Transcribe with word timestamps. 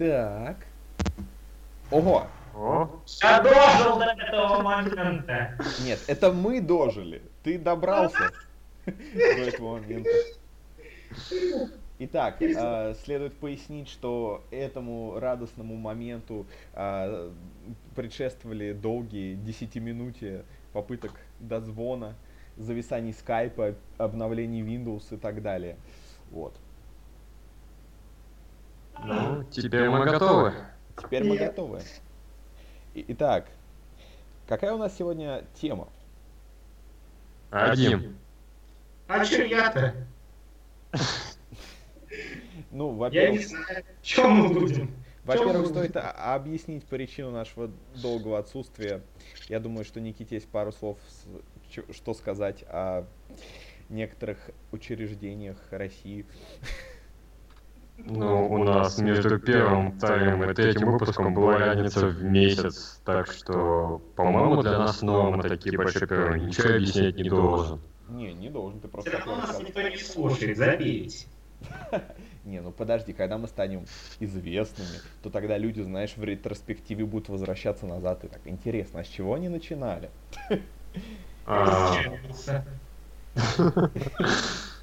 Так. 0.00 0.56
Ого! 1.90 2.26
О, 2.54 2.88
Я 3.20 3.42
дожил 3.42 3.98
до 3.98 4.06
этого 4.06 4.62
момента. 4.62 5.58
Нет, 5.84 5.98
это 6.06 6.32
мы 6.32 6.62
дожили. 6.62 7.20
Ты 7.42 7.58
добрался 7.58 8.30
до 8.86 8.92
этого 9.20 9.76
момента. 9.76 10.08
Итак, 11.98 12.40
э, 12.40 12.94
следует 13.04 13.34
пояснить, 13.34 13.88
что 13.90 14.42
этому 14.50 15.20
радостному 15.20 15.76
моменту 15.76 16.46
э, 16.72 17.30
предшествовали 17.94 18.72
долгие 18.72 19.34
десятиминутия 19.34 20.46
попыток 20.72 21.12
дозвона, 21.40 22.14
зависаний 22.56 23.12
скайпа, 23.12 23.74
обновлений 23.98 24.62
Windows 24.62 25.14
и 25.14 25.18
так 25.18 25.42
далее. 25.42 25.76
Вот. 26.30 26.54
Ну, 29.04 29.44
теперь 29.44 29.88
мы 29.88 30.04
готовы. 30.04 30.54
Теперь 30.96 31.24
мы 31.24 31.36
готовы. 31.36 31.82
Итак, 32.94 33.46
какая 34.46 34.72
у 34.74 34.78
нас 34.78 34.96
сегодня 34.96 35.44
тема? 35.54 35.88
Один. 37.50 38.16
А 39.08 39.24
чё 39.24 39.44
я-то? 39.44 39.94
Ну, 42.72 42.88
Я 43.10 43.30
не 43.30 43.38
во-первых, 43.38 43.48
знаю. 43.48 43.84
Чем 44.02 44.30
мы 44.32 44.48
будем? 44.48 44.90
во-первых, 45.24 45.68
стоит 45.68 45.96
объяснить 45.96 46.84
причину 46.84 47.30
нашего 47.32 47.70
долгого 47.96 48.38
отсутствия. 48.38 49.02
Я 49.48 49.58
думаю, 49.60 49.84
что 49.84 50.00
Никите 50.00 50.36
есть 50.36 50.48
пару 50.48 50.70
слов, 50.70 50.98
что 51.90 52.14
сказать 52.14 52.64
о 52.68 53.06
некоторых 53.88 54.50
учреждениях 54.70 55.56
России. 55.70 56.26
Ну, 58.04 58.50
у 58.50 58.64
нас 58.64 58.98
между 58.98 59.38
первым, 59.38 59.92
вторым 59.92 60.44
и 60.44 60.54
третьим 60.54 60.92
выпуском 60.92 61.34
была 61.34 61.58
разница 61.58 62.06
в 62.06 62.22
месяц, 62.22 63.00
так 63.04 63.30
что, 63.30 64.00
по-моему, 64.16 64.62
для 64.62 64.78
нас 64.78 65.02
норма 65.02 65.42
такие 65.42 65.76
большие 65.76 66.06
перерывы. 66.06 66.40
Ничего 66.40 66.74
объяснять 66.74 67.16
не 67.16 67.28
должен. 67.28 67.80
Не, 68.08 68.32
не 68.34 68.50
должен, 68.50 68.80
ты 68.80 68.88
просто 68.88 69.10
Все 69.10 69.18
равно 69.18 69.36
нас 69.36 69.60
никто 69.60 69.82
не 69.82 69.96
слушает, 69.96 70.56
забейте. 70.56 71.28
Не, 72.44 72.62
ну 72.62 72.72
подожди, 72.72 73.12
когда 73.12 73.36
мы 73.36 73.46
станем 73.46 73.84
известными, 74.18 75.02
то 75.22 75.28
тогда 75.30 75.58
люди, 75.58 75.82
знаешь, 75.82 76.16
в 76.16 76.24
ретроспективе 76.24 77.04
будут 77.04 77.28
возвращаться 77.28 77.86
назад 77.86 78.24
и 78.24 78.28
так, 78.28 78.40
интересно, 78.46 79.00
а 79.00 79.04
с 79.04 79.08
чего 79.08 79.34
они 79.34 79.50
начинали? 79.50 80.10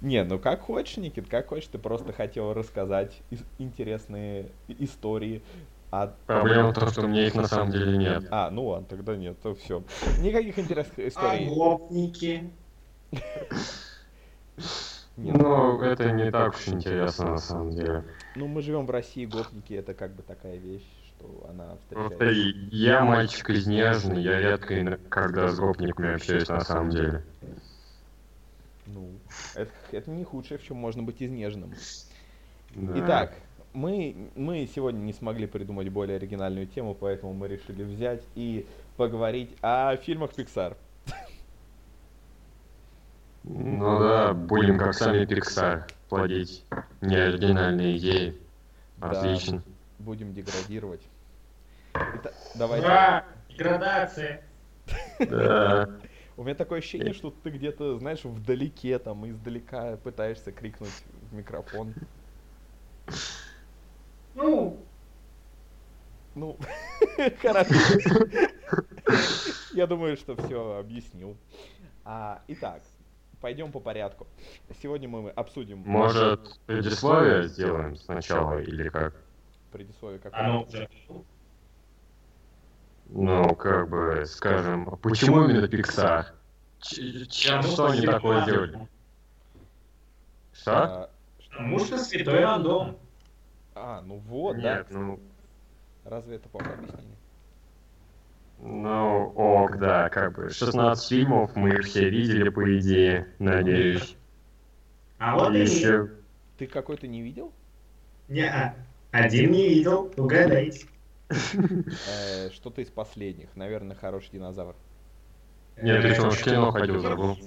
Не, 0.00 0.24
ну 0.24 0.38
как 0.38 0.62
хочешь, 0.62 0.96
Никит, 0.96 1.28
как 1.28 1.48
хочешь, 1.48 1.68
ты 1.68 1.78
просто 1.78 2.12
хотел 2.12 2.52
рассказать 2.52 3.22
интересные 3.58 4.50
истории. 4.68 5.42
А, 5.90 6.14
проблема 6.26 6.70
в 6.70 6.74
том, 6.74 6.88
что 6.88 7.02
у 7.02 7.08
меня 7.08 7.26
их 7.26 7.34
на 7.34 7.46
самом 7.46 7.70
деле 7.70 7.96
нет. 7.96 8.24
а, 8.30 8.50
ну 8.50 8.66
ладно, 8.66 8.86
тогда 8.88 9.16
нет, 9.16 9.40
то 9.40 9.54
все. 9.54 9.84
Никаких 10.20 10.58
интересных 10.58 10.98
историй. 10.98 11.46
А 11.46 11.54
гопники. 11.54 12.50
нет. 15.16 15.36
Ну, 15.36 15.80
это 15.80 16.10
не 16.10 16.30
так 16.30 16.54
уж 16.54 16.68
интересно 16.68 17.30
на 17.32 17.38
самом 17.38 17.70
деле. 17.70 18.04
Ну, 18.34 18.48
мы 18.48 18.60
живем 18.62 18.84
в 18.84 18.90
России, 18.90 19.24
гопники 19.24 19.72
это 19.72 19.94
как 19.94 20.14
бы 20.14 20.22
такая 20.22 20.56
вещь, 20.56 20.86
что 21.06 21.46
она 21.48 21.78
Просто 21.88 22.16
встречается. 22.16 22.58
я 22.70 23.04
мальчик 23.04 23.50
изнеженный, 23.50 24.22
я 24.22 24.40
редко, 24.40 24.98
когда 25.08 25.48
с 25.48 25.58
гопниками 25.58 26.14
общаюсь 26.14 26.48
на 26.48 26.60
самом 26.60 26.90
деле. 26.90 27.24
Ну, 28.86 29.10
это, 29.54 29.70
это 29.92 30.10
не 30.10 30.24
худшее, 30.24 30.58
в 30.58 30.62
чем 30.62 30.76
можно 30.76 31.02
быть 31.02 31.22
изнеженным. 31.22 31.74
Да. 32.74 32.92
Итак, 32.96 33.34
мы, 33.72 34.30
мы 34.34 34.68
сегодня 34.74 35.00
не 35.00 35.12
смогли 35.12 35.46
придумать 35.46 35.88
более 35.88 36.16
оригинальную 36.16 36.66
тему, 36.66 36.94
поэтому 36.94 37.32
мы 37.34 37.48
решили 37.48 37.82
взять 37.82 38.22
и 38.34 38.66
поговорить 38.96 39.56
о 39.62 39.96
фильмах 39.96 40.30
Pixar. 40.32 40.76
Ну 43.44 43.98
да, 44.00 44.34
будем 44.34 44.78
как 44.78 44.94
сами 44.94 45.24
Pixar 45.24 45.84
плодить 46.08 46.64
неоригинальные 47.00 47.96
идеи. 47.98 48.40
Да. 48.98 49.10
Отлично. 49.10 49.62
Будем 49.98 50.34
деградировать. 50.34 51.02
Итак, 51.94 52.34
давайте. 52.54 52.86
Ура! 52.86 53.24
Деградация. 53.48 54.42
Да. 55.20 55.88
У 56.36 56.42
меня 56.44 56.54
такое 56.54 56.80
ощущение, 56.80 57.14
что 57.14 57.30
ты 57.30 57.50
где-то, 57.50 57.98
знаешь, 57.98 58.24
вдалеке, 58.24 58.98
там, 58.98 59.28
издалека 59.28 59.96
пытаешься 59.96 60.52
крикнуть 60.52 60.90
в 61.30 61.34
микрофон. 61.34 61.94
Ну, 64.34 64.78
Ну, 66.34 66.58
хорошо. 67.40 67.74
Я 69.72 69.86
думаю, 69.86 70.16
что 70.18 70.36
все 70.36 70.76
объяснил. 70.76 71.38
А, 72.04 72.42
итак, 72.48 72.82
пойдем 73.40 73.72
по 73.72 73.80
порядку. 73.80 74.26
Сегодня 74.82 75.08
мы 75.08 75.30
обсудим 75.30 75.78
Может, 75.78 76.60
предисловие 76.66 77.48
сделаем 77.48 77.96
сначала 77.96 78.60
или 78.60 78.90
как? 78.90 79.14
предисловие 79.72 80.20
оно 80.32 80.64
какое 80.64 80.82
уже. 80.82 80.88
Ну, 83.08 83.54
как 83.54 83.88
бы, 83.88 84.24
скажем, 84.26 84.88
а 84.90 84.96
почему 84.96 85.44
именно 85.44 85.66
Pixar? 85.66 86.26
Чем, 86.80 87.62
что 87.62 87.86
они 87.86 88.06
такое 88.06 88.44
делали? 88.44 88.88
Что? 90.52 90.72
А, 90.72 91.10
Потому 91.50 91.78
что 91.80 91.98
святой 91.98 92.40
рандом. 92.40 92.96
а, 93.74 94.02
ну 94.02 94.18
вот, 94.18 94.60
да. 94.60 94.78
Нет, 94.78 94.86
ну, 94.90 95.20
Разве 96.04 96.36
это 96.36 96.48
плохое 96.48 96.74
объяснение? 96.74 97.16
ну, 98.60 99.32
ок, 99.34 99.78
да, 99.78 100.08
как 100.08 100.34
бы, 100.34 100.50
16 100.50 101.08
фильмов 101.08 101.56
мы 101.56 101.70
их 101.70 101.84
все 101.84 102.08
видели, 102.08 102.48
по 102.48 102.78
идее, 102.78 103.28
надеюсь. 103.38 104.16
А 105.18 105.36
вот 105.36 105.54
И 105.54 105.58
и 105.58 105.62
еще, 105.62 106.10
Ты 106.58 106.66
какой-то 106.66 107.06
не 107.06 107.22
видел? 107.22 107.52
Не, 108.28 108.74
один 109.10 109.50
не 109.50 109.68
видел, 109.68 110.12
угадайте. 110.16 110.86
Э, 111.28 112.50
Что-то 112.52 112.80
из 112.80 112.88
последних. 112.88 113.54
Наверное, 113.56 113.96
хороший 113.96 114.30
динозавр. 114.32 114.74
нет, 115.80 116.02
ты 116.02 116.14
что, 116.14 116.30
в 116.30 116.42
кино 116.42 116.70
ходил, 116.70 117.00
забыл. 117.00 117.38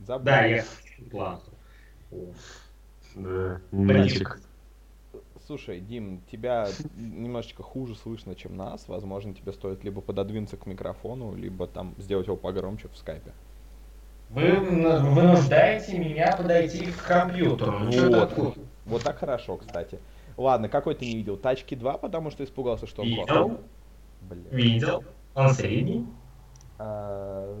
Забыл. 0.00 0.24
Да, 0.24 0.44
я 0.44 0.64
план. 1.10 1.40
Да. 3.14 3.60
Слушай, 5.46 5.78
Дим, 5.80 6.22
тебя 6.30 6.68
немножечко 6.96 7.62
хуже 7.62 7.94
слышно, 7.94 8.34
чем 8.34 8.56
нас. 8.56 8.88
Возможно, 8.88 9.32
тебе 9.32 9.52
стоит 9.52 9.84
либо 9.84 10.00
пододвинуться 10.00 10.56
к 10.56 10.66
микрофону, 10.66 11.36
либо 11.36 11.68
там 11.68 11.94
сделать 11.98 12.26
его 12.26 12.36
погромче 12.36 12.88
в 12.88 12.96
скайпе. 12.96 13.32
Вы 14.30 14.56
вынуждаете 14.56 15.98
меня 15.98 16.36
подойти 16.36 16.90
к 16.90 17.04
компьютеру. 17.04 17.78
Ну, 17.78 18.26
Вот. 18.26 18.58
Вот 18.86 19.02
так 19.04 19.18
хорошо, 19.18 19.56
кстати. 19.56 20.00
Ладно, 20.36 20.68
какой 20.68 20.94
ты 20.94 21.06
не 21.06 21.16
видел? 21.16 21.36
Тачки 21.36 21.74
2, 21.74 21.98
потому 21.98 22.30
что 22.30 22.44
испугался, 22.44 22.86
что 22.86 23.02
он 23.02 23.08
Видел. 23.08 23.26
плохой? 23.26 23.58
Видел. 24.50 25.04
Он 25.34 25.50
средний. 25.50 26.06
А, 26.78 27.54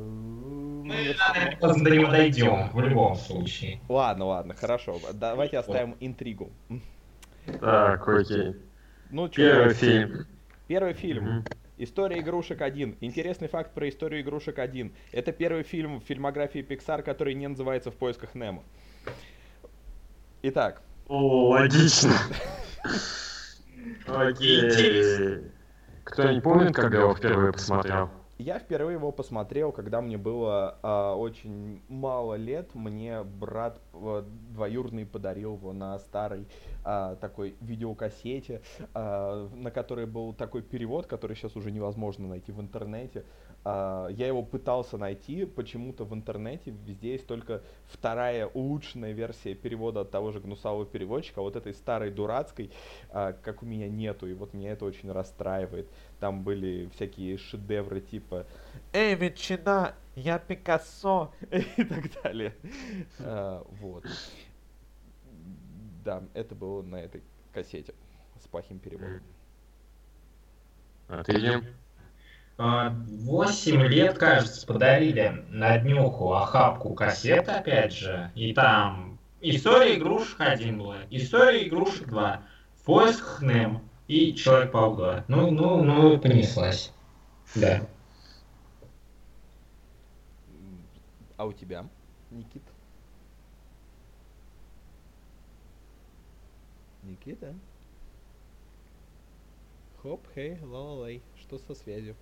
Мы 0.84 0.94
рано 1.18 1.48
или 1.48 1.56
поздно 1.56 1.84
до 1.84 1.90
него 1.90 2.10
дойдем, 2.10 2.70
в 2.70 2.80
любом 2.80 3.16
случае. 3.16 3.80
Ладно, 3.88 4.26
ладно, 4.26 4.54
хорошо. 4.54 4.98
Давайте 5.14 5.58
оставим 5.58 5.96
интригу. 6.00 6.50
Так, 7.60 8.06
окей. 8.06 8.56
Ну, 9.10 9.28
Первый 9.28 9.72
фильм. 9.74 10.26
Первый 10.66 10.92
фильм. 10.92 11.44
История 11.78 12.20
игрушек 12.20 12.62
1. 12.62 12.96
Интересный 13.00 13.48
факт 13.48 13.72
про 13.72 13.88
историю 13.88 14.22
игрушек 14.22 14.58
1. 14.58 14.92
Это 15.12 15.32
первый 15.32 15.62
фильм 15.62 16.00
в 16.00 16.04
фильмографии 16.04 16.60
Pixar, 16.60 17.02
который 17.02 17.34
не 17.34 17.46
называется 17.48 17.90
«В 17.90 17.96
поисках 17.96 18.34
Немо». 18.34 18.62
Итак, 20.42 20.82
О, 21.08 21.50
логично. 21.50 22.12
Окей. 24.06 25.50
Кто-нибудь 26.04 26.42
помнит, 26.42 26.74
когда 26.74 27.00
его 27.00 27.14
впервые 27.14 27.52
посмотрел? 27.52 28.10
я 28.38 28.58
впервые 28.58 28.96
его 28.96 29.12
посмотрел, 29.12 29.72
когда 29.72 30.00
мне 30.00 30.18
было 30.18 30.78
а, 30.82 31.14
очень 31.14 31.82
мало 31.88 32.34
лет. 32.34 32.74
Мне 32.74 33.22
брат 33.22 33.80
э, 33.94 34.24
двоюродный 34.50 35.06
подарил 35.06 35.54
его 35.54 35.72
на 35.72 35.98
старой 35.98 36.46
а, 36.84 37.16
такой 37.16 37.56
видеокассете, 37.60 38.60
а, 38.92 39.48
на 39.54 39.70
которой 39.70 40.06
был 40.06 40.34
такой 40.34 40.62
перевод, 40.62 41.06
который 41.06 41.34
сейчас 41.34 41.56
уже 41.56 41.70
невозможно 41.70 42.28
найти 42.28 42.52
в 42.52 42.60
интернете. 42.60 43.24
А, 43.68 44.06
я 44.10 44.28
его 44.28 44.44
пытался 44.44 44.96
найти, 44.96 45.44
почему-то 45.44 46.04
в 46.04 46.14
интернете 46.14 46.72
везде 46.86 47.14
есть 47.14 47.26
только 47.26 47.64
вторая 47.86 48.46
улучшенная 48.46 49.10
версия 49.10 49.56
перевода 49.56 50.02
от 50.02 50.12
того 50.12 50.30
же 50.30 50.38
гнусавого 50.38 50.86
переводчика, 50.86 51.40
а 51.40 51.42
вот 51.42 51.56
этой 51.56 51.74
старой 51.74 52.12
дурацкой, 52.12 52.70
а, 53.10 53.32
как 53.32 53.64
у 53.64 53.66
меня 53.66 53.88
нету, 53.88 54.28
и 54.28 54.34
вот 54.34 54.54
меня 54.54 54.70
это 54.70 54.84
очень 54.84 55.10
расстраивает. 55.10 55.88
Там 56.20 56.44
были 56.44 56.88
всякие 56.94 57.38
шедевры 57.38 58.00
типа 58.00 58.46
«Эй, 58.92 59.16
ветчина, 59.16 59.96
я 60.14 60.38
Пикассо!» 60.38 61.32
и 61.50 61.82
так 61.82 62.22
далее. 62.22 62.54
Вот. 63.18 64.04
Да, 66.04 66.22
это 66.34 66.54
было 66.54 66.82
на 66.82 67.00
этой 67.00 67.20
кассете 67.52 67.94
с 68.40 68.46
плохим 68.46 68.78
переводом. 68.78 69.22
Отлично. 71.08 71.64
А, 72.58 72.88
8 72.90 73.82
лет, 73.82 74.16
кажется, 74.16 74.66
подарили 74.66 75.44
на 75.50 75.76
днюху 75.78 76.32
охапку 76.32 76.94
кассет, 76.94 77.48
опять 77.50 77.92
же, 77.92 78.32
и 78.34 78.54
там 78.54 79.18
«История 79.42 79.96
игрушек 79.96 80.40
1» 80.40 80.78
была, 80.78 80.96
«История 81.10 81.68
игрушек 81.68 82.08
2», 82.08 82.40
«Поиск 82.86 83.22
Хнем» 83.22 83.82
и 84.08 84.32
«Человек-паук 84.32 84.98
2». 84.98 85.24
Ну, 85.28 85.50
ну, 85.50 85.84
ну, 85.84 86.18
понеслась. 86.18 86.94
Да. 87.54 87.86
А 91.36 91.44
у 91.44 91.52
тебя, 91.52 91.86
Никит? 92.30 92.62
Никита? 97.02 97.54
Хоп, 100.02 100.26
хей, 100.34 100.58
лолай, 100.62 101.22
Что 101.38 101.58
со 101.58 101.74
связью? 101.74 102.16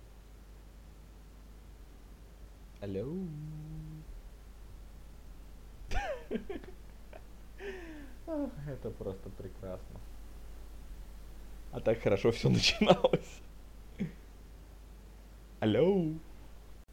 Алло? 2.85 3.07
Это 8.67 8.91
просто 8.91 9.29
прекрасно. 9.29 9.99
А 11.71 11.79
так 11.79 11.99
хорошо 11.99 12.31
все 12.31 12.47
начиналось. 12.49 13.41
Алло? 15.61 16.03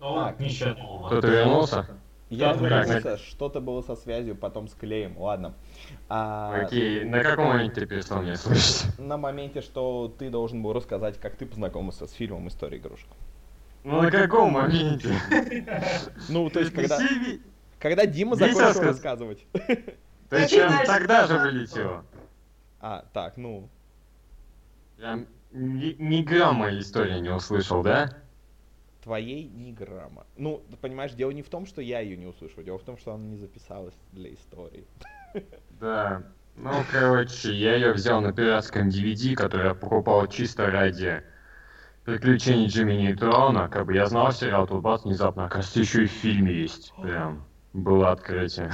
Ну, 0.00 0.34
ничего. 0.38 1.06
Кто-то 1.08 1.26
вернулся? 1.26 1.86
Я 2.30 2.54
Так, 2.54 2.62
вернулся, 2.62 3.18
что-то 3.18 3.60
было 3.60 3.82
со 3.82 3.94
связью, 3.94 4.34
потом 4.34 4.68
с 4.68 4.72
клеем. 4.74 5.18
Ладно. 5.18 5.52
А, 6.08 6.62
Окей, 6.62 7.04
на 7.04 7.22
каком 7.22 7.48
моменте 7.48 7.82
ты 7.82 7.86
перестал 7.86 8.22
меня 8.22 8.36
слышать? 8.36 8.98
на 8.98 9.18
моменте, 9.18 9.60
что 9.60 10.10
ты 10.18 10.30
должен 10.30 10.62
был 10.62 10.72
рассказать, 10.72 11.18
как 11.20 11.36
ты 11.36 11.44
познакомился 11.44 12.06
с 12.06 12.12
фильмом 12.12 12.48
«История 12.48 12.78
игрушек». 12.78 13.08
Ну 13.84 14.02
на 14.02 14.10
каком 14.10 14.52
моменте? 14.52 15.12
Ну, 16.28 16.48
то 16.50 16.60
есть, 16.60 16.72
когда, 16.72 16.98
когда 17.78 18.06
Дима 18.06 18.36
закончил 18.36 18.60
рассказ. 18.60 18.86
рассказывать. 18.86 19.46
Ты 20.30 20.48
чем 20.48 20.72
тогда 20.86 21.26
же 21.26 21.38
вылетел? 21.38 22.04
А, 22.80 23.04
так, 23.12 23.36
ну, 23.36 23.68
Я 24.98 25.24
ни, 25.52 25.96
ни 25.98 26.22
грамма 26.22 26.78
истории 26.78 27.20
не 27.20 27.30
услышал, 27.30 27.82
да? 27.82 28.16
твоей 29.02 29.48
ни 29.48 29.72
грамма. 29.72 30.24
Ну, 30.36 30.62
ты 30.70 30.76
понимаешь, 30.76 31.12
дело 31.12 31.32
не 31.32 31.42
в 31.42 31.48
том, 31.48 31.66
что 31.66 31.82
я 31.82 32.00
ее 32.00 32.16
не 32.16 32.26
услышал, 32.26 32.62
дело 32.62 32.78
в 32.78 32.84
том, 32.84 32.96
что 32.96 33.12
она 33.12 33.24
не 33.24 33.36
записалась 33.36 33.94
для 34.12 34.32
истории. 34.32 34.86
Да. 35.80 36.22
Ну, 36.54 36.70
короче, 36.92 37.52
я 37.52 37.74
ее 37.74 37.92
взял 37.92 38.20
на 38.20 38.32
пиратском 38.32 38.88
DVD, 38.88 39.34
который 39.34 39.68
я 39.68 39.74
покупал 39.74 40.26
чисто 40.28 40.70
ради 40.70 41.24
приключений 42.04 42.66
Джимми 42.66 42.94
Нейтрона. 42.94 43.68
Как 43.68 43.86
бы 43.86 43.94
я 43.94 44.06
знал 44.06 44.32
сериал, 44.32 44.66
тут 44.66 44.82
бац, 44.82 45.04
внезапно, 45.04 45.46
оказывается, 45.46 45.80
еще 45.80 46.04
и 46.04 46.06
в 46.06 46.10
фильме 46.10 46.52
есть. 46.52 46.92
Прям 47.00 47.44
было 47.72 48.12
открытие. 48.12 48.70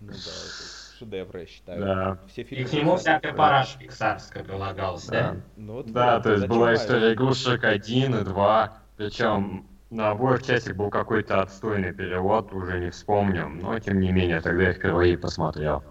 Ну 0.00 0.08
да, 0.08 0.12
это 0.12 0.18
шедевр, 0.98 1.36
я 1.36 1.46
считаю. 1.46 1.80
Да. 1.80 2.18
Все 2.28 2.42
И 2.42 2.44
фильмы... 2.44 2.68
к 2.68 2.72
нему 2.72 2.96
всякая 2.96 3.32
параша 3.32 3.78
пиксарская 3.78 4.44
прилагалась, 4.44 5.06
да? 5.06 5.32
Да. 5.32 5.36
Ну, 5.56 5.72
вот 5.74 5.92
Да, 5.92 6.14
вот, 6.14 6.22
то 6.24 6.32
есть 6.32 6.46
была 6.46 6.74
история 6.74 7.12
игрушек 7.12 7.64
1 7.64 8.14
и 8.14 8.24
2, 8.24 8.78
причем 8.96 9.66
на 9.90 10.10
обоих 10.10 10.42
частях 10.42 10.76
был 10.76 10.90
какой-то 10.90 11.42
отстойный 11.42 11.92
перевод, 11.92 12.52
уже 12.52 12.80
не 12.80 12.90
вспомню, 12.90 13.48
но 13.48 13.78
тем 13.78 14.00
не 14.00 14.10
менее, 14.10 14.40
тогда 14.40 14.64
я 14.64 14.72
впервые 14.72 15.18
посмотрел. 15.18 15.84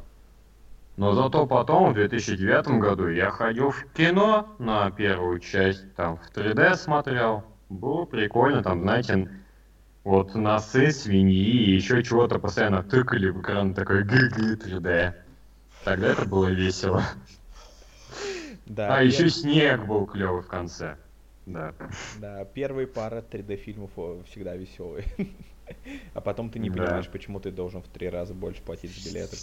Но 1.02 1.16
зато 1.16 1.48
потом, 1.48 1.94
в 1.94 1.94
2009 1.96 2.80
году, 2.80 3.08
я 3.08 3.32
ходил 3.32 3.72
в 3.72 3.86
кино 3.92 4.56
на 4.60 4.92
первую 4.92 5.40
часть, 5.40 5.96
там 5.96 6.18
в 6.18 6.32
3D 6.32 6.76
смотрел. 6.76 7.44
Было 7.70 8.06
прикольно, 8.06 8.62
там, 8.62 8.82
знаете, 8.82 9.28
вот 10.04 10.36
носы, 10.36 10.92
свиньи 10.92 11.64
и 11.64 11.72
еще 11.72 12.04
чего-то 12.04 12.38
постоянно 12.38 12.84
тыкали 12.84 13.30
в 13.30 13.42
экран, 13.42 13.74
такой 13.74 14.04
ГГ 14.04 14.64
3D. 14.64 15.14
Тогда 15.86 16.08
это 16.08 16.26
было 16.28 16.50
весело. 16.50 17.02
Да, 18.68 18.98
А 18.98 19.02
пер- 19.02 19.08
еще 19.08 19.30
снег 19.30 19.88
был 19.88 20.06
клевый 20.06 20.44
в 20.44 20.48
конце. 20.48 20.98
Да. 21.48 21.74
Да, 22.22 22.46
первые 22.46 22.86
пара 22.86 23.24
3D-фильмов 23.28 23.90
о, 23.98 24.22
всегда 24.30 24.56
веселые. 24.56 25.06
А 26.14 26.22
потом 26.22 26.50
ты 26.50 26.60
не 26.60 26.70
Да. 26.70 26.84
понимаешь, 26.84 27.08
почему 27.08 27.40
ты 27.40 27.50
должен 27.50 27.82
в 27.82 27.88
три 27.88 28.10
раза 28.10 28.34
больше 28.34 28.62
платить 28.62 28.92
за 28.92 29.10
билеты. 29.10 29.38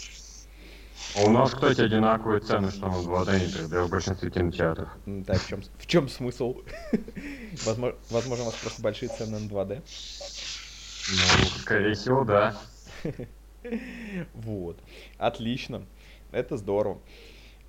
А 1.14 1.22
у 1.22 1.30
нас, 1.30 1.54
кстати, 1.54 1.80
одинаковые 1.80 2.40
цены, 2.40 2.70
что 2.70 2.86
на 2.86 2.96
2D 2.96 3.44
и 3.44 3.48
3D 3.48 3.84
в 3.84 3.90
большинстве 3.90 4.30
кинотеатров. 4.30 4.88
Так, 5.26 5.42
в 5.42 5.48
чем, 5.48 5.62
в 5.78 5.86
чем 5.86 6.08
смысл? 6.08 6.62
Возможно, 8.10 8.44
у 8.44 8.46
вас 8.46 8.54
просто 8.56 8.82
большие 8.82 9.08
цены 9.08 9.38
на 9.38 9.48
2D. 9.48 9.82
Ну, 11.10 11.60
скорее 11.60 11.94
всего, 11.94 12.24
да. 12.24 12.60
Вот. 14.34 14.78
Отлично. 15.18 15.86
Это 16.30 16.56
здорово. 16.56 17.00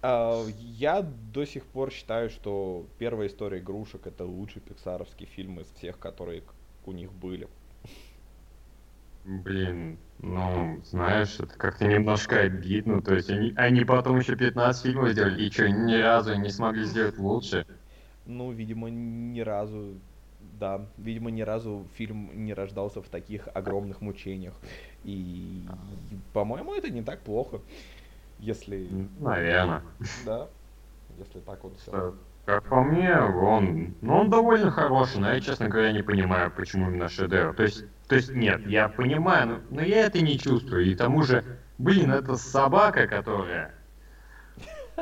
А, 0.02 0.46
Я 0.60 1.02
до 1.02 1.46
сих 1.46 1.66
пор 1.66 1.92
считаю, 1.92 2.30
что 2.30 2.86
первая 2.98 3.28
история 3.28 3.60
игрушек 3.60 4.08
это 4.08 4.26
лучший 4.26 4.62
пиксаровский 4.62 5.26
фильм 5.26 5.60
из 5.60 5.68
всех, 5.72 6.00
которые 6.00 6.44
у 6.86 6.92
них 6.92 7.12
были. 7.12 7.48
Блин, 9.24 9.98
ну, 10.20 10.82
знаешь, 10.84 11.40
это 11.40 11.58
как-то 11.58 11.86
немножко 11.86 12.42
обидно. 12.42 13.02
То 13.02 13.16
есть 13.16 13.30
они, 13.30 13.54
они 13.56 13.86
потом 13.86 14.20
еще 14.20 14.36
15 14.36 14.84
фильмов 14.84 15.12
сделали, 15.12 15.44
и 15.44 15.52
что, 15.52 15.70
ни 15.70 15.96
разу 15.96 16.36
не 16.36 16.50
смогли 16.50 16.84
сделать 16.86 17.18
лучше? 17.18 17.66
Ну, 18.26 18.52
видимо, 18.52 18.90
ни 18.90 19.40
разу, 19.40 19.94
да, 20.60 20.86
видимо, 20.98 21.32
ни 21.32 21.42
разу 21.42 21.86
фильм 21.96 22.30
не 22.46 22.54
рождался 22.54 23.02
в 23.02 23.10
таких 23.10 23.48
огромных 23.54 24.02
мучениях. 24.02 24.54
И, 25.04 25.64
по-моему, 26.34 26.74
это 26.74 26.90
не 26.90 27.02
так 27.02 27.20
плохо, 27.22 27.60
если, 28.40 28.88
Наверное. 29.20 29.82
да, 30.26 30.48
если 31.18 31.40
так 31.40 31.64
вот 31.64 31.80
все. 31.80 32.14
Как 32.46 32.64
по 32.64 32.82
мне, 32.82 33.16
он, 33.16 33.96
ну, 34.02 34.18
он 34.22 34.30
довольно 34.30 34.72
хороший, 34.72 35.20
но 35.20 35.32
я, 35.32 35.40
честно 35.40 35.70
говоря, 35.70 35.92
не 35.92 36.02
понимаю, 36.02 36.52
почему 36.52 36.90
именно 36.90 37.08
шедевр. 37.08 37.54
То 37.54 37.64
есть, 37.64 37.86
то 38.08 38.16
есть 38.16 38.34
нет, 38.34 38.66
я 38.66 38.90
понимаю, 38.90 39.48
но, 39.48 39.60
но 39.70 39.82
я 39.82 40.06
это 40.08 40.20
не 40.22 40.40
чувствую. 40.40 40.86
И 40.86 40.96
к 40.96 40.98
тому 40.98 41.22
же, 41.22 41.44
блин, 41.78 42.12
это 42.12 42.36
собака, 42.36 43.06
которая, 43.06 43.76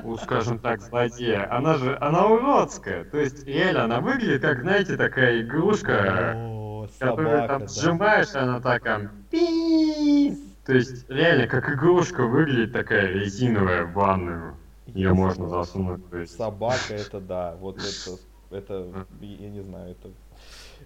ну, 0.04 0.18
скажем 0.18 0.60
так, 0.60 0.81
злодея, 0.81 1.50
она 1.50 1.75
же, 1.75 1.98
она 2.01 2.28
уродская. 2.28 3.06
То 3.06 3.17
есть, 3.17 3.46
реально, 3.48 3.86
она 3.86 4.01
выглядит 4.01 4.41
как, 4.41 4.62
знаете, 4.62 4.98
такая 4.98 5.41
игрушка, 5.41 6.34
О, 6.36 6.88
которую 7.00 7.29
собака, 7.29 7.48
там 7.48 7.62
да. 7.62 7.67
сжимаешь, 7.67 8.36
она 8.36 8.60
такая 8.60 9.10
пис. 9.32 10.38
То 10.65 10.74
есть, 10.74 11.10
реально, 11.10 11.48
как 11.48 11.70
игрушка 11.70 12.25
выглядит 12.25 12.74
такая 12.74 13.08
резиновая 13.08 13.86
в 13.86 13.94
ванную. 13.94 14.58
Ее 14.94 15.13
можно 15.13 15.48
засунуть. 15.48 16.10
То 16.10 16.17
есть, 16.17 16.36
Собака 16.36 16.94
это 16.94 17.20
да, 17.20 17.56
вот 17.60 17.77
это, 17.77 18.20
это, 18.56 19.06
я 19.22 19.50
не 19.50 19.62
знаю, 19.62 19.91
это, 19.91 20.10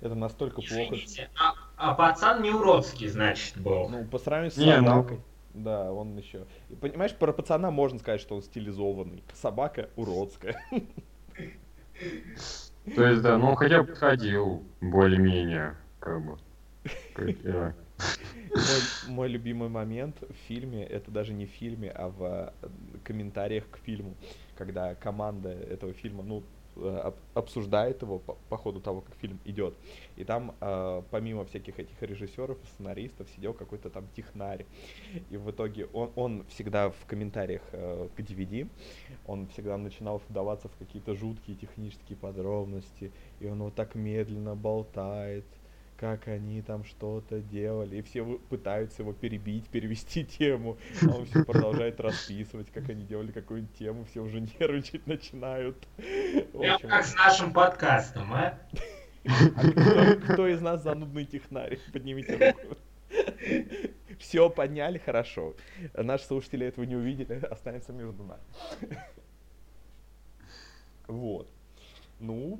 это 0.02 0.16
настолько 0.16 0.56
плохо. 0.56 0.96
Извините, 0.96 1.30
а, 1.40 1.54
а 1.78 1.94
пацан 1.94 2.42
не 2.42 2.52
уродский, 2.52 3.08
значит, 3.08 3.58
был. 3.58 3.90
Ну, 3.90 4.06
по 4.06 4.18
сравнению 4.18 4.52
с 4.52 4.58
Не, 4.58 4.80
ну- 4.82 4.88
собакой. 4.88 5.20
Да, 5.54 5.92
он 5.92 6.18
еще. 6.18 6.46
И 6.70 6.76
понимаешь, 6.76 7.14
про 7.14 7.34
пацана 7.34 7.72
можно 7.72 8.00
сказать, 8.00 8.22
что 8.22 8.36
он 8.36 8.42
стилизованный. 8.42 9.22
Собака 9.34 9.90
уродская. 9.98 10.56
То 12.96 13.06
есть, 13.06 13.22
да, 13.22 13.38
ну 13.38 13.56
хотя 13.56 13.82
бы 13.82 13.90
подходил 13.90 14.64
более-менее, 14.80 15.76
как 16.00 16.24
бы. 16.26 16.38
Мой, 18.54 19.16
мой 19.16 19.28
любимый 19.30 19.70
момент 19.70 20.22
в 20.22 20.34
фильме, 20.48 20.84
это 20.84 21.12
даже 21.12 21.34
не 21.34 21.46
в 21.46 21.50
фильме, 21.50 21.90
а 21.90 22.10
в 22.10 22.24
э, 22.62 22.70
комментариях 23.04 23.70
к 23.70 23.78
фильму, 23.78 24.16
когда 24.58 24.94
команда 24.96 25.50
этого 25.50 25.94
фильма, 25.94 26.24
ну, 26.24 26.44
э, 26.76 27.02
об- 27.04 27.16
обсуждает 27.34 28.02
его 28.02 28.20
по, 28.20 28.38
по 28.50 28.58
ходу 28.58 28.82
того, 28.82 29.02
как 29.02 29.16
фильм 29.16 29.40
идет. 29.46 29.74
И 30.18 30.24
там, 30.26 30.54
э, 30.60 31.02
помимо 31.12 31.46
всяких 31.46 31.80
этих 31.80 32.02
режиссеров 32.02 32.58
и 32.64 32.68
сценаристов, 32.68 33.30
сидел 33.36 33.54
какой-то 33.54 33.90
там 33.90 34.08
технарь. 34.16 34.66
И 35.30 35.38
в 35.38 35.50
итоге 35.52 35.86
он, 35.94 36.12
он 36.16 36.46
всегда 36.50 36.90
в 36.90 37.06
комментариях 37.08 37.62
э, 37.72 38.10
к 38.16 38.20
DVD, 38.20 38.68
он 39.26 39.48
всегда 39.48 39.78
начинал 39.78 40.22
вдаваться 40.30 40.68
в 40.68 40.76
какие-то 40.78 41.16
жуткие 41.16 41.56
технические 41.58 42.18
подробности. 42.18 43.12
И 43.40 43.48
он 43.48 43.64
вот 43.64 43.76
так 43.76 43.96
медленно 43.96 44.56
болтает 44.56 45.46
как 46.02 46.28
они 46.28 46.64
там 46.64 46.84
что-то 46.84 47.42
делали, 47.42 47.98
и 47.98 48.02
все 48.02 48.26
пытаются 48.50 49.04
его 49.04 49.14
перебить, 49.14 49.66
перевести 49.72 50.26
тему, 50.26 50.80
а 51.04 51.16
он 51.16 51.26
все 51.28 51.46
продолжает 51.46 52.00
расписывать, 52.00 52.72
как 52.72 52.90
они 52.90 53.04
делали 53.04 53.32
какую-нибудь 53.32 53.78
тему, 53.78 54.06
все 54.06 54.22
уже 54.22 54.42
нервничать 54.60 55.06
начинают. 55.06 55.78
Прям 55.98 56.74
общем, 56.74 56.90
как 56.90 57.06
с 57.06 57.16
нашим 57.16 57.54
подкастом, 57.54 58.34
а? 58.34 58.58
а 59.26 59.72
кто, 59.72 60.34
кто 60.34 60.48
из 60.48 60.60
нас 60.60 60.82
занудный 60.82 61.26
технарь? 61.26 61.78
Поднимите 61.94 62.36
руку. 62.36 62.78
Все, 64.18 64.50
подняли, 64.50 64.98
хорошо. 64.98 65.54
Наши 65.94 66.26
слушатели 66.26 66.66
этого 66.66 66.86
не 66.86 66.96
увидели, 66.96 67.34
останется 67.46 67.94
между 67.94 68.24
нами. 68.24 68.42
Вот. 71.08 71.48
Ну, 72.20 72.60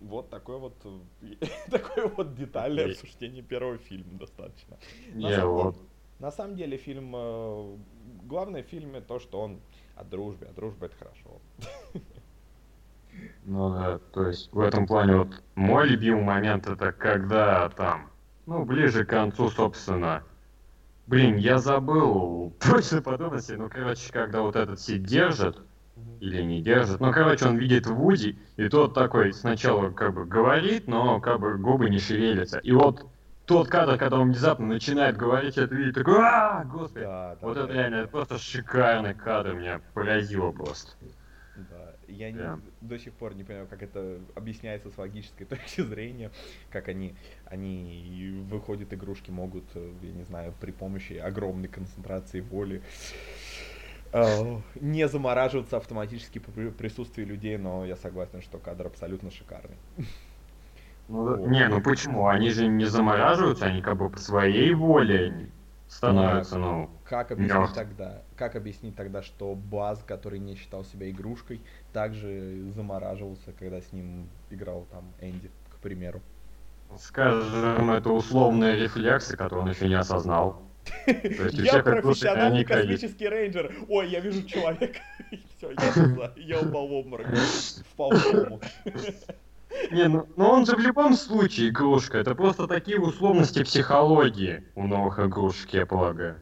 вот 0.00 0.30
такое 0.30 0.58
вот, 0.58 0.74
такое 1.70 2.08
вот 2.08 2.34
детальное 2.34 2.86
обсуждение 2.86 3.42
первого 3.42 3.78
фильма 3.78 4.18
достаточно. 4.18 4.78
На 5.14 5.28
Не, 5.28 5.34
самом 5.36 5.52
вот. 5.52 5.76
На 6.18 6.30
самом 6.30 6.56
деле 6.56 6.76
фильм, 6.76 7.14
э, 7.16 7.76
главное 8.24 8.62
в 8.62 8.66
фильме 8.66 9.00
то, 9.00 9.18
что 9.18 9.40
он 9.40 9.60
о 9.96 10.04
дружбе, 10.04 10.48
а 10.50 10.52
дружба 10.52 10.86
это 10.86 10.96
хорошо. 10.96 11.40
Ну 13.44 13.70
да, 13.74 13.98
то 14.12 14.26
есть 14.28 14.52
в 14.52 14.60
этом 14.60 14.86
плане 14.86 15.16
вот 15.16 15.42
мой 15.54 15.88
любимый 15.88 16.22
момент 16.22 16.66
это 16.68 16.92
когда 16.92 17.68
там, 17.70 18.10
ну, 18.46 18.64
ближе 18.64 19.04
к 19.04 19.08
концу, 19.10 19.50
собственно. 19.50 20.22
Блин, 21.06 21.36
я 21.36 21.58
забыл 21.58 22.54
точно 22.60 23.02
подробности, 23.02 23.52
ну, 23.52 23.68
короче, 23.68 24.12
когда 24.12 24.42
вот 24.42 24.56
этот 24.56 24.80
Сид 24.80 25.02
держит, 25.02 25.58
или 26.20 26.42
не 26.42 26.60
держит, 26.62 27.00
ну, 27.00 27.12
короче, 27.12 27.46
он 27.46 27.56
видит 27.56 27.86
Вуди, 27.86 28.38
и 28.56 28.68
тот 28.68 28.94
такой 28.94 29.32
сначала 29.32 29.90
как 29.90 30.14
бы 30.14 30.26
говорит, 30.26 30.86
но 30.86 31.20
как 31.20 31.40
бы 31.40 31.56
губы 31.56 31.88
не 31.90 31.98
шевелятся. 31.98 32.58
И 32.58 32.72
вот 32.72 33.06
тот 33.46 33.68
кадр, 33.68 33.96
когда 33.98 34.18
он 34.18 34.28
внезапно 34.28 34.66
начинает 34.66 35.16
говорить, 35.16 35.56
это 35.56 35.74
видит, 35.74 35.94
такой, 35.94 36.18
а 36.18 36.64
господи. 36.64 37.04
Да, 37.04 37.36
да, 37.40 37.46
Вот 37.46 37.56
да, 37.56 37.64
это 37.64 37.72
реально 37.72 37.94
это 37.96 38.08
просто 38.08 38.38
шикарный 38.38 39.14
кадр, 39.14 39.54
меня 39.54 39.80
поразило 39.94 40.52
просто. 40.52 40.92
Да, 41.56 41.94
я 42.06 42.30
не- 42.30 42.60
до 42.80 42.98
сих 42.98 43.12
пор 43.14 43.34
не 43.34 43.44
понимаю, 43.44 43.66
как 43.68 43.82
это 43.82 44.20
объясняется 44.34 44.90
с 44.90 44.96
логической 44.96 45.44
точки 45.46 45.82
зрения, 45.82 46.30
как 46.70 46.88
они, 46.88 47.14
они 47.44 48.44
выходят, 48.48 48.92
игрушки 48.94 49.30
могут, 49.30 49.64
э, 49.74 49.92
я 50.02 50.12
не 50.12 50.22
знаю, 50.22 50.54
при 50.60 50.70
помощи 50.70 51.14
огромной 51.14 51.68
концентрации 51.68 52.40
воли 52.40 52.82
не 54.12 55.08
замораживаться 55.08 55.76
автоматически 55.76 56.38
при 56.38 56.70
присутствии 56.70 57.24
людей, 57.24 57.56
но 57.56 57.84
я 57.84 57.96
согласен, 57.96 58.42
что 58.42 58.58
кадр 58.58 58.86
абсолютно 58.86 59.30
шикарный. 59.30 59.76
Ну, 61.08 61.46
не, 61.48 61.66
ну 61.68 61.80
почему? 61.80 62.28
Они 62.28 62.50
же 62.50 62.68
не 62.68 62.84
замораживаются, 62.84 63.66
они 63.66 63.82
как 63.82 63.96
бы 63.96 64.10
по 64.10 64.18
своей 64.18 64.74
воле 64.74 65.50
становятся, 65.88 66.56
ну... 66.56 66.88
Как 67.04 67.32
объяснить 67.32 67.56
Мёртв. 67.56 67.74
тогда, 67.74 68.22
как 68.36 68.54
объяснить 68.54 68.94
тогда, 68.94 69.22
что 69.22 69.56
Баз, 69.56 70.04
который 70.06 70.38
не 70.38 70.54
считал 70.54 70.84
себя 70.84 71.10
игрушкой, 71.10 71.60
также 71.92 72.70
замораживался, 72.76 73.52
когда 73.58 73.80
с 73.80 73.92
ним 73.92 74.28
играл 74.50 74.86
там 74.92 75.04
Энди, 75.20 75.50
к 75.68 75.78
примеру. 75.82 76.20
Скажем, 76.96 77.90
это 77.90 78.10
условные 78.10 78.76
рефлексы, 78.76 79.36
которые 79.36 79.64
он 79.64 79.70
еще 79.70 79.88
не 79.88 79.94
осознал. 79.94 80.62
Я 81.06 81.82
профессиональный 81.82 82.64
космический 82.64 83.28
рейнджер. 83.28 83.74
Ой, 83.88 84.08
я 84.08 84.20
вижу 84.20 84.42
человека. 84.44 85.00
Все, 85.56 85.72
я, 86.36 86.60
упал 86.60 86.88
в 86.88 86.92
обморок. 86.92 87.26
Впал 87.92 88.10
в 88.10 88.30
кому. 88.30 88.60
Не, 89.92 90.08
ну, 90.08 90.28
ну 90.36 90.48
он 90.48 90.66
же 90.66 90.76
в 90.76 90.80
любом 90.80 91.14
случае 91.14 91.68
игрушка. 91.68 92.18
Это 92.18 92.34
просто 92.34 92.66
такие 92.66 92.98
условности 93.00 93.62
психологии 93.62 94.64
у 94.74 94.86
новых 94.86 95.20
игрушек, 95.20 95.70
я 95.70 95.86
полагаю. 95.86 96.40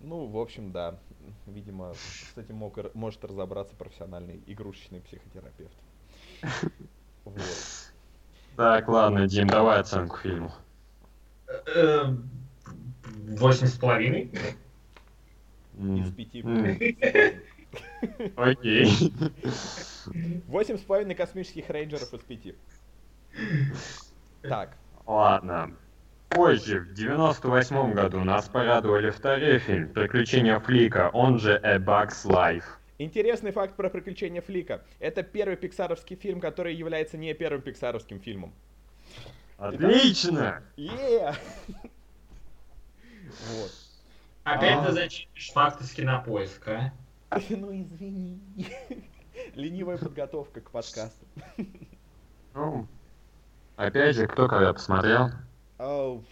Ну, 0.00 0.26
в 0.26 0.38
общем, 0.38 0.70
да. 0.70 0.98
Видимо, 1.46 1.94
с 1.94 2.36
этим 2.36 2.56
мог, 2.56 2.78
может 2.94 3.24
разобраться 3.24 3.74
профессиональный 3.74 4.42
игрушечный 4.46 5.00
психотерапевт. 5.00 5.76
Вот. 7.24 7.40
Так, 8.54 8.86
ладно, 8.86 9.26
Дим, 9.26 9.48
давай 9.48 9.80
оценку 9.80 10.16
фильму. 10.18 10.52
Восемь 13.38 13.66
с 13.66 13.76
половиной. 13.76 14.30
Из 15.78 16.12
пяти. 16.12 16.42
Окей. 18.36 19.12
Восемь 20.46 20.78
с 20.78 20.82
половиной 20.82 21.14
космических 21.14 21.68
рейнджеров 21.68 22.14
из 22.14 22.20
пяти. 22.20 22.54
Так, 24.42 24.76
Ладно. 25.06 25.72
Позже, 26.28 26.80
в 26.80 26.94
98 26.94 27.92
году, 27.92 28.24
нас 28.24 28.48
порадовали 28.48 29.10
второй 29.10 29.58
фильм 29.58 29.88
«Приключения 29.88 30.58
Флика», 30.58 31.10
он 31.12 31.38
же 31.38 31.56
«A 31.62 31.78
Bug's 31.78 32.26
Life». 32.26 32.64
интересный 32.98 33.52
факт 33.52 33.76
про 33.76 33.88
приключения 33.88 34.42
Флика. 34.42 34.84
Это 34.98 35.22
первый 35.22 35.56
пиксаровский 35.56 36.16
фильм, 36.16 36.40
который 36.40 36.74
является 36.74 37.16
не 37.16 37.32
первым 37.34 37.62
пиксаровским 37.62 38.20
фильмом. 38.20 38.52
Отлично! 39.58 40.62
Е! 40.76 41.34
Вот. 43.52 43.72
Опять 44.44 44.78
А. 44.78 44.86
ты 44.86 44.92
зачитываешь 44.92 45.50
факты 45.52 45.84
с 45.84 45.92
кинопоиска. 45.92 46.92
а? 47.30 47.40
Ну 47.50 47.72
извини. 47.82 48.40
Ленивая 49.54 49.98
подготовка 49.98 50.60
к 50.60 50.70
подкасту. 50.70 51.26
Ну, 52.54 52.86
опять 53.76 54.16
же, 54.16 54.26
кто 54.26 54.48
когда 54.48 54.72
посмотрел? 54.72 55.30
А, 55.78 56.22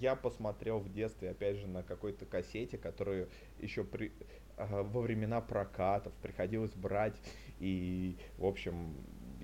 Я 0.00 0.16
посмотрел 0.16 0.78
в 0.80 0.92
детстве, 0.92 1.30
опять 1.30 1.56
же, 1.58 1.66
на 1.68 1.82
какой-то 1.82 2.24
кассете, 2.24 2.78
которую 2.78 3.28
еще 3.60 3.84
при... 3.84 4.10
ага, 4.56 4.82
во 4.82 5.00
времена 5.02 5.40
прокатов 5.40 6.12
приходилось 6.22 6.72
брать. 6.72 7.14
И, 7.60 8.16
в 8.38 8.44
общем, 8.46 8.96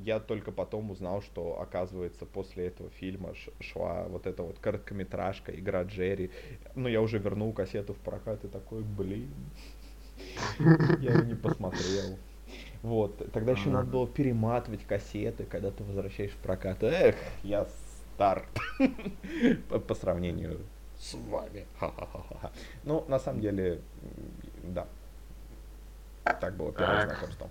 я 0.05 0.21
только 0.21 0.53
потом 0.53 0.91
узнал, 0.91 1.23
что, 1.23 1.61
оказывается, 1.61 2.27
после 2.27 2.69
этого 2.69 2.91
фильма 2.91 3.35
шла 3.61 4.05
вот 4.09 4.27
эта 4.27 4.43
вот 4.43 4.59
короткометражка 4.59 5.53
«Игра 5.55 5.83
Джерри». 5.83 6.31
Ну, 6.75 6.89
я 6.89 7.01
уже 7.01 7.19
вернул 7.19 7.53
кассету 7.53 7.95
в 7.95 7.99
прокат 7.99 8.45
и 8.45 8.49
такой, 8.49 8.83
блин, 8.83 9.31
я 11.01 11.15
ее 11.15 11.27
не 11.27 11.35
посмотрел. 11.35 12.19
Вот, 12.83 13.33
тогда 13.33 13.53
еще 13.53 13.71
надо 13.71 13.91
было 13.91 14.07
перематывать 14.07 14.85
кассеты, 14.85 15.45
когда 15.45 15.71
ты 15.71 15.83
возвращаешь 15.85 16.31
в 16.31 16.37
прокат. 16.37 16.83
Эх, 16.83 17.17
я 17.43 17.67
стар 18.15 18.47
по, 19.87 19.95
сравнению 19.95 20.61
с 20.99 21.15
вами. 21.15 21.67
Ну, 22.85 23.05
на 23.09 23.19
самом 23.19 23.41
деле, 23.41 23.81
да. 24.63 24.87
Так 26.25 26.57
было 26.57 26.73
первое 26.73 27.07
знакомство. 27.07 27.49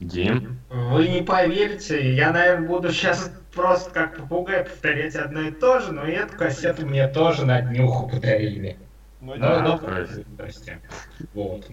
Дим? 0.00 0.58
Вы 0.70 1.08
не 1.08 1.22
поверите, 1.22 2.14
я, 2.14 2.32
наверное, 2.32 2.66
буду 2.66 2.90
сейчас 2.90 3.30
просто 3.54 3.90
как 3.90 4.16
попугай 4.16 4.64
повторять 4.64 5.14
одно 5.14 5.42
и 5.42 5.50
то 5.50 5.80
же, 5.80 5.92
но 5.92 6.06
и 6.06 6.12
эту 6.12 6.36
кассету 6.36 6.86
мне 6.86 7.06
тоже 7.08 7.44
на 7.44 7.60
днюху 7.60 8.08
подарили. 8.08 8.78
Ну, 9.20 9.34
Ну, 9.34 9.40
Да, 9.40 9.62
ну, 9.62 9.76
здрасте. 9.76 10.24
здрасте. 10.32 10.80
Вот. 11.34 11.70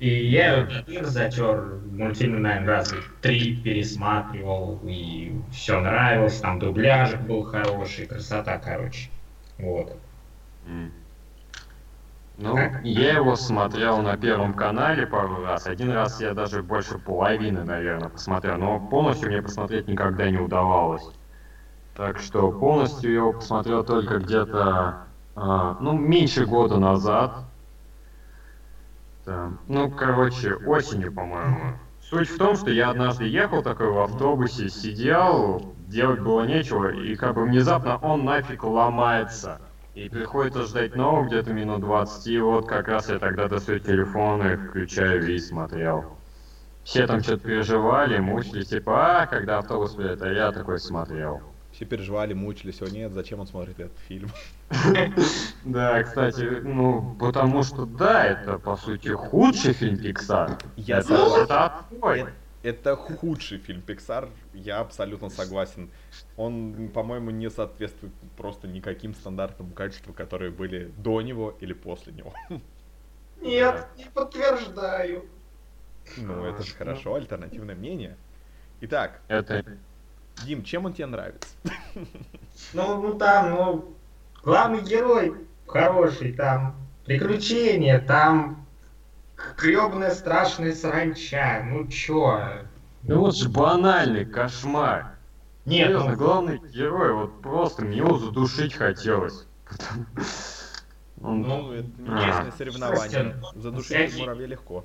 И 0.00 0.08
я 0.08 0.56
его 0.56 0.72
мир 0.88 1.04
затер, 1.04 1.80
мультфильм, 1.84 2.40
наверное, 2.42 2.66
раза 2.66 2.96
три 3.20 3.56
пересматривал, 3.56 4.80
и 4.86 5.32
все 5.52 5.80
нравилось, 5.80 6.40
там 6.40 6.58
дубляжик 6.58 7.20
был 7.20 7.42
хороший, 7.44 8.06
красота, 8.06 8.58
короче. 8.58 9.10
Вот. 9.58 9.96
М. 10.66 10.90
Ну, 12.36 12.58
я 12.82 13.14
его 13.14 13.36
смотрел 13.36 14.02
на 14.02 14.16
Первом 14.16 14.54
канале 14.54 15.06
пару 15.06 15.44
раз. 15.44 15.66
Один 15.66 15.92
раз 15.92 16.20
я 16.20 16.34
даже 16.34 16.62
больше 16.62 16.98
половины, 16.98 17.62
наверное, 17.62 18.08
посмотрел. 18.08 18.58
Но 18.58 18.80
полностью 18.80 19.30
мне 19.30 19.40
посмотреть 19.40 19.86
никогда 19.86 20.28
не 20.28 20.38
удавалось. 20.38 21.08
Так 21.94 22.18
что 22.18 22.50
полностью 22.50 23.10
я 23.10 23.16
его 23.18 23.32
посмотрел 23.34 23.84
только 23.84 24.18
где-то, 24.18 25.06
а, 25.36 25.76
ну, 25.80 25.92
меньше 25.92 26.44
года 26.44 26.78
назад. 26.78 27.32
Да. 29.24 29.52
Ну, 29.68 29.90
короче, 29.92 30.54
осенью, 30.54 31.12
по-моему. 31.12 31.78
Суть 32.00 32.28
в 32.28 32.36
том, 32.36 32.56
что 32.56 32.70
я 32.70 32.90
однажды 32.90 33.24
ехал 33.26 33.62
такой 33.62 33.90
в 33.90 33.98
автобусе, 33.98 34.68
сидел, 34.68 35.74
делать 35.86 36.20
было 36.20 36.44
нечего, 36.44 36.88
и 36.90 37.14
как 37.14 37.34
бы 37.34 37.44
внезапно 37.44 37.96
он 37.98 38.24
нафиг 38.24 38.64
ломается. 38.64 39.60
И 39.94 40.08
приходится 40.08 40.64
ждать 40.64 40.96
нового 40.96 41.26
где-то 41.26 41.52
минут 41.52 41.80
20, 41.80 42.26
и 42.26 42.40
вот 42.40 42.66
как 42.66 42.88
раз 42.88 43.08
я 43.10 43.20
тогда 43.20 43.46
достаю 43.46 43.78
телефон 43.78 44.44
и 44.44 44.56
включаю 44.56 45.32
и 45.32 45.38
смотрел. 45.38 46.16
Все 46.82 47.06
там 47.06 47.22
что-то 47.22 47.44
переживали, 47.44 48.18
мучились, 48.18 48.68
типа, 48.68 49.22
а, 49.22 49.26
когда 49.26 49.58
автобус 49.58 49.94
придет, 49.94 50.20
а 50.22 50.32
я 50.32 50.50
такой 50.52 50.80
смотрел. 50.80 51.40
Все 51.72 51.84
переживали, 51.86 52.34
мучились, 52.34 52.82
о 52.82 52.86
нет, 52.86 53.12
зачем 53.12 53.40
он 53.40 53.46
смотрит 53.46 53.78
этот 53.80 53.98
фильм? 54.08 54.30
Да, 55.64 56.02
кстати, 56.02 56.60
ну, 56.62 57.16
потому 57.18 57.62
что, 57.62 57.86
да, 57.86 58.24
это, 58.26 58.58
по 58.58 58.76
сути, 58.76 59.08
худший 59.08 59.72
фильм 59.72 59.94
Pixar. 59.94 60.60
Я 60.76 61.02
согласен. 61.02 61.44
это 61.44 61.64
отстой. 61.66 62.26
Это 62.64 62.96
худший 62.96 63.58
фильм 63.58 63.82
Pixar, 63.86 64.30
я 64.54 64.80
абсолютно 64.80 65.28
согласен. 65.28 65.90
Он, 66.38 66.88
по-моему, 66.88 67.28
не 67.30 67.50
соответствует 67.50 68.14
просто 68.38 68.66
никаким 68.66 69.14
стандартам 69.14 69.70
качества, 69.72 70.14
которые 70.14 70.50
были 70.50 70.90
до 70.96 71.20
него 71.20 71.54
или 71.60 71.74
после 71.74 72.14
него. 72.14 72.32
Нет, 73.42 73.86
не 73.98 74.06
подтверждаю. 74.06 75.26
Ну, 76.16 76.42
это 76.46 76.62
же 76.62 76.74
хорошо, 76.74 77.16
альтернативное 77.16 77.74
мнение. 77.74 78.16
Итак, 78.80 79.20
Это, 79.28 79.62
Дим, 80.46 80.64
чем 80.64 80.86
он 80.86 80.94
тебе 80.94 81.06
нравится? 81.06 81.48
Ну, 82.72 83.02
ну 83.02 83.18
там, 83.18 83.50
ну, 83.50 83.94
главный 84.42 84.82
герой 84.82 85.46
хороший, 85.66 86.32
там 86.32 86.76
приключения, 87.04 87.98
там 88.00 88.63
гребаная 89.56 90.10
страшная 90.12 90.74
саранча. 90.74 91.62
Ну 91.68 91.86
чё? 91.88 92.40
Ну 93.02 93.20
вот 93.20 93.36
же 93.36 93.48
банальный 93.48 94.24
кошмар. 94.24 95.12
Нет, 95.66 95.86
Серьезно, 95.88 96.10
ну, 96.10 96.16
главный 96.16 96.58
герой, 96.74 97.12
вот 97.14 97.40
просто 97.40 97.84
мне 97.84 97.98
его 97.98 98.18
задушить 98.18 98.74
хотелось. 98.74 99.46
Он- 101.22 101.40
Ну, 101.42 101.72
это 101.72 101.88
А. 102.08 102.26
честное 102.26 102.52
соревнование. 102.52 103.36
Задушить 103.54 103.86
всякие- 103.86 104.20
муравья 104.20 104.46
легко. 104.46 104.84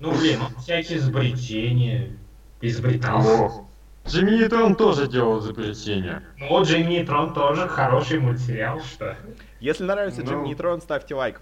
ну 0.00 0.12
блин, 0.16 0.38
ну, 0.40 0.60
всякие 0.60 0.98
изобретения. 0.98 2.16
Изобретал. 2.60 3.20
Ох. 3.26 3.64
Джимми 4.06 4.30
Нейтрон 4.32 4.74
тоже 4.74 5.06
делал 5.08 5.38
изобретения. 5.40 6.22
Ну 6.38 6.48
вот 6.48 6.66
Джимми 6.68 6.84
Нейтрон 6.94 7.34
тоже 7.34 7.68
хороший 7.68 8.20
мультсериал, 8.20 8.80
что? 8.80 9.16
Если 9.60 9.84
нравится 9.84 10.22
Ну. 10.22 10.46
Нейтрон, 10.46 10.80
ставьте 10.80 11.14
лайк. 11.14 11.40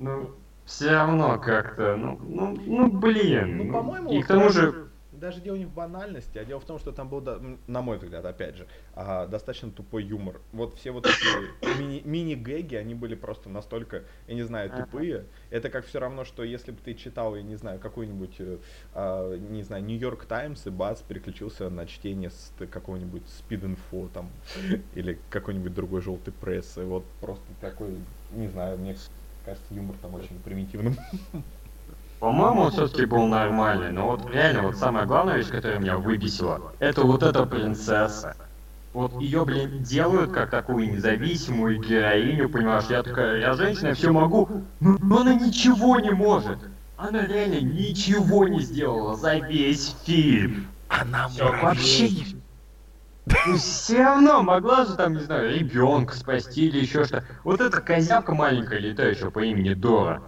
Ну, 0.00 0.30
все 0.64 0.90
равно 0.90 1.38
как-то, 1.38 1.96
ну, 1.96 2.18
ну, 2.22 2.56
ну, 2.66 2.88
блин. 2.88 3.66
Ну, 3.66 3.72
по-моему, 3.72 4.10
И 4.12 4.22
к 4.22 4.26
тому 4.26 4.48
же, 4.50 4.87
Даже 5.18 5.40
дело 5.40 5.56
не 5.56 5.66
в 5.66 5.72
банальности, 5.72 6.38
а 6.38 6.44
дело 6.44 6.60
в 6.60 6.64
том, 6.64 6.78
что 6.78 6.92
там 6.92 7.08
был, 7.08 7.20
на 7.66 7.82
мой 7.82 7.98
взгляд, 7.98 8.24
опять 8.24 8.56
же, 8.56 8.66
а, 8.94 9.26
достаточно 9.26 9.70
тупой 9.70 10.04
юмор. 10.04 10.40
Вот 10.52 10.76
все 10.78 10.90
вот 10.92 11.06
эти 11.06 11.14
мини- 11.80 12.02
мини-гэги, 12.04 12.76
они 12.76 12.94
были 12.94 13.14
просто 13.14 13.48
настолько, 13.48 14.04
я 14.26 14.34
не 14.34 14.42
знаю, 14.42 14.70
тупые. 14.70 15.26
Это 15.50 15.70
как 15.70 15.86
все 15.86 15.98
равно, 15.98 16.24
что 16.24 16.44
если 16.44 16.70
бы 16.70 16.78
ты 16.84 16.94
читал, 16.94 17.34
я 17.34 17.42
не 17.42 17.56
знаю, 17.56 17.80
какой-нибудь, 17.80 18.36
э, 18.38 18.58
а, 18.92 19.36
не 19.36 19.62
знаю, 19.62 19.84
Нью-Йорк 19.84 20.26
Таймс, 20.26 20.66
и 20.66 20.70
бац, 20.70 21.02
переключился 21.02 21.68
на 21.70 21.86
чтение 21.86 22.30
с 22.30 22.52
какого-нибудь 22.70 23.28
спид-инфо 23.28 24.08
там, 24.08 24.30
или 24.94 25.18
какой-нибудь 25.30 25.74
другой 25.74 26.00
желтой 26.00 26.32
прессы. 26.32 26.84
Вот 26.84 27.04
просто 27.20 27.46
такой, 27.60 27.96
не 28.30 28.48
знаю, 28.48 28.78
мне 28.78 28.96
кажется, 29.44 29.74
юмор 29.74 29.96
там 30.00 30.14
очень 30.14 30.40
примитивным. 30.40 30.96
по-моему, 32.20 32.62
он 32.62 32.70
все-таки 32.72 33.04
был 33.04 33.26
нормальный. 33.26 33.92
Но 33.92 34.08
вот 34.08 34.30
реально, 34.30 34.62
вот 34.62 34.76
самая 34.76 35.06
главная 35.06 35.36
вещь, 35.36 35.48
которая 35.48 35.78
меня 35.78 35.98
выбесила, 35.98 36.72
это 36.78 37.02
вот 37.02 37.22
эта 37.22 37.46
принцесса. 37.46 38.36
Вот 38.92 39.20
ее, 39.20 39.44
блин, 39.44 39.82
делают 39.82 40.32
как 40.32 40.50
такую 40.50 40.90
независимую 40.90 41.78
героиню, 41.80 42.48
понимаешь? 42.48 42.84
Я 42.88 43.02
такая, 43.02 43.40
я 43.40 43.52
женщина, 43.52 43.94
все 43.94 44.10
могу, 44.10 44.48
но, 44.80 44.96
но 45.00 45.20
она 45.20 45.34
ничего 45.34 46.00
не 46.00 46.10
может. 46.10 46.58
Она 46.96 47.24
реально 47.26 47.60
ничего 47.60 48.48
не 48.48 48.60
сделала 48.60 49.14
за 49.14 49.36
весь 49.36 49.94
фильм. 50.04 50.66
Она 50.88 51.28
Вообще 51.38 52.08
ну, 53.46 53.56
все 53.56 54.02
равно 54.02 54.42
могла 54.42 54.86
же 54.86 54.94
там, 54.96 55.14
не 55.14 55.20
знаю, 55.20 55.54
ребенка 55.54 56.16
спасти 56.16 56.66
или 56.66 56.80
еще 56.80 57.04
что. 57.04 57.24
Вот 57.44 57.60
эта 57.60 57.80
козявка 57.80 58.34
маленькая 58.34 58.78
летающая 58.78 59.30
по 59.30 59.40
имени 59.40 59.74
Дора. 59.74 60.22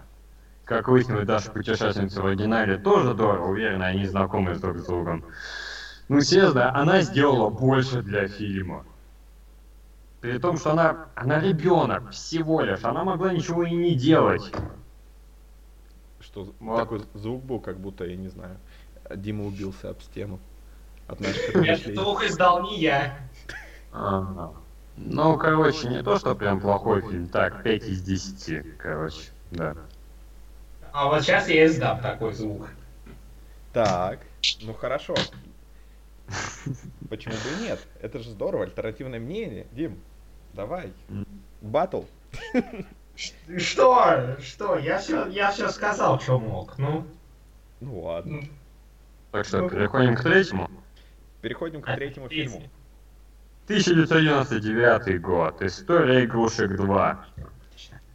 Как 0.71 0.87
выяснилось, 0.87 1.27
даже 1.27 1.51
путешественница 1.51 2.23
в 2.23 2.27
оригинале 2.27 2.79
тоже 2.79 3.13
Дора, 3.13 3.41
уверена, 3.41 3.87
они 3.87 4.07
знакомы 4.07 4.55
друг 4.55 4.79
с 4.79 4.85
другом. 4.85 5.25
Ну, 6.09 6.21
серьезно, 6.21 6.73
она 6.73 7.01
сделала 7.01 7.51
больше 7.51 8.03
для 8.03 8.29
фильма. 8.29 8.85
При 10.21 10.39
том, 10.39 10.59
что 10.59 10.71
она, 10.71 11.09
она 11.17 11.41
ребенок 11.41 12.11
всего 12.13 12.61
лишь, 12.61 12.85
она 12.85 13.03
могла 13.03 13.33
ничего 13.33 13.65
и 13.65 13.73
не 13.73 13.97
делать. 13.97 14.53
Что 16.21 16.47
Вот. 16.61 16.79
такой 16.79 17.03
звук 17.15 17.43
был, 17.43 17.59
как 17.59 17.77
будто, 17.77 18.05
я 18.05 18.15
не 18.15 18.29
знаю, 18.29 18.57
Дима 19.13 19.47
убился 19.47 19.91
об 19.91 20.01
стену. 20.01 20.39
От 21.09 21.19
наших 21.19 21.95
звук 21.97 22.23
издал 22.23 22.63
не 22.63 22.79
я. 22.79 23.19
Ага. 23.93 24.53
Ну, 24.97 25.37
короче, 25.37 25.89
не 25.89 26.01
то, 26.05 26.17
что 26.17 26.37
прям 26.37 26.61
плохой 26.61 27.01
фильм, 27.01 27.27
так, 27.27 27.65
5 27.65 27.83
из 27.89 28.03
10, 28.03 28.79
короче, 28.79 29.33
да. 29.51 29.75
А 30.93 31.09
вот 31.09 31.23
сейчас 31.23 31.49
я 31.49 31.67
издам 31.67 32.01
такой 32.01 32.33
звук. 32.33 32.71
Так, 33.73 34.21
ну 34.63 34.75
хорошо. 34.75 35.15
Почему 37.09 37.35
бы 37.35 37.61
и 37.61 37.69
нет? 37.69 37.81
Это 38.01 38.19
же 38.21 38.31
здорово, 38.31 38.65
альтернативное 38.65 39.19
мнение. 39.21 39.67
Дим, 39.73 40.01
давай. 40.55 40.93
Батл. 41.61 42.03
Что? 43.59 44.37
Что? 44.41 44.79
Я 44.79 44.99
все, 44.99 45.27
я 45.27 45.51
все 45.51 45.69
сказал, 45.69 46.21
что 46.21 46.39
мог. 46.39 46.79
Ну, 46.79 47.07
Ну 47.81 48.01
ладно. 48.01 48.43
Так 49.33 49.45
что, 49.47 49.59
Ну. 49.63 49.71
переходим 49.71 50.15
к 50.15 50.23
третьему. 50.23 50.71
Переходим 51.43 51.83
к 51.83 51.87
третьему 51.95 52.29
фильму. 52.29 52.63
1999 53.67 55.21
год. 55.21 55.63
История 55.63 56.25
игрушек 56.25 56.75
2. 56.77 57.27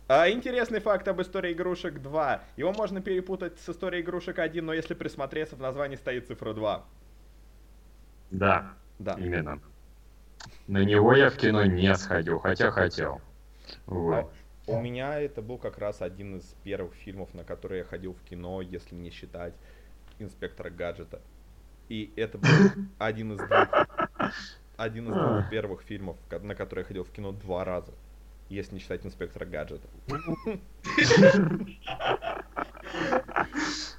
А, 0.08 0.30
интересный 0.30 0.80
факт 0.80 1.08
об 1.08 1.22
истории 1.22 1.54
игрушек 1.54 2.00
2. 2.00 2.44
Его 2.58 2.72
можно 2.74 3.02
перепутать 3.02 3.60
с 3.60 3.70
историей 3.70 4.04
игрушек 4.04 4.38
1, 4.38 4.63
но 4.63 4.74
если 4.74 4.94
присмотреться, 4.94 5.56
в 5.56 5.60
названии 5.62 5.96
стоит 5.96 6.28
цифра 6.28 6.54
2. 6.54 6.86
Да, 8.30 8.74
Да. 9.00 9.15
именно. 9.18 9.60
На 10.68 10.84
него 10.84 11.13
я 11.13 11.30
в 11.30 11.38
кино 11.38 11.65
не 11.65 11.96
сходил, 11.96 12.39
хотя 12.39 12.70
хотел. 12.72 13.20
Вот. 13.88 14.32
У 14.68 14.80
меня 14.80 15.20
это 15.20 15.41
был 15.41 15.58
как 15.58 15.78
раз 15.80 16.02
один 16.02 16.38
из 16.38 16.56
первых 16.63 16.94
фильмов, 16.94 17.34
на 17.34 17.44
которые 17.44 17.80
я 17.80 17.86
ходил 17.86 18.13
в 18.13 18.22
кино, 18.30 18.62
если 18.62 18.96
не 18.96 19.10
считать 19.10 19.54
инспектора 20.20 20.70
гаджета. 20.70 21.22
И 21.89 22.12
это 22.15 22.38
был 22.38 22.48
один 23.00 23.34
из 23.34 23.38
двух, 23.38 23.88
один 24.78 25.10
из 25.10 25.15
двух 25.15 25.50
первых 25.50 25.82
фильмов, 25.82 26.18
на 26.30 26.56
которые 26.56 26.84
я 26.84 26.88
ходил 26.88 27.04
в 27.04 27.12
кино 27.12 27.32
два 27.32 27.63
раза, 27.63 27.91
если 28.49 28.75
не 28.75 28.79
считать 28.79 29.05
инспектора 29.05 29.45
гаджета. 29.45 29.88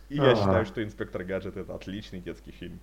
И 0.09 0.17
я 0.17 0.31
Ага. 0.31 0.37
считаю, 0.37 0.67
что 0.67 0.85
инспектор 0.85 1.25
гаджет 1.25 1.57
это 1.57 1.75
отличный 1.75 2.21
детский 2.21 2.53
фильм. 2.53 2.79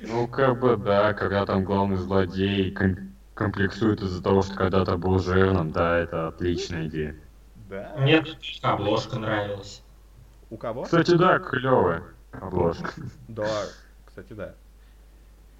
Ну, 0.00 0.26
как 0.28 0.58
бы, 0.60 0.76
да, 0.76 1.12
когда 1.14 1.44
там 1.46 1.64
главный 1.64 1.96
злодей 1.96 2.70
ком- 2.72 3.12
комплексует 3.34 4.00
из-за 4.02 4.22
того, 4.22 4.42
что 4.42 4.54
когда-то 4.54 4.96
был 4.96 5.18
жирным, 5.18 5.72
да, 5.72 5.98
это 5.98 6.28
отличная 6.28 6.86
идея. 6.88 7.16
Да. 7.68 7.94
мне 7.98 8.20
тут 8.20 8.38
обложка 8.62 9.18
нравилась. 9.18 9.82
У 10.50 10.56
кого? 10.56 10.82
Кстати, 10.84 11.16
да, 11.16 11.38
клевая 11.38 12.02
обложка. 12.32 12.92
Да, 13.28 13.64
кстати, 14.04 14.32
да. 14.34 14.54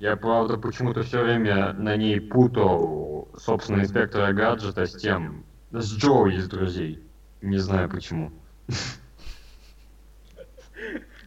Я, 0.02 0.16
правда, 0.16 0.58
почему-то 0.58 1.04
все 1.04 1.22
время 1.22 1.74
на 1.74 1.96
ней 1.96 2.20
путал, 2.20 3.28
собственно, 3.36 3.82
инспектора 3.82 4.32
гаджета 4.32 4.84
с 4.84 4.96
тем, 4.96 5.44
с 5.70 5.96
Джоуи 5.96 6.34
из 6.34 6.48
друзей. 6.48 7.00
Не 7.40 7.58
знаю 7.58 7.88
почему. 7.88 8.32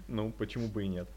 Ну, 0.09 0.33
почему 0.37 0.67
бы 0.67 0.83
и 0.83 0.89
нет. 0.89 1.07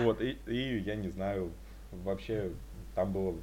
Вот, 0.00 0.20
и, 0.20 0.36
и 0.48 0.78
я 0.80 0.96
не 0.96 1.10
знаю, 1.10 1.52
вообще 1.92 2.50
там 2.96 3.12
было, 3.12 3.36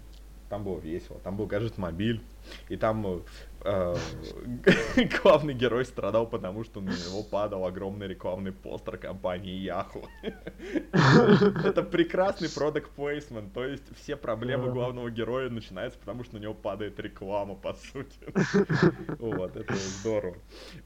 там 0.49 0.65
было 0.65 0.77
весело, 0.81 1.17
там 1.23 1.37
был 1.37 1.45
гаджет 1.45 1.77
мобиль, 1.77 2.21
и 2.67 2.75
там 2.75 3.07
э, 3.07 3.19
главный 5.23 5.53
герой 5.55 5.85
страдал, 5.85 6.27
потому 6.27 6.63
что 6.63 6.81
на 6.81 6.91
него 6.91 7.23
падал 7.23 7.65
огромный 7.65 8.07
рекламный 8.07 8.51
постер 8.51 8.97
компании 8.97 9.65
Yahoo. 9.65 10.05
Это 11.65 11.81
прекрасный 11.81 12.49
продукт 12.49 12.91
placement, 12.95 13.51
то 13.53 13.65
есть 13.65 13.83
все 13.97 14.15
проблемы 14.15 14.71
главного 14.71 15.09
героя 15.09 15.49
начинаются, 15.49 15.97
потому 15.97 16.23
что 16.23 16.35
на 16.35 16.39
него 16.39 16.53
падает 16.53 16.99
реклама, 16.99 17.55
по 17.55 17.73
сути. 17.73 18.19
Вот, 19.19 19.55
это 19.55 19.73
здорово. 19.73 20.37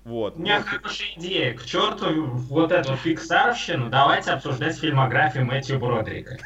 Вот. 0.04 0.38
У 0.38 0.39
меня 0.39 0.62
хорошая 0.62 1.10
идея. 1.15 1.54
К 1.54 1.63
черту 1.63 2.26
вот 2.26 2.72
эту 2.72 2.96
фиксарщину. 2.96 3.89
Давайте 3.89 4.32
обсуждать 4.32 4.78
фильмографию 4.78 5.46
Мэтью 5.46 5.80
Бродрика. 5.80 6.38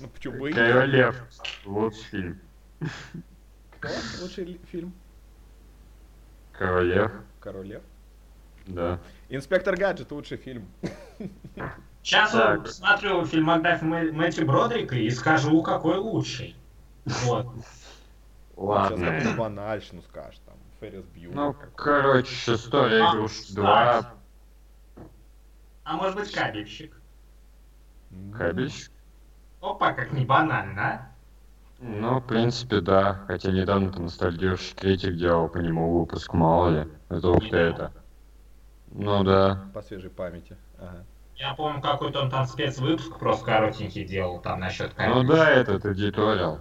Ну, 0.00 0.08
почему 0.08 0.38
бы 0.38 0.50
и 0.50 0.52
нет? 0.54 0.66
Король 0.72 0.90
Лев. 0.90 1.22
Лучший 1.64 2.02
фильм. 2.10 2.40
Кто 3.80 3.88
лучший 4.22 4.60
фильм? 4.70 4.92
Король 6.52 6.92
Лев, 6.92 7.12
Король 7.40 7.66
Лев. 7.66 7.82
да. 8.66 8.98
Инспектор 9.28 9.76
Гаджет 9.76 10.10
лучший 10.12 10.36
фильм. 10.36 10.66
Сейчас 12.02 12.32
Так. 12.32 12.64
посмотрю 12.64 13.24
фильмографию 13.26 13.90
Мэ- 13.90 14.12
Мэтью 14.12 14.46
Бродрика 14.46 14.96
и 14.96 15.08
скажу, 15.10 15.62
какой 15.62 15.96
лучший. 15.98 16.56
Вот. 17.04 17.46
Сейчас 17.54 18.56
Ладно. 18.56 19.06
какую-то 19.06 19.36
банальщину 19.38 20.02
скажешь, 20.02 20.40
там, 20.44 20.54
Феррис 20.80 21.04
Бьюлер. 21.06 21.34
Ну, 21.34 21.56
короче, 21.76 22.54
история 22.54 23.04
А, 23.04 23.14
игрушек 23.14 23.54
2. 23.54 24.14
А 25.84 25.96
может 25.96 26.16
быть 26.16 26.30
кабельщик? 26.32 27.00
Кабич. 28.36 28.90
Опа, 29.60 29.92
как 29.92 30.12
не 30.12 30.24
банально, 30.24 30.82
а? 30.82 31.10
Ну, 31.80 32.18
в 32.20 32.26
принципе, 32.26 32.80
да. 32.80 33.20
Хотя 33.26 33.50
недавно 33.52 33.90
там 33.92 34.04
ностальгирующий 34.04 34.74
критик 34.74 35.16
делал 35.16 35.48
по 35.48 35.58
нему 35.58 35.98
выпуск, 36.00 36.32
мало 36.34 36.68
ли. 36.68 36.88
Это 37.08 37.28
ух 37.30 37.48
ты 37.48 37.56
это. 37.56 37.92
Ну 38.92 39.24
да. 39.24 39.64
По 39.72 39.82
свежей 39.82 40.10
памяти. 40.10 40.56
Ага. 40.78 41.04
Я 41.36 41.54
помню, 41.54 41.80
какой-то 41.80 42.20
он 42.20 42.30
там 42.30 42.46
спецвыпуск 42.46 43.18
просто 43.18 43.46
коротенький 43.46 44.04
делал 44.04 44.40
там 44.40 44.60
насчет 44.60 44.90
Ну 44.98 45.04
кабельщика. 45.22 45.36
да, 45.36 45.50
этот 45.50 45.86
эдиториал. 45.86 46.58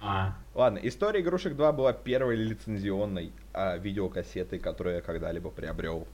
А, 0.00 0.34
Ладно, 0.54 0.78
История 0.82 1.20
игрушек 1.20 1.56
2 1.56 1.72
была 1.72 1.92
первой 1.92 2.36
лицензионной 2.36 3.32
а, 3.52 3.76
видеокассетой, 3.76 4.58
которую 4.58 4.96
я 4.96 5.02
когда-либо 5.02 5.50
приобрел. 5.50 6.06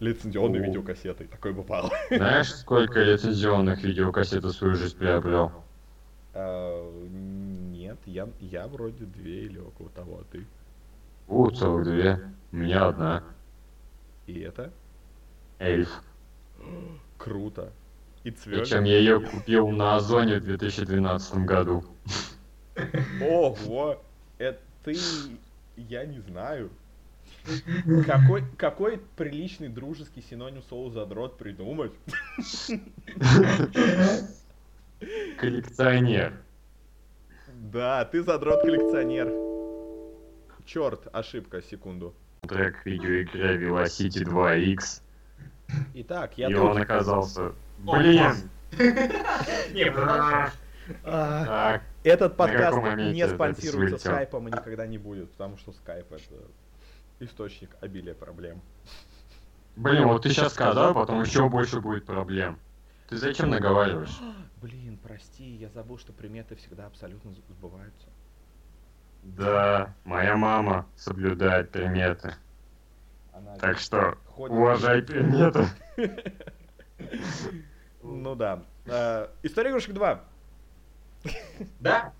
Лицензионной 0.00 0.60
О. 0.60 0.62
видеокассетой, 0.66 1.26
такой 1.26 1.52
бывало. 1.52 1.90
Знаешь, 2.10 2.52
сколько 2.52 3.00
лицензионных 3.00 3.82
видеокассет 3.82 4.42
за 4.42 4.52
свою 4.52 4.74
жизнь 4.74 4.96
приобрел? 4.98 5.52
А, 6.34 6.90
Нет, 7.10 7.98
я, 8.06 8.28
я 8.40 8.66
вроде 8.66 9.04
две 9.04 9.44
или 9.44 9.58
около 9.58 9.88
того, 9.90 10.20
а 10.20 10.24
ты? 10.32 10.44
У, 11.28 11.48
целых 11.50 11.84
две. 11.84 12.20
У 12.52 12.56
меня 12.56 12.88
одна. 12.88 13.22
И 14.26 14.40
это 14.40 14.72
Эльф. 15.58 16.02
круто. 17.18 17.72
И 18.24 18.30
цвет. 18.30 18.60
Причем 18.60 18.84
я 18.84 18.98
ее 18.98 19.20
купил 19.20 19.68
на 19.68 19.96
Озоне 19.96 20.38
в 20.38 20.44
2012 20.44 21.36
году. 21.38 21.84
Ого! 23.22 24.02
Это 24.38 24.60
ты... 24.82 24.96
Я 25.76 26.06
не 26.06 26.20
знаю. 26.20 26.70
Какой, 28.06 28.44
какой 28.56 28.98
приличный 29.16 29.68
дружеский 29.68 30.22
синоним 30.22 30.62
слова 30.62 30.90
задрот 30.90 31.36
придумать? 31.36 31.92
Коллекционер. 35.38 36.32
Да, 37.48 38.04
ты 38.04 38.22
задрот 38.22 38.62
коллекционер. 38.62 39.32
Черт, 40.64 41.08
ошибка, 41.12 41.62
секунду. 41.62 42.14
Трек 42.48 42.84
видеоигры 42.84 43.68
Velocity 43.68 44.24
2X. 44.24 45.02
Итак, 45.94 46.38
я 46.38 46.48
И 46.48 46.54
он 46.54 46.78
оказался... 46.78 47.52
Блин! 47.78 48.32
Продолжай. 49.92 50.50
А, 51.02 51.44
Так, 51.46 51.82
Этот 52.02 52.36
подкаст 52.36 52.76
не 52.98 53.26
спонсируется 53.26 53.98
скайпом 53.98 54.48
и 54.48 54.52
никогда 54.52 54.86
не 54.86 54.98
будет, 54.98 55.30
потому 55.30 55.56
что 55.56 55.72
скайп 55.72 56.12
это 56.12 56.34
источник 57.24 57.70
обилия 57.80 58.14
проблем. 58.14 58.60
блин, 59.76 60.06
вот 60.06 60.22
ты 60.22 60.30
сейчас 60.30 60.52
сказал, 60.52 60.94
потом 60.94 61.22
еще 61.22 61.48
больше 61.48 61.80
будет 61.80 62.04
проблем. 62.06 62.58
Ты 63.08 63.16
зачем 63.16 63.50
наговариваешь? 63.50 64.18
Блин, 64.62 64.98
прости, 65.02 65.44
я 65.56 65.68
забыл, 65.68 65.98
что 65.98 66.12
приметы 66.14 66.56
всегда 66.56 66.86
абсолютно 66.86 67.32
сбываются. 67.50 68.08
Да, 69.22 69.94
моя 70.04 70.36
мама 70.36 70.86
соблюдает 70.96 71.70
приметы. 71.70 72.34
Она 73.32 73.56
Так 73.56 73.78
что, 73.78 74.16
ходит- 74.26 74.56
уважай 74.56 75.02
приметы. 75.02 75.66
Ну 78.02 78.34
да. 78.34 78.62
А, 78.86 79.30
История 79.42 79.70
игрушек 79.70 79.94
2. 79.94 80.24
Да? 81.80 82.12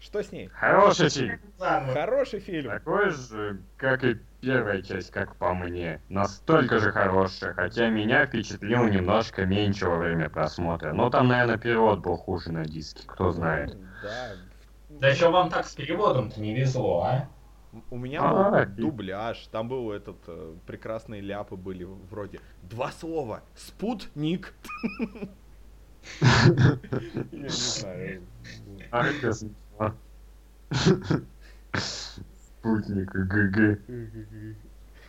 Что 0.00 0.22
с 0.22 0.30
ней? 0.32 0.48
Хороший 0.48 1.08
фильм. 1.08 1.40
Хороший 1.58 2.40
фильм. 2.40 2.70
Такой 2.70 3.10
же, 3.10 3.60
как 3.78 4.04
и 4.04 4.18
первая 4.44 4.82
часть, 4.82 5.10
как 5.10 5.36
по 5.36 5.54
мне. 5.54 6.00
Настолько 6.08 6.78
же 6.78 6.92
хорошая, 6.92 7.54
хотя 7.54 7.88
меня 7.88 8.26
впечатлил 8.26 8.84
немножко 8.88 9.46
меньше 9.46 9.88
во 9.88 9.96
время 9.96 10.28
просмотра. 10.28 10.92
Но 10.92 11.10
там, 11.10 11.28
наверное, 11.28 11.58
перевод 11.58 12.00
был 12.00 12.16
хуже 12.16 12.52
на 12.52 12.64
диске, 12.64 13.02
кто 13.06 13.30
знает. 13.30 13.76
Да. 14.02 14.32
Да 14.90 15.14
что 15.14 15.30
вам 15.30 15.50
так 15.50 15.66
с 15.66 15.74
переводом-то 15.74 16.40
не 16.40 16.54
везло, 16.54 17.02
а? 17.02 17.28
У 17.90 17.98
меня 17.98 18.20
А, 18.22 18.64
был 18.66 18.74
дубляж, 18.76 19.48
там 19.50 19.68
был 19.68 19.90
этот 19.90 20.18
э, 20.28 20.54
прекрасные 20.64 21.20
ляпы 21.20 21.56
были 21.56 21.82
вроде 21.82 22.40
два 22.62 22.92
слова. 22.92 23.42
Спутник. 23.56 24.54
Я 26.20 26.78
не 27.32 27.48
знаю. 27.48 28.22
А 32.64 32.76
это 32.76 32.84
смешно. 32.84 33.04
Спутник 33.04 33.10
ГГ. 33.12 34.56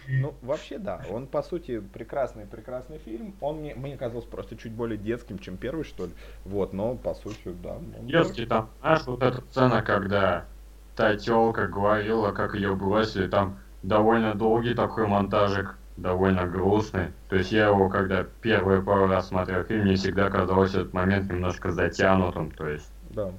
Ну, 0.08 0.36
вообще, 0.42 0.78
да. 0.78 1.02
Он, 1.10 1.26
по 1.26 1.42
сути, 1.42 1.80
прекрасный, 1.80 2.46
прекрасный 2.46 3.00
фильм. 3.00 3.34
Он 3.42 3.58
мне, 3.58 3.74
мне 3.76 3.98
казался 3.98 4.28
просто 4.28 4.56
чуть 4.56 4.72
более 4.72 4.98
детским, 4.98 5.40
чем 5.40 5.58
первый, 5.58 5.84
что 5.84 6.06
ли. 6.06 6.12
Вот, 6.44 6.74
но, 6.74 6.96
по 6.96 7.16
сути, 7.16 7.56
да. 7.64 7.78
Детский 8.02 8.46
там, 8.46 8.70
знаешь, 8.82 9.06
вот 9.08 9.24
эта 9.24 9.42
сцена, 9.50 9.82
когда 9.82 10.46
та 10.96 11.16
тёлка 11.16 11.68
говорила, 11.68 12.32
как 12.32 12.56
ее 12.56 12.76
бросили, 12.76 13.28
там 13.28 13.58
довольно 13.84 14.36
долгий 14.36 14.74
такой 14.74 15.08
монтажик, 15.08 15.76
довольно 15.98 16.46
грустный. 16.46 17.08
То 17.30 17.38
есть 17.38 17.52
я 17.52 17.68
его, 17.68 17.90
когда 17.90 18.26
первый 18.42 18.82
пару 18.82 19.08
раз 19.08 19.30
смотрел 19.30 19.64
фильм, 19.64 19.84
мне 19.84 19.96
всегда 19.96 20.30
казалось 20.30 20.74
этот 20.74 20.94
момент 20.94 21.32
немножко 21.32 21.72
затянутым, 21.72 22.52
то 22.52 22.68
есть... 22.68 22.92
Да. 23.10 23.32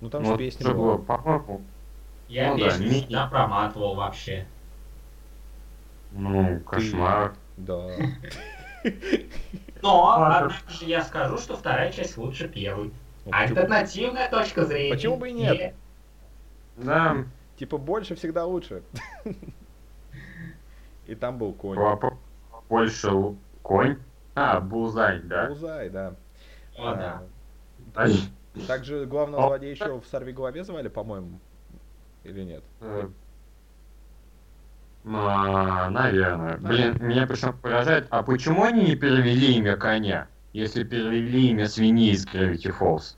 Ну, 0.00 0.08
там 0.08 0.22
ну, 0.22 0.32
же 0.32 0.38
песня 0.38 0.72
была. 0.72 0.96
по-моему, 0.98 1.60
Я 2.30 2.52
Ну 2.52 2.58
да, 2.58 2.64
песню 2.66 2.86
ми- 2.86 3.00
всегда 3.00 3.26
проматывал 3.26 3.96
вообще. 3.96 4.46
ну, 6.12 6.60
кошмар. 6.60 7.34
Да. 7.56 7.88
Но, 9.82 10.12
однако 10.12 10.54
же 10.70 10.84
я 10.86 11.02
скажу, 11.02 11.38
что 11.38 11.56
вторая 11.56 11.90
часть 11.92 12.16
лучше 12.16 12.48
первой. 12.48 12.92
Ну, 13.26 13.32
Альтернативная 13.34 14.30
точка 14.30 14.64
зрения. 14.64 14.94
Почему 14.94 15.16
бы 15.16 15.28
и 15.30 15.32
нет? 15.32 15.74
Да, 16.76 17.16
Типа, 17.58 17.76
больше 17.78 18.14
всегда 18.14 18.46
лучше. 18.46 18.82
И 21.06 21.14
там 21.14 21.36
был 21.36 21.52
конь. 21.52 21.78
больше 22.68 23.10
конь. 23.62 23.98
А, 24.36 24.60
Булзай, 24.60 25.18
да? 25.20 25.48
Бузай, 25.48 25.90
да. 25.90 26.14
О, 26.78 26.94
да. 26.94 27.22
А, 27.96 28.06
Также 28.68 29.04
главного 29.04 29.48
злодея 29.48 29.72
еще 29.72 29.98
в 29.98 30.06
«Сорви 30.06 30.32
голове» 30.32 30.62
звали, 30.64 30.88
по-моему. 30.88 31.40
Или 32.24 32.42
нет? 32.42 32.62
э, 32.80 33.08
а, 35.06 35.88
наверное. 35.90 36.58
Блин, 36.58 36.96
меня 37.00 37.26
причем 37.26 37.56
поражает, 37.56 38.06
а 38.10 38.22
почему 38.22 38.64
они 38.64 38.84
не 38.84 38.96
перевели 38.96 39.54
имя 39.56 39.76
коня, 39.76 40.28
если 40.52 40.84
перевели 40.84 41.48
имя 41.48 41.66
свиньи 41.68 42.12
из 42.12 42.26
Gravity 42.26 42.74
Falls? 42.78 43.16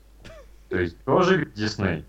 То 0.69 0.79
есть 0.79 0.97
тоже 1.03 1.45
Дисней? 1.53 2.05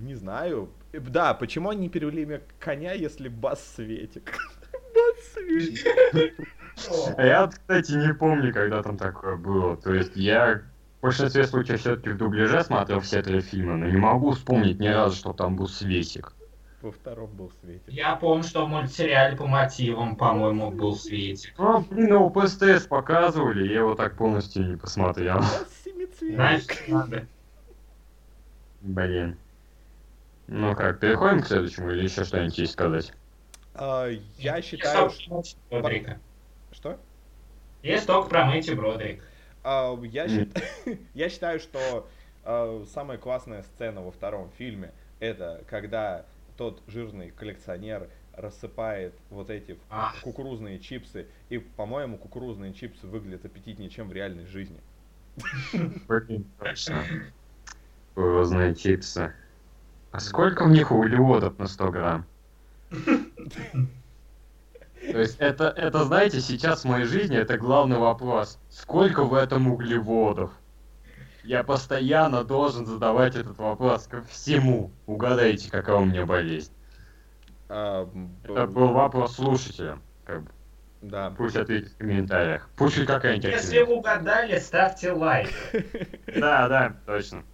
Не 0.00 0.14
знаю. 0.16 0.70
Э, 0.92 0.98
Да, 1.00 1.34
почему 1.34 1.70
они 1.70 1.82
не 1.82 1.88
перевели 1.88 2.22
имя 2.22 2.42
коня, 2.58 2.92
если 2.92 3.28
Бас 3.28 3.64
Светик? 3.76 4.38
Бас 4.72 5.32
Светик. 5.32 5.86
Я, 7.18 7.46
кстати, 7.46 7.92
не 7.92 8.12
помню, 8.12 8.52
когда 8.52 8.82
там 8.82 8.96
такое 8.96 9.36
было. 9.36 9.76
То 9.76 9.94
есть 9.94 10.16
я 10.16 10.62
большинстве 11.04 11.46
случаев 11.46 11.80
все-таки 11.80 12.10
в 12.10 12.16
дубляже 12.16 12.64
смотрел 12.64 13.00
все 13.00 13.22
три 13.22 13.40
фильма, 13.40 13.76
но 13.76 13.86
не 13.86 13.96
могу 13.96 14.32
вспомнить 14.32 14.80
ни 14.80 14.88
разу, 14.88 15.16
что 15.16 15.32
там 15.34 15.54
был 15.54 15.68
Светик. 15.68 16.32
Во 16.80 16.90
втором 16.92 17.30
был 17.34 17.52
Светик. 17.60 17.88
Я 17.88 18.16
помню, 18.16 18.42
что 18.42 18.64
в 18.64 18.68
мультсериале 18.68 19.36
по 19.36 19.46
мотивам, 19.46 20.16
по-моему, 20.16 20.70
был 20.70 20.96
Светик. 20.96 21.54
Ну, 21.58 21.80
блин, 21.82 22.08
его 22.08 22.30
по 22.30 22.46
СТС 22.46 22.86
показывали, 22.86 23.68
я 23.68 23.80
его 23.80 23.94
так 23.94 24.16
полностью 24.16 24.66
не 24.66 24.76
посмотрел. 24.76 25.42
Значит, 26.20 26.88
надо. 26.88 27.26
Блин. 28.80 29.36
Ну 30.46 30.74
как, 30.74 31.00
переходим 31.00 31.42
к 31.42 31.46
следующему 31.46 31.90
или 31.90 32.04
еще 32.04 32.24
что-нибудь 32.24 32.58
есть 32.58 32.72
сказать? 32.72 33.12
А, 33.74 34.08
Я 34.08 34.56
Я 34.56 34.62
считаю... 34.62 35.10
Бродрика. 35.70 36.18
Что? 36.72 36.98
Есть 37.82 38.06
только 38.06 38.28
про 38.28 38.46
Мэтью 38.46 38.76
Бродрик. 38.76 39.22
А, 39.64 39.98
Я 40.02 40.28
счит- 40.28 40.62
я 41.14 41.28
считаю, 41.28 41.58
что 41.58 42.06
а, 42.44 42.84
самая 42.92 43.18
классная 43.18 43.62
сцена 43.62 44.02
во 44.02 44.10
втором 44.10 44.50
фильме 44.58 44.92
это 45.20 45.62
когда 45.68 46.26
тот 46.56 46.82
жирный 46.86 47.30
коллекционер 47.30 48.08
рассыпает 48.34 49.14
вот 49.30 49.48
эти 49.50 49.78
кукурузные 50.22 50.78
чипсы. 50.78 51.26
И, 51.48 51.58
по-моему, 51.58 52.18
кукурузные 52.18 52.72
чипсы 52.74 53.06
выглядят 53.06 53.44
аппетитнее, 53.44 53.88
чем 53.88 54.08
в 54.08 54.12
реальной 54.12 54.44
жизни. 54.46 54.78
Блин, 55.72 56.44
точно. 56.58 57.02
Кукурузные 58.14 58.74
чипсы. 58.74 59.32
А 60.12 60.20
сколько 60.20 60.64
в 60.64 60.70
них 60.70 60.92
углеводов 60.92 61.58
на 61.58 61.66
100 61.66 61.90
грамм? 61.90 62.26
То 65.12 65.18
есть 65.20 65.36
это, 65.38 65.66
это, 65.76 66.04
знаете, 66.04 66.40
сейчас 66.40 66.82
в 66.82 66.88
моей 66.88 67.04
жизни 67.04 67.36
это 67.36 67.58
главный 67.58 67.98
вопрос. 67.98 68.58
Сколько 68.70 69.24
в 69.24 69.34
этом 69.34 69.70
углеводов? 69.70 70.52
Я 71.42 71.62
постоянно 71.62 72.42
должен 72.42 72.86
задавать 72.86 73.36
этот 73.36 73.58
вопрос 73.58 74.06
ко 74.06 74.22
всему. 74.22 74.90
Угадайте, 75.06 75.70
какая 75.70 75.96
у 75.96 76.04
меня 76.04 76.24
болезнь. 76.24 76.72
А, 77.68 78.08
Это 78.44 78.66
был 78.66 78.88
вопрос 78.88 79.36
слушателя. 79.36 79.98
Как 80.24 80.42
бы, 80.42 80.50
Да. 81.02 81.34
Пусть 81.36 81.56
ответит 81.56 81.92
в 81.92 81.98
комментариях. 81.98 82.68
Пусть 82.76 83.04
какая-нибудь 83.04 83.50
Если 83.50 83.80
угадали, 83.80 84.58
ставьте 84.58 85.12
лайк. 85.12 85.50
Да, 86.34 86.68
да, 86.68 86.96
точно. 87.04 87.44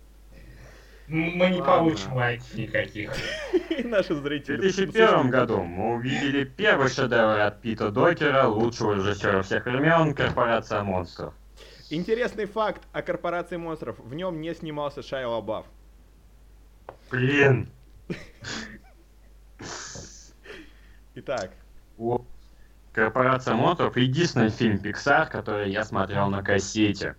Мы 1.11 1.51
не 1.51 1.61
получим 1.61 2.14
лайков 2.14 2.55
никаких. 2.55 3.12
И 3.70 3.83
наши 3.83 4.14
В 4.14 4.23
зрители. 4.23 4.59
2001 4.59 5.29
году 5.31 5.61
мы 5.61 5.94
увидели 5.96 6.44
первый 6.44 6.88
шедевр 6.88 7.40
от 7.40 7.61
Пита 7.61 7.90
Докера, 7.90 8.46
лучшего 8.46 8.94
режиссера 8.94 9.42
всех 9.42 9.64
времен, 9.64 10.14
«Корпорация 10.14 10.85
монстров». 10.85 11.35
Интересный 11.90 12.44
факт 12.44 12.83
о 12.92 13.03
корпорации 13.03 13.57
монстров. 13.57 13.99
В 13.99 14.14
нем 14.14 14.40
не 14.40 14.55
снимался 14.55 15.03
Шайа 15.03 15.27
Лабаф. 15.27 15.66
Блин. 17.11 17.68
Итак, 21.16 21.51
Вот. 21.96 22.23
Корпорация 22.92 23.55
монстров 23.55 23.96
единственный 23.96 24.51
фильм 24.51 24.77
Pixar, 24.77 25.29
который 25.29 25.73
я 25.73 25.83
смотрел 25.85 26.31
на 26.31 26.44
кассете. 26.44 27.16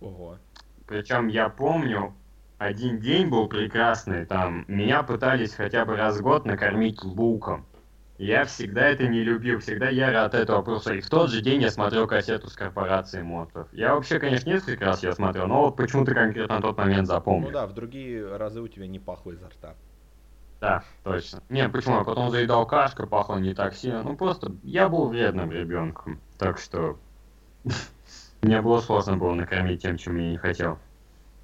ого. 0.00 0.38
Причем 0.88 1.28
я 1.28 1.48
помню, 1.48 2.14
один 2.58 3.00
день 3.00 3.28
был 3.28 3.48
прекрасный, 3.48 4.24
там 4.24 4.64
меня 4.66 5.02
пытались 5.02 5.54
хотя 5.54 5.84
бы 5.84 5.96
раз 5.96 6.18
в 6.18 6.22
год 6.22 6.46
накормить 6.46 7.02
луком. 7.04 7.66
Я 8.18 8.46
всегда 8.46 8.88
это 8.88 9.06
не 9.06 9.22
любил, 9.22 9.58
всегда 9.60 9.90
яро 9.90 10.24
от 10.24 10.34
этого 10.34 10.62
просто. 10.62 10.94
И 10.94 11.02
в 11.02 11.10
тот 11.10 11.30
же 11.30 11.42
день 11.42 11.60
я 11.60 11.70
смотрел 11.70 12.06
кассету 12.06 12.48
с 12.48 12.54
корпорацией 12.54 13.24
монстров. 13.24 13.68
Я 13.72 13.94
вообще, 13.94 14.18
конечно, 14.18 14.48
несколько 14.48 14.86
раз 14.86 15.02
я 15.02 15.12
смотрел, 15.12 15.46
но 15.46 15.66
вот 15.66 15.76
почему-то 15.76 16.14
конкретно 16.14 16.62
тот 16.62 16.78
момент 16.78 17.06
запомнил. 17.06 17.48
Ну 17.48 17.52
да, 17.52 17.66
в 17.66 17.74
другие 17.74 18.36
разы 18.36 18.62
у 18.62 18.68
тебя 18.68 18.86
не 18.86 18.98
пахло 18.98 19.32
изо 19.32 19.48
рта. 19.48 19.74
Да, 20.62 20.82
точно. 21.04 21.42
Не, 21.50 21.68
почему? 21.68 21.98
Я 21.98 22.04
потом 22.04 22.30
заедал 22.30 22.66
кашка, 22.66 23.06
пахло 23.06 23.36
не 23.36 23.52
так 23.52 23.74
сильно. 23.74 24.02
Ну 24.02 24.16
просто 24.16 24.52
я 24.62 24.88
был 24.88 25.08
вредным 25.08 25.52
ребенком. 25.52 26.18
Так 26.38 26.56
что 26.56 26.98
мне 28.40 28.62
было 28.62 28.80
сложно 28.80 29.18
было 29.18 29.34
накормить 29.34 29.82
тем, 29.82 29.98
чем 29.98 30.16
я 30.16 30.30
не 30.30 30.38
хотел. 30.38 30.78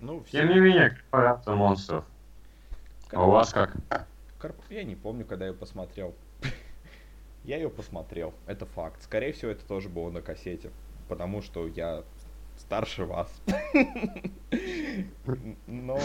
Ну, 0.03 0.25
Тем 0.33 0.49
не 0.49 0.59
менее, 0.59 0.91
корпорация 0.91 1.55
монстров. 1.55 2.05
А 3.13 3.25
у 3.25 3.31
вас 3.31 3.53
как? 3.53 3.77
Карп... 4.39 4.57
Я 4.69 4.83
не 4.83 4.97
помню, 4.97 5.25
когда 5.25 5.47
я 5.47 5.53
посмотрел. 5.53 6.13
я 7.45 7.57
ее 7.57 7.71
посмотрел, 7.71 8.35
это 8.47 8.67
факт. 8.67 9.01
Скорее 9.05 9.33
всего, 9.33 9.53
это 9.53 9.65
тоже 9.65 9.89
было 9.89 10.11
на 10.11 10.21
кассете, 10.21 10.73
потому 11.09 11.41
что 11.41 11.69
я 11.69 12.03
старше 12.59 13.05
вас. 13.05 13.31
Но, 15.69 16.01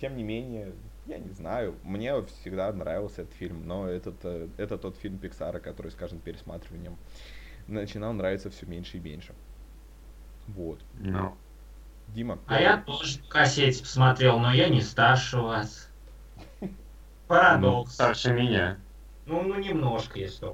тем 0.00 0.16
не 0.16 0.22
менее, 0.22 0.72
я 1.04 1.18
не 1.18 1.30
знаю. 1.32 1.74
Мне 1.82 2.22
всегда 2.22 2.72
нравился 2.72 3.22
этот 3.22 3.34
фильм, 3.34 3.66
но 3.66 3.86
этот, 3.86 4.24
э, 4.24 4.48
это 4.56 4.78
тот 4.78 4.96
фильм 4.96 5.18
Пиксара, 5.18 5.60
который 5.60 5.92
с 5.92 5.94
каждым 5.94 6.20
пересматриванием 6.20 6.96
начинал 7.66 8.14
нравиться 8.14 8.48
все 8.48 8.64
меньше 8.64 8.96
и 8.96 9.00
меньше. 9.00 9.34
Вот. 10.46 10.80
Ну, 10.94 11.36
Дима, 12.08 12.38
А 12.46 12.60
я 12.60 12.76
тоже 12.78 13.18
на 13.20 13.26
кассете 13.28 13.82
посмотрел, 13.82 14.38
но 14.38 14.52
я 14.52 14.68
не 14.68 14.80
старше 14.82 15.38
вас. 15.38 15.88
Парадокс. 17.26 17.94
старше 17.94 18.32
меня. 18.32 18.78
Ну, 19.26 19.42
ну 19.42 19.58
немножко, 19.58 20.18
если. 20.18 20.48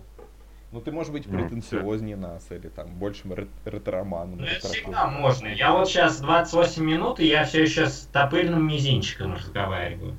ну 0.71 0.81
ты 0.81 0.93
можешь 0.93 1.13
быть 1.13 1.27
Ну, 1.27 1.37
претенциознее 1.39 2.17
нас 2.17 2.51
или 2.51 2.69
там 2.69 2.95
большим 2.95 3.35
рет- 3.35 3.49
ретроманом. 3.65 4.39
Ну, 4.39 4.45
это 4.45 4.69
всегда 4.69 5.07
можно. 5.09 5.49
Я 5.49 5.73
вот 5.73 5.89
сейчас 5.89 6.21
28 6.21 6.85
минут, 6.85 7.19
и 7.21 7.27
я 7.27 7.45
все 7.45 7.63
еще 7.63 7.89
с 7.89 8.09
топырным 8.13 8.67
мизинчиком 8.67 9.35
разговариваю. 9.35 10.17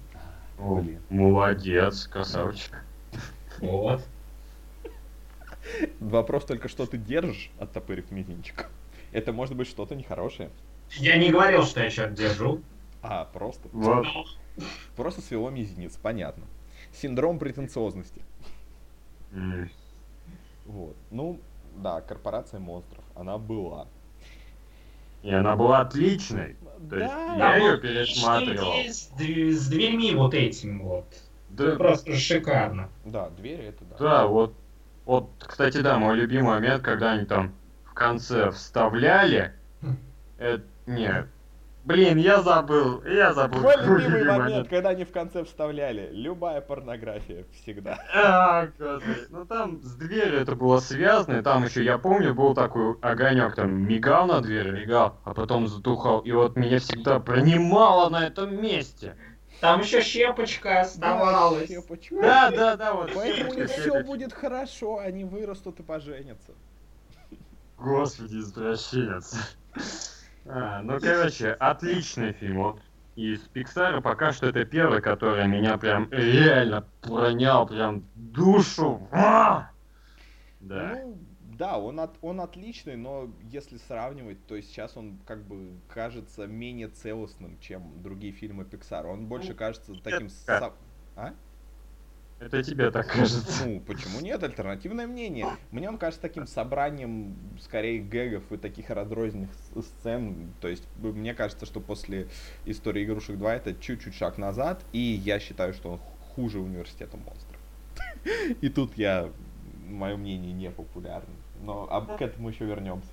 О, 0.60 0.76
Блин. 0.76 1.02
молодец, 1.10 2.06
красавчик. 2.08 2.84
Вот. 3.60 4.04
Вопрос 6.00 6.46
только, 6.46 6.68
что 6.68 6.86
ты 6.86 6.98
держишь, 6.98 7.50
оттопырив 7.58 8.12
мизинчик. 8.12 8.70
Это 9.12 9.32
может 9.32 9.56
быть 9.56 9.68
что-то 9.68 9.96
нехорошее. 9.96 10.50
Я 10.98 11.18
не 11.18 11.32
говорил, 11.32 11.64
что 11.64 11.82
я 11.82 11.90
что-то 11.90 12.12
держу. 12.14 12.62
А, 13.02 13.26
просто. 13.26 13.70
Вот. 13.72 14.06
Просто 14.96 15.22
свело 15.22 15.50
мизинец, 15.50 15.96
понятно. 15.98 16.46
Синдром 16.94 17.40
претенциозности. 17.40 18.22
М, 19.32 19.70
Вот. 20.66 20.96
Ну, 21.10 21.40
да, 21.78 22.02
корпорация 22.02 22.60
монстров. 22.60 23.04
Она 23.16 23.38
была. 23.38 23.88
И 25.24 25.32
она 25.32 25.56
была 25.56 25.82
отличной. 25.82 26.56
То 26.90 26.98
есть 26.98 27.14
Да. 27.14 27.34
я 27.36 27.40
Там 27.40 27.60
ее 27.62 27.72
был 27.74 27.82
пересматривал. 27.82 28.74
С, 28.88 29.10
с 29.18 29.68
дверьми 29.70 30.14
вот 30.16 30.34
этим 30.34 30.82
вот. 30.84 31.06
Да, 31.50 31.76
Просто 31.76 32.16
шикарно. 32.16 32.90
Да, 33.06 33.30
двери 33.30 33.66
это 33.66 33.84
да. 33.86 33.98
да, 33.98 34.28
вот, 34.28 34.54
вот, 35.06 35.30
кстати, 35.40 35.82
да, 35.82 35.98
мой 35.98 36.16
любимый 36.16 36.56
момент, 36.56 36.82
когда 36.84 37.12
они 37.12 37.26
там 37.26 37.54
в 37.86 37.94
конце 37.94 38.52
вставляли. 38.52 39.54
Это, 40.38 40.64
нет. 40.86 41.28
Блин, 41.84 42.20
я 42.20 42.44
забыл, 42.44 43.04
я 43.06 43.34
забыл. 43.34 43.62
Мой 43.62 43.76
любимый 43.78 44.24
момент, 44.24 44.68
когда 44.68 44.90
они 44.90 45.04
в 45.04 45.12
конце 45.12 45.44
вставляли. 45.44 46.10
Любая 46.12 46.62
порнография 46.62 47.46
всегда. 47.54 47.98
А, 48.14 48.68
господи. 48.78 49.28
Ну 49.30 49.46
там 49.46 49.82
с 49.82 49.96
дверью 49.96 50.42
это 50.42 50.56
было 50.56 50.80
связано, 50.80 51.40
и 51.40 51.42
там 51.42 51.66
еще, 51.66 51.84
я 51.84 51.98
помню, 51.98 52.36
был 52.36 52.54
такой 52.54 52.98
огонек, 53.02 53.56
там 53.56 53.72
мигал 53.88 54.28
на 54.28 54.42
двери, 54.42 54.82
мигал, 54.82 55.18
а 55.24 55.34
потом 55.34 55.68
затухал. 55.68 56.20
И 56.20 56.32
вот 56.32 56.56
меня 56.56 56.78
всегда 56.80 57.20
принимало 57.20 58.10
на 58.10 58.28
этом 58.28 58.62
месте. 58.62 59.16
Там 59.60 59.82
еще 59.82 60.02
щепочка 60.02 60.82
оставалась. 60.82 61.68
Да, 61.68 61.76
щепочка. 61.76 62.16
Да, 62.22 62.52
да, 62.52 62.76
да, 62.78 62.94
вот. 62.94 63.12
Поэтому 63.16 63.52
у 63.52 63.54
них 63.56 63.70
все 63.70 64.04
будет 64.04 64.34
хорошо, 64.34 65.00
они 65.00 65.24
вырастут 65.24 65.80
и 65.80 65.84
поженятся. 65.84 66.54
Господи, 67.78 68.38
извращенец. 68.38 69.36
А, 70.46 70.82
ну, 70.82 71.00
короче, 71.00 71.52
отличный 71.54 72.34
фильм. 72.34 72.58
Вот. 72.58 72.80
Из 73.16 73.40
Пиксара 73.42 74.02
пока 74.02 74.32
что 74.32 74.48
это 74.48 74.64
первый, 74.66 75.02
который 75.02 75.48
меня 75.48 75.78
прям 75.78 76.10
реально 76.12 76.86
пронял, 77.02 77.68
прям 77.68 78.04
душу. 78.16 79.08
А! 79.12 79.70
Да. 80.62 80.96
Ну, 80.96 81.18
да, 81.58 81.78
он, 81.78 82.00
от, 82.00 82.18
он 82.22 82.42
отличный, 82.42 82.96
но 82.96 83.30
если 83.44 83.78
сравнивать, 83.78 84.46
то 84.48 84.60
сейчас 84.62 84.96
он 84.96 85.20
как 85.28 85.44
бы 85.44 85.72
кажется 85.94 86.48
менее 86.48 86.88
целостным, 86.88 87.60
чем 87.60 88.02
другие 88.02 88.34
фильмы 88.34 88.64
Pixar. 88.64 89.06
Он 89.06 89.28
больше 89.28 89.50
Ну, 89.50 89.56
кажется 89.56 89.94
таким... 90.04 90.30
со- 90.30 90.74
А? 91.16 91.34
Это 92.42 92.64
тебе 92.64 92.90
так 92.90 93.08
кажется. 93.08 93.66
Ну, 93.68 93.80
почему 93.82 94.20
нет? 94.20 94.42
Альтернативное 94.44 95.06
мнение. 95.06 95.46
Мне 95.70 95.88
он 95.90 96.00
кажется 96.00 96.22
таким 96.22 96.48
собранием, 96.48 97.36
скорее, 97.60 98.00
гэгов 98.02 98.52
и 98.52 98.58
таких 98.58 98.90
разрозненных 98.90 99.52
сцен. 99.80 100.52
То 100.60 100.68
есть, 100.68 100.84
мне 100.98 101.36
кажется, 101.36 101.68
что 101.68 101.80
после 101.80 102.28
истории 102.66 103.04
игрушек 103.06 103.38
2 103.38 103.54
это 103.56 103.76
чуть-чуть 103.76 104.16
шаг 104.16 104.40
назад, 104.40 104.84
и 104.92 104.98
я 105.00 105.40
считаю, 105.40 105.74
что 105.74 105.92
он 105.92 106.00
хуже 106.36 106.60
университета 106.60 107.18
монстров. 107.18 107.60
И 108.62 108.70
тут 108.70 108.98
я, 108.98 109.30
мое 109.88 110.16
мнение 110.18 110.54
не 110.54 110.72
популярно. 110.72 111.34
Но 111.62 111.88
об- 111.92 112.18
к 112.18 112.22
этому 112.22 112.50
еще 112.50 112.66
вернемся. 112.66 113.10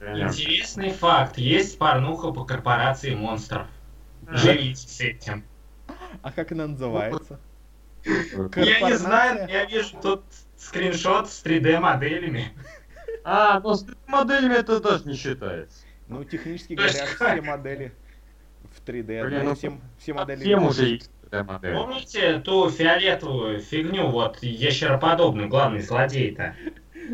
Интересный 0.00 0.90
факт. 0.90 1.38
Есть 1.38 1.78
порнуха 1.78 2.32
по 2.32 2.44
корпорации 2.44 3.14
монстров. 3.14 3.66
Живите 4.28 4.88
с 4.88 5.00
этим. 5.00 5.44
А 6.22 6.32
как 6.32 6.52
она 6.52 6.66
называется? 6.66 7.38
Я 8.04 8.80
не 8.80 8.96
знаю, 8.96 9.46
но 9.46 9.52
я 9.52 9.64
вижу 9.66 9.96
тут 10.00 10.22
скриншот 10.56 11.30
с 11.30 11.44
3D 11.44 11.78
моделями. 11.80 12.52
А, 13.24 13.60
ну 13.60 13.74
с 13.74 13.86
моделями 14.06 14.54
это 14.54 14.80
даже 14.80 15.04
не 15.04 15.14
считается. 15.14 15.84
Ну, 16.08 16.24
технически 16.24 16.72
говоря, 16.72 16.90
все 16.90 17.42
модели 17.42 17.92
в 18.74 18.88
3D. 18.88 19.26
Блин, 19.26 19.38
ну, 19.40 19.50
ну, 19.50 19.54
все, 19.54 19.78
все 19.98 20.14
модели... 20.14 20.40
Всем 20.40 20.62
уже 20.64 20.84
есть. 20.86 21.10
Помните 21.30 22.40
ту 22.40 22.70
фиолетовую 22.70 23.60
фигню, 23.60 24.08
вот, 24.08 24.38
ящероподобную, 24.42 25.48
главный 25.48 25.82
злодей-то? 25.82 26.54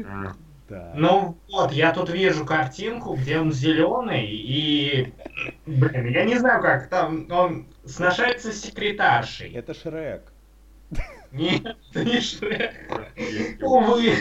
А, 0.07 0.33
Да. 0.69 0.93
Ну, 0.95 1.37
вот, 1.51 1.73
я 1.73 1.93
тут 1.93 2.11
вижу 2.11 2.47
картинку, 2.47 3.15
где 3.17 3.39
он 3.41 3.53
зеленый, 3.53 4.27
и, 4.27 5.13
блин, 5.67 6.07
я 6.07 6.25
не 6.25 6.39
знаю 6.39 6.63
как, 6.63 6.89
там 6.89 7.31
он 7.31 7.67
сношается 7.85 8.53
с 8.53 8.61
секретаршей. 8.61 9.53
Это 9.53 9.75
Шрек. 9.75 10.33
Нет, 11.33 11.77
это 11.91 12.05
не 12.05 12.21
Шрек. 12.21 12.75
Увы. 13.63 14.13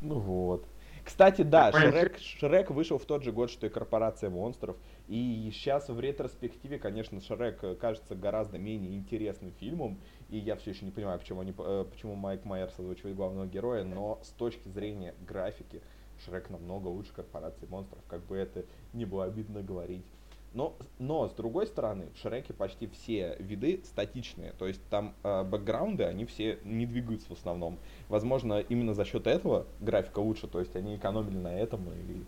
Ну 0.00 0.18
вот. 0.18 0.66
Кстати, 1.04 1.40
да. 1.40 1.72
Шрек, 1.72 2.18
Шрек 2.18 2.70
вышел 2.70 2.98
в 2.98 3.04
тот 3.06 3.24
же 3.24 3.32
год, 3.32 3.50
что 3.50 3.66
и 3.66 3.70
Корпорация 3.70 4.28
монстров. 4.28 4.76
И 5.06 5.50
сейчас 5.54 5.88
в 5.88 5.98
ретроспективе, 5.98 6.78
конечно, 6.78 7.20
Шрек 7.22 7.78
кажется 7.78 8.14
гораздо 8.14 8.58
менее 8.58 8.94
интересным 8.94 9.52
фильмом. 9.52 9.98
И 10.28 10.36
я 10.36 10.54
все 10.56 10.72
еще 10.72 10.84
не 10.84 10.90
понимаю, 10.90 11.18
почему, 11.18 11.40
они, 11.40 11.54
э, 11.56 11.84
почему 11.90 12.14
Майк 12.14 12.44
Майерс 12.44 12.78
озвучивает 12.78 13.16
главного 13.16 13.46
героя. 13.46 13.84
Но 13.84 14.20
с 14.22 14.28
точки 14.28 14.68
зрения 14.68 15.14
графики, 15.26 15.80
Шрек 16.24 16.50
намного 16.50 16.88
лучше 16.88 17.12
Корпорации 17.14 17.66
монстров. 17.66 18.02
Как 18.06 18.22
бы 18.26 18.36
это 18.36 18.66
не 18.92 19.06
было 19.06 19.24
обидно 19.24 19.62
говорить. 19.62 20.04
Но, 20.54 20.76
но 20.98 21.28
с 21.28 21.32
другой 21.32 21.66
стороны, 21.66 22.06
в 22.14 22.22
Шреке 22.22 22.52
почти 22.52 22.88
все 22.88 23.36
виды 23.38 23.80
статичные. 23.84 24.52
То 24.58 24.66
есть 24.66 24.80
там 24.88 25.14
э, 25.22 25.44
бэкграунды, 25.44 26.04
они 26.04 26.24
все 26.24 26.58
не 26.64 26.86
двигаются 26.86 27.28
в 27.28 27.32
основном. 27.38 27.78
Возможно, 28.08 28.60
именно 28.60 28.94
за 28.94 29.04
счет 29.04 29.26
этого 29.26 29.66
графика 29.80 30.20
лучше. 30.20 30.46
То 30.46 30.60
есть 30.60 30.74
они 30.74 30.96
экономили 30.96 31.36
на 31.36 31.54
этом. 31.54 31.82
И, 31.92 32.22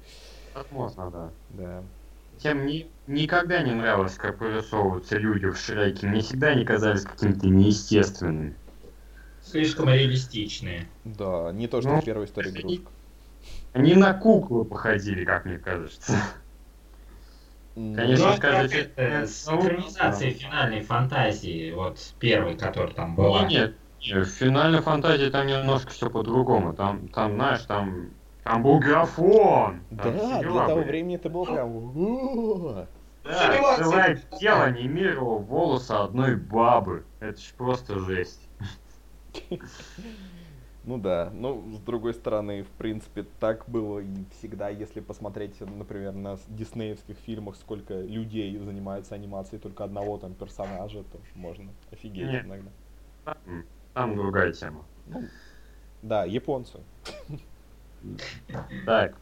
Возможно, 0.54 1.10
да. 1.10 1.30
да. 1.50 1.82
Тем 2.38 2.66
ни- 2.66 2.86
никогда 3.06 3.62
не 3.62 3.72
нравилось, 3.72 4.14
как 4.14 4.38
прорисовываются 4.38 5.16
люди 5.18 5.46
в 5.46 5.56
Шреке. 5.56 6.06
Мне 6.06 6.20
всегда 6.20 6.48
они 6.48 6.64
казались 6.64 7.02
какими-то 7.02 7.46
неестественными. 7.48 8.54
Слишком 9.42 9.88
реалистичные. 9.88 10.86
Да, 11.04 11.50
не 11.52 11.66
то, 11.66 11.80
что 11.80 11.90
Ну, 11.90 12.00
в 12.00 12.04
первой 12.04 12.26
истории 12.26 12.50
игрушек. 12.50 12.88
Они 13.72 13.94
на 13.94 14.14
куклы 14.14 14.64
походили, 14.64 15.24
как 15.24 15.44
мне 15.44 15.58
кажется. 15.58 16.12
Конечно, 17.94 18.28
Ну, 18.28 18.36
скажи, 18.36 18.56
это, 18.64 18.68
че- 18.74 18.92
э, 18.96 19.26
с 19.26 19.46
экранизацией 19.46 20.34
финальной 20.34 20.80
фантазии, 20.82 21.72
вот 21.72 21.98
первой, 22.18 22.56
которая 22.56 22.92
там 22.92 23.16
была. 23.16 23.48
Нет, 23.48 23.76
нет, 24.04 24.26
в 24.26 24.30
финальной 24.30 24.80
фантазии 24.80 25.30
там 25.30 25.46
немножко 25.46 25.90
все 25.90 26.10
по-другому. 26.10 26.72
Там, 26.74 27.08
там, 27.08 27.34
знаешь, 27.34 27.62
там, 27.62 28.10
там 28.44 28.62
был 28.62 28.78
графон. 28.78 29.82
Да, 29.90 30.04
там 30.04 30.18
все 30.18 30.40
для 30.42 30.66
того 30.66 30.76
были. 30.76 30.88
времени 30.88 31.16
это 31.16 31.28
было 31.30 31.44
прям... 31.44 32.88
Да, 33.22 33.76
целое 33.76 34.16
тело 34.38 34.64
анимировало 34.64 35.38
волосы 35.38 35.92
одной 35.92 36.36
бабы. 36.36 37.06
Это 37.20 37.40
ж 37.40 37.52
просто 37.56 37.98
жесть. 37.98 38.48
Ну 40.84 40.96
да, 40.96 41.30
ну, 41.34 41.62
с 41.74 41.78
другой 41.78 42.14
стороны, 42.14 42.62
в 42.62 42.70
принципе, 42.70 43.26
так 43.38 43.68
было 43.68 43.98
и 43.98 44.24
всегда, 44.38 44.70
если 44.70 45.00
посмотреть, 45.00 45.60
например, 45.60 46.14
на 46.14 46.38
диснеевских 46.48 47.16
фильмах, 47.18 47.56
сколько 47.56 48.00
людей 48.00 48.56
занимаются 48.58 49.14
анимацией 49.14 49.60
только 49.60 49.84
одного 49.84 50.16
там 50.16 50.32
персонажа, 50.32 51.02
то 51.04 51.20
можно 51.34 51.70
офигеть 51.92 52.30
Нет. 52.30 52.46
иногда. 52.46 52.70
Там, 53.24 53.36
там 53.92 54.16
другая 54.16 54.52
тема. 54.52 54.84
Да, 56.02 56.24
японцы. 56.24 56.80
Так, 58.86 59.14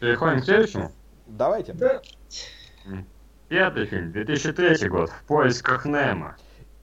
переходим 0.00 0.40
к 0.40 0.44
следующему. 0.44 0.90
Давайте. 1.26 1.74
Да. 1.74 2.00
Пятый 3.48 3.84
фильм, 3.84 4.12
2003 4.12 4.88
год, 4.88 5.10
«В 5.10 5.22
поисках 5.24 5.84
Немо». 5.84 6.36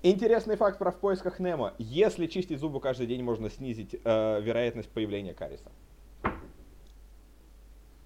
Интересный 0.08 0.56
факт 0.56 0.78
про 0.78 0.92
в 0.92 1.00
поисках 1.00 1.40
Немо. 1.40 1.74
Если 1.80 2.28
чистить 2.28 2.60
зубы 2.60 2.80
каждый 2.80 3.08
день, 3.08 3.24
можно 3.24 3.50
снизить 3.50 3.96
э, 4.04 4.40
вероятность 4.40 4.88
появления 4.90 5.34
кариеса. 5.34 5.72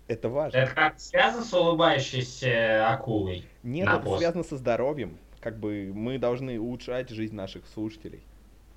Это 0.08 0.30
важно. 0.30 0.56
Это 0.56 0.74
как 0.74 0.98
связано 0.98 1.44
с 1.44 1.54
улыбающейся 1.54 2.88
акулой? 2.88 3.44
Нет, 3.64 3.86
на 3.86 3.96
это 3.96 4.00
пост. 4.00 4.20
связано 4.20 4.44
со 4.46 4.56
здоровьем. 4.56 5.18
Как 5.42 5.60
бы 5.60 5.92
мы 5.94 6.18
должны 6.18 6.58
улучшать 6.58 7.10
жизнь 7.10 7.36
наших 7.36 7.68
слушателей. 7.68 8.24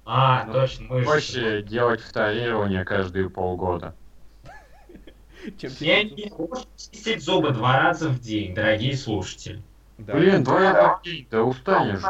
А, 0.05 0.45
Ну, 0.47 0.53
точно, 0.55 0.87
мы 0.89 0.99
же... 0.99 1.07
Проще 1.07 1.63
делать 1.63 2.01
вторирование 2.01 2.85
каждые 2.85 3.31
полгода. 3.31 3.95
Чем 5.59 5.71
Я 5.79 6.03
не 6.03 6.29
могу 6.29 6.57
чистить 6.77 7.23
зубы 7.23 7.53
два 7.53 7.83
раза 7.83 8.09
в 8.09 8.19
день, 8.19 8.53
дорогие 8.53 8.97
слушатели. 8.97 9.63
Да. 9.99 10.15
Блин, 10.15 10.43
два 10.43 11.01
день, 11.05 11.29
да 11.31 11.45
устанешь. 11.45 12.03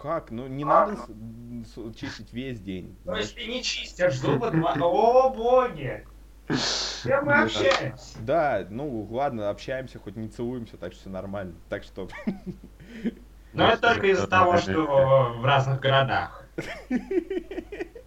Как? 0.00 0.30
Ну 0.30 0.46
не 0.46 0.64
надо 0.64 0.96
с- 0.96 1.74
с- 1.74 1.94
чистить 1.94 2.32
весь 2.32 2.58
день. 2.60 2.96
То 3.04 3.16
есть 3.16 3.34
ты 3.34 3.46
не 3.46 3.62
чистишь 3.62 4.18
зубы 4.18 4.50
два... 4.50 4.74
О, 4.80 5.30
боги! 5.30 6.06
Где 6.48 7.20
мы 7.20 7.42
общаемся? 7.42 8.18
Да, 8.20 8.66
ну 8.70 9.06
ладно, 9.10 9.50
общаемся, 9.50 9.98
хоть 9.98 10.16
не 10.16 10.28
целуемся, 10.28 10.76
так 10.76 10.92
что 10.92 11.02
все 11.02 11.10
нормально. 11.10 11.54
Так 11.68 11.84
что 11.84 12.08
Но 13.52 13.68
это 13.68 13.82
только 13.94 14.06
из-за 14.08 14.26
того, 14.26 14.56
что 14.56 15.34
в 15.38 15.44
разных 15.44 15.80
городах. 15.80 16.44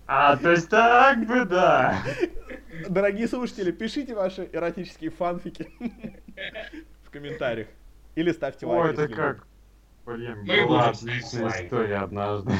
А, 0.05 0.35
то 0.35 0.51
есть 0.51 0.69
так 0.69 1.25
бы, 1.25 1.45
да. 1.45 1.97
Дорогие 2.89 3.27
слушатели, 3.29 3.71
пишите 3.71 4.13
ваши 4.13 4.49
эротические 4.51 5.09
фанфики 5.11 5.71
в 7.05 7.09
комментариях. 7.09 7.69
Или 8.15 8.31
ставьте 8.33 8.65
Ой, 8.65 8.77
лайк. 8.79 8.93
это 8.93 9.03
если 9.03 9.13
как... 9.15 9.47
Блин, 10.05 10.39
Мы 10.45 10.65
была 10.67 10.89
отличная 10.89 11.49
история 11.49 11.97
однажды. 11.97 12.51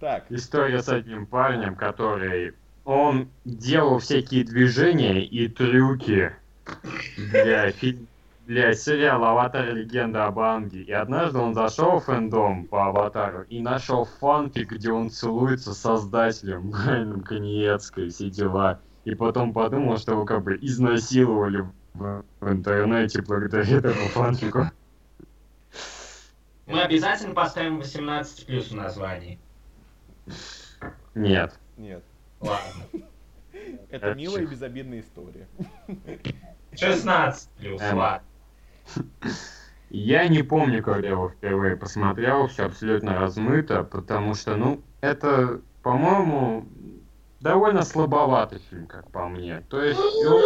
Так, 0.00 0.26
История 0.30 0.80
с 0.80 0.88
одним 0.88 1.26
парнем, 1.26 1.74
который... 1.74 2.54
Он 2.84 3.28
делал 3.44 3.98
всякие 3.98 4.44
движения 4.44 5.22
и 5.22 5.46
трюки 5.48 6.32
для, 7.18 7.70
фи- 7.70 8.06
для 8.46 8.72
сериала 8.72 9.32
«Аватар. 9.32 9.74
Легенда 9.74 10.24
об 10.24 10.38
Анге». 10.38 10.82
И 10.84 10.92
однажды 10.92 11.38
он 11.38 11.52
зашел 11.52 11.98
в 11.98 12.04
фэндом 12.06 12.64
по 12.64 12.86
«Аватару» 12.86 13.42
и 13.50 13.60
нашел 13.60 14.06
фанфик, 14.20 14.72
где 14.72 14.90
он 14.90 15.10
целуется 15.10 15.74
с 15.74 15.78
создателем 15.78 16.70
Брайаном 16.70 17.20
Коньецкой, 17.20 18.06
и 18.06 18.10
все 18.10 18.30
дела. 18.30 18.80
И 19.04 19.14
потом 19.14 19.52
подумал, 19.52 19.98
что 19.98 20.12
его 20.12 20.24
как 20.24 20.44
бы 20.44 20.56
изнасиловали 20.58 21.66
в 21.92 22.22
интернете 22.40 23.20
благодаря 23.20 23.78
этому 23.78 24.08
фанфику. 24.14 24.70
Мы 26.68 26.82
обязательно 26.82 27.34
поставим 27.34 27.78
18 27.78 28.46
плюс 28.46 28.70
в 28.70 28.74
названии. 28.74 29.38
Нет. 31.14 31.58
нет. 31.76 32.04
Ладно. 32.40 32.84
Это 33.90 34.14
милая 34.14 34.42
и 34.42 34.46
безобидная 34.46 35.00
история. 35.00 35.48
16 36.76 37.50
плюс, 37.58 37.80
Эм. 37.80 37.98
ладно. 37.98 38.26
Я 39.90 40.28
не 40.28 40.42
помню, 40.42 40.82
когда 40.82 41.08
его 41.08 41.30
впервые 41.30 41.76
посмотрел, 41.76 42.46
все 42.48 42.66
абсолютно 42.66 43.18
размыто, 43.18 43.82
потому 43.84 44.34
что, 44.34 44.54
ну, 44.56 44.82
это, 45.00 45.62
по-моему, 45.82 46.68
довольно 47.40 47.82
слабоватый 47.82 48.60
фильм, 48.70 48.86
как 48.86 49.10
по 49.10 49.26
мне. 49.28 49.62
То 49.70 49.82
есть, 49.82 49.98
его 49.98 50.40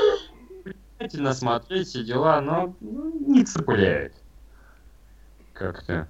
внимательно 0.64 1.32
смотреть 1.32 1.88
все 1.88 2.04
дела, 2.04 2.40
но 2.40 2.76
ну, 2.80 3.34
не 3.34 3.44
цепляет. 3.44 4.14
Как-то. 5.52 6.08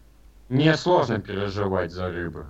Мне 0.49 0.77
сложно 0.77 1.19
переживать 1.21 1.93
за 1.93 2.09
рыбы. 2.09 2.47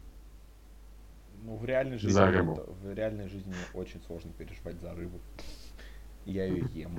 Ну, 1.45 1.57
в 1.57 1.65
реальной 1.65 1.99
жизни, 1.99 2.15
За 2.15 2.27
рыбу. 2.31 2.65
в 2.83 2.93
реальной 2.93 3.29
жизни 3.29 3.51
мне 3.51 3.81
очень 3.81 4.01
сложно 4.07 4.31
переживать 4.39 4.81
за 4.81 4.95
рыбу. 4.95 5.19
Я 6.25 6.45
ее 6.47 6.69
ем. 6.73 6.97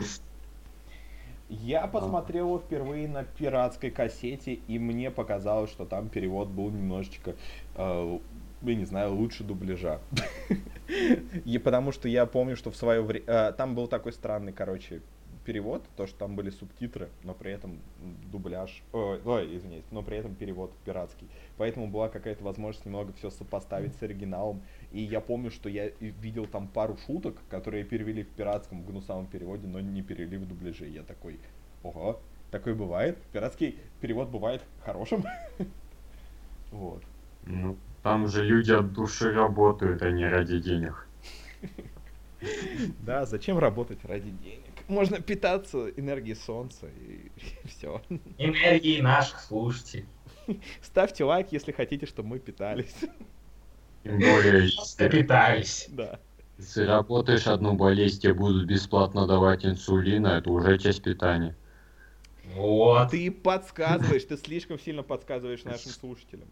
Я 1.49 1.87
посмотрел 1.87 2.47
его 2.47 2.59
впервые 2.59 3.07
на 3.07 3.23
пиратской 3.23 3.91
кассете, 3.91 4.53
и 4.53 4.79
мне 4.79 5.11
показалось, 5.11 5.69
что 5.69 5.85
там 5.85 6.09
перевод 6.09 6.47
был 6.47 6.69
немножечко, 6.71 7.35
э, 7.75 8.19
я 8.63 8.75
не 8.75 8.85
знаю, 8.85 9.13
лучше 9.13 9.43
дубляжа. 9.43 9.99
И 11.45 11.57
потому 11.59 11.91
что 11.91 12.07
я 12.07 12.25
помню, 12.25 12.55
что 12.55 12.71
в 12.71 12.75
свое 12.75 13.01
время... 13.01 13.51
Там 13.53 13.75
был 13.75 13.87
такой 13.87 14.13
странный, 14.13 14.51
короче, 14.53 15.01
перевод, 15.43 15.83
то, 15.95 16.07
что 16.07 16.19
там 16.19 16.35
были 16.35 16.49
субтитры, 16.49 17.09
но 17.23 17.33
при 17.33 17.51
этом 17.51 17.79
дубляж... 18.31 18.81
Ой, 18.91 19.21
ой, 19.23 19.55
извиняюсь, 19.55 19.85
но 19.91 20.01
при 20.01 20.17
этом 20.17 20.35
перевод 20.35 20.73
пиратский. 20.85 21.27
Поэтому 21.57 21.87
была 21.87 22.09
какая-то 22.09 22.43
возможность 22.43 22.85
немного 22.85 23.13
все 23.13 23.29
сопоставить 23.29 23.95
с 23.95 24.03
оригиналом. 24.03 24.61
И 24.91 25.01
я 25.01 25.21
помню, 25.21 25.51
что 25.51 25.69
я 25.69 25.89
видел 25.99 26.45
там 26.45 26.67
пару 26.67 26.97
шуток, 27.05 27.37
которые 27.49 27.83
перевели 27.83 28.23
в 28.23 28.29
пиратском 28.29 28.83
гнусавом 28.83 29.27
переводе, 29.27 29.67
но 29.67 29.79
не 29.79 30.01
перевели 30.01 30.37
в 30.37 30.47
дубляже. 30.47 30.87
Я 30.87 31.03
такой, 31.03 31.39
ого, 31.83 32.19
такое 32.51 32.75
бывает? 32.75 33.17
Пиратский 33.31 33.77
перевод 34.01 34.29
бывает 34.29 34.61
хорошим? 34.83 35.23
Вот. 36.71 37.03
Ну, 37.45 37.77
там 38.01 38.27
же 38.27 38.43
люди 38.43 38.71
от 38.71 38.93
души 38.93 39.31
работают, 39.31 40.01
а 40.01 40.09
не 40.09 40.25
ради 40.25 40.59
денег. 40.59 41.07
Да, 42.99 43.25
зачем 43.25 43.57
работать 43.57 44.03
ради 44.03 44.29
денег? 44.29 44.62
Можно 44.87 45.21
питаться 45.21 45.89
энергией 45.89 46.35
солнца 46.35 46.87
и 46.87 47.31
все. 47.67 48.01
Энергии 48.37 49.01
наших 49.01 49.39
слушателей. 49.39 50.05
Ставьте 50.81 51.23
лайк, 51.23 51.47
если 51.51 51.71
хотите, 51.71 52.05
чтобы 52.05 52.29
мы 52.29 52.39
питались. 52.39 52.95
Тем 54.03 54.19
более, 54.19 54.63
если, 54.65 55.07
питались. 55.07 55.85
Да. 55.89 56.19
если 56.57 56.83
работаешь 56.83 57.47
одну 57.47 57.73
болезнь, 57.73 58.21
тебе 58.21 58.33
будут 58.33 58.65
бесплатно 58.67 59.25
давать 59.27 59.65
инсулин, 59.65 60.25
а 60.25 60.37
это 60.37 60.51
уже 60.51 60.77
часть 60.77 61.03
питания. 61.03 61.55
Вот. 62.55 63.11
Ты 63.11 63.31
подсказываешь, 63.31 64.25
ты 64.25 64.37
слишком 64.37 64.77
сильно 64.77 65.01
подсказываешь 65.01 65.63
нашим 65.63 65.91
слушателям. 65.91 66.49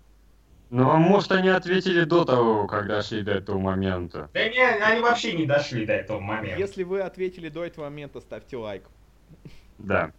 Ну, 0.71 0.89
а 0.89 0.95
может, 0.95 1.33
они 1.33 1.49
ответили 1.49 2.05
до 2.05 2.23
того, 2.23 2.65
когда 2.65 3.01
шли 3.01 3.23
до 3.23 3.33
этого 3.33 3.59
момента. 3.59 4.29
Да 4.33 4.47
не, 4.47 4.65
они 4.65 5.01
вообще 5.01 5.33
не 5.33 5.45
дошли 5.45 5.85
до 5.85 5.91
этого 5.91 6.21
момента. 6.21 6.57
Если 6.57 6.83
вы 6.83 7.01
ответили 7.01 7.49
до 7.49 7.65
этого 7.65 7.85
момента, 7.85 8.21
ставьте 8.21 8.55
лайк. 8.55 8.83
Да. 9.79 10.13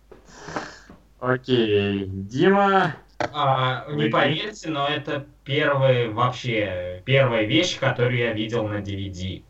Окей. 1.21 2.05
Дима. 2.07 2.97
А, 3.33 3.87
не 3.93 4.11
поверите, 4.11 4.69
но 4.69 4.87
это 4.87 5.27
первые 5.45 6.11
вообще 6.11 7.03
первая 7.07 7.47
вещь, 7.47 7.79
которую 7.79 8.19
я 8.19 8.35
видел 8.35 8.69
на 8.69 8.83
DVD. 8.83 9.43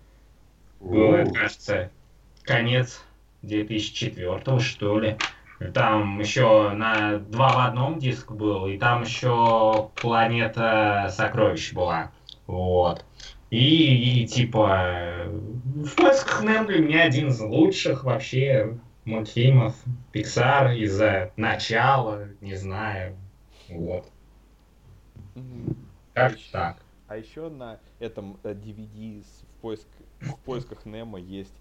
Ну, 0.80 1.14
это, 1.14 1.32
кажется, 1.32 1.90
конец 2.44 3.02
2004 3.42 4.60
что 4.60 5.00
ли. 5.00 5.16
Там 5.70 6.18
еще 6.20 6.70
на 6.70 7.18
два 7.18 7.52
в 7.52 7.68
одном 7.68 7.98
диск 7.98 8.32
был, 8.32 8.66
и 8.66 8.78
там 8.78 9.02
еще 9.02 9.90
планета 9.96 11.08
сокровищ 11.10 11.72
была. 11.72 12.10
Вот. 12.46 13.04
И, 13.50 14.22
и, 14.22 14.26
типа 14.26 15.26
в 15.26 15.94
поисках 15.94 16.42
Немо 16.42 16.66
для 16.66 16.78
меня 16.78 17.02
один 17.04 17.28
из 17.28 17.40
лучших 17.40 18.04
вообще 18.04 18.78
мультфильмов 19.04 19.74
Pixar 20.12 20.74
из-за 20.76 21.32
начала, 21.36 22.28
не 22.40 22.54
знаю. 22.56 23.16
Вот. 23.68 24.06
Как 26.14 26.34
так. 26.50 26.76
А 27.08 27.16
еще 27.16 27.48
на 27.48 27.78
этом 28.00 28.38
э, 28.42 28.54
DVD 28.54 29.22
с- 29.22 29.42
в, 29.42 29.60
поиск, 29.60 29.86
в 30.20 30.38
поисках 30.40 30.86
Немо 30.86 31.18
есть 31.18 31.54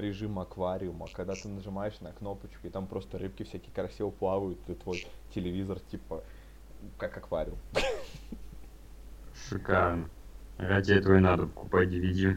режим 0.00 0.38
аквариума, 0.38 1.06
когда 1.12 1.34
ты 1.34 1.48
нажимаешь 1.48 2.00
на 2.00 2.12
кнопочку, 2.12 2.66
и 2.66 2.70
там 2.70 2.86
просто 2.86 3.18
рыбки 3.18 3.42
всякие 3.42 3.72
красиво 3.74 4.10
плавают, 4.10 4.58
и 4.68 4.74
твой 4.74 5.06
телевизор 5.34 5.80
типа 5.80 6.22
как 6.98 7.16
аквариум. 7.16 7.58
Шикарно. 9.48 10.08
Ради 10.58 10.92
этого 10.92 11.16
и 11.16 11.20
надо 11.20 11.46
покупать 11.46 11.88
DVD. 11.88 12.36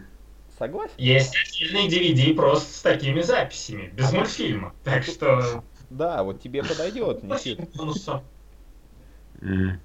Согласен? 0.58 0.94
Есть 0.98 1.36
отдельный 1.36 1.88
DVD 1.88 2.36
просто 2.36 2.74
с 2.74 2.82
такими 2.82 3.22
записями, 3.22 3.88
без 3.96 4.12
мультфильма. 4.12 4.74
Так 4.84 5.04
что... 5.04 5.64
Да, 5.90 6.24
вот 6.24 6.42
тебе 6.42 6.64
подойдет, 6.64 7.24
Никит. 7.24 7.76
Бонусом. 7.76 8.22
М, 9.42 9.80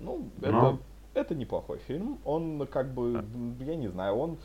Ну, 0.00 0.30
это, 0.40 0.50
Ну. 0.50 0.78
это 1.14 1.34
неплохой 1.34 1.78
фильм. 1.86 2.18
Он 2.24 2.66
как 2.66 2.92
бы, 2.92 3.24
я 3.60 3.76
не 3.76 3.88
знаю, 3.88 4.14
он, 4.16 4.38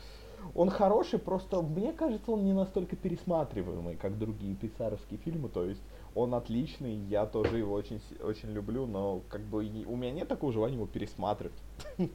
он 0.54 0.70
хороший, 0.70 1.18
просто 1.18 1.62
мне 1.62 1.92
кажется, 1.92 2.30
он 2.30 2.44
не 2.44 2.52
настолько 2.52 2.96
пересматриваемый, 2.96 3.96
как 3.96 4.18
другие 4.18 4.54
пиццаровские 4.54 5.18
фильмы. 5.18 5.48
То 5.48 5.64
есть 5.64 5.82
он 6.14 6.34
отличный, 6.34 6.94
я 6.94 7.26
тоже 7.26 7.58
его 7.58 7.74
очень, 7.74 8.00
очень 8.22 8.50
люблю, 8.50 8.86
но 8.86 9.20
как 9.28 9.40
бы 9.42 9.58
у 9.58 9.96
меня 9.96 10.12
нет 10.12 10.28
такого 10.28 10.52
желания 10.52 10.76
его 10.76 10.86
пересматривать. 10.86 11.58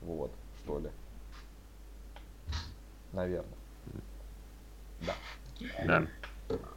Вот, 0.00 0.30
что 0.62 0.80
ли. 0.80 0.90
Наверное. 3.12 3.56
Да. 5.86 6.06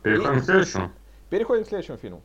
Переходим 0.01 0.39
к 0.39 0.43
следующему. 0.45 0.91
Переходим 1.30 1.64
к 1.66 1.68
следующему 1.68 1.97
фильму. 1.97 2.22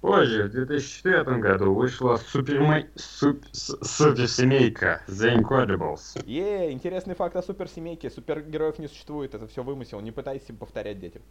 Позже, 0.00 0.44
в 0.44 0.50
2004 0.50 1.38
году, 1.38 1.74
вышла 1.74 2.16
суперме... 2.16 2.88
суп... 2.96 3.44
суперсемейка 3.52 5.02
The 5.08 5.40
Incredibles. 5.40 6.22
Е, 6.26 6.70
интересный 6.70 7.14
факт 7.14 7.34
о 7.36 7.42
суперсемейке. 7.42 8.10
Супергероев 8.10 8.78
не 8.78 8.88
существует, 8.88 9.34
это 9.34 9.46
все 9.46 9.62
вымысел. 9.62 10.00
Не 10.00 10.12
пытайся 10.12 10.54
повторять 10.54 11.00
детям. 11.00 11.22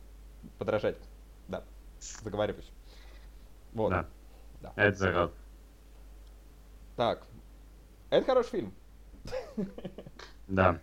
Подражать. 0.58 0.98
Да. 1.48 1.64
Заговариваюсь. 2.00 2.70
Вот. 3.74 3.90
Да. 3.90 4.08
Да. 4.62 4.74
Это 4.76 4.98
зарад. 4.98 5.32
Так. 6.96 7.24
Это 8.10 8.26
хороший 8.26 8.50
фильм. 8.50 8.74
Да. 10.48 10.80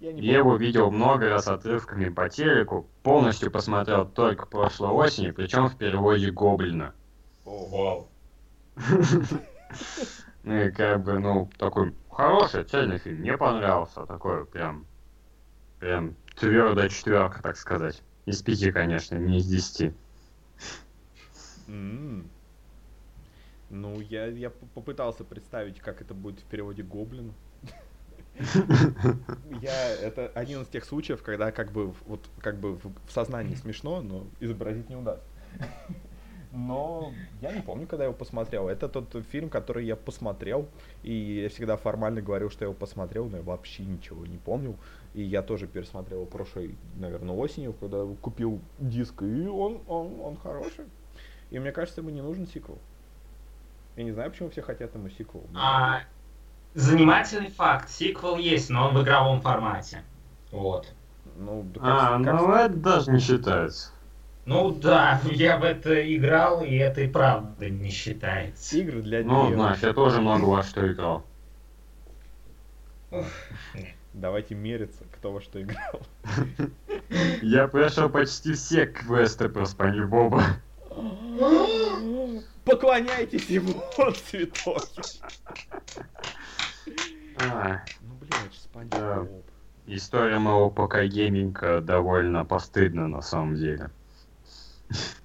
Я 0.00 0.12
не 0.12 0.20
Я 0.20 0.38
его 0.38 0.56
видел 0.56 0.90
много 0.90 1.28
раз 1.28 1.46
отрывками 1.46 2.08
по 2.08 2.28
телеку, 2.28 2.88
полностью 3.02 3.50
посмотрел 3.50 4.04
только 4.04 4.46
прошлой 4.46 4.90
осенью, 4.90 5.32
причем 5.32 5.68
в 5.68 5.76
переводе 5.78 6.30
Гоблина. 6.30 6.92
Вау. 7.44 8.08
Ну 10.44 10.56
и 10.60 10.70
как 10.72 11.04
бы, 11.04 11.18
ну, 11.20 11.48
такой 11.56 11.94
хороший, 12.10 12.64
цельный 12.64 12.98
фильм. 12.98 13.20
Мне 13.20 13.38
понравился. 13.38 14.04
Такой 14.06 14.44
прям, 14.44 14.84
прям 15.78 16.14
твердая 16.36 16.88
четверка, 16.88 17.40
так 17.42 17.56
сказать. 17.56 18.02
Из 18.26 18.42
пяти, 18.42 18.72
конечно, 18.72 19.16
не 19.16 19.38
из 19.38 19.46
десяти. 19.46 19.92
Ну, 23.70 24.00
я, 24.00 24.26
я 24.26 24.50
попытался 24.50 25.24
представить, 25.24 25.80
как 25.80 26.02
это 26.02 26.12
будет 26.12 26.40
в 26.40 26.44
переводе 26.44 26.82
Гоблин. 26.82 27.32
Я, 29.60 29.72
это 29.90 30.28
один 30.34 30.62
из 30.62 30.68
тех 30.68 30.84
случаев, 30.84 31.22
когда 31.22 31.52
как 31.52 31.70
бы 31.72 31.88
в- 31.88 32.02
вот 32.06 32.28
как 32.40 32.56
бы 32.56 32.74
в, 32.74 32.84
в 33.06 33.12
сознании 33.12 33.54
смешно, 33.54 34.00
но 34.00 34.26
изобразить 34.40 34.88
не 34.88 34.96
удастся. 34.96 35.26
Но 36.52 37.12
я 37.40 37.52
не 37.52 37.62
помню, 37.62 37.86
когда 37.86 38.04
я 38.04 38.08
его 38.08 38.16
посмотрел. 38.18 38.68
Это 38.68 38.88
тот 38.88 39.06
фильм, 39.30 39.48
который 39.48 39.86
я 39.86 39.96
посмотрел, 39.96 40.68
и 41.02 41.12
я 41.42 41.48
всегда 41.48 41.76
формально 41.76 42.20
говорил, 42.20 42.50
что 42.50 42.64
я 42.64 42.66
его 42.66 42.74
посмотрел, 42.74 43.26
но 43.28 43.38
я 43.38 43.42
вообще 43.42 43.84
ничего 43.84 44.26
не 44.26 44.36
помнил. 44.36 44.76
И 45.14 45.22
я 45.22 45.42
тоже 45.42 45.66
пересмотрел 45.66 46.18
его 46.20 46.26
прошлой, 46.26 46.76
наверное, 46.96 47.34
осенью, 47.34 47.72
когда 47.72 48.04
купил 48.20 48.60
диск, 48.78 49.22
и 49.22 49.46
он, 49.46 49.80
он, 49.88 50.20
он 50.20 50.36
хороший. 50.36 50.84
И 51.50 51.58
мне 51.58 51.72
кажется, 51.72 52.00
ему 52.02 52.10
не 52.10 52.20
нужен 52.22 52.46
сиквел. 52.46 52.78
Я 53.96 54.04
не 54.04 54.12
знаю, 54.12 54.30
почему 54.30 54.50
все 54.50 54.62
хотят 54.62 54.94
ему 54.94 55.08
сиквел. 55.10 55.44
но- 55.52 55.60
А, 55.60 56.00
занимательный 56.74 57.50
факт. 57.50 57.88
Сиквел 57.90 58.36
есть, 58.36 58.70
но 58.70 58.88
он 58.88 58.94
в 58.98 59.02
игровом 59.02 59.40
формате. 59.40 60.02
Вот. 60.50 60.92
Ну, 61.36 61.64
да 61.74 61.80
А, 61.82 62.22
как- 62.24 62.40
ну 62.40 62.52
это 62.54 62.76
даже 62.76 63.10
не 63.12 63.18
считается. 63.20 63.90
Ну 64.44 64.72
да, 64.72 65.20
я 65.30 65.56
в 65.58 65.64
это 65.64 66.14
играл, 66.16 66.64
и 66.64 66.74
это 66.74 67.02
и 67.02 67.08
правда 67.08 67.70
не 67.70 67.90
считается. 67.90 68.76
игры 68.76 69.02
для 69.02 69.22
Ну, 69.22 69.52
знаешь, 69.54 69.78
я 69.78 69.92
тоже 69.92 70.20
много 70.20 70.44
во 70.44 70.62
что 70.62 70.90
играл. 70.90 71.24
Давайте 74.12 74.54
мериться, 74.54 75.04
кто 75.12 75.32
во 75.32 75.40
что 75.40 75.62
играл. 75.62 76.00
Я 77.40 77.66
прошел 77.68 78.10
почти 78.10 78.52
все 78.54 78.86
квесты 78.86 79.48
про 79.48 79.64
Спанч 79.64 79.98
Боба. 80.08 80.42
Поклоняйтесь 82.64 83.48
ему, 83.48 83.82
он 83.98 84.14
цветочек. 84.14 85.04
А, 87.38 87.80
Ну, 88.00 88.18
же 88.22 88.58
Спанч 88.58 88.92
история 89.86 90.38
моего 90.38 90.70
ПК 90.70 91.02
гейминга 91.04 91.80
довольно 91.80 92.44
постыдна 92.44 93.08
на 93.08 93.22
самом 93.22 93.56
деле. 93.56 93.90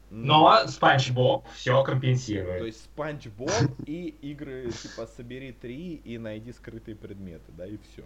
Но 0.10 0.66
Спанч 0.68 1.12
Боб 1.12 1.46
все 1.54 1.74
То 1.74 1.84
компенсирует. 1.84 2.66
есть 2.66 2.84
Спанч 2.86 3.28
Боб 3.28 3.52
и 3.86 4.16
игры 4.22 4.72
типа 4.72 5.06
собери 5.08 5.52
три 5.52 5.96
и 5.96 6.18
найди 6.18 6.54
скрытые 6.54 6.96
предметы, 6.96 7.52
да, 7.58 7.68
и 7.68 7.78
все. 7.78 8.06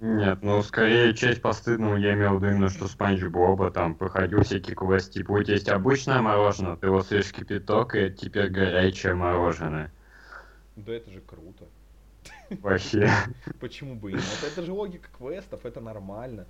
Нет, 0.00 0.42
ну 0.42 0.62
скорее 0.62 1.14
часть 1.14 1.40
постыдного 1.40 1.96
я 1.96 2.14
имел 2.14 2.32
в 2.32 2.42
виду 2.42 2.52
именно, 2.52 2.68
что 2.68 2.88
Спанч 2.88 3.22
Боба 3.22 3.70
там 3.70 3.94
проходил 3.94 4.42
всякие 4.42 4.74
квесты, 4.74 5.20
типа 5.20 5.32
у 5.32 5.42
тебя 5.42 5.54
есть 5.54 5.68
обычное 5.68 6.20
мороженое, 6.20 6.76
ты 6.76 6.88
его 6.88 7.02
суешь 7.02 7.28
в 7.28 7.32
кипяток, 7.32 7.94
и 7.94 8.00
это 8.00 8.16
теперь 8.16 8.48
горячее 8.48 9.14
мороженое. 9.14 9.92
Да 10.76 10.92
это 10.92 11.10
же 11.10 11.20
круто. 11.20 11.64
Вообще. 12.60 13.08
Почему 13.60 13.94
бы 13.94 14.10
и 14.10 14.14
нет? 14.14 14.24
Это 14.44 14.62
же 14.62 14.72
логика 14.72 15.08
квестов, 15.16 15.64
это 15.64 15.80
нормально. 15.80 16.46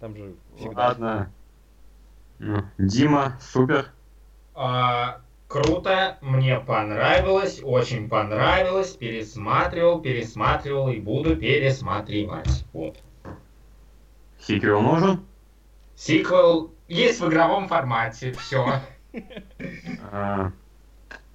Там 0.00 0.16
же 0.16 0.34
всегда... 0.56 0.88
Ладно. 0.88 1.32
Дима, 2.78 3.38
супер. 3.40 3.86
А, 4.54 5.20
круто, 5.48 6.18
мне 6.20 6.60
понравилось, 6.60 7.60
очень 7.62 8.08
понравилось, 8.08 8.90
пересматривал, 8.90 10.00
пересматривал 10.00 10.88
и 10.90 11.00
буду 11.00 11.36
пересматривать. 11.36 12.64
Вот. 12.72 12.96
Сиквел 14.40 14.80
нужен? 14.80 15.26
Сиквел 15.96 16.72
есть 16.86 17.20
в 17.20 17.28
игровом 17.28 17.68
формате, 17.68 18.32
все. 18.32 18.80
А, 20.12 20.52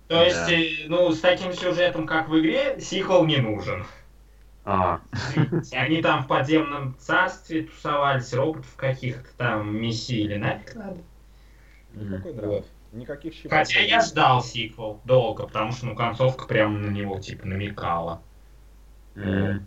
То 0.08 0.24
есть, 0.24 0.50
э, 0.50 0.88
ну, 0.88 1.12
с 1.12 1.20
таким 1.20 1.54
сюжетом, 1.54 2.08
как 2.08 2.30
в 2.30 2.40
игре, 2.40 2.80
сиквел 2.80 3.26
не 3.26 3.38
нужен. 3.38 3.86
А, 4.66 5.02
Они 5.72 6.02
там 6.02 6.24
в 6.24 6.28
подземном 6.28 6.96
царстве 6.98 7.64
тусовались, 7.64 8.34
роботов 8.34 8.74
каких-то 8.78 9.30
там 9.38 9.76
месили, 9.76 10.38
нафиг 10.38 10.76
надо. 10.76 11.00
Никакой. 11.94 12.64
Никаких 12.94 13.34
щипов. 13.34 13.52
Хотя 13.52 13.80
я 13.80 14.02
ждал 14.02 14.44
сиквел 14.44 15.02
долго, 15.04 15.48
потому 15.48 15.72
что, 15.72 15.88
ну, 15.88 15.96
концовка 15.96 16.46
прям 16.46 16.82
на 16.82 16.90
него, 16.92 17.20
типа, 17.20 17.48
намекала. 17.48 18.22
Ну, 19.16 19.60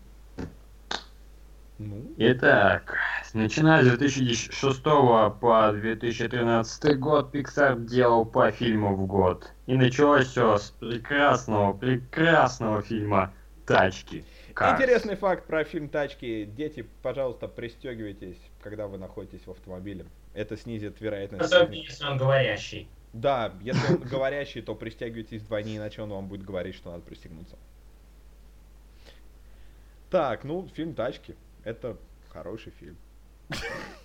Итак, 2.17 2.97
начиная 3.35 3.83
с 3.83 3.87
2006 3.87 4.83
по 4.83 5.73
2013 5.75 6.99
год 6.99 7.35
Pixar 7.35 7.85
делал 7.85 8.25
по 8.25 8.51
фильму 8.51 8.97
в 8.97 9.07
год. 9.07 9.53
И 9.67 9.75
началось 9.75 10.29
все 10.29 10.57
с 10.57 10.71
прекрасного, 10.71 11.75
прекрасного 11.75 12.81
фильма 12.81 13.35
«Тачки». 13.67 14.25
Cars. 14.57 14.75
Интересный 14.75 15.17
факт 15.17 15.47
про 15.47 15.65
фильм 15.65 15.91
«Тачки». 15.91 16.47
Дети, 16.47 16.87
пожалуйста, 17.03 17.47
пристегивайтесь, 17.47 18.39
когда 18.63 18.89
вы 18.89 18.97
находитесь 18.97 19.47
в 19.47 19.51
автомобиле. 19.51 20.07
Это 20.33 20.57
снизит 20.57 20.99
вероятность... 20.99 21.45
Особенно, 21.45 21.75
если 21.75 22.07
он 22.07 22.17
говорящий. 22.17 22.89
Да, 23.13 23.53
если 23.61 23.95
он 23.95 24.01
говорящий, 24.01 24.63
то 24.63 24.75
пристегивайтесь 24.75 25.43
вдвойне, 25.43 25.77
иначе 25.77 26.01
он 26.01 26.09
вам 26.09 26.27
будет 26.27 26.43
говорить, 26.43 26.75
что 26.75 26.91
надо 26.91 27.03
пристегнуться. 27.03 27.57
Так, 30.11 30.43
ну, 30.45 30.67
фильм 30.75 30.95
«Тачки». 30.95 31.37
Это 31.63 31.99
хороший 32.31 32.73
фильм. 32.81 32.97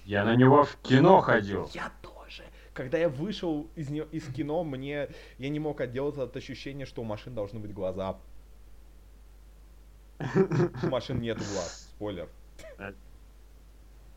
Я 0.04 0.26
на 0.26 0.36
него 0.36 0.66
в 0.66 0.76
кино 0.82 1.22
ходил. 1.22 1.70
Я 1.74 1.93
тоже. 2.02 2.43
Когда 2.74 2.97
я 2.97 3.08
вышел 3.08 3.68
из, 3.76 3.89
не- 3.89 4.08
из 4.12 4.26
кино, 4.34 4.66
мне 4.66 5.08
я 5.38 5.49
не 5.49 5.60
мог 5.60 5.80
отделаться 5.80 6.24
от 6.24 6.36
ощущения, 6.36 6.86
что 6.86 7.02
у 7.02 7.06
машин 7.06 7.34
должны 7.34 7.60
быть 7.60 7.74
глаза. 7.74 8.18
У 10.84 10.88
машин 10.88 11.19
нет 11.19 11.38
глаз. 11.38 11.89
Спойлер. 11.95 12.28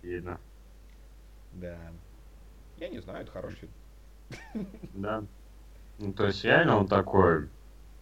Видно. 0.03 0.39
Да. 1.55 1.77
Я 2.79 2.89
не 2.89 2.99
знаю, 3.01 3.23
это 3.23 3.33
хороший 3.33 3.69
фильм. 4.53 4.67
Да. 4.95 5.23
Ну, 5.99 6.13
то 6.13 6.27
есть 6.27 6.45
реально 6.45 6.79
он 6.79 6.89
такой, 6.89 7.49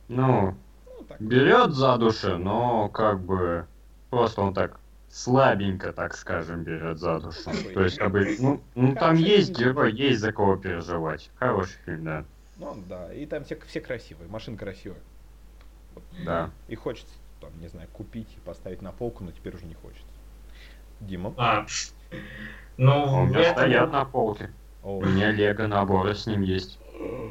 ну, 0.09 0.55
Ну, 0.86 1.05
так. 1.05 1.20
берет 1.20 1.72
за 1.72 1.96
душу, 1.98 2.38
но 2.38 2.88
как 2.88 3.20
бы 3.20 3.66
просто 4.11 4.40
он 4.40 4.55
так 4.55 4.80
слабенько, 5.11 5.92
так 5.92 6.14
скажем, 6.14 6.62
берет 6.62 6.98
за 6.98 7.20
душу. 7.20 7.44
Такой. 7.44 7.74
То 7.74 7.82
есть, 7.82 7.98
как 7.98 8.11
бы, 8.12 8.36
ну, 8.40 8.62
ну 8.74 8.94
там 8.94 9.16
есть 9.16 9.57
фильм. 9.57 9.72
герой, 9.72 9.92
есть 9.92 10.20
за 10.20 10.32
кого 10.32 10.57
переживать. 10.57 11.30
Хороший 11.36 11.76
фильм, 11.84 12.05
да. 12.05 12.24
Ну, 12.57 12.82
да, 12.88 13.12
и 13.12 13.26
там 13.26 13.44
все, 13.44 13.59
все 13.66 13.80
красивые, 13.80 14.28
машины 14.28 14.57
красивые. 14.57 15.00
Да. 16.24 16.50
И 16.68 16.74
хочется, 16.74 17.12
там, 17.43 17.61
не 17.61 17.68
знаю, 17.68 17.88
купить 17.93 18.28
и 18.36 18.40
поставить 18.40 18.80
на 18.82 18.93
полку, 18.93 19.24
но 19.24 19.32
теперь 19.32 19.55
уже 19.55 19.66
не 19.66 19.74
хочется. 19.74 20.07
Дима? 21.01 21.34
А, 21.36 21.66
ну, 22.76 23.22
У 23.22 23.26
меня 23.26 23.53
стоят 23.53 23.93
на 23.93 24.05
полке. 24.05 24.51
О, 24.82 24.99
У 24.99 25.05
меня 25.05 25.30
лего 25.32 25.66
наборы 25.66 26.14
с 26.14 26.26
ним 26.26 26.43
есть. 26.43 26.78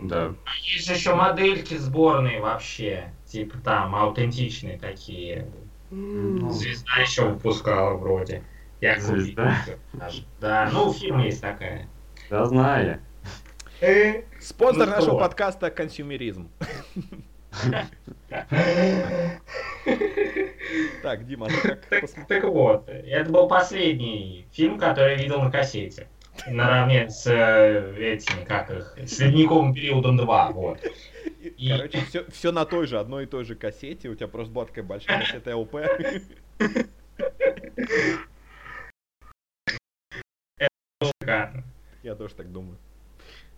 Да. 0.03 0.33
есть 0.63 0.89
еще 0.89 1.15
модельки 1.15 1.77
сборные 1.77 2.41
вообще. 2.41 3.11
Типа 3.25 3.57
там 3.59 3.95
аутентичные 3.95 4.77
такие. 4.77 5.47
Ну, 5.89 6.49
Звезда 6.51 6.97
еще 7.01 7.29
выпускала 7.29 7.95
вроде. 7.97 8.43
Я 8.81 8.95
купил 8.95 9.19
Звезда? 9.19 9.55
даже. 9.93 10.23
Да, 10.39 10.69
ну 10.73 10.91
фильм 10.91 11.19
есть 11.19 11.41
такая. 11.41 11.87
Да 12.29 12.45
знаю. 12.45 12.99
Спонсор 14.39 14.87
Ну 14.87 14.91
нашего 14.91 15.11
что? 15.11 15.19
подкаста 15.19 15.71
консюмеризм. 15.71 16.49
Так, 21.03 21.25
Дима, 21.25 21.47
как 21.89 22.27
Так, 22.27 22.43
вот, 22.45 22.87
это 22.87 23.29
был 23.29 23.47
последний 23.47 24.47
фильм, 24.51 24.77
который 24.77 25.17
я 25.17 25.23
видел 25.23 25.41
на 25.41 25.51
кассете. 25.51 26.07
Наравне 26.47 27.09
с 27.09 27.27
э, 27.27 27.95
этими, 27.97 28.45
как 28.45 28.69
их, 28.71 28.97
с 29.05 29.19
ледниковым 29.19 29.73
периодом 29.73 30.17
2, 30.17 30.51
вот. 30.51 30.79
Короче, 31.67 32.01
все, 32.07 32.25
все 32.31 32.51
на 32.51 32.65
той 32.65 32.87
же, 32.87 32.99
одной 32.99 33.23
и 33.23 33.27
той 33.27 33.43
же 33.43 33.55
кассете. 33.55 34.09
У 34.09 34.15
тебя 34.15 34.27
просто 34.27 34.53
была 34.53 34.65
такая 34.65 34.83
большая 34.85 35.19
кассета 35.19 35.57
ЛП. 35.57 35.75
Шикарно. 41.03 41.63
Я 42.03 42.15
тоже 42.15 42.33
так 42.35 42.51
думаю. 42.51 42.77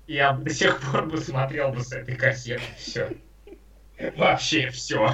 Я 0.08 0.34
до 0.34 0.50
сих 0.50 0.80
пор 0.82 1.06
бы 1.06 1.18
смотрел 1.18 1.72
бы 1.72 1.82
с 1.82 1.94
этой 1.94 2.16
кассеты 2.16 2.64
все. 2.78 3.16
Вообще 4.18 4.70
все. 4.70 5.10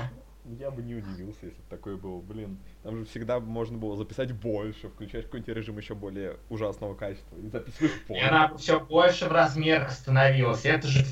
Я 0.57 0.71
бы 0.71 0.81
не 0.81 0.95
удивился, 0.95 1.45
если 1.45 1.57
бы 1.59 1.67
такое 1.69 1.95
было. 1.95 2.19
Блин, 2.21 2.57
там 2.81 2.97
же 2.97 3.05
всегда 3.05 3.39
можно 3.39 3.77
было 3.77 3.95
записать 3.95 4.31
больше, 4.31 4.89
включать 4.89 5.25
какой-нибудь 5.25 5.55
режим 5.55 5.77
еще 5.77 5.93
более 5.93 6.37
ужасного 6.49 6.95
качества. 6.95 7.35
И 7.37 7.47
записываешь 7.49 7.93
И 7.93 8.07
позже. 8.07 8.25
она 8.25 8.57
все 8.57 8.79
больше 8.79 9.25
в 9.25 9.31
размерах 9.31 9.91
становилась. 9.91 10.65
Это 10.65 10.87
же 10.87 11.05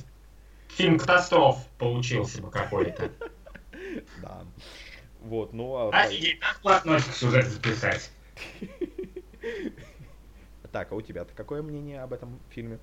фильм 0.69 0.97
катастроф 0.97 1.67
получился 1.77 2.41
бы 2.41 2.49
какой-то. 2.49 3.11
Да. 4.21 4.43
Вот, 5.21 5.53
ну 5.53 5.75
а... 5.75 5.89
Офигеть, 5.91 6.39
так 6.39 6.59
плотной 6.61 6.99
сюжет 6.99 7.45
записать. 7.45 8.11
Так, 10.71 10.91
а 10.91 10.95
у 10.95 11.01
тебя-то 11.01 11.33
какое 11.33 11.61
мнение 11.61 12.01
об 12.01 12.13
этом 12.13 12.39
фильме? 12.49 12.77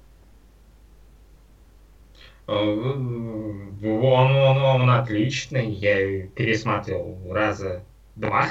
Э, 2.46 2.52
Он, 2.52 4.36
он, 4.36 4.62
он 4.62 4.90
отличный, 4.90 5.70
я 5.70 6.26
пересмотрел 6.28 7.18
раза 7.30 7.82
два. 8.16 8.46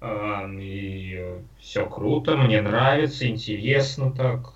А, 0.00 0.48
И 0.50 1.40
все 1.58 1.86
круто, 1.88 2.36
мне 2.36 2.62
нравится, 2.62 3.26
интересно 3.28 4.12
так. 4.12 4.52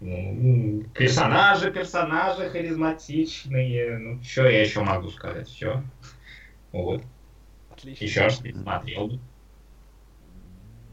Ну, 0.00 0.84
Персонажи, 0.94 1.72
персонажи 1.72 2.48
харизматичные. 2.50 3.98
Ну, 3.98 4.22
что 4.22 4.46
я 4.48 4.60
еще 4.60 4.80
могу 4.82 5.10
сказать? 5.10 5.48
Все. 5.48 5.82
Вот. 6.70 7.02
Отлично. 7.72 8.04
Еще 8.04 8.20
раз 8.22 8.36
пересмотрел 8.36 9.08
бы. 9.08 9.18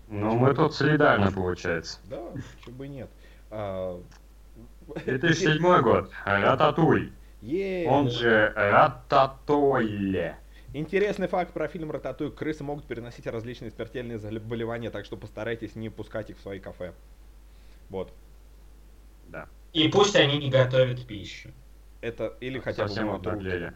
Ну, 0.08 0.36
мы 0.36 0.54
тут 0.56 0.74
солидарны, 0.74 1.32
получается. 1.32 2.00
Да, 2.06 2.20
почему 2.58 2.76
бы 2.78 2.88
нет. 2.88 3.10
А, 3.52 4.02
2007 5.06 5.82
год. 5.82 6.12
Рататуй. 6.26 7.12
Он 7.88 8.10
же 8.10 8.54
Рататуйле. 8.56 10.38
Интересный 10.74 11.28
факт 11.28 11.54
про 11.54 11.70
фильм 11.70 11.90
«Рататуй». 11.90 12.32
Крысы 12.32 12.64
могут 12.64 12.86
переносить 12.86 13.28
различные 13.28 13.72
смертельные 13.72 14.20
заболевания, 14.20 14.90
так 14.90 15.06
что 15.06 15.16
постарайтесь 15.16 15.76
не 15.76 15.90
пускать 15.90 16.30
их 16.32 16.38
в 16.38 16.42
свои 16.42 16.60
кафе. 16.60 16.94
Вот. 17.90 18.12
Да. 19.30 19.48
И 19.72 19.88
пусть 19.88 20.16
они 20.18 20.38
не 20.38 20.50
готовят 20.50 21.06
пищу. 21.08 21.52
Это 22.02 22.36
или 22.42 22.60
хотя 22.60 22.84
бы 22.84 22.90
Совсем 22.90 23.08
моют 23.08 23.26
руки. 23.26 23.74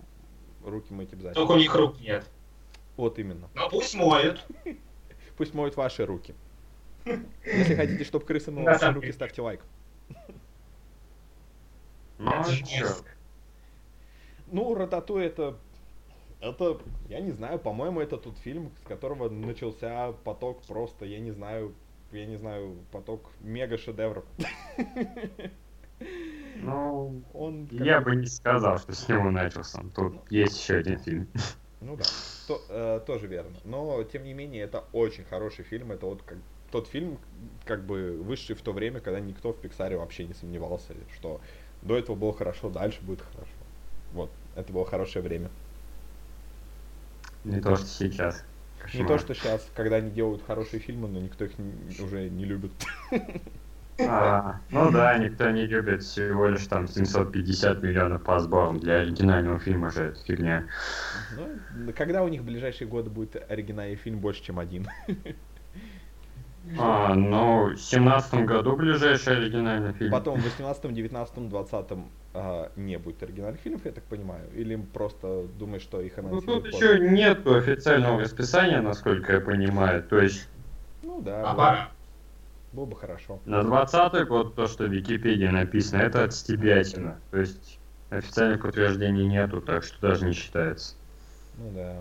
Руки 0.64 0.94
мыть 0.94 1.14
обязательно. 1.14 1.36
Только 1.36 1.52
у 1.54 1.58
них 1.58 1.74
рук 1.74 2.00
нет. 2.02 2.26
Вот 2.98 3.18
именно. 3.18 3.48
Но 3.56 3.70
пусть 3.70 3.96
моют. 3.96 4.46
Пусть 5.38 5.54
моют 5.54 5.78
ваши 5.78 6.06
руки. 6.06 6.36
Если 7.46 7.76
хотите, 7.76 8.04
чтобы 8.04 8.26
крысы 8.26 8.52
мыла 8.52 8.72
ваши 8.72 8.92
руки, 8.92 9.12
ставьте 9.14 9.42
лайк. 9.42 9.62
Ну, 12.20 12.32
мерзко. 12.32 13.10
Ну, 14.52 14.76
Рататуй 14.76 15.26
это... 15.26 15.58
Это, 16.42 16.80
я 17.10 17.20
не 17.20 17.32
знаю, 17.32 17.60
по-моему, 17.60 18.00
это 18.00 18.18
тот 18.18 18.38
фильм, 18.38 18.72
с 18.82 18.88
которого 18.88 19.28
начался 19.30 20.14
поток 20.24 20.62
просто, 20.64 21.04
я 21.04 21.20
не 21.20 21.32
знаю, 21.32 21.74
я 22.14 22.26
не 22.26 22.38
знаю, 22.38 22.78
поток 22.94 23.30
мега-шедевров. 23.42 24.24
Ну, 26.56 27.24
Он 27.34 27.68
я 27.72 28.00
бы 28.00 28.16
не 28.16 28.26
сказал, 28.26 28.78
что 28.80 28.94
с 28.94 29.08
него 29.10 29.32
начался. 29.32 29.82
Тут 29.96 30.14
есть 30.30 30.60
еще 30.62 30.76
один 30.76 31.00
фильм. 31.00 31.28
Ну 31.82 31.96
да, 31.96 32.04
то- 32.48 32.62
э, 32.70 33.02
тоже 33.06 33.28
верно. 33.28 33.56
Но, 33.64 34.04
тем 34.04 34.24
не 34.24 34.34
менее, 34.34 34.64
это 34.64 34.84
очень 34.92 35.24
хороший 35.24 35.64
фильм. 35.64 35.92
Это 35.94 36.06
вот 36.06 36.22
как, 36.24 36.38
тот 36.72 36.88
фильм, 36.88 37.18
как 37.66 37.86
бы 37.86 38.18
высший 38.22 38.56
в 38.56 38.62
то 38.62 38.74
время, 38.74 39.00
когда 39.00 39.20
никто 39.20 39.54
в 39.54 39.60
Пиксаре 39.60 39.98
вообще 39.98 40.26
не 40.26 40.34
сомневался, 40.34 40.94
что 41.14 41.40
до 41.82 41.98
этого 41.98 42.16
было 42.16 42.34
хорошо, 42.34 42.70
дальше 42.70 43.00
будет 43.02 43.22
хорошо. 43.22 43.52
Вот, 44.14 44.32
это 44.56 44.72
было 44.74 44.86
хорошее 44.86 45.24
время. 45.24 45.50
Не 47.44 47.62
то, 47.62 47.76
что 47.76 47.86
сейчас. 47.88 48.44
Не 48.94 49.04
то, 49.04 49.18
что 49.18 49.34
сейчас, 49.36 49.68
когда 49.76 49.98
они 49.98 50.10
делают 50.12 50.42
хорошие 50.46 50.80
фильмы, 50.80 51.08
но 51.08 51.20
никто 51.20 51.46
их 51.46 51.60
н- 51.60 51.96
уже 52.06 52.30
не 52.30 52.46
любит. 52.46 52.72
А, 54.02 54.62
ну 54.72 54.92
да, 54.92 55.18
никто 55.18 55.50
не 55.52 55.66
любит 55.66 56.04
всего 56.04 56.48
лишь 56.48 56.66
там 56.68 56.88
750 56.88 57.84
миллионов 57.84 58.24
по 58.24 58.40
сборам. 58.40 58.80
Для 58.80 59.00
оригинального 59.02 59.60
фильма 59.60 59.92
же 59.92 60.06
это 60.06 60.24
фигня. 60.24 60.68
Ну, 61.38 61.92
когда 61.94 62.24
у 62.24 62.30
них 62.30 62.42
в 62.42 62.46
ближайшие 62.46 62.88
годы 62.88 63.10
будет 63.10 63.36
оригинальный 63.52 63.96
фильм 63.98 64.20
больше, 64.20 64.44
чем 64.44 64.60
один? 64.60 64.88
А, 66.78 67.14
ну, 67.16 67.74
в 67.74 67.78
17 67.78 68.46
году 68.46 68.76
ближайший 68.76 69.38
оригинальный 69.38 69.94
фильм. 69.94 70.12
Потом 70.12 70.40
в 70.40 70.44
18, 70.44 70.94
19, 70.94 71.50
20 71.50 71.86
а, 72.34 72.72
не 72.76 72.98
будет 72.98 73.24
оригинальных 73.24 73.60
фильмов, 73.62 73.82
я 73.86 73.92
так 73.92 74.04
понимаю? 74.04 74.44
Или 74.56 74.76
просто 74.76 75.46
думаешь, 75.58 75.82
что 75.82 76.00
их 76.02 76.18
Ну, 76.18 76.28
анонсируют 76.30 76.64
тут 76.66 76.72
позже? 76.74 76.86
еще 76.94 77.10
нет 77.10 77.48
официального 77.48 78.22
расписания, 78.22 78.82
насколько 78.82 79.34
я 79.34 79.42
понимаю. 79.42 80.04
То 80.04 80.20
есть 80.20 80.48
Ну 81.04 81.22
да, 81.22 81.44
А 81.50 81.56
было- 81.56 81.88
было 82.74 82.86
бы 82.86 82.96
хорошо. 82.96 83.40
на 83.46 83.64
20 83.64 84.28
год 84.28 84.56
то, 84.56 84.68
что 84.68 84.84
в 84.84 84.90
Википедии 84.92 85.48
написано, 85.48 86.02
это 86.02 86.24
от 86.26 86.34
стебятина. 86.34 87.20
То 87.32 87.40
есть 87.40 87.80
официальных 88.12 88.64
утверждений 88.64 89.26
нету, 89.28 89.62
так 89.62 89.84
что 89.84 90.00
даже 90.02 90.26
не 90.26 90.34
считается. 90.34 90.94
Ну 91.58 91.72
да. 91.74 91.98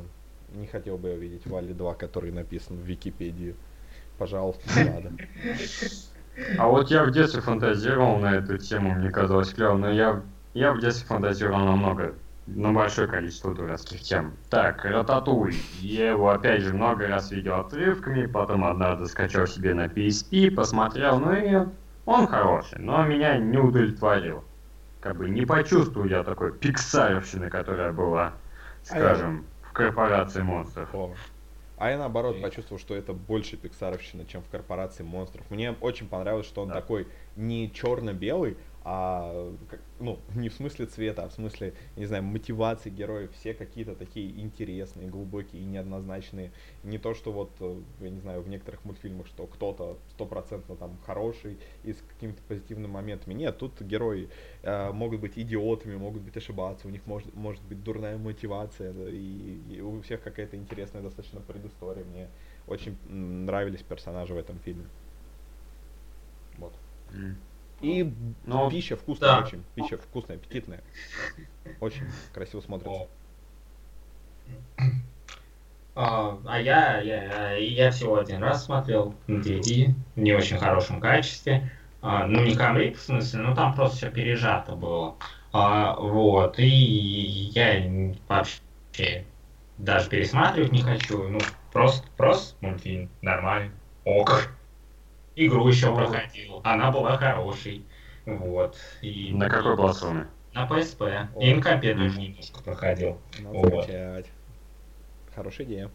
Не 0.55 0.67
хотел 0.67 0.97
бы 0.99 1.09
я 1.09 1.15
увидеть 1.15 1.47
Валли 1.47 1.73
2, 1.73 1.95
который 1.95 2.33
написан 2.33 2.77
в 2.77 2.81
Википедии. 2.81 3.55
Пожалуйста, 4.19 4.63
не 4.77 4.91
надо. 4.91 5.13
А 6.59 6.67
вот 6.67 6.91
я 6.91 7.05
в 7.05 7.11
детстве 7.11 7.41
фантазировал 7.41 8.19
на 8.19 8.37
эту 8.37 8.59
тему, 8.59 8.95
мне 8.95 9.11
казалось 9.11 9.53
клево, 9.53 9.77
но 9.77 9.91
я, 9.91 10.23
я 10.55 10.73
в 10.73 10.81
детстве 10.81 11.07
фантазировал 11.07 11.65
намного, 11.65 12.15
на 12.47 12.73
большое 12.73 13.09
количество 13.09 13.55
дурацких 13.55 14.01
тем. 14.01 14.33
Так, 14.51 14.85
Рататуй. 14.85 15.57
Я 15.81 16.11
его 16.11 16.31
опять 16.31 16.63
же 16.63 16.73
много 16.73 17.07
раз 17.07 17.31
видел 17.31 17.61
отрывками, 17.61 18.27
потом 18.27 18.65
однажды 18.65 19.07
скачал 19.07 19.47
себе 19.47 19.75
на 19.75 19.87
PSP, 19.87 20.53
посмотрел, 20.53 21.19
ну 21.19 21.33
и 21.33 21.67
он 22.07 22.27
хороший, 22.27 22.79
но 22.79 23.05
меня 23.05 23.37
не 23.37 23.59
удовлетворил. 23.59 24.45
Как 25.01 25.17
бы 25.17 25.29
не 25.29 25.45
почувствовал 25.45 26.07
я 26.07 26.25
такой 26.25 26.53
пиксаревщины, 26.53 27.51
которая 27.51 27.93
была, 27.93 28.33
скажем, 28.83 29.45
в 29.63 29.73
корпорации 29.73 30.43
монстров. 30.43 30.89
А 31.79 31.91
я 31.91 31.99
наоборот 31.99 32.41
почувствовал, 32.43 32.81
что 32.81 32.95
это 32.95 33.13
больше 33.13 33.57
пиксаровщина, 33.57 34.25
чем 34.27 34.43
в 34.43 34.49
корпорации 34.49 35.05
монстров. 35.05 35.49
Мне 35.51 35.73
очень 35.81 36.09
понравилось, 36.09 36.47
что 36.47 36.63
он 36.63 36.69
Да. 36.69 36.75
такой 36.75 37.07
не 37.37 37.71
черно-белый, 37.73 38.57
а, 38.91 39.55
ну, 39.99 40.19
не 40.35 40.49
в 40.49 40.55
смысле 40.55 40.87
цвета, 40.87 41.25
а 41.25 41.29
в 41.29 41.33
смысле, 41.35 41.75
не 41.97 42.07
знаю, 42.07 42.23
мотивации 42.23 42.89
героев, 42.89 43.31
все 43.35 43.53
какие-то 43.53 43.95
такие 43.95 44.41
интересные, 44.41 45.11
глубокие 45.11 45.61
и 45.61 45.67
неоднозначные. 45.67 46.53
Не 46.85 46.97
то, 46.97 47.13
что 47.13 47.31
вот, 47.31 47.51
э, 47.61 47.83
я 48.01 48.09
не 48.09 48.19
знаю, 48.19 48.41
в 48.41 48.49
некоторых 48.49 48.83
мультфильмах, 48.87 49.27
что 49.27 49.47
кто-то 49.47 49.99
стопроцентно 50.13 50.75
там 50.75 50.97
хороший 51.05 51.59
и 51.85 51.93
с 51.93 51.99
какими-то 51.99 52.41
позитивными 52.49 52.91
моментами. 52.91 53.35
Нет, 53.35 53.59
тут 53.59 53.79
герои 53.83 54.31
э, 54.63 54.91
могут 54.93 55.21
быть 55.21 55.37
идиотами, 55.37 55.97
могут 55.97 56.23
быть 56.23 56.39
ошибаться, 56.39 56.89
у 56.89 56.91
них 56.91 57.03
может, 57.05 57.35
может 57.35 57.63
быть 57.65 57.85
дурная 57.85 58.17
мотивация, 58.17 58.95
да, 58.95 59.11
и, 59.11 59.59
и 59.69 59.81
у 59.83 60.01
всех 60.01 60.23
какая-то 60.23 60.57
интересная 60.57 61.03
достаточно 61.03 61.41
предыстория. 61.41 62.05
Мне 62.07 62.29
очень 62.67 62.97
нравились 63.07 63.83
персонажи 63.83 64.33
в 64.33 64.39
этом 64.39 64.59
фильме. 64.61 64.87
Вот. 66.57 66.73
М. 67.13 67.37
И 67.81 68.13
Ну, 68.45 68.71
пища 68.71 68.97
вкусная 68.97 69.29
да. 69.31 69.39
очень. 69.41 69.65
Пища 69.75 69.99
вкусная, 69.99 70.37
аппетитная. 70.37 70.83
Очень 71.81 72.07
красиво 72.33 72.61
смотрится. 72.61 73.07
А, 75.95 76.39
а 76.47 76.61
я, 76.61 77.01
я, 77.01 77.57
я 77.57 77.91
всего 77.91 78.19
один 78.19 78.43
раз 78.43 78.65
смотрел 78.65 79.15
на 79.27 79.41
DVD 79.41 79.95
в 80.15 80.19
не 80.21 80.33
очень 80.33 80.57
хорошем 80.57 81.01
качестве. 81.01 81.73
А, 82.01 82.27
ну, 82.27 82.45
не 82.45 82.55
камрик, 82.55 82.97
в 82.97 83.01
смысле, 83.01 83.41
ну 83.41 83.55
там 83.55 83.75
просто 83.75 83.97
все 83.97 84.11
пережато 84.11 84.77
было. 84.77 85.17
А, 85.53 85.97
вот, 85.97 86.59
и 86.59 86.67
я 86.67 88.15
вообще 88.29 89.25
даже 89.79 90.09
пересматривать 90.09 90.73
не 90.73 90.83
хочу. 90.83 91.29
Ну, 91.29 91.41
просто, 91.73 92.07
просто 92.17 92.57
мультфильм, 92.61 93.11
нормальный, 93.23 93.73
ок. 94.05 94.53
Игру 95.47 95.69
еще 95.69 95.91
Ну. 95.91 95.97
проходил, 95.97 96.61
она 96.65 96.91
была 96.91 97.17
хорошей. 97.17 97.87
Вот. 98.27 98.77
И 99.03 99.33
На 99.33 99.49
какой 99.49 99.77
платформе? 99.77 100.27
На 100.53 100.67
PSP. 100.67 101.29
О. 101.37 101.41
И 101.41 101.55
на 101.55 101.63
компе 101.63 101.95
тоже 101.95 102.21
немножко 102.21 102.61
проходил. 102.63 103.19
Надо 103.39 103.57
Вот. 103.57 103.85
скачать. 103.85 104.27
Хорошая 105.35 105.67
идея. 105.69 105.91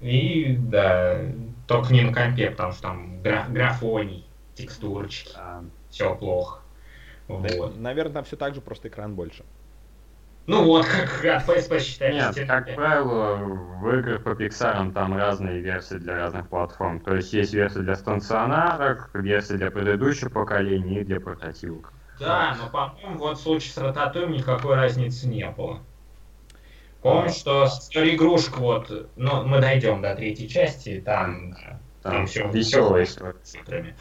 И 0.00 0.56
да, 0.60 1.22
только 1.66 1.92
не 1.92 2.02
на 2.02 2.12
компе, 2.14 2.50
потому 2.50 2.72
что 2.72 2.82
там 2.82 3.20
гра- 3.22 3.46
графоний, 3.48 4.24
текстурочки, 4.54 5.32
А, 5.34 5.64
все 5.90 6.14
плохо. 6.14 6.60
Вот. 7.26 7.76
Наверное, 7.76 8.12
там 8.14 8.24
все 8.24 8.36
так 8.36 8.54
же, 8.54 8.60
просто 8.60 8.86
экран 8.88 9.16
больше. 9.16 9.44
Ну 10.46 10.64
вот, 10.64 10.84
как 10.84 11.24
от 11.24 11.48
PSP 11.48 11.80
считается. 11.80 12.40
Нет, 12.40 12.48
как 12.48 12.74
правило, 12.74 13.36
в 13.36 13.98
играх 13.98 14.22
по 14.22 14.30
Pixar 14.30 14.92
там 14.92 15.16
разные 15.16 15.60
версии 15.60 15.94
для 15.94 16.16
разных 16.16 16.48
платформ. 16.48 17.00
То 17.00 17.16
есть 17.16 17.32
есть 17.32 17.54
версия 17.54 17.80
для 17.80 17.96
стационарок, 17.96 19.10
версия 19.14 19.54
для 19.54 19.70
предыдущего 19.70 20.28
поколения 20.28 21.00
и 21.00 21.04
для 21.04 21.18
портативок. 21.20 21.92
Да, 22.20 22.56
но, 22.60 22.68
по-моему, 22.68 23.18
вот 23.18 23.38
в 23.38 23.40
случае 23.40 23.72
с 23.72 23.78
Рататуем 23.78 24.32
никакой 24.32 24.76
разницы 24.76 25.26
не 25.26 25.48
было. 25.48 25.80
Помню, 27.02 27.30
что 27.30 27.66
с 27.66 27.90
игрушек 27.94 28.56
вот, 28.58 29.10
ну, 29.16 29.44
мы 29.44 29.60
дойдем 29.60 30.00
до 30.00 30.14
третьей 30.14 30.48
части, 30.48 31.02
там, 31.04 31.54
Там 32.02 32.12
там 32.12 32.26
все 32.26 32.48
веселая 32.50 33.04
история. 33.04 33.34
цифрами. 33.42 33.96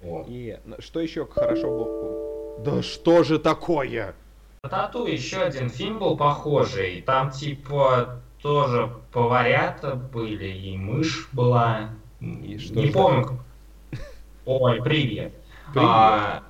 Вот. 0.00 0.26
И 0.28 0.58
что 0.78 1.00
еще 1.00 1.26
хорошо 1.26 1.68
было? 1.68 2.64
Да 2.64 2.82
что 2.82 3.22
же 3.22 3.38
такое? 3.38 4.14
Тату 4.62 5.06
еще 5.06 5.42
один 5.42 5.70
фильм 5.70 5.98
был 5.98 6.16
похожий. 6.16 7.02
Там 7.02 7.30
типа 7.30 8.20
тоже 8.42 8.92
поварята 9.12 9.94
были, 9.94 10.46
и 10.48 10.76
мышь 10.76 11.28
была. 11.32 11.90
И 12.20 12.58
что 12.58 12.74
Не 12.74 12.90
помню. 12.90 13.24
как- 13.24 14.00
Ой, 14.46 14.82
привет. 14.82 15.32
Привет. 15.72 15.88
А, 15.88 16.42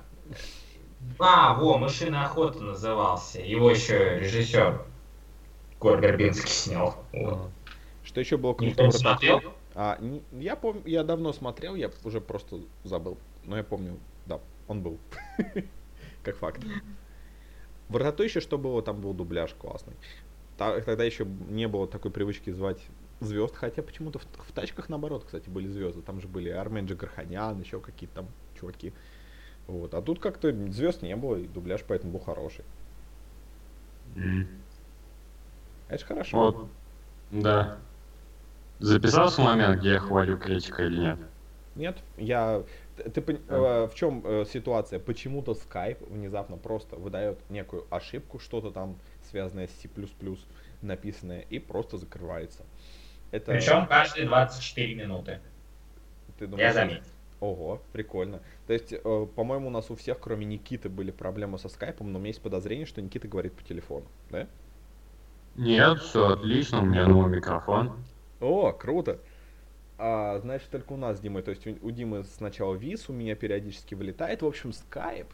а, 1.19 1.53
во, 1.55 1.77
мышиная 1.77 2.25
охота 2.25 2.61
назывался. 2.63 3.39
Его 3.41 3.69
еще 3.69 4.19
режиссер 4.19 4.81
Гор 5.79 5.99
Горбинский 5.99 6.49
снял. 6.49 6.95
Вот. 7.13 7.49
Что 8.03 8.19
еще 8.21 8.37
было 8.37 8.55
Никто 8.59 8.83
круто? 8.83 8.97
«Рататуе»? 8.97 8.99
смотрел? 8.99 9.53
А, 9.75 9.97
не- 9.99 10.23
я 10.31 10.55
помню, 10.55 10.81
я 10.85 11.03
давно 11.03 11.31
смотрел, 11.33 11.75
я 11.75 11.91
уже 12.03 12.19
просто 12.21 12.59
забыл. 12.83 13.17
Но 13.43 13.55
я 13.57 13.63
помню, 13.63 13.97
да, 14.25 14.39
он 14.67 14.81
был. 14.81 14.97
Как 16.23 16.37
факт. 16.37 16.61
В 17.89 18.23
еще 18.23 18.39
что 18.39 18.57
было? 18.57 18.81
Там 18.81 19.01
был 19.01 19.13
дубляж 19.13 19.53
классный. 19.55 19.95
Тогда 20.57 21.03
еще 21.03 21.25
не 21.25 21.67
было 21.67 21.87
такой 21.87 22.11
привычки 22.11 22.51
звать 22.51 22.79
звезд, 23.19 23.55
хотя 23.55 23.81
почему-то 23.81 24.19
в, 24.19 24.23
в 24.23 24.51
тачках 24.51 24.89
наоборот, 24.89 25.23
кстати, 25.25 25.49
были 25.49 25.67
звезды. 25.67 26.01
Там 26.01 26.21
же 26.21 26.27
были 26.27 26.49
Армен 26.49 26.85
Джигарханян, 26.85 27.59
еще 27.59 27.79
какие-то 27.79 28.15
там 28.15 28.27
чуваки. 28.59 28.93
Вот. 29.67 29.93
А 29.93 30.01
тут 30.01 30.19
как-то 30.19 30.51
звезд 30.71 31.01
не 31.01 31.15
было, 31.15 31.35
и 31.37 31.47
дубляж 31.47 31.83
поэтому 31.87 32.13
был 32.13 32.19
хороший. 32.19 32.65
М. 34.15 34.47
Это 35.87 35.99
же 35.99 36.05
хорошо. 36.05 36.37
Вот, 36.37 36.67
да. 37.31 37.77
Записался 38.79 39.41
момент, 39.41 39.79
где 39.79 39.93
я 39.93 39.99
хвалю 39.99 40.37
критика 40.37 40.83
или 40.83 40.99
нет? 40.99 41.19
Нет, 41.75 41.97
я... 42.17 42.63
Ты, 43.03 43.09
ты 43.09 43.21
пон- 43.21 43.41
э, 43.47 43.87
в 43.87 43.95
чем 43.95 44.21
э, 44.25 44.45
ситуация? 44.45 44.99
Почему-то 44.99 45.53
Skype 45.53 46.11
внезапно 46.11 46.57
просто 46.57 46.95
выдает 46.95 47.37
некую 47.49 47.85
ошибку, 47.89 48.39
что-то 48.39 48.71
там 48.71 48.97
связанное 49.29 49.67
с 49.67 49.71
C++ 49.71 49.89
написанное, 50.81 51.41
и 51.41 51.59
просто 51.59 51.97
закрывается. 51.97 52.63
Это... 53.31 53.53
Причем 53.53 53.87
каждые 53.87 54.27
24 54.27 54.95
минуты. 54.95 55.39
ты 56.37 56.45
Я 56.45 56.49
думаешь, 56.49 56.73
заметил. 56.73 57.03
Ого, 57.39 57.81
прикольно. 57.93 58.41
То 58.67 58.73
есть, 58.73 58.91
э, 58.91 59.27
по-моему, 59.35 59.67
у 59.67 59.71
нас 59.71 59.89
у 59.89 59.95
всех, 59.95 60.19
кроме 60.19 60.45
Никиты, 60.45 60.89
были 60.89 61.11
проблемы 61.11 61.57
со 61.57 61.69
скайпом, 61.69 62.11
но 62.11 62.17
у 62.17 62.21
меня 62.21 62.29
есть 62.29 62.41
подозрение, 62.41 62.85
что 62.85 63.01
Никита 63.01 63.27
говорит 63.27 63.53
по 63.53 63.63
телефону, 63.63 64.05
да? 64.29 64.47
Нет, 65.55 65.99
все 65.99 66.33
отлично, 66.33 66.81
у 66.81 66.85
меня 66.85 67.07
новый 67.07 67.35
микрофон. 67.37 67.93
О, 68.41 68.71
круто. 68.71 69.19
А, 70.01 70.39
значит, 70.39 70.69
только 70.69 70.93
у 70.93 70.97
нас 70.97 71.17
с 71.17 71.19
Димой. 71.19 71.43
То 71.43 71.51
есть 71.51 71.67
у, 71.67 71.75
у 71.81 71.91
Димы 71.91 72.23
сначала 72.23 72.73
вис, 72.73 73.09
у 73.09 73.13
меня 73.13 73.35
периодически 73.35 73.95
вылетает. 73.95 74.41
В 74.41 74.45
общем, 74.45 74.71
скайп. 74.71 75.27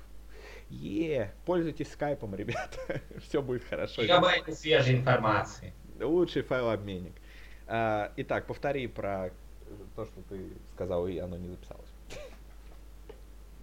Е, 0.69 1.31
пользуйтесь 1.45 1.91
скайпом, 1.91 2.33
ребята. 2.33 2.79
Все 3.21 3.43
будет 3.43 3.63
хорошо. 3.69 4.01
Гигабайты 4.01 4.53
свежей 4.53 4.97
информации. 4.97 5.71
Лучший 6.01 6.41
файлообменник. 6.41 7.13
А, 7.67 8.11
итак, 8.17 8.47
повтори 8.47 8.87
про 8.87 9.29
то, 9.95 10.05
что 10.05 10.21
ты 10.29 10.41
сказал, 10.73 11.07
и 11.07 11.17
оно 11.19 11.37
не 11.37 11.49
записалось. 11.49 11.89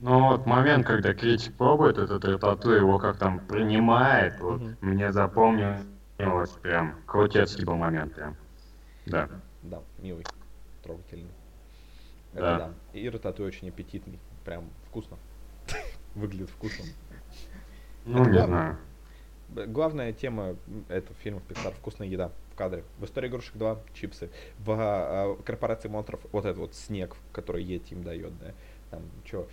Ну 0.00 0.28
вот 0.28 0.46
момент, 0.46 0.86
когда 0.86 1.14
критик 1.14 1.54
пробует 1.54 1.98
этот 1.98 2.24
ратату, 2.24 2.70
его 2.70 2.98
как 2.98 3.18
там 3.18 3.38
принимает, 3.40 4.40
вот, 4.40 4.60
Мгм. 4.60 4.76
мне 4.80 5.12
запомнилось 5.12 6.50
прям, 6.60 6.96
крутецкий 7.06 7.64
был 7.64 7.76
момент 7.76 8.14
прям. 8.14 8.36
Да. 9.06 9.28
Да, 9.62 9.80
милый, 9.98 10.24
трогательный. 10.82 11.30
Да. 12.32 12.56
Это 12.56 12.58
да. 12.92 12.98
И 12.98 13.08
рататуй 13.08 13.46
очень 13.46 13.68
аппетитный. 13.68 14.18
Прям 14.44 14.68
вкусно. 14.88 15.18
Выглядит 16.14 16.50
вкусно. 16.50 16.84
Ну, 18.04 18.22
Это 18.22 18.30
не 18.30 18.36
главное. 18.36 18.46
знаю. 18.46 18.78
Главная 19.68 20.12
тема 20.12 20.56
этого 20.88 21.14
фильма 21.20 21.42
Pixar 21.48 21.72
вкусная 21.74 22.08
еда 22.08 22.32
в 22.52 22.56
кадре. 22.56 22.84
В 22.98 23.04
истории 23.04 23.28
игрушек 23.28 23.54
2 23.56 23.78
чипсы. 23.94 24.30
В 24.58 24.70
а, 24.72 25.36
корпорации 25.44 25.88
монстров 25.88 26.20
вот 26.32 26.44
этот 26.46 26.56
вот 26.58 26.74
снег, 26.74 27.16
который 27.32 27.62
Йети 27.62 27.92
им 27.94 28.02
дает, 28.02 28.36
да. 28.38 28.52
Там 28.90 29.02
что, 29.24 29.46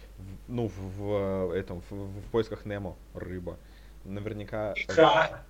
ну 0.47 0.67
в, 0.67 0.77
в, 0.97 1.51
этом 1.55 1.81
в, 1.89 1.91
в 1.91 2.23
поисках 2.31 2.65
Немо 2.65 2.95
рыба. 3.13 3.57
Наверняка. 4.05 4.73
э, 4.75 4.81
Икра. 4.81 5.43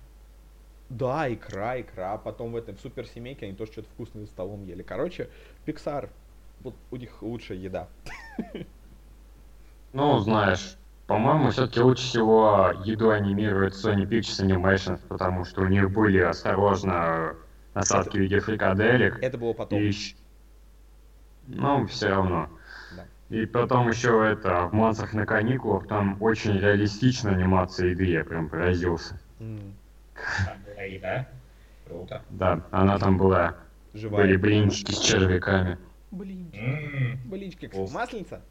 Да, 0.88 1.32
икра, 1.32 1.80
икра. 1.80 2.18
Потом 2.18 2.50
в 2.52 2.56
этом 2.56 2.76
в 2.76 2.80
суперсемейке 2.80 3.46
они 3.46 3.54
тоже 3.54 3.70
что-то 3.72 3.88
вкусное 3.90 4.22
за 4.24 4.28
столом 4.30 4.64
ели. 4.64 4.82
Короче, 4.82 5.28
Pixar, 5.66 6.08
вот 6.62 6.74
у 6.90 6.96
них 6.96 7.22
лучшая 7.22 7.58
еда. 7.58 7.88
Ну, 9.92 10.18
знаешь, 10.20 10.76
по-моему, 11.06 11.50
все-таки 11.50 11.80
лучше 11.80 12.04
всего 12.04 12.72
еду 12.84 13.10
анимирует 13.10 13.74
Sony 13.74 14.06
Pictures 14.06 14.46
Animation, 14.46 14.98
потому 15.08 15.44
что 15.44 15.62
у 15.62 15.66
них 15.66 15.90
были 15.90 16.20
осторожно 16.20 17.34
насадки 17.74 18.16
в 18.16 18.20
виде 18.20 18.38
фрикаделек. 18.38 19.18
Это 19.20 19.36
было 19.36 19.52
потом. 19.52 19.80
И 19.80 19.92
Ну, 21.48 21.86
все 21.86 22.10
равно. 22.10 22.48
Да. 22.96 23.36
И 23.36 23.44
потом 23.46 23.88
еще 23.88 24.24
это, 24.24 24.68
в 24.68 24.72
«Монстрах 24.72 25.12
на 25.12 25.26
каникулах» 25.26 25.88
там 25.88 26.16
очень 26.20 26.56
реалистичная 26.58 27.34
анимация 27.34 27.88
еды, 27.88 28.04
я 28.04 28.24
прям 28.24 28.48
поразился. 28.48 29.18
Была 29.40 30.82
еда. 30.84 31.28
Круто. 31.88 32.22
Да, 32.30 32.60
она 32.70 32.98
там 32.98 33.18
была. 33.18 33.56
Были 33.92 34.02
Живая. 34.02 34.38
блинчики 34.38 34.92
с 34.92 35.00
червяками. 35.00 35.78
Блинчики. 36.10 36.58
М, 36.58 37.18
Блинчики. 37.24 37.70
Ох. 37.72 37.90
Масленица? 37.92 38.42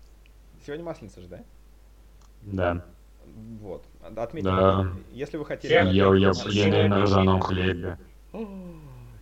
Сегодня 0.66 0.86
масленица 0.86 1.22
же, 1.22 1.28
да? 1.28 1.44
Да. 2.42 2.86
Вот. 3.62 3.86
Отметим. 4.02 4.46
Да. 4.50 4.94
Если 5.12 5.38
вы 5.38 5.46
хотите... 5.46 5.68
Всем 5.68 5.90
Ел 5.92 6.14
я 6.14 6.32
блины 6.32 6.88
на 6.88 7.04
ржаном 7.04 7.42
хлебе. 7.42 7.98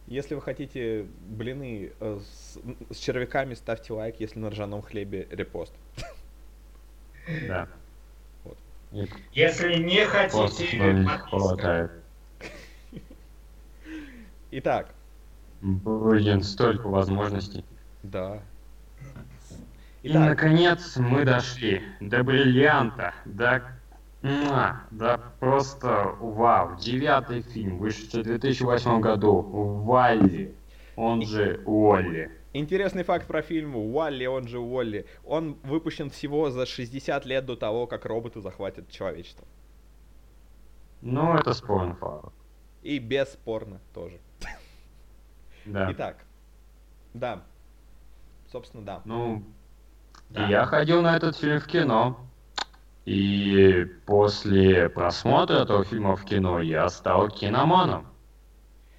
Если 0.08 0.36
вы 0.36 0.42
хотите 0.42 1.06
блины 1.28 1.92
э, 2.00 2.20
с, 2.24 2.58
с 2.96 2.98
червяками, 2.98 3.56
ставьте 3.56 3.92
лайк, 3.92 4.22
если 4.22 4.40
на 4.40 4.50
ржаном 4.50 4.82
хлебе 4.82 5.28
репост. 5.32 5.74
Да. 7.48 7.68
И 8.94 9.06
Если 9.34 9.84
не 9.84 10.06
хотите... 10.06 11.06
хватает. 11.28 11.92
Итак, 14.52 14.94
Блин, 15.62 16.44
столько 16.44 16.88
возможностей. 16.88 17.66
да. 18.04 18.42
И, 20.04 20.10
Итак, 20.10 20.30
наконец, 20.30 20.96
мы 20.98 21.26
дошли 21.26 21.82
до 22.00 22.24
бриллианта, 22.24 23.14
до... 23.26 23.62
Муа, 24.22 24.82
Да 24.92 25.20
просто 25.40 26.16
вау. 26.20 26.76
Девятый 26.80 27.42
фильм, 27.42 27.78
вышедший 27.78 28.22
в 28.22 28.26
2008 28.26 29.00
году. 29.02 29.42
Валли, 29.42 30.56
он 30.96 31.24
же 31.24 31.62
Уолли. 31.66 32.32
интересный 32.54 33.04
факт 33.04 33.28
про 33.28 33.42
фильм 33.42 33.76
Уалли, 33.76 34.26
он 34.26 34.48
же 34.48 34.60
Уолли. 34.60 35.06
Он 35.24 35.58
выпущен 35.64 36.10
всего 36.10 36.50
за 36.52 36.66
60 36.66 37.26
лет 37.26 37.46
до 37.46 37.56
того, 37.56 37.86
как 37.86 38.06
роботы 38.06 38.42
захватят 38.42 38.90
человечество. 38.90 39.46
Ну, 41.02 41.36
это 41.36 41.54
спорный 41.54 41.96
факт. 41.96 42.34
И 42.82 42.98
бесспорно 43.00 43.80
тоже. 43.94 44.20
Да. 45.68 45.92
Итак, 45.92 46.18
да. 47.14 47.44
Собственно, 48.52 48.84
да. 48.84 49.02
Ну, 49.06 49.44
Да. 50.30 50.48
я 50.48 50.66
ходил 50.66 51.02
на 51.02 51.16
этот 51.18 51.36
фильм 51.38 51.60
в 51.60 51.68
кино. 51.68 52.18
И 53.06 53.86
после 54.06 54.90
просмотра 54.90 55.60
этого 55.60 55.84
фильма 55.86 56.16
в 56.16 56.26
кино 56.26 56.60
я 56.60 56.90
стал 56.90 57.30
киноманом. 57.30 58.08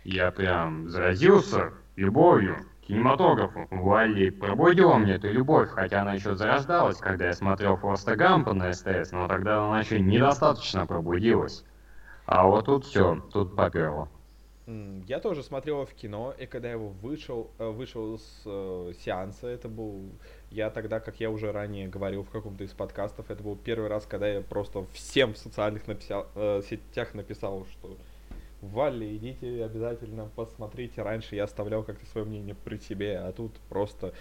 Я 0.04 0.30
прям 0.30 0.88
заразился 0.88 1.72
любовью 1.96 2.56
к 2.56 2.86
кинематографу. 2.86 3.66
Валли 3.70 4.30
пробудила 4.30 4.94
мне 4.94 5.14
эту 5.14 5.30
любовь, 5.30 5.68
хотя 5.70 6.02
она 6.02 6.14
еще 6.14 6.34
зарождалась, 6.34 6.98
когда 6.98 7.26
я 7.26 7.32
смотрел 7.34 7.76
Форста 7.76 8.16
Гампа 8.16 8.54
на 8.54 8.72
СТС, 8.72 9.12
но 9.12 9.28
тогда 9.28 9.66
она 9.66 9.80
еще 9.80 10.00
недостаточно 10.00 10.86
пробудилась. 10.86 11.64
А 12.24 12.46
вот 12.46 12.64
тут 12.66 12.86
все, 12.86 13.16
тут 13.32 13.54
поперло. 13.56 14.08
Я 15.06 15.18
тоже 15.18 15.42
смотрел 15.42 15.76
его 15.76 15.86
в 15.86 15.94
кино, 15.94 16.34
и 16.38 16.44
когда 16.44 16.70
его 16.70 16.88
вышел, 16.88 17.50
э, 17.58 17.70
вышел 17.70 18.18
с 18.18 18.42
э, 18.44 18.92
сеанса, 19.02 19.46
это 19.46 19.66
был, 19.66 20.10
я 20.50 20.68
тогда, 20.68 21.00
как 21.00 21.20
я 21.20 21.30
уже 21.30 21.52
ранее 21.52 21.88
говорил 21.88 22.22
в 22.22 22.28
каком-то 22.28 22.64
из 22.64 22.72
подкастов, 22.72 23.30
это 23.30 23.42
был 23.42 23.56
первый 23.56 23.88
раз, 23.88 24.04
когда 24.04 24.28
я 24.28 24.42
просто 24.42 24.84
всем 24.92 25.32
в 25.32 25.38
социальных 25.38 25.86
написал, 25.86 26.26
э, 26.34 26.60
сетях 26.68 27.14
написал, 27.14 27.66
что 27.72 27.96
Валли, 28.60 29.16
идите 29.16 29.64
обязательно 29.64 30.30
посмотрите. 30.36 31.00
Раньше 31.00 31.34
я 31.34 31.44
оставлял 31.44 31.82
как-то 31.82 32.04
свое 32.04 32.26
мнение 32.26 32.54
при 32.54 32.76
себе, 32.76 33.16
а 33.18 33.32
тут 33.32 33.52
просто 33.70 34.12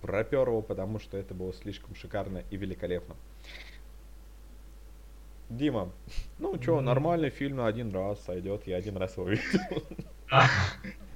пропер 0.00 0.48
его, 0.48 0.62
потому 0.62 1.00
что 1.00 1.16
это 1.16 1.34
было 1.34 1.52
слишком 1.52 1.96
шикарно 1.96 2.44
и 2.50 2.56
великолепно. 2.56 3.16
Дима, 5.48 5.90
ну 6.38 6.54
М. 6.54 6.84
нормальный 6.84 7.30
фильм 7.30 7.60
один 7.60 7.92
раз 7.92 8.22
сойдет, 8.24 8.66
я 8.66 8.76
один 8.76 8.96
раз 8.96 9.16
его 9.16 9.28
видел. 9.30 9.82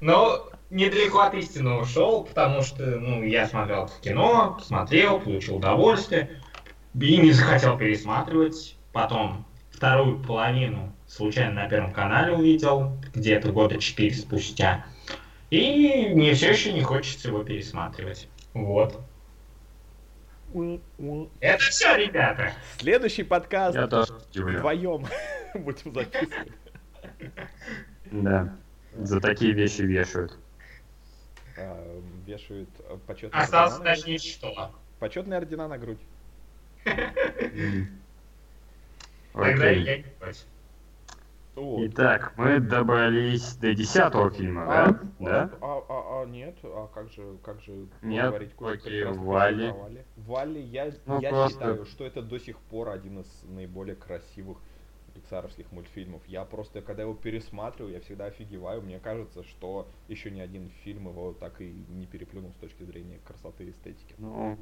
Но 0.00 0.48
недалеко 0.70 1.20
от 1.20 1.34
истины 1.34 1.74
ушел, 1.74 2.24
потому 2.24 2.62
что, 2.62 2.84
ну, 2.84 3.22
я 3.22 3.46
смотрел 3.46 3.86
в 3.86 4.00
кино, 4.00 4.58
смотрел, 4.60 5.20
получил 5.20 5.56
удовольствие, 5.56 6.40
и 6.94 7.16
не 7.18 7.30
захотел 7.30 7.78
пересматривать. 7.78 8.76
Потом 8.92 9.46
вторую 9.70 10.20
половину 10.22 10.92
случайно 11.06 11.62
на 11.62 11.68
Первом 11.68 11.92
канале 11.92 12.32
увидел, 12.32 12.96
где-то 13.14 13.52
года 13.52 13.78
четыре 13.78 14.14
спустя. 14.14 14.84
И 15.50 16.08
мне 16.14 16.34
все 16.34 16.50
еще 16.50 16.72
не 16.72 16.82
хочется 16.82 17.28
его 17.28 17.44
пересматривать. 17.44 18.28
Вот. 18.54 18.98
Это 21.40 21.58
все, 21.64 21.96
ребята. 21.96 22.52
Следующий 22.78 23.22
подкаст 23.22 23.74
Я 23.76 23.86
тоже 23.86 24.14
вдвоем 24.34 25.06
будем 25.54 25.92
записывать. 25.94 26.52
Да. 28.10 28.56
За 28.94 29.20
такие 29.20 29.52
вещи 29.52 29.82
вешают. 29.82 30.36
А, 31.56 32.00
Вешают 32.26 32.68
почетные 33.06 33.42
Осталось 33.42 33.72
ордена 33.74 33.84
на 33.84 33.94
грудь. 33.94 33.98
уточнить, 33.98 34.24
что. 34.24 34.74
Почетные 34.98 35.36
ордена 35.38 35.68
на 35.68 35.78
грудь. 35.78 36.00
Тогда 39.32 39.66
Окей. 39.68 39.82
я 39.84 39.96
не 39.98 40.02
против. 40.18 40.44
Вот. 41.54 41.86
Итак, 41.90 42.32
мы 42.38 42.60
добрались 42.60 43.56
до 43.56 43.74
десятого 43.74 44.30
фильма, 44.30 44.64
А, 44.66 44.92
да? 44.92 45.00
Да? 45.18 45.50
А, 45.60 45.82
а, 45.86 46.22
а, 46.22 46.26
нет, 46.26 46.56
а 46.62 46.88
как 46.94 47.10
же, 47.10 47.36
как 47.42 47.60
же 47.60 47.86
Нет, 48.00 48.26
говорить 48.28 48.52
окей, 48.58 49.02
про 49.02 49.12
Валли? 49.12 49.74
Валли, 50.16 50.58
я, 50.60 50.92
Ну, 51.04 51.20
я 51.20 51.28
просто- 51.28 51.52
считаю, 51.58 51.84
что 51.84 52.06
это 52.06 52.22
до 52.22 52.38
сих 52.38 52.58
пор 52.58 52.88
один 52.88 53.20
из 53.20 53.44
наиболее 53.50 53.96
красивых 53.96 54.56
пиксаровских 55.14 55.70
мультфильмов. 55.72 56.22
Я 56.26 56.46
просто, 56.46 56.80
когда 56.80 57.02
его 57.02 57.12
пересматриваю, 57.12 57.92
я 57.92 58.00
всегда 58.00 58.26
офигеваю. 58.26 58.80
Мне 58.80 58.98
кажется, 58.98 59.44
что 59.44 59.86
еще 60.08 60.30
ни 60.30 60.40
один 60.40 60.70
фильм 60.84 61.08
его 61.08 61.34
так 61.34 61.60
и 61.60 61.70
не 61.90 62.06
переплюнул 62.06 62.50
с 62.52 62.60
точки 62.62 62.82
зрения 62.84 63.18
красоты 63.26 63.64
и 63.64 63.70
эстетики. 63.72 64.14
Ну, 64.16 64.56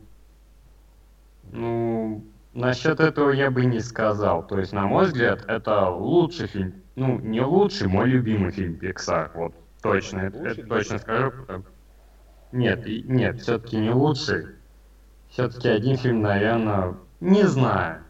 ну, 1.52 2.24
насчет 2.52 3.00
этого 3.00 3.30
я 3.30 3.50
бы 3.50 3.64
не 3.64 3.80
сказал. 3.80 4.46
То 4.46 4.58
есть, 4.58 4.72
на 4.72 4.86
мой 4.86 5.06
взгляд, 5.06 5.44
это 5.48 5.88
лучший 5.88 6.46
фильм. 6.46 6.74
Ну, 6.96 7.18
не 7.18 7.40
лучший, 7.40 7.88
мой 7.88 8.08
любимый 8.08 8.50
фильм 8.50 8.74
Pixar. 8.80 9.30
Вот, 9.34 9.54
точно, 9.82 10.20
это, 10.20 10.38
это 10.38 10.66
точно 10.66 10.98
скажу. 10.98 11.30
потому- 11.30 11.64
Нет, 12.52 12.84
нет, 12.86 13.40
все-таки 13.40 13.76
не 13.76 13.90
лучший. 13.90 14.46
Все-таки 15.28 15.68
один 15.68 15.96
фильм, 15.96 16.22
наверное, 16.22 16.96
не 17.20 17.44
знаю. 17.44 18.02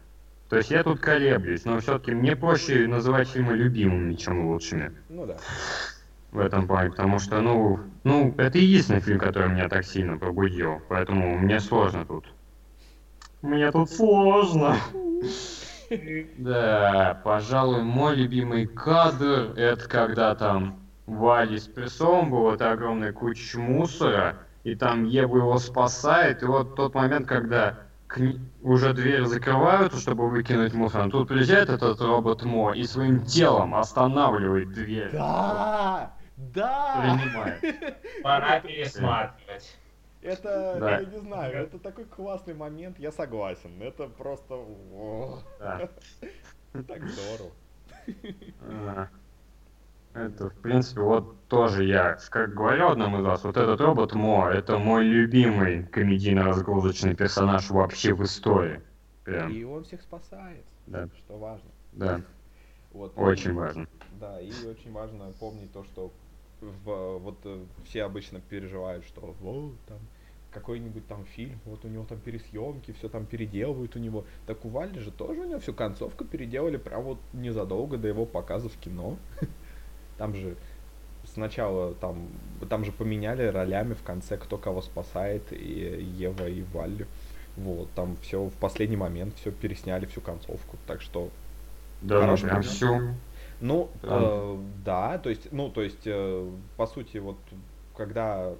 То 0.49 0.57
есть 0.57 0.71
я 0.71 0.83
тут 0.83 0.99
колеблюсь, 0.99 1.63
но 1.63 1.79
все-таки 1.79 2.11
мне 2.11 2.35
проще 2.35 2.85
называть 2.87 3.29
фильмы 3.29 3.53
любимыми, 3.53 4.15
чем 4.15 4.47
лучшими. 4.47 4.91
Ну 5.07 5.25
да. 5.25 5.37
в 6.31 6.39
этом 6.39 6.67
плане, 6.67 6.89
потому 6.89 7.19
что, 7.19 7.39
ну, 7.41 7.79
ну, 8.03 8.33
это 8.37 8.57
единственный 8.57 8.99
фильм, 9.01 9.19
который 9.19 9.49
меня 9.49 9.69
так 9.69 9.85
сильно 9.85 10.17
пробудил, 10.17 10.81
поэтому 10.89 11.37
мне 11.37 11.59
сложно 11.59 12.05
тут. 12.05 12.25
Мне 13.41 13.71
тут 13.71 13.89
сложно. 13.89 14.77
Да, 16.37 17.19
пожалуй, 17.23 17.83
мой 17.83 18.15
любимый 18.15 18.65
кадр, 18.65 19.53
это 19.57 19.89
когда 19.89 20.35
там 20.35 20.79
Вали 21.05 21.59
с 21.59 21.67
песом 21.67 22.31
было 22.31 22.53
это 22.53 22.71
огромная 22.71 23.11
куча 23.11 23.59
мусора, 23.59 24.37
и 24.63 24.75
там 24.75 25.03
Ева 25.03 25.37
его 25.37 25.57
спасает, 25.57 26.43
и 26.43 26.45
вот 26.45 26.75
тот 26.75 26.93
момент, 26.93 27.27
когда 27.27 27.79
к 28.07 28.19
уже 28.61 28.93
дверь 28.93 29.25
закрывают, 29.25 29.93
чтобы 29.95 30.29
выкинуть 30.29 30.73
мусор, 30.73 31.09
тут 31.09 31.27
приезжает 31.27 31.69
этот 31.69 31.99
робот 31.99 32.43
Мо 32.43 32.71
и 32.71 32.83
своим 32.83 33.25
телом 33.25 33.75
останавливает 33.75 34.71
дверь. 34.71 35.09
Да! 35.11 36.13
Да! 36.37 37.17
Принимает. 37.19 37.61
Пора 38.23 38.59
пересматривать. 38.61 39.77
Это, 40.21 40.77
Да. 40.79 40.99
я 40.99 41.05
не 41.05 41.17
знаю, 41.19 41.53
это 41.63 41.79
такой 41.79 42.05
классный 42.05 42.53
момент, 42.53 42.99
я 42.99 43.11
согласен. 43.11 43.81
Это 43.81 44.07
просто... 44.07 44.63
Да. 45.59 45.89
так 46.87 47.01
здорово. 47.07 47.51
А, 48.69 49.07
Это, 50.13 50.49
в 50.49 50.55
принципе, 50.61 51.01
вот 51.01 51.35
тоже 51.47 51.85
я, 51.85 52.17
как 52.29 52.53
говорил 52.53 52.87
одному 52.89 53.19
из 53.19 53.23
вас, 53.25 53.43
вот 53.43 53.57
этот 53.57 53.79
робот 53.81 54.13
Мо, 54.13 54.49
это 54.49 54.77
мой 54.77 55.05
любимый 55.05 55.83
комедийно-разгрузочный 55.85 57.15
персонаж 57.15 57.69
вообще 57.69 58.13
в 58.13 58.23
истории. 58.23 58.81
Прям, 59.23 59.51
И 59.51 59.63
он 59.63 59.83
всех 59.85 60.01
спасает, 60.01 60.65
да, 60.87 61.07
что 61.17 61.37
важно. 61.37 61.69
да, 61.93 62.21
Вот. 62.91 63.13
очень 63.15 63.51
И- 63.51 63.53
важно. 63.53 63.87
Да, 64.19 64.39
и 64.41 64.51
очень 64.67 64.91
важно 64.91 65.31
помнить 65.39 65.71
то, 65.71 65.83
что 65.85 66.11
в- 66.61 67.17
вот 67.19 67.37
э, 67.45 67.63
все 67.85 68.03
обычно 68.03 68.39
переживают, 68.41 69.05
что 69.05 69.35
вот 69.39 69.73
там 69.87 69.99
какой-нибудь 70.51 71.07
там 71.07 71.25
фильм, 71.25 71.59
вот 71.65 71.85
у 71.85 71.87
него 71.87 72.05
там 72.05 72.19
пересъемки, 72.19 72.91
все 72.91 73.09
там 73.09 73.25
переделывают 73.25 73.95
у 73.95 73.99
него. 73.99 74.25
Так 74.45 74.65
у 74.65 74.69
Вали 74.69 74.99
же 74.99 75.11
тоже 75.11 75.41
у 75.41 75.45
него 75.45 75.59
всю 75.59 75.73
концовку 75.73 76.25
переделали 76.25 76.77
прям 76.77 77.03
вот 77.03 77.19
незадолго 77.33 77.97
до 77.97 78.07
его 78.09 78.25
показа 78.25 78.69
в 78.69 78.77
кино. 78.77 79.17
Там 80.17 80.35
же 80.35 80.57
сначала 81.23 81.93
там, 81.95 82.29
там 82.69 82.85
же 82.85 82.91
поменяли 82.91 83.43
ролями 83.45 83.93
в 83.93 84.03
конце, 84.03 84.37
кто 84.37 84.57
кого 84.57 84.81
спасает, 84.81 85.51
и 85.53 86.03
Ева 86.17 86.47
и 86.47 86.63
Валли. 86.63 87.07
Вот, 87.55 87.93
там 87.93 88.17
все 88.21 88.45
в 88.45 88.53
последний 88.57 88.97
момент, 88.97 89.35
все 89.35 89.51
пересняли, 89.51 90.05
всю 90.05 90.21
концовку. 90.21 90.77
Так 90.87 91.01
что 91.01 91.29
Да, 92.01 92.25
ну 92.27 92.37
прям 92.37 92.61
всю. 92.63 93.01
Ну, 93.61 93.89
Прям. 94.01 94.23
э, 94.23 94.57
да, 94.83 95.17
то 95.19 95.29
есть, 95.29 95.51
ну, 95.51 95.69
то 95.69 95.81
есть, 95.81 96.05
э, 96.05 96.51
по 96.77 96.87
сути, 96.87 97.17
вот, 97.17 97.37
когда 97.95 98.53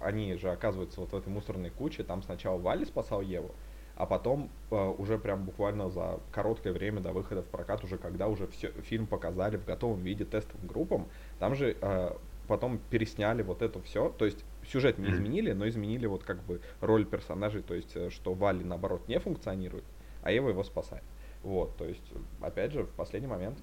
они 0.00 0.34
же 0.34 0.50
оказываются 0.50 1.00
вот 1.00 1.12
в 1.12 1.16
этой 1.16 1.28
мусорной 1.28 1.70
куче, 1.70 2.02
там 2.02 2.22
сначала 2.22 2.58
Валли 2.58 2.84
спасал 2.84 3.22
Еву, 3.22 3.52
а 3.96 4.06
потом 4.06 4.50
э, 4.70 4.94
уже 4.98 5.18
прям 5.18 5.44
буквально 5.44 5.88
за 5.90 6.20
короткое 6.32 6.72
время 6.72 7.00
до 7.00 7.12
выхода 7.12 7.42
в 7.42 7.46
прокат, 7.46 7.84
уже 7.84 7.96
когда 7.96 8.28
уже 8.28 8.46
все, 8.48 8.72
фильм 8.82 9.06
показали 9.06 9.56
в 9.56 9.64
готовом 9.64 10.02
виде 10.02 10.24
тестовым 10.24 10.66
группам, 10.66 11.08
там 11.38 11.54
же 11.54 11.76
э, 11.80 12.10
потом 12.48 12.80
пересняли 12.90 13.42
вот 13.42 13.62
это 13.62 13.80
все, 13.82 14.08
то 14.10 14.24
есть 14.24 14.44
сюжет 14.66 14.98
не 14.98 15.10
изменили, 15.10 15.52
но 15.52 15.68
изменили 15.68 16.06
вот 16.06 16.24
как 16.24 16.42
бы 16.42 16.60
роль 16.80 17.04
персонажей, 17.04 17.62
то 17.62 17.74
есть, 17.74 17.94
э, 17.94 18.10
что 18.10 18.34
Валли 18.34 18.64
наоборот 18.64 19.06
не 19.06 19.18
функционирует, 19.20 19.84
а 20.22 20.32
Ева 20.32 20.48
его 20.48 20.64
спасает. 20.64 21.04
Вот, 21.42 21.76
то 21.76 21.84
есть, 21.84 22.02
опять 22.40 22.72
же, 22.72 22.82
в 22.84 22.90
последний 22.90 23.28
момент. 23.28 23.58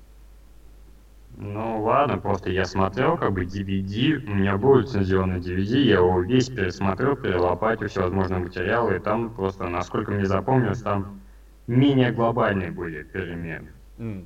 Ну 1.36 1.84
ладно, 1.84 2.18
просто 2.18 2.50
я 2.50 2.66
смотрел 2.66 3.18
как 3.18 3.34
бы 3.34 3.44
DVD, 3.44 4.16
у 4.26 4.34
меня 4.34 4.58
был 4.58 4.78
лицензионный 4.78 5.40
DVD, 5.40 5.82
я 5.82 5.96
его 5.96 6.22
весь 6.22 6.50
пересмотрел, 6.50 7.16
перелопатил 7.16 7.88
всевозможные 7.88 8.40
материалы, 8.40 8.96
и 8.96 9.00
там 9.00 9.34
просто, 9.34 9.68
насколько 9.68 10.12
мне 10.12 10.26
запомнилось, 10.26 10.82
там 10.82 11.20
менее 11.68 12.12
глобальные 12.12 12.72
были 12.72 13.04
перемены. 13.04 13.72
М. 14.00 14.26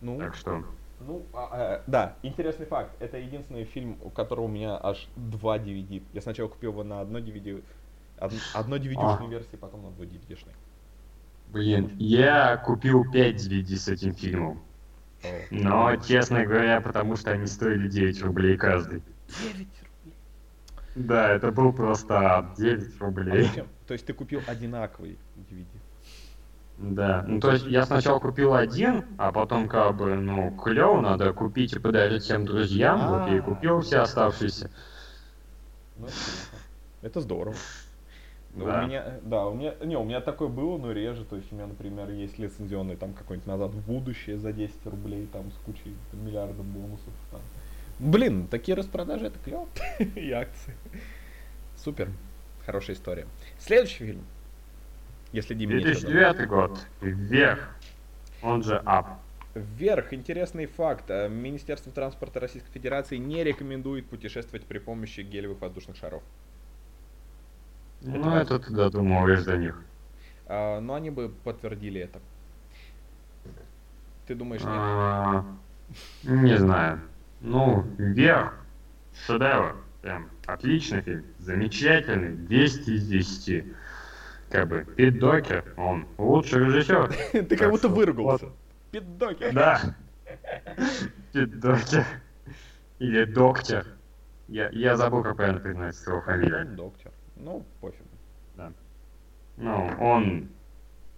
Ну, 0.00 0.18
Так 0.18 0.34
что, 0.34 0.64
ну, 1.00 1.22
а, 1.32 1.76
э, 1.76 1.82
да, 1.86 2.16
интересный 2.22 2.66
факт. 2.66 2.90
Это 3.00 3.18
единственный 3.18 3.64
фильм, 3.64 3.96
у 4.02 4.10
которого 4.10 4.46
у 4.46 4.48
меня 4.48 4.78
аж 4.82 5.08
два 5.16 5.58
DVD. 5.58 6.02
Я 6.12 6.20
сначала 6.20 6.48
купил 6.48 6.72
его 6.72 6.82
на 6.82 7.00
одно 7.00 7.18
DVD, 7.18 7.62
од- 8.20 8.32
одно 8.54 8.76
DVD-шной 8.76 9.28
А. 9.28 9.30
версии, 9.30 9.56
потом 9.56 9.82
на 9.82 9.90
двуй 9.90 10.06
DVD-шной. 10.06 10.54
блин, 11.52 11.92
я 11.98 12.56
купил 12.56 13.10
5 13.10 13.36
DVD 13.36 13.76
с 13.76 13.88
этим 13.88 14.14
фильмом. 14.14 14.60
Но, 15.50 15.96
честно 15.96 16.44
говоря, 16.44 16.80
потому 16.80 17.16
что 17.16 17.32
они 17.32 17.46
стоили 17.46 17.88
9 17.88 18.22
рублей 18.22 18.56
каждый. 18.56 19.02
9 19.42 19.56
рублей. 19.56 20.16
Да, 20.94 21.30
это 21.30 21.50
был 21.52 21.72
просто 21.72 22.52
9 22.56 23.00
А 23.00 23.04
рублей. 23.04 23.42
зачем? 23.44 23.66
То 23.86 23.92
есть 23.94 24.06
ты 24.06 24.12
купил 24.12 24.42
одинаковый 24.46 25.18
DVD? 25.36 25.66
Да, 26.78 27.24
ну 27.26 27.40
то 27.40 27.52
есть 27.52 27.66
я 27.66 27.84
сначала 27.84 28.20
купил 28.20 28.54
один, 28.54 29.04
а 29.16 29.32
потом 29.32 29.68
как 29.68 29.96
бы, 29.96 30.14
ну, 30.14 30.52
клево, 30.52 31.00
надо 31.00 31.32
купить 31.32 31.72
и 31.72 31.78
подарить 31.80 32.22
всем 32.22 32.46
друзьям, 32.46 33.08
вот 33.08 33.32
и 33.32 33.40
купил 33.40 33.80
все 33.80 33.98
оставшиеся. 33.98 34.70
Ну. 35.96 36.06
Это 37.02 37.20
здорово. 37.20 37.56
Ну, 38.54 38.64
Да. 38.66 38.82
У 38.82 38.86
меня, 38.86 39.04
да, 39.22 39.46
у 39.46 39.54
меня, 39.54 39.74
не, 39.82 39.96
у 39.96 40.04
меня 40.04 40.20
такое 40.20 40.48
было, 40.48 40.78
но 40.78 40.92
реже, 40.92 41.24
то 41.24 41.36
есть 41.36 41.52
у 41.52 41.54
меня, 41.54 41.66
например, 41.66 42.10
есть 42.10 42.38
лицензионный 42.38 42.96
там 42.96 43.12
какой-нибудь 43.12 43.46
назад 43.46 43.70
в 43.72 43.86
будущее 43.86 44.38
за 44.38 44.52
10 44.52 44.86
рублей, 44.86 45.28
там, 45.32 45.50
с 45.52 45.54
кучей 45.64 45.94
там, 46.10 46.26
миллиардом 46.26 46.66
бонусов, 46.66 47.12
там. 47.30 47.40
Блин, 47.98 48.46
такие 48.48 48.76
распродажи, 48.76 49.26
это 49.26 49.38
клево, 49.40 49.68
и 50.16 50.30
акции. 50.30 50.74
Супер, 51.76 52.10
хорошая 52.64 52.96
история. 52.96 53.26
Следующий 53.58 54.04
фильм, 54.06 54.24
если 55.32 55.54
Диме 55.54 55.76
нечего 55.76 55.94
добавить. 55.94 56.36
2009 56.36 56.48
год. 56.48 56.86
Вверх. 57.00 57.76
Он 58.42 58.62
же 58.62 58.80
ап. 58.84 59.20
Вверх, 59.54 60.12
интересный 60.12 60.66
факт. 60.66 61.04
э, 61.10 61.28
Министерство 61.28 61.90
транспорта 61.92 62.38
Российской 62.40 62.70
Федерации 62.70 63.16
не 63.16 63.42
рекомендует 63.42 64.06
путешествовать 64.08 64.64
при 64.64 64.78
помощи 64.78 65.20
гелевых 65.20 65.60
воздушных 65.60 65.96
шаров. 65.96 66.22
Ну, 68.00 68.36
это 68.36 68.58
ты 68.58 68.72
додумываешь 68.72 69.42
до 69.44 69.56
них. 69.56 69.80
А, 70.46 70.80
но 70.80 70.94
они 70.94 71.10
бы 71.10 71.28
подтвердили 71.28 72.02
это. 72.02 72.20
Ты 74.26 74.34
думаешь, 74.34 74.60
нет? 74.62 74.70
А, 74.72 75.44
Не 76.24 76.56
знаю. 76.58 77.00
Ну, 77.40 77.82
вверх. 77.98 78.54
Шедевр. 79.26 79.76
Прям 80.02 80.28
отличный 80.46 81.00
фильм. 81.02 81.24
Замечательный. 81.38 82.36
10 82.46 82.88
из 82.88 83.08
10. 83.08 83.64
Как 84.50 84.68
бы, 84.68 84.86
Пит 84.96 85.18
Докер, 85.18 85.64
он 85.76 86.06
лучший 86.16 86.64
режиссер. 86.64 87.12
Ты 87.48 87.56
как 87.56 87.70
будто 87.70 87.88
выругался. 87.88 88.46
вот. 88.46 88.56
Пиддокер. 88.90 89.52
Да. 89.52 89.80
Пит 91.32 91.60
Докер. 91.60 92.06
Или 92.98 93.24
Доктор. 93.24 93.86
Я, 94.48 94.70
я 94.70 94.96
забыл, 94.96 95.22
как 95.22 95.36
правильно 95.36 95.60
произносится 95.60 96.10
его 96.10 96.22
фамилия. 96.22 96.64
Доктор. 96.64 97.12
Ну, 97.38 97.64
пофиг. 97.80 98.02
Ну, 99.56 99.90
он... 100.00 100.48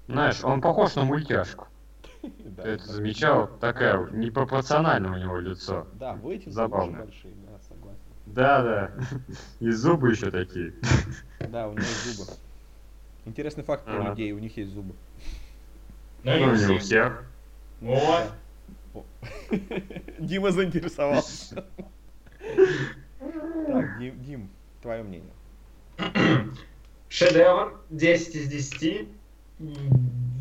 Знаешь, 0.09 0.43
он 0.43 0.61
похож 0.61 0.95
на 0.97 1.05
мультяшку. 1.05 1.67
Да, 2.23 2.65
Ты 2.65 2.69
это 2.71 2.87
да. 2.87 2.93
замечал? 2.93 3.47
Такая 3.61 4.07
непропорциональное 4.11 5.11
у 5.11 5.17
него 5.17 5.39
лицо. 5.39 5.87
Да, 5.95 6.13
выйти 6.15 6.51
Забавно. 6.51 6.99
большие, 6.99 7.33
да, 7.49 7.59
согласен. 7.67 7.99
Да, 8.27 8.63
да. 8.63 8.91
И 9.61 9.71
зубы 9.71 10.11
еще 10.11 10.31
такие. 10.31 10.75
Да, 11.49 11.69
у 11.69 11.73
него 11.73 11.83
зубы. 12.05 12.31
Интересный 13.25 13.65
факт 13.65 13.85
про 13.87 14.11
людей, 14.11 14.33
у 14.33 14.39
них 14.39 14.55
есть 14.59 14.71
зубы. 14.73 14.95
Ну, 16.25 16.31
Ну, 16.33 16.47
не 16.47 16.53
у 16.53 16.55
все. 16.57 16.79
всех. 16.79 17.25
Вот. 17.81 18.33
Дима 20.19 20.51
заинтересовался. 20.51 21.65
Так, 23.19 23.99
Дим, 23.99 24.23
Дим, 24.23 24.51
твое 24.83 25.03
мнение. 25.03 25.33
Шедевр, 27.09 27.81
10 27.91 28.35
из 28.37 28.49
10. 28.49 29.09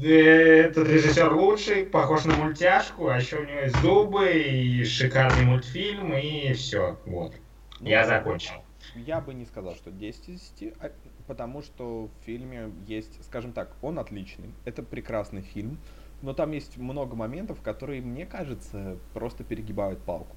Этот 0.02 0.88
режиссер 0.88 1.34
лучший, 1.34 1.86
похож 1.86 2.26
на 2.26 2.36
мультяшку, 2.36 3.10
а 3.10 3.18
еще 3.18 3.38
у 3.38 3.46
него 3.46 3.60
есть 3.60 3.76
зубы, 3.82 4.32
и 4.32 4.84
шикарный 4.86 5.44
мультфильм, 5.44 6.14
и 6.14 6.54
все. 6.54 6.98
Вот. 7.06 7.34
Ну, 7.82 7.90
Я 7.90 8.06
закончил. 8.06 8.54
Я 8.96 9.20
бы 9.20 9.34
не 9.34 9.46
сказал, 9.46 9.76
что 9.76 9.92
10 9.92 10.30
из 10.30 10.54
10, 10.58 10.74
а- 10.80 10.92
потому 11.28 11.62
что 11.62 12.06
в 12.08 12.26
фильме 12.26 12.72
есть, 12.88 13.24
скажем 13.26 13.52
так, 13.52 13.76
он 13.82 14.00
отличный, 14.00 14.54
это 14.66 14.84
прекрасный 14.84 15.42
фильм, 15.42 15.78
но 16.22 16.34
там 16.34 16.52
есть 16.52 16.78
много 16.78 17.16
моментов, 17.16 17.62
которые, 17.62 18.02
мне 18.02 18.26
кажется, 18.26 18.98
просто 19.14 19.44
перегибают 19.44 20.00
палку. 20.00 20.36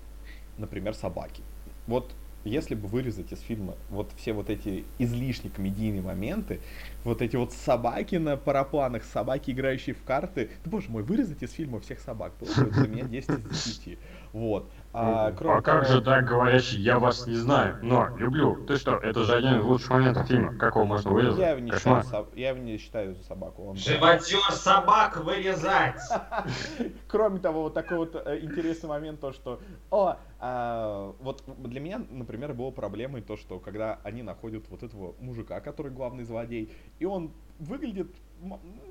Например, 0.58 0.92
собаки. 0.94 1.42
Вот 1.86 2.14
если 2.44 2.74
бы 2.74 2.88
вырезать 2.88 3.32
из 3.32 3.40
фильма 3.40 3.74
вот 3.88 4.12
все 4.16 4.32
вот 4.32 4.50
эти 4.50 4.84
излишне 4.98 5.50
комедийные 5.50 6.02
моменты, 6.02 6.60
вот 7.04 7.22
эти 7.22 7.36
вот 7.36 7.52
собаки 7.52 8.16
на 8.16 8.36
парапланах, 8.36 9.04
собаки, 9.04 9.50
играющие 9.50 9.94
в 9.94 10.02
карты, 10.04 10.50
да 10.64 10.70
боже 10.70 10.90
мой, 10.90 11.02
вырезать 11.02 11.42
из 11.42 11.52
фильма 11.52 11.80
всех 11.80 12.00
собак 12.00 12.32
было 12.40 12.64
бы 12.64 12.70
для 12.70 12.88
меня 12.88 13.04
10 13.04 13.30
из 13.30 13.44
10. 13.64 13.98
Вот. 14.32 14.70
А, 14.94 15.30
Ну, 15.30 15.36
кроме 15.36 15.58
а 15.58 15.62
как 15.62 15.86
же 15.86 16.02
так 16.02 16.26
говорящий, 16.26 16.80
я 16.80 16.98
вас 16.98 17.26
не 17.26 17.34
знаю, 17.34 17.78
но 17.82 18.14
люблю. 18.16 18.64
Ты 18.66 18.76
что, 18.76 18.96
это 18.96 19.24
же 19.24 19.34
один 19.34 19.60
из 19.60 19.64
лучших 19.64 19.90
моментов 19.90 20.26
фильма. 20.26 20.54
Как 20.58 20.74
его 20.74 20.84
можно 20.84 21.10
вырезать? 21.10 21.38
Я 21.40 21.50
его 21.50 21.60
не 21.60 21.70
считаю, 21.72 21.96
Кошмар. 22.02 22.22
соб- 22.22 22.38
я 22.38 22.48
его 22.50 22.58
не 22.58 22.76
считаю 22.78 23.14
за 23.14 23.22
собаку. 23.24 23.64
Он- 23.68 23.76
Живодер 23.76 24.40
собак 24.52 25.16
вырезать! 25.24 26.00
Кроме 27.08 27.38
того, 27.38 27.62
вот 27.62 27.74
такой 27.74 27.98
вот 27.98 28.14
э, 28.14 28.40
интересный 28.42 28.88
момент, 28.88 29.20
то 29.20 29.32
что, 29.32 29.60
о, 29.90 30.16
а, 30.44 31.14
вот 31.20 31.44
для 31.46 31.78
меня, 31.78 32.04
например, 32.10 32.52
было 32.52 32.72
проблемой 32.72 33.22
то, 33.22 33.36
что 33.36 33.60
когда 33.60 34.00
они 34.02 34.24
находят 34.24 34.68
вот 34.70 34.82
этого 34.82 35.14
мужика, 35.20 35.60
который 35.60 35.92
главный 35.92 36.24
злодей, 36.24 36.74
и 36.98 37.04
он 37.04 37.30
выглядит 37.60 38.08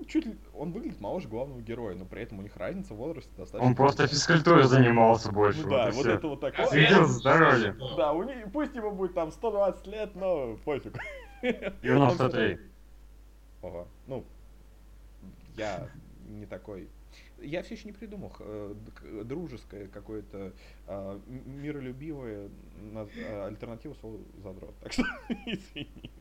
чуть 0.07 0.27
ли, 0.27 0.37
он 0.53 0.71
выглядит 0.71 1.01
моложе 1.01 1.27
главного 1.27 1.59
героя, 1.59 1.93
но 1.95 2.05
при 2.05 2.21
этом 2.21 2.39
у 2.39 2.41
них 2.41 2.55
разница 2.55 2.93
в 2.93 2.97
возрасте 2.97 3.31
достаточно. 3.35 3.67
Он 3.67 3.75
просто 3.75 4.07
физкультурой 4.07 4.63
занимался 4.63 5.29
больше. 5.29 5.63
Ну 5.63 5.71
да, 5.71 5.87
вот 5.87 5.95
вот 5.95 6.05
это 6.05 6.27
вот 6.29 6.39
такое. 6.39 6.67
Следил 6.67 7.05
за 7.05 7.19
здоровьем. 7.19 7.77
Да, 7.97 8.13
у 8.13 8.23
них, 8.23 8.49
пусть 8.53 8.73
ему 8.73 8.91
будет 8.91 9.13
там 9.13 9.29
120 9.29 9.87
лет, 9.87 10.15
но 10.15 10.55
пофиг. 10.63 10.97
93. 11.41 12.59
Ого. 13.61 13.89
Ну, 14.07 14.23
я 15.57 15.89
не 16.29 16.45
такой. 16.45 16.87
Я 17.41 17.63
все 17.63 17.75
еще 17.75 17.85
не 17.87 17.91
придумал 17.93 18.31
э, 18.39 18.75
к- 18.95 19.23
дружеское 19.23 19.87
какое-то 19.87 20.53
а, 20.87 21.19
миролюбивое 21.27 22.49
а, 22.95 23.45
альтернативу 23.47 23.95
слову 23.95 24.19
задрот. 24.43 24.75
Так 24.81 24.93
что 24.93 25.03
извини. 25.45 26.11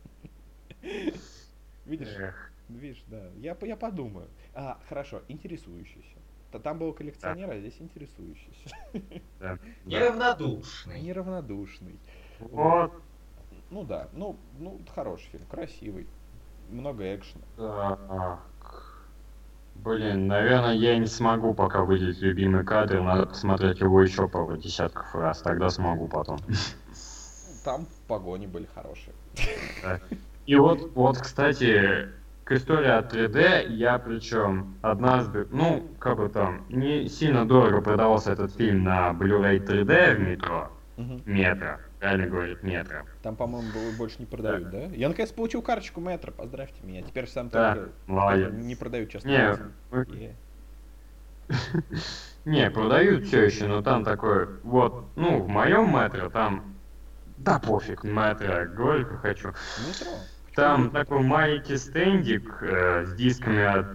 Видишь, 1.85 2.15
Эх, 2.17 2.51
видишь, 2.69 3.03
да. 3.07 3.29
Я, 3.37 3.57
я 3.61 3.75
подумаю. 3.75 4.27
А, 4.53 4.79
хорошо, 4.87 5.21
интересующийся. 5.27 6.17
Там 6.63 6.79
был 6.79 6.93
коллекционер, 6.93 7.49
а 7.49 7.59
здесь 7.59 7.79
интересующийся. 7.79 8.69
да, 8.93 8.99
да. 9.39 9.59
Неравнодушный. 9.85 11.01
Неравнодушный. 11.01 11.97
Вот. 12.39 12.91
Ну 13.69 13.83
да, 13.85 14.09
ну, 14.13 14.37
ну 14.59 14.81
хороший 14.93 15.29
фильм, 15.29 15.45
красивый. 15.45 16.07
Много 16.69 17.15
экшена. 17.15 17.43
Так. 17.55 18.43
Блин, 19.83 20.27
наверное, 20.27 20.73
я 20.73 20.97
не 20.97 21.07
смогу 21.07 21.55
пока 21.55 21.81
выделить 21.81 22.21
любимый 22.21 22.63
кадр, 22.63 23.01
надо 23.01 23.25
посмотреть 23.25 23.79
его 23.79 24.01
еще 24.01 24.27
пару 24.27 24.55
десятков 24.55 25.15
раз, 25.15 25.41
тогда 25.41 25.69
смогу 25.71 26.07
потом. 26.07 26.39
Там 27.65 27.87
погони 28.07 28.47
были 28.47 28.67
хорошие. 28.73 29.13
И 30.45 30.55
вот, 30.55 30.91
вот, 30.93 31.17
кстати, 31.17 32.09
к 32.43 32.51
истории 32.51 32.89
от 32.89 33.13
3D 33.13 33.69
я 33.69 33.97
причем 33.97 34.75
однажды, 34.81 35.47
ну, 35.51 35.87
как 35.99 36.17
бы 36.17 36.29
там, 36.29 36.65
не 36.69 37.07
сильно 37.07 37.47
дорого 37.47 37.81
продавался 37.81 38.33
этот 38.33 38.53
фильм 38.55 38.83
на 38.83 39.11
Blu-ray 39.11 39.65
3D 39.65 40.15
в 40.15 40.19
метро, 40.19 40.71
метро, 41.25 41.77
правильно 42.01 42.27
говорит, 42.27 42.63
метро. 42.63 43.05
Там, 43.21 43.35
по-моему, 43.35 43.69
больше 43.97 44.15
не 44.19 44.25
продают, 44.25 44.71
да? 44.71 44.85
Я 44.85 45.07
наконец 45.07 45.31
получил 45.31 45.61
карточку 45.61 46.01
метро, 46.01 46.31
поздравьте 46.31 46.81
меня. 46.83 47.03
Теперь 47.03 47.27
сам 47.27 47.49
Да, 47.49 47.75
только 47.75 47.91
молодец. 48.07 48.51
не 48.53 48.75
продают 48.75 49.11
часто. 49.11 49.29
Не, 49.29 49.55
мы- 49.91 50.35
не, 52.45 52.71
продают 52.71 53.25
все 53.25 53.43
еще, 53.43 53.67
но 53.67 53.83
там 53.83 54.03
такой, 54.03 54.47
вот, 54.63 55.11
ну, 55.15 55.43
в 55.43 55.47
моем 55.47 55.93
метро 55.93 56.29
там, 56.29 56.75
да 57.37 57.59
пофиг, 57.59 58.03
метро, 58.03 58.65
как 58.75 59.21
хочу. 59.21 59.49
Метро. 59.49 60.11
Там 60.55 60.89
такой 60.89 61.21
маленький 61.21 61.77
стендик 61.77 62.61
э, 62.61 63.05
с 63.05 63.13
дисками 63.13 63.61
от 63.63 63.85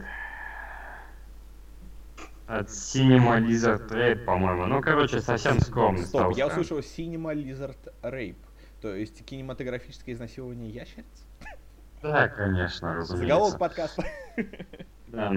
от 2.47 2.68
Cinema 2.68 3.40
Lizard 3.40 3.88
Rape, 3.90 4.24
по-моему. 4.24 4.66
Ну, 4.66 4.80
короче, 4.80 5.20
совсем 5.20 5.61
скромный 5.61 6.05
Стоп, 6.05 6.20
стал. 6.20 6.30
я 6.36 6.47
услышал 6.47 6.78
Cinema 6.78 7.34
Lizard 7.34 7.76
Rape. 8.03 8.36
То 8.80 8.94
есть 8.94 9.24
кинематографическое 9.24 10.14
изнасилование 10.14 10.70
ящериц? 10.70 11.07
Да, 12.03 12.28
конечно, 12.28 12.94
разумеется. 12.94 13.16
Заголовок 13.16 13.59
подкаста. 13.59 14.05
Да. 15.09 15.32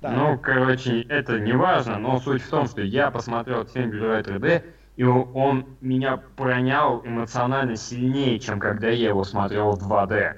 Так. 0.00 0.16
Ну, 0.16 0.38
короче, 0.38 1.02
это 1.02 1.38
не 1.38 1.52
важно, 1.52 1.98
но 1.98 2.18
суть 2.18 2.42
в 2.42 2.50
том, 2.50 2.66
что 2.66 2.80
я 2.82 3.12
посмотрел 3.12 3.64
фильм 3.64 3.90
Blu-ray 3.92 4.24
3D, 4.24 4.64
и 4.96 5.04
он, 5.04 5.76
меня 5.80 6.16
пронял 6.16 7.06
эмоционально 7.06 7.76
сильнее, 7.76 8.40
чем 8.40 8.58
когда 8.58 8.88
я 8.88 9.10
его 9.10 9.22
смотрел 9.22 9.72
в 9.76 9.88
2D. 9.92 10.36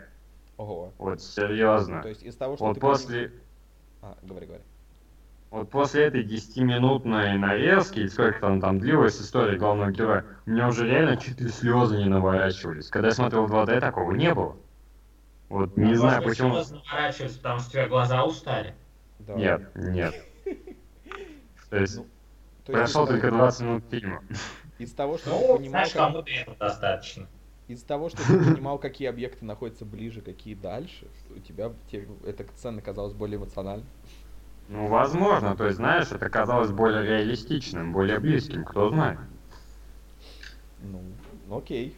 Ого. 0.58 0.92
Вот, 0.98 1.22
серьезно. 1.22 2.02
То 2.02 2.08
есть 2.08 2.22
из 2.22 2.36
того, 2.36 2.56
что 2.56 2.64
Вот 2.66 2.74
ты... 2.74 2.80
после, 2.80 3.32
А, 4.02 4.16
говори, 4.22 4.46
говори. 4.46 4.62
Вот 5.54 5.70
после 5.70 6.06
этой 6.06 6.24
10-минутной 6.24 7.38
нарезки, 7.38 8.00
и 8.00 8.08
сколько 8.08 8.40
там, 8.40 8.60
там 8.60 8.80
длилась 8.80 9.20
история 9.20 9.56
главного 9.56 9.92
героя, 9.92 10.24
у 10.46 10.50
меня 10.50 10.66
уже 10.66 10.84
реально 10.84 11.16
чуть 11.16 11.40
ли 11.40 11.48
слезы 11.48 11.96
не 11.98 12.06
наворачивались. 12.08 12.88
Когда 12.88 13.08
я 13.08 13.14
смотрел 13.14 13.46
в 13.46 13.54
2D, 13.54 13.78
такого 13.78 14.10
не 14.12 14.34
было. 14.34 14.56
Вот 15.48 15.76
не 15.76 15.92
А 15.92 15.96
знаю, 15.96 16.22
почему... 16.24 16.54
слезы 16.54 16.74
наворачиваются, 16.74 17.38
потому 17.38 17.60
что 17.60 17.68
у 17.68 17.72
тебя 17.72 17.86
глаза 17.86 18.24
устали. 18.24 18.74
Да. 19.20 19.34
Нет, 19.34 19.70
нет. 19.76 20.14
То 21.70 21.76
есть, 21.76 21.98
Ну, 21.98 22.06
То 22.66 22.72
есть 22.72 22.92
прошло 22.92 23.06
только 23.06 23.30
20 23.30 23.60
минут 23.60 23.84
фильма. 23.88 24.22
Из 24.78 24.92
того, 24.92 25.18
что 25.18 25.30
ты 25.30 25.36
Ну, 25.36 25.56
понимал, 25.56 25.70
знаешь, 25.70 25.92
кому-то 25.92 26.30
этого 26.32 26.56
достаточно. 26.56 27.28
из 27.68 27.82
того, 27.84 28.08
что 28.08 28.18
ты 28.26 28.38
понимал, 28.54 28.78
какие 28.80 29.06
объекты 29.06 29.44
находятся 29.44 29.84
ближе, 29.84 30.20
какие 30.20 30.56
дальше, 30.56 31.06
у 31.30 31.38
тебя 31.38 31.70
те- 31.92 32.08
эта 32.26 32.44
сцена 32.56 32.82
казалась 32.82 33.12
более 33.12 33.36
эмоциональной. 33.38 33.86
Ну, 34.68 34.86
возможно, 34.86 35.56
то 35.56 35.66
есть, 35.66 35.76
знаешь, 35.76 36.10
это 36.10 36.28
казалось 36.30 36.70
более 36.70 37.04
реалистичным, 37.04 37.92
более 37.92 38.18
близким, 38.18 38.64
кто 38.64 38.88
знает. 38.88 39.18
Ну, 40.82 41.00
окей. 41.56 41.96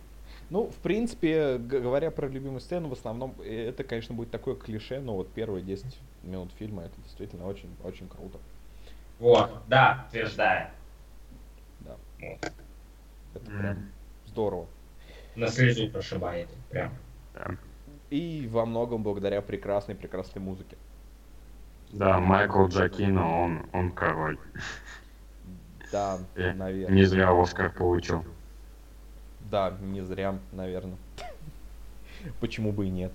Ну, 0.49 0.69
в 0.71 0.77
принципе, 0.77 1.59
говоря 1.59 2.11
про 2.13 2.29
любимую 2.29 2.61
сцену, 2.61 2.89
в 2.89 2.93
основном 2.93 3.35
э, 3.41 3.69
это, 3.69 3.83
конечно, 3.83 4.15
будет 4.15 4.31
такое 4.31 4.55
клише, 4.55 5.01
но 5.01 5.17
вот 5.17 5.33
первые 5.33 5.65
10 5.65 5.85
минут 6.23 6.53
фильма 6.57 6.85
это 6.85 6.95
действительно 7.03 7.47
очень, 7.47 7.69
очень 7.83 8.09
круто. 8.09 8.39
Вот, 9.19 9.51
да, 9.67 10.07
утверждаю. 10.09 10.69
Да. 11.81 11.97
Вот. 12.21 12.53
Это 13.35 13.51
прям 13.51 13.91
здорово. 14.27 14.67
На 15.35 15.49
слезу 15.49 15.91
прошибает. 15.91 16.49
Прям. 16.71 16.93
Да. 17.35 17.57
И 18.11 18.49
во 18.51 18.67
многом 18.67 19.03
благодаря 19.03 19.43
прекрасной, 19.43 19.97
прекрасной 19.97 20.41
музыке. 20.41 20.77
Да, 21.93 22.19
Майкл 22.21 22.67
Джакино, 22.67 23.43
он, 23.43 23.67
он 23.73 23.91
король. 23.93 24.39
Да, 25.93 26.19
Э, 26.35 26.53
наверное. 26.53 26.95
Не 26.95 27.05
зря 27.05 27.31
Оскар 27.31 27.71
получил. 27.71 28.25
Да, 29.51 29.75
не 29.81 30.01
зря, 30.03 30.39
наверное. 30.53 30.97
Почему 32.41 32.73
бы 32.73 32.87
и 32.87 32.91
нет? 32.91 33.13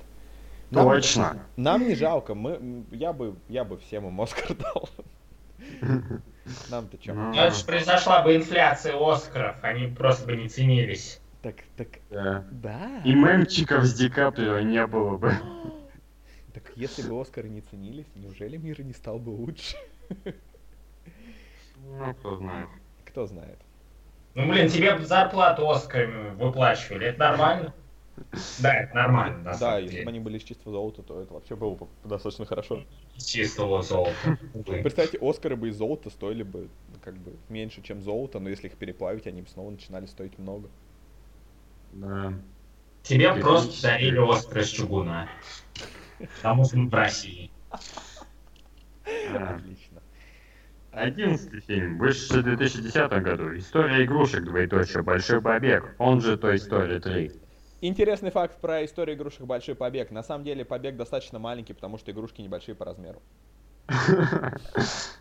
Нам- 0.72 0.86
Точно. 0.88 1.38
Нам 1.58 1.86
не 1.88 1.96
жалко, 1.96 2.34
мы, 2.34 2.84
я 2.92 3.12
бы, 3.12 3.36
я 3.50 3.66
бы 3.66 3.78
всем 3.78 4.08
им 4.08 4.22
Оскар 4.22 4.56
дал. 4.56 4.90
Нам-то 6.70 6.98
чё? 6.98 7.14
Ну, 7.14 7.34
Ну, 7.34 7.36
это 7.36 7.56
же 7.56 7.66
произошла 7.66 8.24
бы 8.24 8.36
инфляция 8.36 8.96
Оскаров, 8.98 9.58
они 9.62 9.88
просто 9.88 10.26
бы 10.26 10.36
не 10.38 10.48
ценились. 10.50 11.20
Так, 11.42 11.56
так, 11.76 11.88
да. 12.10 12.44
да. 12.52 13.02
И 13.04 13.14
мемчиков 13.14 13.84
с 13.84 13.94
Ди 13.94 14.10
Каприо 14.10 14.60
не 14.62 14.86
было 14.88 15.18
бы. 15.18 15.34
Так 16.54 16.72
если 16.76 17.08
бы 17.08 17.20
Оскары 17.20 17.50
не 17.50 17.62
ценились, 17.62 18.08
неужели 18.16 18.58
мир 18.58 18.82
не 18.82 18.94
стал 18.94 19.20
бы 19.20 19.30
лучше? 19.30 19.76
Ну, 21.84 22.14
кто 22.14 22.36
знает. 22.36 22.70
Кто 23.06 23.26
знает. 23.26 23.58
Ну, 24.36 24.48
блин, 24.48 24.70
тебе 24.70 24.96
бы 24.96 25.04
зарплату 25.04 25.68
Оскарами 25.68 26.30
выплачивали, 26.36 27.08
это 27.08 27.20
нормально? 27.20 27.74
Да, 28.60 28.76
это 28.76 28.94
нормально, 28.94 29.40
на 29.40 29.58
Да, 29.58 29.80
если 29.80 30.04
бы 30.04 30.10
они 30.10 30.20
были 30.20 30.38
из 30.38 30.44
чистого 30.44 30.74
золота, 30.74 31.02
то 31.02 31.22
это 31.22 31.34
вообще 31.34 31.56
было 31.56 31.74
бы 31.74 31.88
достаточно 32.04 32.46
хорошо. 32.46 32.84
Чистого 33.18 33.82
золота. 33.82 34.38
Представьте, 34.66 35.18
Оскары 35.20 35.56
бы 35.56 35.70
из 35.70 35.78
золота 35.78 36.10
стоили 36.12 36.44
бы 36.44 36.70
ну, 36.90 36.96
как 37.02 37.16
бы 37.18 37.34
меньше, 37.50 37.82
чем 37.82 38.02
золото, 38.02 38.40
но 38.40 38.50
если 38.50 38.68
их 38.68 38.78
переплавить, 38.78 39.26
они 39.26 39.42
бы 39.42 39.50
снова 39.50 39.72
начинали 39.72 40.06
стоить 40.06 40.38
много. 40.38 40.70
Да. 41.94 42.34
Тебе 43.04 43.34
просто 43.34 43.82
дарили 43.82 44.20
Оскар 44.20 44.60
из 44.60 44.68
чугуна. 44.68 45.28
Потому 46.38 46.66
что 46.66 46.78
мы 46.78 46.90
в 46.90 46.94
России. 46.94 47.52
А. 49.34 49.56
Отлично. 49.56 50.02
Одиннадцатый 50.92 51.62
фильм, 51.62 51.98
вышедший 51.98 52.42
в 52.42 52.44
2010 52.44 53.12
году. 53.24 53.58
История 53.58 54.04
игрушек, 54.04 54.44
двоеточие, 54.44 55.04
Большой 55.04 55.42
побег. 55.42 55.96
Он 55.98 56.20
же 56.20 56.38
Той 56.38 56.56
Story 56.56 57.00
3. 57.00 57.32
Интересный 57.82 58.30
факт 58.30 58.60
про 58.60 58.86
историю 58.86 59.16
игрушек 59.18 59.42
«Большой 59.42 59.74
побег». 59.74 60.12
На 60.12 60.22
самом 60.22 60.44
деле 60.44 60.64
побег 60.64 60.98
достаточно 60.98 61.40
маленький, 61.40 61.74
потому 61.74 61.98
что 61.98 62.12
игрушки 62.12 62.42
небольшие 62.42 62.76
по 62.76 62.86
размеру. 62.86 63.22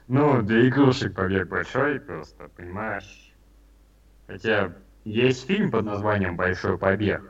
Ну, 0.09 0.43
для 0.43 0.69
игрушек 0.69 1.15
побег 1.15 1.49
большой 1.49 2.01
просто, 2.01 2.49
понимаешь? 2.57 3.33
Хотя 4.27 4.75
есть 5.05 5.47
фильм 5.47 5.71
под 5.71 5.85
названием 5.85 6.37
«Большой 6.37 6.77
побег». 6.77 7.23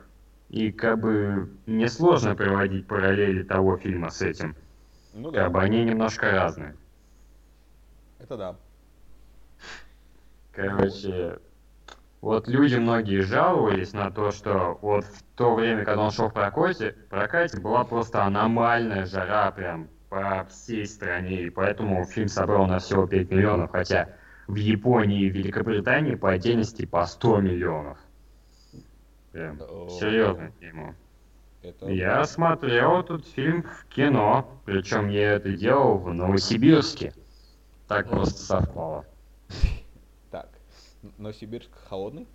И 0.51 0.69
как 0.73 0.99
бы 0.99 1.49
несложно 1.65 2.35
приводить 2.35 2.85
параллели 2.85 3.41
того 3.41 3.77
фильма 3.77 4.09
с 4.09 4.21
этим. 4.21 4.53
Ну 5.13 5.31
да, 5.31 5.43
Как 5.43 5.53
бы 5.53 5.61
они 5.61 5.85
немножко 5.85 6.29
разные. 6.29 6.75
это 8.19 8.35
да. 8.35 8.55
Короче, 10.51 11.39
вот 12.19 12.49
люди 12.49 12.75
многие 12.75 13.21
жаловались 13.21 13.93
на 13.93 14.11
то, 14.11 14.31
что 14.31 14.77
вот 14.81 15.05
в 15.05 15.23
то 15.37 15.55
время, 15.55 15.85
когда 15.85 16.03
он 16.03 16.11
шел 16.11 16.27
в 16.27 16.33
прокате, 16.33 16.97
прокате 17.09 17.57
была 17.61 17.85
просто 17.85 18.25
аномальная 18.25 19.05
жара 19.05 19.51
прям 19.51 19.87
по 20.09 20.45
всей 20.49 20.85
стране, 20.85 21.43
и 21.43 21.49
поэтому 21.49 22.03
фильм 22.03 22.27
собрал 22.27 22.67
на 22.67 22.79
всего 22.79 23.07
5 23.07 23.31
миллионов, 23.31 23.71
хотя 23.71 24.09
в 24.47 24.55
Японии 24.55 25.27
и 25.27 25.29
Великобритании 25.29 26.15
по 26.15 26.31
отдельности 26.31 26.85
по 26.85 27.05
100 27.05 27.39
миллионов. 27.39 27.97
Прям 29.31 29.61
О. 29.61 29.87
серьезная 29.89 30.51
тема. 30.59 30.95
Это... 31.61 31.87
Я 31.89 32.23
смотрел 32.25 32.99
этот 32.99 33.25
фильм 33.27 33.63
в 33.63 33.85
кино, 33.85 34.61
причем 34.65 35.09
я 35.09 35.33
это 35.33 35.53
делал 35.53 35.97
в 35.97 36.13
Новосибирске. 36.13 37.13
Так 37.87 38.09
просто 38.09 38.39
совпало. 38.39 39.05
Так, 40.31 40.49
Новосибирск 41.17 41.71
холодный? 41.87 42.27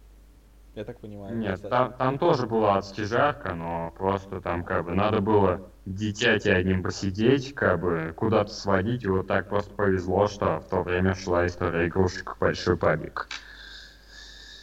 Я 0.74 0.84
так 0.84 1.00
понимаю. 1.00 1.36
Нет, 1.38 1.66
там, 1.70 1.94
там 1.94 2.18
тоже 2.18 2.46
была 2.46 2.76
адски 2.76 3.00
жарко, 3.02 3.54
но 3.54 3.92
просто 3.96 4.42
там 4.42 4.62
как 4.62 4.84
бы 4.84 4.94
надо 4.94 5.20
было 5.20 5.70
дитяти 5.86 6.50
одним 6.50 6.82
посидеть, 6.82 7.54
как 7.54 7.80
бы 7.80 8.12
куда-то 8.14 8.52
сводить, 8.52 9.02
и 9.04 9.08
вот 9.08 9.26
так 9.26 9.48
просто 9.48 9.72
повезло, 9.74 10.28
что 10.28 10.60
в 10.60 10.68
то 10.68 10.82
время 10.82 11.14
шла 11.14 11.46
история 11.46 11.88
игрушек 11.88 12.36
«Большой 12.38 12.76
пабик». 12.76 13.26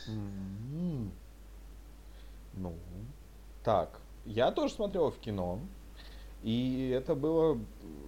М. 0.08 0.43
Ну, 2.54 2.74
так, 3.64 4.00
я 4.26 4.52
тоже 4.52 4.74
смотрел 4.74 5.10
в 5.12 5.18
кино, 5.20 5.60
и 6.44 6.90
это 6.94 7.16
было, 7.16 7.58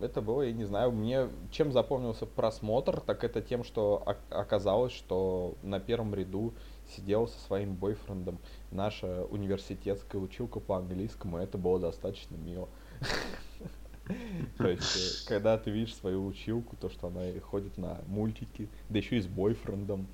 это 0.01 0.21
было, 0.21 0.41
я 0.43 0.51
не 0.51 0.65
знаю, 0.65 0.91
мне 0.91 1.29
чем 1.51 1.71
запомнился 1.71 2.25
просмотр, 2.25 2.99
так 2.99 3.23
это 3.23 3.41
тем, 3.41 3.63
что 3.63 4.03
ок- 4.05 4.17
оказалось, 4.29 4.91
что 4.93 5.55
на 5.63 5.79
первом 5.79 6.13
ряду 6.13 6.53
сидел 6.95 7.27
со 7.27 7.39
своим 7.39 7.73
бойфрендом 7.75 8.37
наша 8.71 9.23
университетская 9.25 10.21
училка 10.21 10.59
по 10.59 10.77
английскому, 10.77 11.39
и 11.39 11.43
это 11.43 11.57
было 11.57 11.79
достаточно 11.79 12.35
мило. 12.35 12.67
То 14.57 14.67
есть, 14.67 14.95
э, 14.95 15.27
когда 15.27 15.57
ты 15.57 15.71
видишь 15.71 15.95
свою 15.95 16.25
училку, 16.27 16.75
то, 16.75 16.89
что 16.89 17.07
она 17.07 17.21
ходит 17.41 17.77
на 17.77 17.99
мультики, 18.07 18.69
да 18.89 18.99
еще 18.99 19.17
и 19.17 19.21
с 19.21 19.27
бойфрендом. 19.27 20.07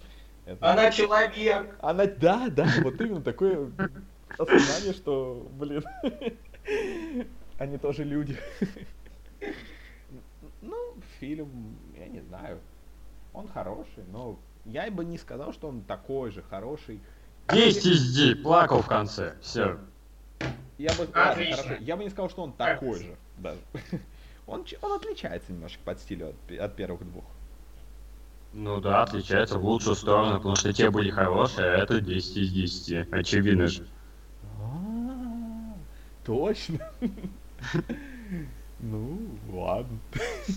это- 0.45 0.71
Она 0.71 0.91
человек. 0.91 1.75
она, 1.82 2.05
да, 2.05 2.47
да, 2.49 2.67
вот 2.84 2.99
именно 3.01 3.21
такое 3.21 3.69
осознание, 4.38 4.93
что, 4.93 5.47
блин, 5.53 5.84
они 7.57 7.77
тоже 7.77 8.03
люди. 8.03 8.38
Ну, 10.61 10.95
фильм, 11.19 11.77
я 11.97 12.07
не 12.07 12.21
знаю, 12.21 12.59
он 13.34 13.47
хороший, 13.47 14.03
но 14.11 14.39
я 14.65 14.89
бы 14.91 15.03
не 15.05 15.17
сказал, 15.17 15.53
что 15.53 15.67
он 15.67 15.82
такой 15.82 16.32
же 16.32 16.43
хороший. 16.43 16.99
10 17.51 17.86
из 17.86 18.15
10, 18.15 18.43
плакал 18.43 18.82
в 18.82 18.88
конце, 18.88 19.36
все. 19.41 19.79
Я 20.77 20.93
бы, 20.93 21.07
ладно, 21.13 21.45
хорошо, 21.51 21.75
я 21.79 21.97
бы 21.97 22.03
не 22.03 22.09
сказал, 22.09 22.29
что 22.29 22.43
он 22.43 22.53
такой 22.53 22.99
же 22.99 23.15
даже. 23.38 23.59
Он, 24.47 24.65
он 24.82 24.93
отличается 24.93 25.53
немножко 25.53 25.79
под 25.86 25.99
стилю 25.99 26.29
от, 26.29 26.59
от 26.59 26.75
первых 26.75 27.05
двух. 27.09 27.23
Ну 28.53 28.82
да, 28.82 29.03
отличается 29.03 29.57
в 29.57 29.63
лучшую 29.63 29.95
сторону, 29.95 30.38
потому 30.38 30.55
что 30.55 30.73
те 30.73 30.89
были 30.89 31.09
хорошие, 31.09 31.67
а 31.67 31.77
это 31.77 32.01
10 32.01 32.38
из 32.38 32.51
10, 32.51 33.13
очевидно 33.13 33.67
же. 33.67 33.88
А, 34.72 35.76
Точно. 36.26 36.80
Ну, 38.84 39.19
ладно. 39.51 39.99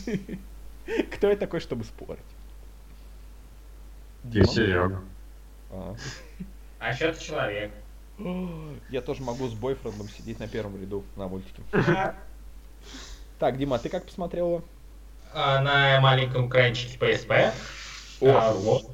Кто 1.13 1.29
я 1.29 1.37
такой, 1.37 1.61
чтобы 1.61 1.85
спорить? 1.85 2.23
Ты 4.23 4.31
Дима? 4.31 4.47
Серега. 4.47 5.03
А. 5.71 5.95
А 6.79 6.91
еще 6.91 7.13
ты 7.13 7.23
человек. 7.23 7.71
Я 8.89 9.03
тоже 9.03 9.23
могу 9.23 9.47
с 9.47 9.53
бойфрендом 9.53 10.09
сидеть 10.09 10.39
на 10.39 10.49
первом 10.49 10.81
ряду 10.81 11.05
на 11.17 11.29
мультике. 11.29 11.63
Так, 13.39 13.59
Дима, 13.59 13.77
а 13.77 13.79
ты 13.79 13.91
как 13.91 14.07
посмотрел 14.07 14.47
его? 14.47 14.65
А, 15.35 15.61
На 15.61 16.01
маленьком 16.01 16.49
экранчике 16.49 16.97
PSP. 16.97 17.53
О. 18.23 18.29
А, 18.31 18.53
вот. 18.55 18.91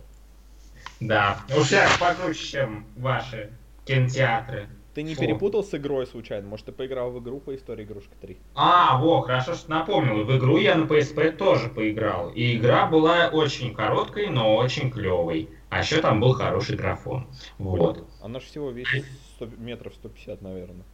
Да. 0.98 1.38
У 1.56 1.60
всех 1.62 1.98
покруче, 2.00 2.44
чем 2.46 2.86
ваши 2.96 3.52
кинотеатры. 3.84 4.68
Ты 4.94 5.02
не 5.02 5.14
Фу. 5.14 5.20
перепутал 5.20 5.62
с 5.62 5.72
игрой 5.74 6.06
случайно? 6.06 6.48
Может, 6.48 6.66
ты 6.66 6.72
поиграл 6.72 7.10
в 7.10 7.22
игру 7.22 7.38
по 7.38 7.54
истории 7.54 7.84
игрушка 7.84 8.14
3? 8.20 8.38
А, 8.54 8.98
во, 8.98 9.20
хорошо, 9.20 9.54
что 9.54 9.70
напомнил. 9.70 10.24
В 10.24 10.36
игру 10.36 10.58
я 10.58 10.74
на 10.74 10.84
PSP 10.84 11.32
тоже 11.32 11.68
поиграл. 11.68 12.30
И 12.30 12.56
игра 12.56 12.86
была 12.86 13.28
очень 13.28 13.72
короткой, 13.72 14.28
но 14.28 14.56
очень 14.56 14.90
клевой. 14.90 15.48
А 15.68 15.80
еще 15.80 16.00
там 16.00 16.20
был 16.20 16.32
хороший 16.32 16.76
графон. 16.76 17.28
Вот. 17.58 18.04
Она 18.20 18.40
же 18.40 18.46
всего 18.46 18.70
весит 18.70 19.04
100 19.36 19.46
метров 19.58 19.94
150, 19.94 20.42
наверное. 20.42 20.84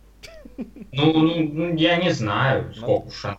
Ну, 0.92 1.20
ну, 1.20 1.48
ну, 1.52 1.74
я 1.76 1.96
не 1.96 2.10
знаю, 2.10 2.74
сколько 2.74 3.06
уж 3.06 3.24
она. 3.24 3.38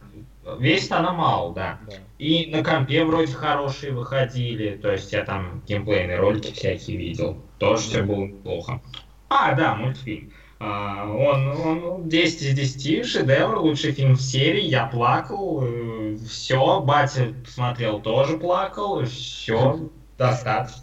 Весит 0.59 0.91
она 0.91 1.13
мало, 1.13 1.53
да. 1.53 1.79
Да. 1.87 1.95
И 2.17 2.49
на 2.49 2.63
компе 2.63 3.03
вроде 3.03 3.33
хорошие 3.33 3.91
выходили. 3.91 4.77
То 4.77 4.91
есть 4.91 5.11
я 5.11 5.23
там 5.23 5.61
геймплейные 5.67 6.17
ролики 6.17 6.51
всякие 6.53 6.97
видел. 6.97 7.37
Тоже 7.59 7.83
все 7.83 8.01
было 8.01 8.23
неплохо. 8.25 8.81
А, 9.29 9.53
да, 9.53 9.75
мультфильм. 9.75 10.31
А, 10.59 11.07
он, 11.11 11.47
он 11.47 12.09
10 12.09 12.41
из 12.41 12.73
10, 12.75 13.05
шедевр, 13.05 13.59
лучший 13.59 13.91
фильм 13.91 14.13
в 14.13 14.21
серии, 14.21 14.63
я 14.63 14.87
плакал, 14.87 15.63
все, 16.27 16.81
батя 16.81 17.33
смотрел, 17.47 18.01
тоже 18.01 18.37
плакал, 18.37 19.03
все, 19.05 19.89
достаточно. 20.17 20.81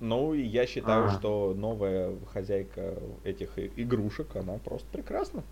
Ну, 0.00 0.34
и 0.34 0.42
я 0.42 0.66
считаю, 0.66 1.04
Ага. 1.04 1.18
что 1.18 1.54
новая 1.56 2.12
хозяйка 2.32 2.94
этих 3.24 3.50
игрушек, 3.76 4.34
она 4.36 4.54
просто 4.54 4.88
прекрасна. 4.92 5.42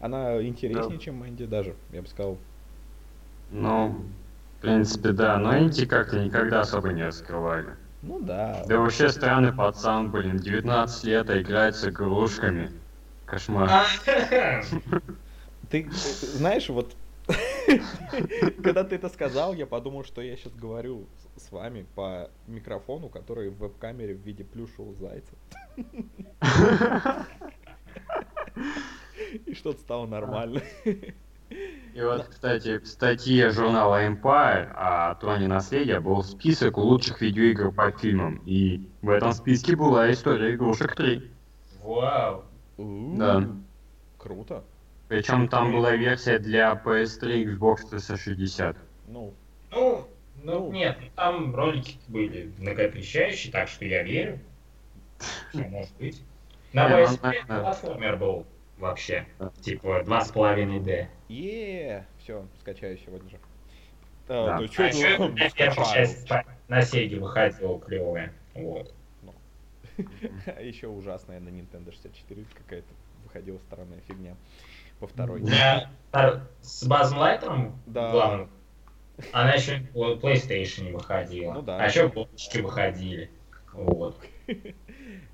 Она 0.00 0.42
интереснее, 0.42 0.96
Да. 0.98 1.04
чем 1.04 1.16
Мэнди 1.16 1.46
даже, 1.46 1.74
я 1.92 2.02
бы 2.02 2.08
сказал. 2.08 2.38
Ну, 3.50 3.96
в 4.58 4.62
принципе, 4.62 5.10
да, 5.12 5.38
но 5.38 5.58
инди 5.58 5.86
как-то 5.86 6.18
никогда 6.24 6.60
особо 6.60 6.92
не 6.92 7.04
раскрывали. 7.04 7.76
Ну 8.02 8.20
да. 8.20 8.64
Да 8.66 8.78
вообще 8.78 9.10
странный 9.10 9.52
пацан, 9.52 10.10
блин, 10.10 10.38
19 10.38 11.04
лет, 11.04 11.28
а 11.30 11.40
играет 11.40 11.76
с 11.76 11.86
игрушками. 11.86 12.70
Кошмар. 13.26 13.68
А, 13.70 13.84
Ты 15.70 15.88
знаешь, 15.90 16.68
вот 16.68 16.96
когда 18.62 18.82
ты 18.82 18.96
это 18.96 19.08
сказал, 19.08 19.54
я 19.54 19.66
подумал, 19.66 20.02
что 20.04 20.20
я 20.20 20.36
сейчас 20.36 20.52
говорю 20.54 21.06
с- 21.36 21.46
с 21.46 21.52
вами 21.52 21.86
по 21.94 22.28
микрофону, 22.48 23.08
который 23.08 23.50
в 23.50 23.58
веб-камере 23.58 24.14
в 24.14 24.20
виде 24.20 24.42
плюшевого 24.42 24.94
зайца. 24.94 25.32
И 29.46 29.54
что-то 29.54 29.80
стало 29.80 30.06
нормально. 30.06 30.60
И 31.50 32.00
вот, 32.02 32.28
кстати, 32.28 32.78
в 32.78 32.86
статье 32.86 33.50
журнала 33.50 34.06
Empire 34.06 34.70
о 34.74 35.14
троне 35.16 35.48
наследия 35.48 35.98
был 36.00 36.22
список 36.22 36.78
лучших 36.78 37.20
видеоигр 37.20 37.72
по 37.72 37.90
фильмам. 37.90 38.40
И 38.46 38.88
в 39.02 39.10
этом 39.10 39.32
списке 39.32 39.74
была 39.74 40.10
история 40.12 40.54
игрушек 40.54 40.94
3. 40.94 41.30
Вау. 41.82 42.44
Да. 42.78 43.48
Круто. 44.18 44.62
Причем 45.08 45.48
там 45.48 45.72
была 45.72 45.96
версия 45.96 46.38
для 46.38 46.80
PS3 46.84 47.44
Xbox 47.44 47.90
360. 47.90 48.76
Ну, 49.08 49.34
Ну, 49.72 50.06
Ну. 50.44 50.66
ну, 50.66 50.72
нет, 50.72 50.98
там 51.16 51.54
ролики 51.54 51.98
были 52.06 52.52
многообещающие, 52.58 53.52
так 53.52 53.68
что 53.68 53.84
я 53.84 54.04
верю. 54.04 54.38
Всё 55.52 55.64
может 55.68 55.92
быть. 55.98 56.22
На 56.72 56.88
ну, 56.88 56.96
PSP 56.98 57.18
наверное. 57.22 57.60
платформер 57.62 58.16
был 58.16 58.46
вообще. 58.78 59.26
Типа 59.60 60.02
2,5D. 60.06 61.08
Е 61.30 62.04
все, 62.18 62.44
скачаю 62.60 62.98
сегодня 62.98 63.30
же. 63.30 63.38
Да. 64.26 64.56
А, 64.56 64.58
то 64.58 64.68
чё 64.68 64.82
А 64.82 64.86
это 64.86 64.96
еще 64.96 65.16
он 65.18 65.34
первая 65.34 65.94
часть 65.94 66.28
на 66.68 66.82
Сеге 66.82 67.18
выходила 67.18 67.80
клевая. 67.80 68.32
Вот. 68.54 68.94
А 70.46 70.60
еще 70.62 70.88
ужасная 70.88 71.40
на 71.40 71.48
Nintendo 71.48 71.92
64 71.92 72.44
какая-то 72.54 72.88
выходила 73.24 73.58
странная 73.58 74.00
фигня. 74.08 74.34
По 74.98 75.06
второй. 75.06 75.42
Тар- 76.10 76.42
с 76.60 76.84
Базом 76.84 77.18
Лайтером 77.18 77.80
Да. 77.86 78.10
главным, 78.10 78.50
она 79.32 79.52
еще 79.54 79.78
в 79.94 80.18
PlayStation 80.18 80.84
не 80.84 80.92
выходила. 80.92 81.54
Ну 81.54 81.62
да. 81.62 81.78
А 81.78 81.86
еще 81.86 82.08
бочки 82.08 82.58
выходили. 82.58 83.30
Вот. 83.72 84.16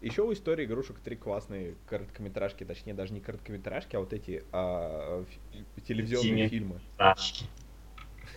Еще 0.07 0.22
у 0.22 0.32
истории 0.32 0.66
игрушек 0.66 1.00
три 1.00 1.16
классные 1.16 1.74
короткометражки, 1.86 2.62
точнее 2.62 2.94
даже 2.94 3.12
не 3.12 3.18
короткометражки, 3.20 3.96
а 3.96 4.00
вот 4.00 4.12
эти 4.12 4.44
а, 4.52 5.24
телевизионные 5.84 6.30
Синие. 6.30 6.48
фильмы, 6.48 6.80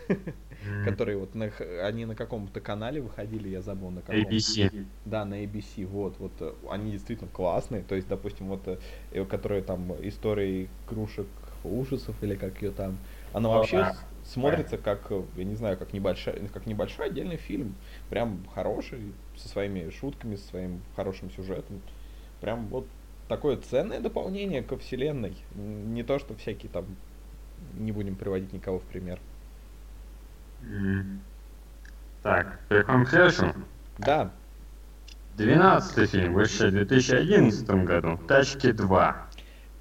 которые 0.84 1.20
вот 1.20 1.36
на, 1.36 1.52
они 1.84 2.06
на 2.06 2.16
каком-то 2.16 2.60
канале 2.60 3.02
выходили, 3.02 3.50
я 3.50 3.62
забыл 3.62 3.92
на 3.92 4.02
каком. 4.02 4.20
ABC. 4.20 4.88
Да, 5.06 5.26
на 5.26 5.44
ABC, 5.44 5.86
вот, 5.86 6.16
вот, 6.18 6.32
э, 6.40 6.54
они 6.72 6.92
действительно 6.92 7.30
классные, 7.32 7.84
то 7.84 7.94
есть, 7.94 8.08
допустим, 8.08 8.48
вот, 8.48 8.68
э, 8.68 8.80
э, 9.12 9.24
которые 9.26 9.62
там 9.62 9.94
истории 10.02 10.70
игрушек 10.88 11.28
ужасов 11.64 12.16
или 12.24 12.34
как 12.34 12.60
ее 12.64 12.72
там, 12.72 12.98
она 13.32 13.50
вообще 13.50 13.94
смотрится 14.30 14.78
как, 14.78 15.12
я 15.36 15.44
не 15.44 15.56
знаю, 15.56 15.78
как 15.78 15.94
небольшой, 15.94 16.48
как 16.54 16.66
небольшой 16.66 17.08
отдельный 17.08 17.38
фильм, 17.38 17.76
прям 18.10 18.46
хороший, 18.54 19.14
со 19.36 19.50
своими 19.50 19.90
шутками, 19.90 20.36
со 20.36 20.48
своим 20.48 20.82
хорошим 20.96 21.32
сюжетом, 21.32 21.82
прям 22.42 22.68
вот 22.68 22.88
такое 23.28 23.58
ценное 23.58 24.00
дополнение 24.00 24.64
ко 24.64 24.78
вселенной, 24.78 25.36
не 25.56 26.04
то, 26.04 26.20
что 26.20 26.36
всякие 26.36 26.72
там, 26.72 26.86
не 27.78 27.92
будем 27.92 28.16
приводить 28.16 28.54
никого 28.54 28.80
в 28.80 28.84
пример. 28.84 29.20
М. 30.64 31.22
Так, 32.22 32.60
к 32.68 33.08
следующему. 33.08 33.54
Да, 33.98 34.32
Двенадцатый 35.40 36.06
фильм, 36.06 36.34
вышедший 36.34 36.70
в 36.70 36.74
2011 36.74 37.70
году. 37.86 38.20
Тачки 38.28 38.74
2. 38.74 39.30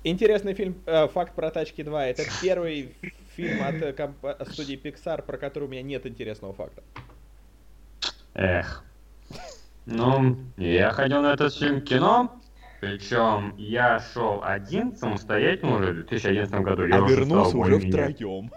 Интересный 0.05 0.55
фильм, 0.55 0.77
э, 0.87 1.09
факт 1.09 1.35
про 1.35 1.51
«Тачки 1.51 1.81
2». 1.83 2.11
Это 2.11 2.23
первый 2.43 2.95
фильм 3.39 3.63
от 3.63 3.83
э, 3.83 3.93
компа- 3.93 4.33
от 4.33 4.49
студии 4.49 4.77
Pixar, 4.77 5.23
про 5.23 5.39
который 5.39 5.65
у 5.65 5.69
меня 5.69 5.83
нет 5.83 6.07
интересного 6.07 6.53
факта. 6.53 6.83
Эх. 8.35 8.85
Ну, 9.87 10.37
я 10.57 10.91
ходил 10.91 11.23
на 11.23 11.35
этот 11.35 11.55
фильм 11.55 11.81
кино, 11.81 12.41
причем 12.81 13.55
я 13.57 14.01
шел 14.01 14.41
один 14.43 14.97
самостоятельно 14.97 15.77
уже 15.77 15.93
в 15.93 15.95
2011 15.95 16.55
году. 16.63 16.87
Я 16.87 16.97
а 16.97 17.03
уже 17.03 17.15
вернулся 17.15 17.57
уже 17.57 17.79
втроем. 17.79 18.51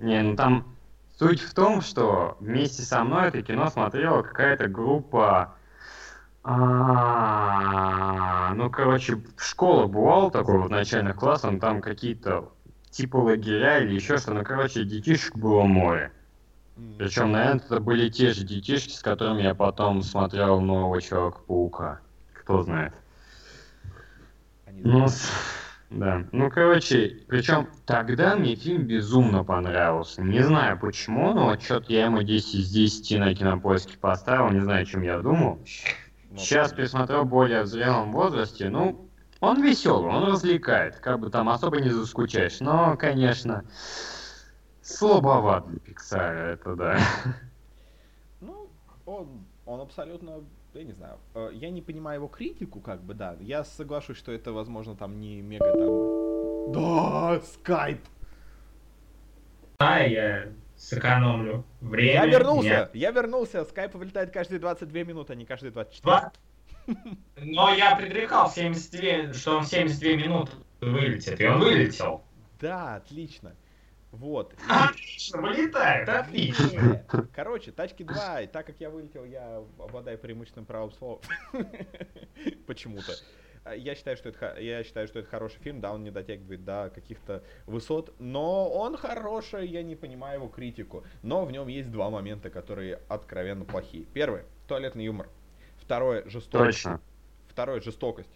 Не, 0.00 0.22
ну 0.22 0.36
там 0.36 0.76
суть 1.18 1.40
в 1.40 1.54
том, 1.54 1.80
что 1.80 2.36
вместе 2.40 2.82
со 2.82 3.04
мной 3.04 3.28
это 3.28 3.40
кино 3.42 3.70
смотрела 3.70 4.22
какая-то 4.22 4.66
группа. 4.66 5.54
а, 6.42 8.52
Ну, 8.54 8.68
короче, 8.70 9.22
школа 9.36 9.86
бывал 9.86 10.32
такой 10.32 10.58
вот 10.58 10.70
начальных 10.70 11.16
классов, 11.16 11.60
там 11.60 11.80
какие-то 11.80 12.50
типа 12.90 13.16
лагеря 13.16 13.78
или 13.78 13.94
еще 13.94 14.18
что, 14.18 14.34
ну, 14.34 14.42
короче, 14.44 14.84
детишек 14.84 15.36
было 15.36 15.62
море. 15.62 16.12
Причем, 16.98 17.32
наверное, 17.32 17.62
это 17.64 17.80
были 17.80 18.08
те 18.08 18.32
же 18.32 18.44
детишки, 18.44 18.92
с 18.92 19.00
которыми 19.00 19.42
я 19.42 19.54
потом 19.54 20.02
смотрел 20.02 20.60
нового 20.60 21.00
Человека-паука. 21.02 22.00
Кто 22.32 22.62
знает. 22.62 22.94
Они 24.66 24.80
Ну, 24.82 25.06
с- 25.08 25.30
да. 25.90 26.24
Ну, 26.32 26.50
короче, 26.50 27.18
причем 27.28 27.68
тогда 27.84 28.34
мне 28.36 28.54
фильм 28.54 28.84
безумно 28.84 29.44
понравился. 29.44 30.22
Не 30.22 30.40
знаю 30.42 30.78
почему, 30.78 31.34
но 31.34 31.46
вот 31.46 31.62
что-то 31.62 31.92
я 31.92 32.06
ему 32.06 32.22
10 32.22 32.54
из 32.54 32.70
10 32.70 33.18
на 33.18 33.34
кинопоиске 33.34 33.98
поставил, 33.98 34.50
не 34.50 34.60
знаю, 34.60 34.82
о 34.82 34.86
чем 34.86 35.02
я 35.02 35.18
думал. 35.18 35.60
Сейчас 36.36 36.72
пересмотрел 36.72 37.24
более 37.24 37.62
в 37.62 37.66
зрелом 37.66 38.12
возрасте, 38.12 38.70
ну, 38.70 39.09
он 39.40 39.62
веселый, 39.62 40.10
он 40.10 40.24
развлекает, 40.24 40.96
как 40.96 41.18
бы 41.18 41.30
там 41.30 41.48
особо 41.48 41.80
не 41.80 41.88
заскучаешь, 41.88 42.60
но, 42.60 42.96
конечно, 42.96 43.64
слабоват 44.82 45.66
для 45.68 45.80
Пиксара, 45.80 46.52
это 46.52 46.76
да. 46.76 46.98
Ну, 48.40 48.68
он, 49.06 49.44
он 49.66 49.80
абсолютно, 49.80 50.44
я 50.74 50.84
не 50.84 50.92
знаю, 50.92 51.18
э, 51.34 51.50
я 51.54 51.70
не 51.70 51.80
понимаю 51.80 52.20
его 52.20 52.28
критику, 52.28 52.80
как 52.80 53.02
бы, 53.02 53.14
да. 53.14 53.36
Я 53.40 53.64
соглашусь, 53.64 54.18
что 54.18 54.30
это, 54.32 54.52
возможно, 54.52 54.94
там 54.94 55.18
не 55.18 55.40
мега 55.40 55.72
там... 55.72 56.72
Да, 56.72 57.40
скайп! 57.40 58.00
А 59.78 60.00
я 60.00 60.48
сэкономлю 60.76 61.64
время. 61.80 62.12
Я 62.12 62.26
вернулся! 62.26 62.68
Нет. 62.68 62.90
Я 62.94 63.10
вернулся! 63.10 63.64
Скайп 63.64 63.94
вылетает 63.94 64.30
каждые 64.30 64.58
22 64.58 65.04
минуты, 65.04 65.32
а 65.32 65.36
не 65.36 65.46
каждые 65.46 65.72
24. 65.72 66.02
Два. 66.02 66.32
Но 67.36 67.72
я 67.74 67.96
предрекал 67.96 68.50
72, 68.50 69.32
что 69.32 69.58
он 69.58 69.64
72 69.64 70.10
минуты 70.12 70.52
вылетит, 70.80 71.40
и 71.40 71.46
он 71.46 71.60
вылетел. 71.60 72.22
Да, 72.60 72.96
отлично. 72.96 73.54
Вот. 74.12 74.54
Отлично, 74.68 75.40
вылетает, 75.40 76.08
отлично. 76.08 77.04
Короче, 77.34 77.70
тачки 77.70 78.02
2, 78.02 78.42
и 78.42 78.46
так 78.48 78.66
как 78.66 78.80
я 78.80 78.90
вылетел, 78.90 79.24
я 79.24 79.62
обладаю 79.78 80.18
преимущественным 80.18 80.66
правом 80.66 80.90
слова. 80.90 81.20
Почему-то. 82.66 83.12
Я 83.76 83.94
считаю, 83.94 84.16
что 84.16 84.30
это, 84.30 84.58
я 84.58 84.82
считаю, 84.82 85.06
что 85.06 85.20
это 85.20 85.28
хороший 85.28 85.60
фильм, 85.60 85.80
да, 85.80 85.92
он 85.92 86.02
не 86.02 86.10
дотягивает 86.10 86.64
до 86.64 86.90
каких-то 86.92 87.44
высот, 87.66 88.14
но 88.18 88.68
он 88.68 88.96
хороший, 88.96 89.68
я 89.68 89.82
не 89.82 89.94
понимаю 89.94 90.40
его 90.40 90.48
критику. 90.48 91.04
Но 91.22 91.44
в 91.44 91.52
нем 91.52 91.68
есть 91.68 91.90
два 91.92 92.10
момента, 92.10 92.50
которые 92.50 93.00
откровенно 93.08 93.64
плохие. 93.64 94.06
Первый— 94.06 94.42
туалетный 94.66 95.04
юмор. 95.04 95.28
Второе— 95.90 96.22
жестокость. 96.28 96.84
Точно. 96.84 97.00
Второе— 97.48 97.80
жестокость. 97.82 98.30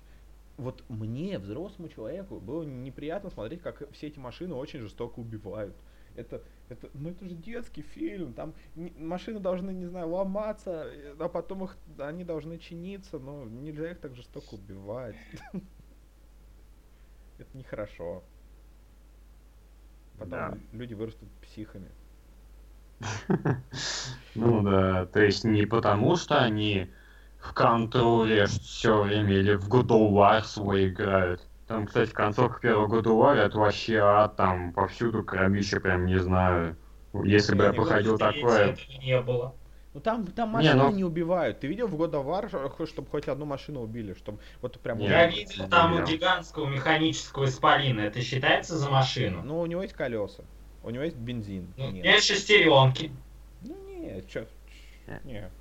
Вот 0.57 0.83
мне, 0.89 1.39
взрослому 1.39 1.89
человеку, 1.89 2.41
было 2.41 2.65
неприятно 2.65 3.31
смотреть, 3.31 3.63
как 3.63 3.89
все 3.93 4.09
эти 4.09 4.19
машины 4.19 4.57
очень 4.57 4.81
жестоко 4.81 5.21
убивают. 5.21 5.77
Это, 6.17 6.43
это, 6.69 6.91
ну 6.95 7.11
это 7.11 7.29
же 7.29 7.37
детский 7.37 7.83
фильм, 7.83 8.33
там 8.33 8.55
не- 8.75 8.91
машины 8.99 9.39
должны, 9.39 9.71
не 9.71 9.87
знаю, 9.87 10.09
ломаться, 10.09 10.91
э, 10.93 11.15
а 11.17 11.29
потом 11.29 11.63
их, 11.63 11.77
они 11.99 12.25
должны 12.25 12.59
чиниться, 12.59 13.21
но 13.21 13.45
нельзя 13.45 13.93
их 13.93 14.01
так 14.01 14.17
жестоко 14.17 14.55
убивать. 14.55 15.15
Это 17.39 17.57
нехорошо. 17.57 18.25
Потом 20.19 20.31
Да. 20.31 20.59
люди 20.73 20.95
вырастут 20.95 21.29
психами. 21.41 21.93
Ну 24.35 24.61
да, 24.65 25.07
то 25.07 25.21
есть 25.21 25.45
не 25.45 25.67
потому, 25.67 26.17
что 26.17 26.43
они 26.43 26.91
в 27.45 27.53
контроле 27.53 28.47
все 28.47 29.03
время 29.03 29.35
или 29.35 29.55
в 29.55 29.69
God 29.69 29.89
of 29.89 30.11
War 30.13 30.43
свой 30.43 30.89
играют. 30.89 31.43
Там, 31.67 31.87
кстати, 31.87 32.11
концовка 32.11 32.61
первого 32.61 32.87
God 32.89 33.05
of 33.05 33.21
War 33.21 33.35
это 33.35 33.59
вообще 33.59 33.99
ад, 33.99 34.37
там 34.37 34.73
повсюду 34.73 35.23
кровище, 35.23 35.81
прям 35.81 36.07
не 36.07 36.19
знаю. 36.19 36.77
Если 37.23 37.55
бы 37.55 37.65
я 37.65 37.71
Не, 37.71 37.77
походил 37.77 38.19
Третьего 38.19 38.51
такое... 38.51 38.77
не 39.01 39.21
было. 39.21 39.55
Ну 39.93 40.01
там, 40.01 40.27
там 40.27 40.49
Не, 40.49 40.55
машины 40.55 40.83
ну- 40.83 40.91
не 40.91 41.05
убивают. 41.05 41.61
Ты 41.61 41.69
видел 41.69 41.87
в 41.87 41.95
God 41.95 42.11
of 42.13 42.25
War, 42.27 42.87
чтобы 42.87 43.09
хоть 43.09 43.29
одну 43.29 43.45
машину 43.45 43.83
убили, 43.83 44.15
чтобы 44.15 44.41
вот 44.61 44.81
прям... 44.81 44.99
Не, 44.99 45.07
Я 45.07 45.29
видел 45.29 45.65
не 45.65 45.71
там 45.71 45.93
видел. 45.93 46.07
гигантского 46.07 46.67
механического 46.67 47.45
исполина. 47.45 48.01
Это 48.01 48.21
считается 48.21 48.77
за 48.77 48.91
машину? 48.91 49.43
Ну, 49.45 49.61
у 49.61 49.67
него 49.67 49.83
есть 49.83 49.95
колеса, 49.95 50.43
у 50.83 50.91
него 50.91 51.05
есть 51.05 51.17
бензин. 51.17 51.73
Ну, 51.77 51.91
Нет. 51.93 52.05
Нет 52.05 52.23
шестеренки. 52.23 53.13
Ну 53.63 53.77
нет, 53.87 54.29
чё, 54.29 54.47
Нет. 55.23 55.53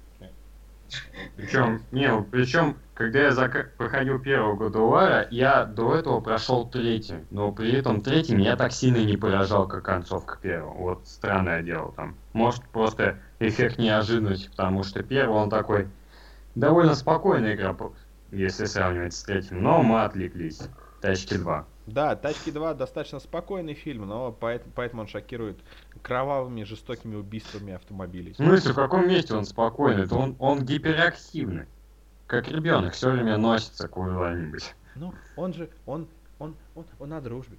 Причем, 1.36 1.82
не, 1.92 2.08
ну, 2.08 2.24
причем, 2.24 2.78
когда 2.94 3.20
я 3.20 3.30
зака- 3.30 3.68
проходил 3.78 4.20
первого 4.20 4.70
War, 4.70 5.28
я 5.32 5.66
до 5.66 5.96
этого 5.96 6.20
прошел 6.22 6.68
третий. 6.70 7.26
Но 7.32 7.52
при 7.52 7.72
этом 7.74 8.02
третий 8.02 8.36
меня 8.36 8.56
так 8.56 8.72
сильно 8.72 9.04
не 9.04 9.18
поражал, 9.18 9.68
как 9.68 9.84
концовка 9.84 10.38
первого. 10.42 10.74
Вот 10.74 11.08
странное 11.08 11.62
дело 11.62 11.94
там. 11.96 12.16
Может, 12.34 12.64
просто 12.70 13.18
эффект 13.40 13.78
неожиданности, 13.78 14.50
потому 14.50 14.84
что 14.84 15.04
первый, 15.04 15.36
он 15.36 15.50
такой 15.50 15.88
довольно 16.56 16.96
спокойная 16.96 17.56
игра, 17.56 17.76
если 18.32 18.66
сравнивать 18.66 19.14
с 19.14 19.24
третьим. 19.24 19.62
Но 19.64 19.82
мы 19.82 20.04
отвлеклись. 20.04 20.62
Тачки 21.02 21.36
2. 21.36 21.66
Да, 21.86 22.16
Тачки 22.16 22.50
2 22.50 22.74
достаточно 22.76 23.20
спокойный 23.20 23.74
фильм, 23.74 24.08
но 24.08 24.32
поэт- 24.32 24.66
поэтому 24.74 25.02
он 25.02 25.08
шокирует 25.08 25.60
кровавыми, 26.02 26.64
жестокими 26.64 27.16
убийствами 27.16 27.74
автомобилей. 27.74 28.34
В 28.34 28.38
смысле, 28.38 28.72
в 28.72 28.76
каком 28.76 29.08
месте 29.08 29.34
он 29.34 29.46
спокойный? 29.46 30.04
Это 30.04 30.16
он, 30.16 30.36
он 30.40 30.64
гиперактивный. 30.64 31.66
Как 32.26 32.50
ребенок, 32.50 32.94
все 32.94 33.12
время 33.12 33.38
носится 33.38 33.88
куда-нибудь. 33.88 34.76
Ну, 34.96 35.14
он 35.36 35.54
же, 35.54 35.70
он, 35.86 36.08
он, 36.40 36.56
он, 36.76 36.86
он 37.00 37.10
на 37.10 37.20
дружбе. 37.20 37.58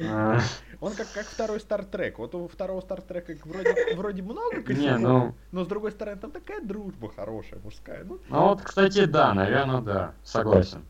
А, 0.00 0.40
Он 0.80 0.94
как, 0.94 1.06
как 1.12 1.26
второй 1.26 1.60
Стартрек. 1.60 2.18
Вот 2.18 2.34
у 2.34 2.48
второго 2.48 2.80
Стартрека 2.80 3.34
вроде, 3.44 3.94
вроде 3.94 4.22
много 4.22 4.62
Не, 4.72 4.96
ну, 4.96 5.34
но 5.52 5.64
с 5.64 5.68
другой 5.68 5.92
стороны 5.92 6.18
там 6.18 6.30
такая 6.30 6.62
дружба 6.62 7.10
хорошая, 7.14 7.60
мужская. 7.60 8.04
Ну, 8.04 8.18
ну 8.28 8.48
вот, 8.48 8.62
кстати, 8.62 9.04
да, 9.04 9.34
наверное, 9.34 9.80
да, 9.82 10.14
согласен. 10.24 10.82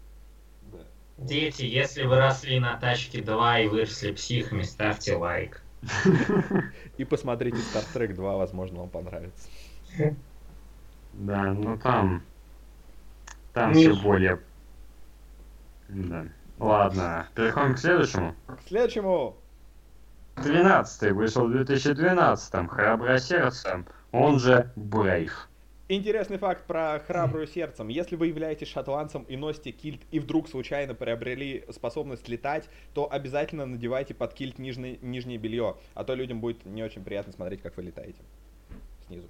Дети, 1.19 1.63
если 1.63 2.05
вы 2.05 2.19
росли 2.19 2.61
на 2.61 2.77
тачке 2.77 3.23
2 3.23 3.61
и 3.61 3.69
выросли 3.69 4.13
психами, 4.13 4.63
ставьте 4.63 5.17
лайк. 5.17 5.63
и 6.99 7.05
посмотрите 7.05 7.59
Стартрек 7.59 8.15
2, 8.15 8.37
возможно, 8.37 8.81
вам 8.81 8.91
понравится. 8.91 9.49
Да, 11.15 11.55
ну 11.55 11.79
там... 11.79 12.23
Там 13.55 13.73
Не- 13.73 13.91
все 13.91 14.03
более... 14.03 14.41
Да. 15.89 16.27
Ладно, 16.59 17.29
переходим 17.35 17.75
к 17.75 17.79
следующему. 17.79 18.35
К 18.47 18.69
следующему! 18.69 19.37
13 20.43 21.13
вышел 21.13 21.47
в 21.47 21.51
2012 21.51 22.69
«Храброе 22.69 23.19
сердце», 23.19 23.85
он 24.13 24.39
же 24.39 24.71
Brave. 24.77 25.33
Интересный 25.89 26.39
факт 26.39 26.67
про 26.67 26.99
храбрую 26.99 27.47
сердцем. 27.47 27.89
Если 27.89 28.17
вы 28.17 28.27
являетесь 28.27 28.69
шотландцем 28.69 29.23
и 29.23 29.37
носите 29.37 29.71
кильт 29.71 30.03
и 30.11 30.19
вдруг 30.19 30.49
случайно 30.49 30.95
приобрели 30.95 31.65
способность 31.71 32.29
летать, 32.29 32.69
то 32.93 33.11
обязательно 33.11 33.67
надевайте 33.67 34.13
под 34.13 34.35
кильт 34.35 34.59
нижнее, 34.59 34.99
нижнее 35.01 35.39
белье, 35.39 35.77
а 35.95 36.03
то 36.03 36.15
людям 36.15 36.41
будет 36.41 36.65
не 36.65 36.83
очень 36.83 37.05
приятно 37.05 37.33
смотреть, 37.33 37.63
как 37.63 37.77
вы 37.77 37.85
летаете 37.85 38.19
снизу. 39.07 39.29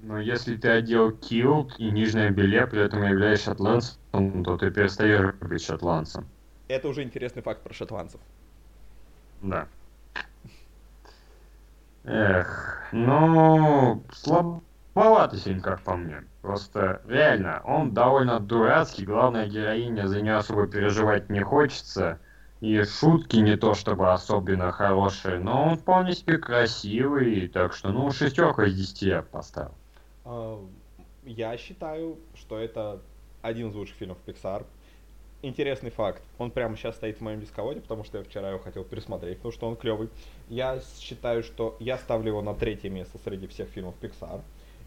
Но 0.00 0.20
если 0.20 0.56
ты 0.56 0.68
одел 0.68 1.12
килт 1.12 1.78
и 1.78 1.90
нижнее 1.90 2.30
белье, 2.30 2.66
при 2.66 2.84
этом 2.84 3.02
являешься 3.02 3.52
шотландцем, 3.52 4.44
то 4.44 4.56
ты 4.58 4.70
перестаешь 4.70 5.34
быть 5.36 5.62
шотландцем. 5.62 6.28
Это 6.68 6.88
уже 6.88 7.02
интересный 7.04 7.42
факт 7.42 7.62
про 7.62 7.72
шотландцев. 7.72 8.20
Да. 9.42 9.68
Эх, 12.06 12.84
ну, 12.92 14.02
слабоватый 14.12 15.40
фильм, 15.40 15.60
как 15.60 15.82
по 15.82 15.96
мне. 15.96 16.24
Просто 16.40 17.02
реально, 17.08 17.60
он 17.64 17.92
довольно 17.92 18.38
дурацкий, 18.38 19.04
главная 19.04 19.48
героиня 19.48 20.06
за 20.06 20.22
нее 20.22 20.36
особо 20.36 20.68
переживать 20.68 21.28
не 21.30 21.40
хочется. 21.40 22.20
И 22.60 22.82
шутки 22.84 23.36
не 23.36 23.56
то 23.56 23.74
чтобы 23.74 24.12
особенно 24.12 24.70
хорошие, 24.72 25.40
но 25.40 25.64
он 25.66 25.76
вполне 25.76 26.14
себе 26.14 26.38
красивый, 26.38 27.48
так 27.48 27.74
что, 27.74 27.90
ну, 27.90 28.10
шестерку 28.12 28.62
из 28.62 28.74
десяти 28.76 29.08
я 29.08 29.22
поставил. 29.22 29.74
А, 30.24 30.64
Я 31.24 31.56
считаю, 31.58 32.18
что 32.34 32.58
это 32.58 33.02
один 33.42 33.68
из 33.70 33.74
лучших 33.74 33.96
фильмов 33.96 34.18
Pixar. 34.24 34.64
Интересный 35.46 35.90
факт. 35.90 36.24
Он 36.38 36.50
прямо 36.50 36.76
сейчас 36.76 36.96
стоит 36.96 37.18
в 37.18 37.20
моем 37.20 37.38
дисководе, 37.38 37.80
потому 37.80 38.02
что 38.02 38.18
я 38.18 38.24
вчера 38.24 38.48
его 38.50 38.58
хотел 38.58 38.82
пересмотреть, 38.82 39.36
потому 39.36 39.52
что 39.52 39.68
он 39.68 39.76
клевый. 39.76 40.08
Я 40.48 40.80
считаю, 40.98 41.44
что 41.44 41.76
я 41.78 41.98
ставлю 41.98 42.30
его 42.30 42.42
на 42.42 42.52
третье 42.52 42.90
место 42.90 43.16
среди 43.22 43.46
всех 43.46 43.68
фильмов 43.68 43.94
Pixar. 44.00 44.40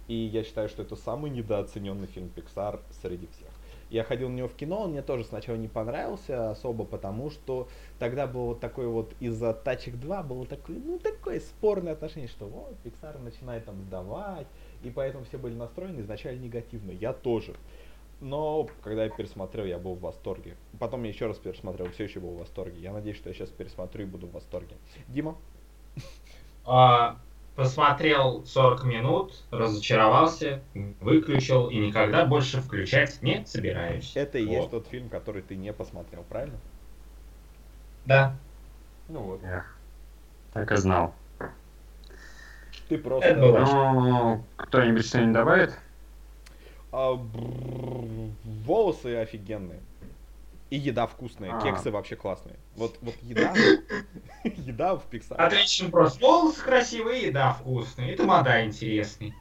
И 0.09 0.15
я 0.15 0.43
считаю, 0.43 0.67
что 0.67 0.81
это 0.81 0.97
самый 0.97 1.31
недооцененный 1.31 2.07
фильм 2.07 2.29
Pixar 2.35 2.81
среди 3.01 3.27
всех. 3.27 3.47
Я 3.89 4.03
ходил 4.03 4.27
на 4.27 4.35
него 4.35 4.47
в 4.49 4.53
кино, 4.53 4.81
он 4.81 4.91
мне 4.91 5.01
тоже 5.01 5.23
сначала 5.23 5.55
не 5.55 5.69
понравился 5.69 6.51
особо, 6.51 6.83
потому 6.83 7.29
что 7.29 7.69
тогда 7.97 8.27
был 8.27 8.47
вот 8.47 8.59
такой 8.59 8.87
вот 8.87 9.13
из-за 9.21 9.53
Тачек 9.53 9.95
2 9.95 10.23
было 10.23 10.45
такое, 10.45 10.77
ну, 10.77 10.99
такое 10.99 11.39
спорное 11.39 11.93
отношение, 11.93 12.27
что 12.27 12.47
вот, 12.47 12.75
Pixar 12.83 13.17
начинает 13.17 13.63
там 13.63 13.81
сдавать, 13.81 14.47
и 14.83 14.89
поэтому 14.89 15.23
все 15.23 15.37
были 15.37 15.55
настроены 15.55 16.01
изначально 16.01 16.41
негативно. 16.41 16.91
Я 16.91 17.13
тоже. 17.13 17.55
Но 18.21 18.67
когда 18.83 19.05
я 19.05 19.09
пересмотрел, 19.09 19.65
я 19.65 19.77
был 19.77 19.95
в 19.95 20.01
восторге. 20.01 20.57
Потом 20.77 21.03
я 21.03 21.09
еще 21.09 21.27
раз 21.27 21.37
пересмотрел, 21.37 21.89
все 21.91 22.03
еще 22.03 22.19
был 22.19 22.31
в 22.31 22.39
восторге. 22.39 22.79
Я 22.81 22.91
надеюсь, 22.91 23.17
что 23.17 23.29
я 23.29 23.35
сейчас 23.35 23.49
пересмотрю 23.49 24.03
и 24.03 24.05
буду 24.05 24.27
в 24.27 24.33
восторге. 24.33 24.75
Дима? 25.07 25.37
А, 26.65 27.17
посмотрел 27.55 28.45
40 28.45 28.83
минут, 28.83 29.43
разочаровался, 29.51 30.61
выключил 30.99 31.69
и 31.69 31.77
никогда 31.77 32.25
больше 32.25 32.61
включать 32.61 33.21
не 33.21 33.45
собираюсь. 33.45 34.15
Это 34.15 34.37
и 34.37 34.45
Вот. 34.45 34.53
есть 34.53 34.71
тот 34.71 34.87
фильм, 34.87 35.09
который 35.09 35.41
ты 35.41 35.55
не 35.55 35.71
посмотрел, 35.71 36.23
правильно? 36.23 36.57
Да. 38.05 38.35
Ну 39.07 39.21
вот. 39.21 39.43
Эх, 39.43 39.77
так 40.53 40.71
и 40.71 40.75
знал. 40.75 41.13
Ты 42.89 42.97
просто... 42.97 43.29
Это 43.29 43.39
было. 43.39 43.59
Ну, 43.59 44.43
кто-нибудь 44.57 45.05
что-нибудь 45.05 45.33
добавит? 45.33 45.79
А, 46.91 47.15
бррр, 47.15 48.31
волосы 48.65 49.15
офигенные. 49.17 49.79
И 50.69 50.77
еда 50.77 51.07
вкусная, 51.07 51.57
А. 51.57 51.61
кексы 51.61 51.89
вообще 51.89 52.15
классные. 52.15 52.55
Вот, 52.75 52.97
вот 53.01 53.15
еда, 53.23 53.53
еда 54.43 54.95
в 54.95 55.03
Pixar. 55.11 55.35
Отлично 55.35 55.89
просто. 55.89 56.19
Волосы 56.21 56.61
красивые, 56.63 57.27
еда 57.27 57.53
вкусная. 57.53 58.11
И 58.11 58.15
тамада 58.15 58.63
интересный. 58.63 59.33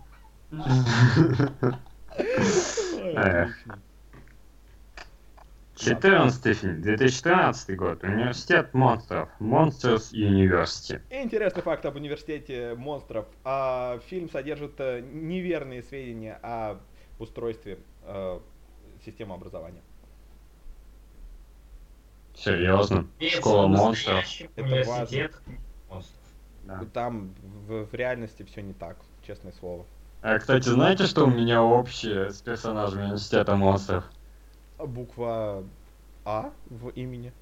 14 5.76 6.56
фильм, 6.58 6.82
2013 6.82 7.76
год. 7.76 8.02
Университет 8.02 8.74
монстров. 8.74 9.28
Monsters 9.38 10.12
University. 10.12 11.00
Интересный 11.10 11.62
факт 11.62 11.84
об 11.86 11.96
университете 11.96 12.74
монстров. 12.74 13.26
Фильм 14.06 14.28
содержит 14.30 14.78
неверные 14.78 15.82
сведения 15.82 16.40
о 16.42 16.78
устройстве 17.18 17.78
э, 18.04 18.40
системы 19.04 19.34
образования. 19.34 19.82
Серьезно? 22.34 23.06
Школа 23.20 23.66
монстров. 23.66 24.24
Это 24.54 24.62
университет 24.62 25.34
монстров. 25.90 26.14
Да. 26.64 26.84
Там 26.92 27.34
в, 27.66 27.86
в 27.86 27.94
реальности 27.94 28.44
все 28.44 28.62
не 28.62 28.74
так, 28.74 28.96
честное 29.26 29.52
слово. 29.52 29.86
А, 30.20 30.38
кстати, 30.38 30.68
знаете, 30.68 31.06
что 31.06 31.24
у 31.24 31.30
меня 31.30 31.62
общее 31.62 32.30
с 32.30 32.40
персонажем 32.42 33.02
университета 33.02 33.56
монстров? 33.56 34.04
А 34.76 34.86
Буква 34.86 35.64
А 36.24 36.52
в 36.68 36.88
имени. 36.90 37.32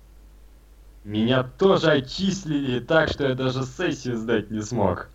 Меня 1.05 1.45
тоже 1.45 1.93
отчислили 1.93 2.81
так, 2.81 3.09
что 3.11 3.29
я 3.29 3.35
даже 3.35 3.65
сессию 3.65 4.17
сдать 4.17 4.51
не 4.51 4.61
смог. 4.61 5.09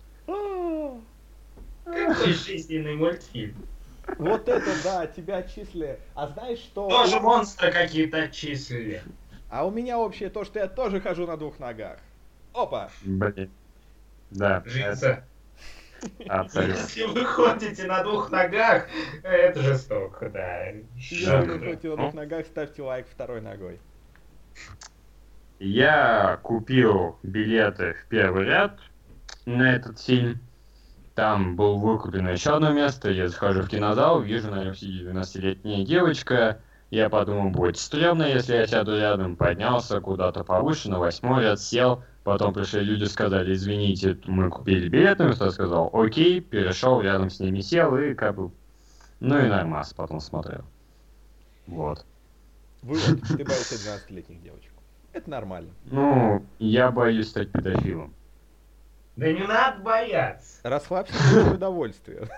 Какой 1.84 2.32
жизненный 2.32 2.96
мультфильм. 2.96 3.54
Вот 4.18 4.48
это 4.48 4.70
да, 4.84 5.06
тебя 5.06 5.38
отчислили. 5.38 5.98
А 6.14 6.28
знаешь 6.28 6.58
что? 6.58 6.88
Тоже 6.88 7.20
монстры 7.20 7.72
какие-то 7.72 8.18
отчислили. 8.22 9.02
А 9.50 9.66
у 9.66 9.70
меня 9.70 9.98
общее 9.98 10.30
то, 10.30 10.44
что 10.44 10.58
я 10.58 10.68
тоже 10.68 11.00
хожу 11.00 11.26
на 11.26 11.36
двух 11.36 11.58
ногах. 11.58 11.98
Опа! 12.54 12.90
Блин. 13.02 13.50
Да, 14.30 14.62
Жиза. 14.64 15.24
абсолютно. 16.28 16.80
Если 16.80 17.04
вы 17.04 17.24
ходите 17.24 17.84
на 17.84 18.02
двух 18.02 18.30
ногах, 18.30 18.86
это 19.22 19.60
жестоко, 19.60 20.30
да. 20.30 20.68
Если 20.96 21.46
вы 21.46 21.58
ходите 21.58 21.88
на 21.90 21.96
двух 21.96 22.14
ногах, 22.14 22.46
ставьте 22.46 22.82
лайк 22.82 23.06
второй 23.10 23.40
ногой. 23.40 23.78
Я 25.58 26.40
купил 26.42 27.18
билеты 27.22 27.94
в 27.94 28.08
первый 28.08 28.46
ряд 28.46 28.80
на 29.44 29.74
этот 29.74 30.00
фильм. 30.00 30.40
Там 31.14 31.56
был 31.56 31.78
выкуплено 31.78 32.30
еще 32.30 32.50
одно 32.56 32.72
место. 32.72 33.10
Я 33.10 33.28
захожу 33.28 33.62
в 33.62 33.68
кинозал, 33.68 34.20
вижу 34.20 34.50
на 34.50 34.64
нем 34.64 34.74
сидит 34.74 35.06
12-летняя 35.06 35.84
девочка. 35.84 36.60
Я 36.90 37.08
подумал, 37.10 37.50
будет 37.50 37.78
стрёмно, 37.78 38.24
если 38.24 38.54
я 38.54 38.66
сяду 38.66 38.96
рядом. 38.96 39.36
Поднялся 39.36 40.00
куда-то 40.00 40.44
повыше, 40.44 40.90
на 40.90 40.98
восьмой 40.98 41.42
ряд 41.42 41.60
сел. 41.60 42.02
Потом 42.24 42.54
пришли 42.54 42.80
люди, 42.80 43.04
сказали, 43.04 43.52
извините, 43.52 44.18
мы 44.26 44.48
купили 44.48 44.88
билет 44.88 45.18
на 45.18 45.24
место. 45.24 45.46
Я 45.46 45.50
сказал, 45.50 45.90
окей, 45.92 46.40
перешел, 46.40 47.00
рядом 47.00 47.30
с 47.30 47.40
ними 47.40 47.60
сел 47.60 47.96
и 47.96 48.14
как 48.14 48.36
бы... 48.36 48.50
Ну 49.20 49.38
и 49.38 49.48
нормас, 49.48 49.92
потом 49.92 50.20
смотрел. 50.20 50.64
Вот. 51.66 52.04
Вывод, 52.82 53.20
ты 53.28 53.44
боишься 53.44 53.74
12-летних 53.74 54.42
девочек. 54.42 54.72
Это 55.12 55.28
нормально. 55.28 55.70
Ну, 55.86 56.44
я 56.58 56.90
боюсь 56.90 57.28
стать 57.28 57.50
педофилом. 57.50 58.14
Да 59.16 59.30
не 59.30 59.46
надо 59.46 59.80
бояться. 59.80 60.58
Расслабься 60.62 61.14
получай 61.34 61.54
удовольствие. 61.54 62.28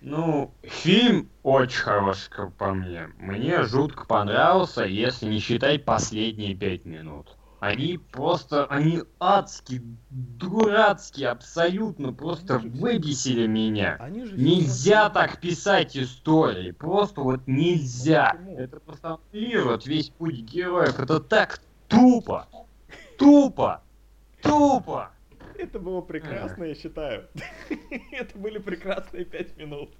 Ну, 0.00 0.54
фильм 0.62 1.28
очень 1.42 1.78
хороший, 1.78 2.30
как 2.30 2.54
по 2.54 2.72
мне. 2.72 3.08
Мне 3.18 3.62
жутко 3.64 4.06
понравился, 4.06 4.84
если 4.84 5.26
не 5.26 5.40
считать 5.40 5.84
последние 5.84 6.54
пять 6.54 6.86
минут. 6.86 7.36
Они 7.60 7.98
просто, 7.98 8.64
они 8.66 9.02
адские, 9.18 9.82
дурацкие, 10.08 11.28
абсолютно 11.28 12.14
просто 12.14 12.56
Они 12.56 12.70
выбесили 12.70 13.46
меня. 13.46 13.98
Они 14.00 14.24
же 14.24 14.34
Нельзя 14.38 15.10
так 15.10 15.38
писать 15.38 15.94
истории, 15.94 16.70
просто 16.70 17.20
вот 17.20 17.46
нельзя. 17.46 18.32
Почему? 18.32 18.58
Это 18.58 18.80
просто 18.80 19.18
аннулирует 19.30 19.84
весь 19.84 20.08
путь 20.08 20.36
героев, 20.36 20.98
это 20.98 21.20
так 21.20 21.60
тупо, 21.88 22.48
тупо, 23.20 23.82
тупо. 24.42 25.10
Это 25.56 25.78
было 25.78 26.00
прекрасно, 26.00 26.64
я 26.64 26.74
считаю. 26.74 27.28
Это 28.12 28.38
были 28.38 28.58
прекрасные 28.58 29.26
пять 29.26 29.56
минут. 29.58 29.90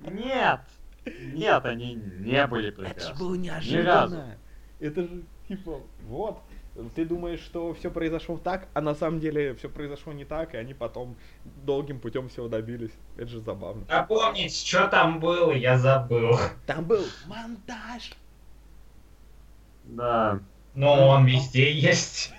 Нет, 0.00 0.60
нет, 1.06 1.64
они 1.64 1.94
не 1.94 2.46
были 2.48 2.68
Это 2.68 2.82
же 2.82 2.88
прекрасны. 2.88 3.18
было 3.18 3.34
неожиданно. 3.36 4.36
Это 4.80 5.02
же 5.02 5.22
типа, 5.46 5.80
вот, 6.06 6.40
ты 6.96 7.04
думаешь, 7.04 7.40
что 7.40 7.72
все 7.74 7.90
произошло 7.90 8.36
так, 8.36 8.68
а 8.74 8.80
на 8.80 8.94
самом 8.94 9.20
деле 9.20 9.54
все 9.54 9.68
произошло 9.68 10.12
не 10.12 10.24
так, 10.24 10.54
и 10.54 10.56
они 10.56 10.74
потом 10.74 11.16
долгим 11.64 12.00
путем 12.00 12.28
всего 12.28 12.48
добились. 12.48 12.92
Это 13.16 13.28
же 13.28 13.40
забавно. 13.40 13.84
Напомнить, 13.88 14.56
что 14.56 14.88
там 14.88 15.20
было, 15.20 15.52
я 15.52 15.78
забыл. 15.78 16.36
Там 16.66 16.84
был 16.84 17.04
монтаж. 17.26 18.12
Да. 19.84 20.40
Но 20.74 21.08
он 21.08 21.26
везде 21.26 21.72
есть. 21.72 22.32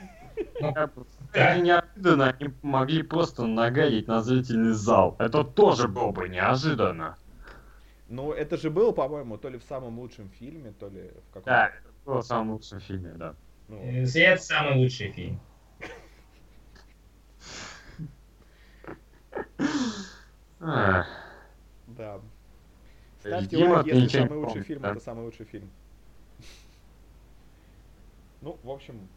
Это 1.33 1.59
неожиданно, 1.59 2.29
они 2.29 2.53
могли 2.61 3.03
просто 3.03 3.45
нагадить 3.45 4.07
на 4.07 4.21
зрительный 4.21 4.73
зал. 4.73 5.15
Это 5.19 5.43
тоже 5.43 5.87
было 5.87 6.11
бы 6.11 6.29
неожиданно. 6.29 7.17
Ну, 8.09 8.33
это 8.33 8.57
же 8.57 8.69
было, 8.69 8.91
по-моему, 8.91 9.37
то 9.37 9.49
ли 9.49 9.57
в 9.57 9.63
самом 9.63 9.97
лучшем 9.99 10.29
фильме, 10.29 10.73
то 10.77 10.89
ли 10.89 11.11
в 11.29 11.33
каком-то... 11.33 11.49
Да, 11.49 11.67
это 11.67 11.89
было 12.05 12.21
в 12.21 12.25
самом 12.25 12.51
лучшем 12.51 12.79
фильме, 12.81 13.13
да. 13.15 13.35
Ну, 13.69 13.79
Это 13.81 14.41
самый 14.41 14.77
лучший 14.77 15.11
фильм. 15.11 15.39
Да. 20.59 21.07
Ставьте 23.19 23.57
лайк, 23.65 23.85
если 23.85 24.07
самый 24.07 24.37
лучший 24.39 24.63
фильм, 24.63 24.85
это 24.85 24.99
самый 24.99 25.25
лучший 25.25 25.45
фильм. 25.45 25.69
Ну, 28.41 28.57
в 28.63 28.71
общем, 28.71 29.07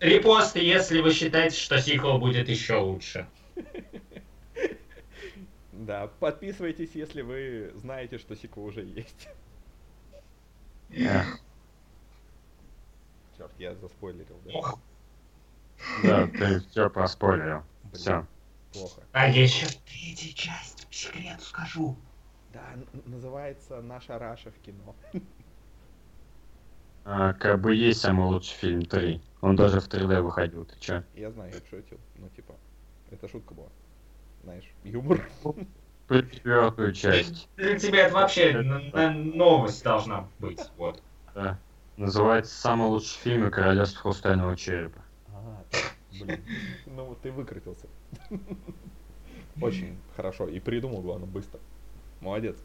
Репосты, 0.00 0.60
если 0.60 1.00
вы 1.00 1.12
считаете, 1.12 1.56
что 1.56 1.78
сиквел 1.80 2.18
будет 2.18 2.48
еще 2.48 2.76
лучше. 2.78 3.28
да, 5.72 6.06
подписывайтесь, 6.18 6.90
если 6.94 7.20
вы 7.20 7.72
знаете, 7.74 8.16
что 8.18 8.34
сиквел 8.34 8.64
уже 8.64 8.82
есть. 8.82 9.28
эх, 10.90 11.38
Черт, 13.36 13.52
я 13.58 13.74
заспойлерил, 13.74 14.40
да? 14.44 14.50
Ох, 14.54 14.78
Да, 16.02 16.26
ты 16.26 16.60
все 16.60 16.88
проспорил. 16.90 17.62
Блин, 17.84 17.94
Все. 17.94 18.26
Плохо. 18.72 19.02
а 19.12 19.28
еще 19.28 19.66
третья 19.86 20.32
часть, 20.34 20.86
секрет 20.90 21.42
скажу. 21.42 21.96
Да, 22.52 22.64
называется 23.04 23.80
«Наша 23.80 24.18
Раша 24.18 24.50
в 24.50 24.58
кино». 24.60 24.94
А, 27.12 27.32
как 27.32 27.60
бы 27.60 27.74
есть 27.74 28.00
самый 28.00 28.26
лучший 28.26 28.54
фильм 28.54 28.82
3. 28.82 29.20
Он 29.40 29.56
даже 29.56 29.80
в 29.80 29.88
3D 29.88 30.22
выходил, 30.22 30.64
ты 30.64 30.78
чё? 30.78 31.02
Я 31.16 31.32
знаю, 31.32 31.52
я 31.52 31.58
шутил, 31.68 31.98
ну 32.18 32.28
типа, 32.36 32.54
это 33.10 33.26
шутка 33.26 33.52
была. 33.52 33.66
Знаешь, 34.44 34.70
юмор. 34.84 35.28
Про 36.06 36.22
четвертую 36.22 36.92
часть. 36.92 37.48
Для 37.56 37.76
тебя 37.80 38.06
это 38.06 38.14
вообще 38.14 38.62
новость 38.62 39.82
должна 39.82 40.28
быть. 40.38 40.60
Вот. 40.76 41.02
Да. 41.34 41.58
Называется 41.96 42.54
самый 42.54 42.86
лучший 42.86 43.18
фильм 43.18 43.48
и 43.48 43.50
Королевство 43.50 44.02
Хрустального 44.02 44.56
Черепа. 44.56 45.02
А, 45.34 45.64
блин, 46.12 46.40
ну 46.86 47.06
вот 47.06 47.20
ты 47.22 47.32
выкрутился. 47.32 47.88
Очень 49.60 49.98
хорошо, 50.14 50.46
и 50.46 50.60
придумал, 50.60 51.00
главное, 51.02 51.26
быстро. 51.26 51.58
Молодец. 52.20 52.56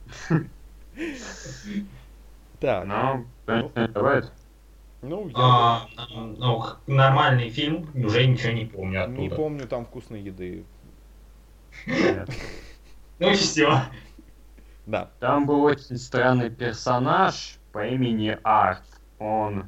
Так, 2.60 2.86
Ну, 2.86 3.26
кто-нибудь 3.44 3.76
наливает? 3.76 4.32
ну, 5.02 5.28
я 5.30 5.34
А, 5.38 5.88
ну, 6.38 6.64
нормальный 6.88 7.50
фильм, 7.50 7.90
уже 7.94 8.26
ничего 8.26 8.54
не 8.54 8.66
помню 8.66 8.92
не 8.92 8.98
оттуда. 9.26 9.36
помню 9.36 9.68
там 9.68 9.86
вкусной 9.86 10.22
еды. 10.22 10.64
Нет. 11.86 12.30
Ну 13.20 13.30
и 13.32 13.36
все. 13.36 13.80
Да, 14.86 15.10
Там 15.22 15.46
был 15.46 15.64
очень 15.64 15.96
странный 15.98 16.50
персонаж 16.50 17.60
по 17.72 17.88
имени 17.88 18.38
Арт. 18.44 18.84
Он 19.20 19.68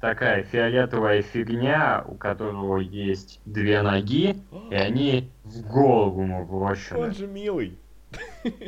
такая 0.00 0.42
фиолетовая 0.42 1.22
фигня, 1.22 2.04
у 2.08 2.16
которого 2.16 2.78
есть 2.78 3.40
две 3.44 3.82
ноги, 3.82 4.36
и 4.70 4.74
они 4.74 5.30
в 5.44 5.62
голову 5.62 6.22
ему 6.22 6.40
он 6.40 6.46
врощены. 6.46 7.12
же 7.12 7.28
милый. 7.28 7.78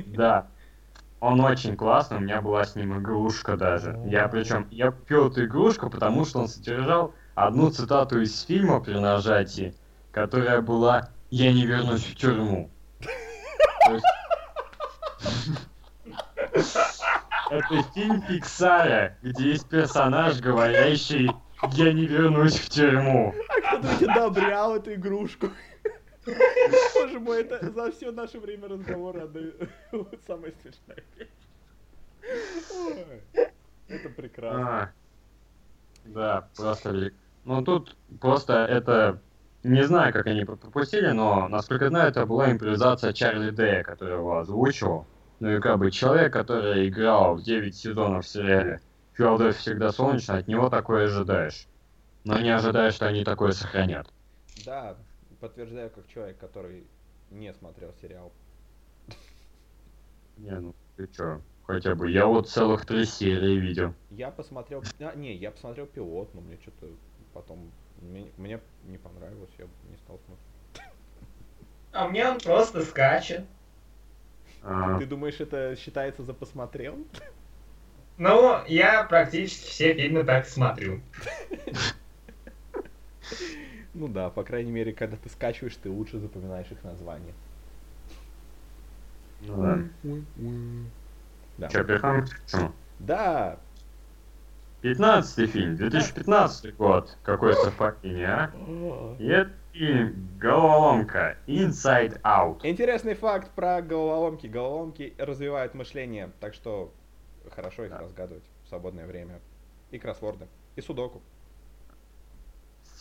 Да. 0.07 0.47
Он 1.21 1.41
очень 1.41 1.77
классный, 1.77 2.17
у 2.17 2.21
меня 2.21 2.41
была 2.41 2.65
с 2.65 2.75
ним 2.75 2.99
игрушка 2.99 3.57
даже. 3.57 4.01
Я 4.07 4.27
причем, 4.29 4.67
я 4.71 4.91
купил 4.91 5.29
эту 5.29 5.45
игрушку, 5.45 5.91
потому 5.91 6.25
что 6.25 6.41
он 6.41 6.49
содержал 6.49 7.13
одну 7.35 7.71
цитату 7.71 8.21
из 8.23 8.43
фильма 8.43 8.81
при 8.81 8.95
нажатии, 8.95 9.75
которая 10.13 10.63
была 10.63 11.11
«Я 11.31 11.53
не 11.53 11.67
вернусь 11.67 12.05
в 12.05 12.17
тюрьму». 12.17 12.71
Это 17.51 17.83
фильм 17.95 18.23
Пиксара, 18.23 19.17
где 19.23 19.51
есть 19.51 19.69
персонаж, 19.69 20.41
говорящий 20.41 21.31
«Я 21.73 21.93
не 21.93 22.07
вернусь 22.07 22.59
в 22.59 22.71
тюрьму». 22.71 23.35
А 23.49 23.77
кто-то 23.77 24.13
одобрял 24.13 24.77
эту 24.77 24.95
игрушку. 24.95 25.51
Боже 26.95 27.21
мой, 27.21 27.43
это 27.43 27.71
за 27.71 27.91
все 27.91 28.13
наше 28.13 28.39
время 28.39 28.69
разговора 28.69 29.25
одна- 29.25 29.53
самая 30.27 30.53
смешная 30.63 31.05
вещь. 31.17 31.29
Ой, 32.75 33.23
Это 33.89 34.09
прекрасно. 34.11 34.83
А, 34.83 34.93
Да, 36.05 36.49
просто. 36.57 37.13
Ну 37.45 37.63
тут 37.65 37.97
просто 38.21 38.53
это... 38.65 39.21
Не 39.63 39.83
знаю, 39.85 40.13
как 40.15 40.27
они 40.27 40.45
пропустили, 40.45 41.09
но, 41.11 41.47
насколько 41.49 41.85
я 41.85 41.91
знаю, 41.91 42.09
это 42.09 42.25
была 42.25 42.51
импровизация 42.51 43.13
Чарли 43.13 43.51
Дэя, 43.51 43.83
который 43.83 44.15
его 44.15 44.39
озвучивал. 44.39 45.07
Ну 45.39 45.57
и 45.57 45.61
как 45.61 45.79
бы 45.79 45.91
человек, 45.91 46.33
который 46.33 46.89
играл 46.89 47.35
в 47.35 47.43
9 47.43 47.77
сезонов 47.77 48.25
в 48.25 48.29
сериале 48.29 48.81
Филадельфия 49.13 49.61
всегда 49.61 49.93
солнечно, 49.93 50.39
от 50.39 50.49
него 50.49 50.71
такое 50.71 51.05
ожидаешь. 51.05 51.67
Но 52.25 52.39
не 52.39 52.51
ожидаешь, 52.51 52.95
что 52.95 53.07
они 53.07 53.23
такое 53.23 53.53
сохранят. 53.53 54.07
Да, 54.65 54.97
подтверждаю 55.41 55.91
как 55.91 56.07
человек, 56.09 56.39
который 56.39 56.85
не 57.31 57.53
смотрел 57.55 57.93
сериал. 58.01 58.33
Не, 60.37 60.59
ну 60.59 60.75
ты 60.97 61.07
чё, 61.09 61.41
хотя 61.67 61.95
бы. 61.95 62.11
Я 62.11 62.27
вот 62.27 62.49
целых 62.49 62.87
три 62.87 63.05
серии 63.05 63.57
видел. 63.59 63.95
Я 64.11 64.31
посмотрел... 64.31 64.83
А, 65.01 65.15
не, 65.15 65.35
я 65.35 65.51
посмотрел 65.51 65.87
пилот, 65.87 66.35
но 66.35 66.41
мне 66.41 66.57
что-то 66.63 66.87
потом... 67.35 67.71
Мне, 68.01 68.31
мне 68.39 68.61
не 68.85 68.99
понравилось, 68.99 69.51
я 69.59 69.67
не 69.91 69.97
стал 69.99 70.19
смотреть. 70.25 70.47
А 71.93 72.09
мне 72.09 72.27
он 72.27 72.39
просто 72.39 72.83
скачет. 72.83 73.45
А, 74.63 74.99
Ты 74.99 75.07
думаешь, 75.07 75.41
это 75.41 75.77
считается 75.77 76.23
за 76.23 76.33
посмотрел? 76.35 76.97
Ну, 78.17 78.65
я 78.67 79.05
практически 79.05 79.67
все 79.67 79.95
фильмы 79.95 80.25
так 80.25 80.47
смотрю. 80.47 81.01
Ну 83.95 84.09
да, 84.09 84.31
по 84.31 84.45
крайней 84.45 84.71
мере, 84.71 84.93
когда 84.93 85.17
ты 85.17 85.29
скачиваешь, 85.29 85.77
ты 85.77 85.91
лучше 85.91 86.19
запоминаешь 86.19 86.71
их 86.71 86.83
название. 86.85 87.35
ну 89.41 89.63
да. 89.63 89.79
Да. 91.59 91.69
Чё, 91.69 91.85
переходим 91.85 92.27
к 92.27 92.47
чему? 92.47 92.73
Да, 93.01 93.59
15 94.83 95.51
фильм, 95.51 95.77
2015 95.77 96.77
год. 96.77 97.17
Какое 97.23 97.53
совпадение, 97.55 98.29
а? 98.29 99.17
И 99.19 99.27
это 99.27 99.53
фильм 99.73 100.39
«Головоломка. 100.39 101.37
Inside 101.47 102.21
Out». 102.23 102.61
Интересный 102.63 103.15
факт 103.15 103.51
про 103.55 103.83
головоломки. 103.83 104.47
Головоломки 104.47 105.15
развивают 105.19 105.75
мышление, 105.75 106.31
так 106.41 106.55
что 106.55 106.93
хорошо 107.51 107.85
их 107.85 107.91
Да. 107.91 107.99
разгадывать 107.99 108.45
в 108.65 108.69
свободное 108.69 109.07
время. 109.07 109.41
И 109.91 109.99
кроссворды, 109.99 110.47
и 110.77 110.81
судоку. 110.81 111.21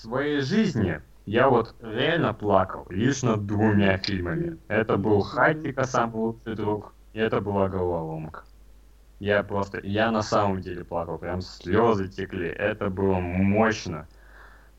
Своей 0.01 0.39
жизни 0.39 1.01
я 1.25 1.49
вот 1.49 1.75
реально 1.81 2.33
плакал 2.33 2.85
лишь 2.89 3.21
над 3.21 3.45
двумя 3.45 3.97
фильмами. 3.97 4.57
Это 4.69 4.95
был 4.95 5.19
Хатика, 5.19 5.83
самый 5.83 6.15
лучший 6.21 6.55
друг, 6.55 6.93
и 7.11 7.19
это 7.19 7.41
была 7.41 7.67
головоломка. 7.67 8.45
Я 9.19 9.43
просто, 9.43 9.81
я 9.83 10.09
на 10.11 10.21
самом 10.21 10.61
деле 10.61 10.85
плакал, 10.85 11.17
прям 11.17 11.41
слезы 11.41 12.07
текли, 12.07 12.47
это 12.47 12.89
было 12.89 13.15
мощно. 13.15 14.07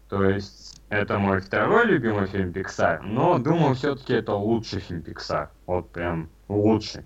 То 0.09 0.25
есть, 0.25 0.81
это 0.89 1.19
мой 1.19 1.41
второй 1.41 1.85
любимый 1.85 2.27
фильм 2.27 2.51
Pixar, 2.51 3.03
но 3.03 3.39
думаю, 3.39 3.75
все-таки 3.75 4.15
это 4.15 4.33
лучший 4.33 4.81
фильм 4.81 5.01
Pixar. 5.01 5.49
Вот 5.67 5.93
прям 5.93 6.31
лучший. 6.49 7.05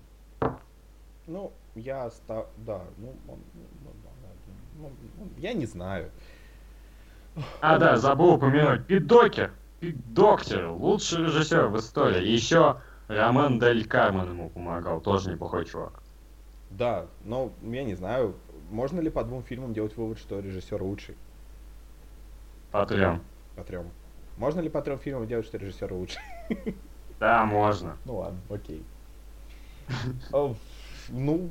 Ну, 1.27 1.51
я 1.75 2.09
ста... 2.09 2.45
Да, 2.55 2.81
ну, 2.97 3.13
он- 3.27 3.43
да, 3.83 4.09
да, 4.23 4.29
ну, 4.79 4.89
ну, 5.19 5.29
я 5.37 5.53
не 5.53 5.65
знаю. 5.65 6.11
А, 7.61 7.77
да, 7.77 7.97
забыл 7.97 8.35
упомянуть, 8.35 8.85
Пит 8.85 9.07
Докер. 9.07 9.51
Пит 9.79 10.13
Доктор, 10.13 10.69
лучший 10.69 11.25
режиссер 11.25 11.67
в 11.67 11.77
истории. 11.77 12.25
Еще 12.25 12.77
Роман 13.07 13.59
Дель 13.59 13.87
Кармен 13.87 14.29
ему 14.29 14.49
помогал, 14.49 15.01
тоже 15.01 15.31
неплохой 15.31 15.65
чувак. 15.65 16.01
Да, 16.71 17.05
но 17.23 17.51
я 17.61 17.83
не 17.83 17.95
знаю, 17.95 18.35
можно 18.69 18.99
ли 18.99 19.09
по 19.09 19.23
двум 19.23 19.43
фильмам 19.43 19.73
делать 19.73 19.95
вывод, 19.97 20.17
что 20.17 20.39
режиссер 20.39 20.81
лучший? 20.81 21.15
По 22.71 22.85
трем. 22.85 23.21
По 23.55 23.63
трем. 23.63 23.85
Можно 24.37 24.61
ли 24.61 24.69
по 24.69 24.81
трем 24.81 24.99
фильмам 24.99 25.27
делать, 25.27 25.45
что 25.45 25.57
режиссер 25.57 25.91
лучший? 25.93 26.21
Да, 27.19 27.45
можно. 27.45 27.97
Ну 28.05 28.17
ладно, 28.17 28.39
окей. 28.49 28.83
О, 30.33 30.55
Ну, 31.09 31.49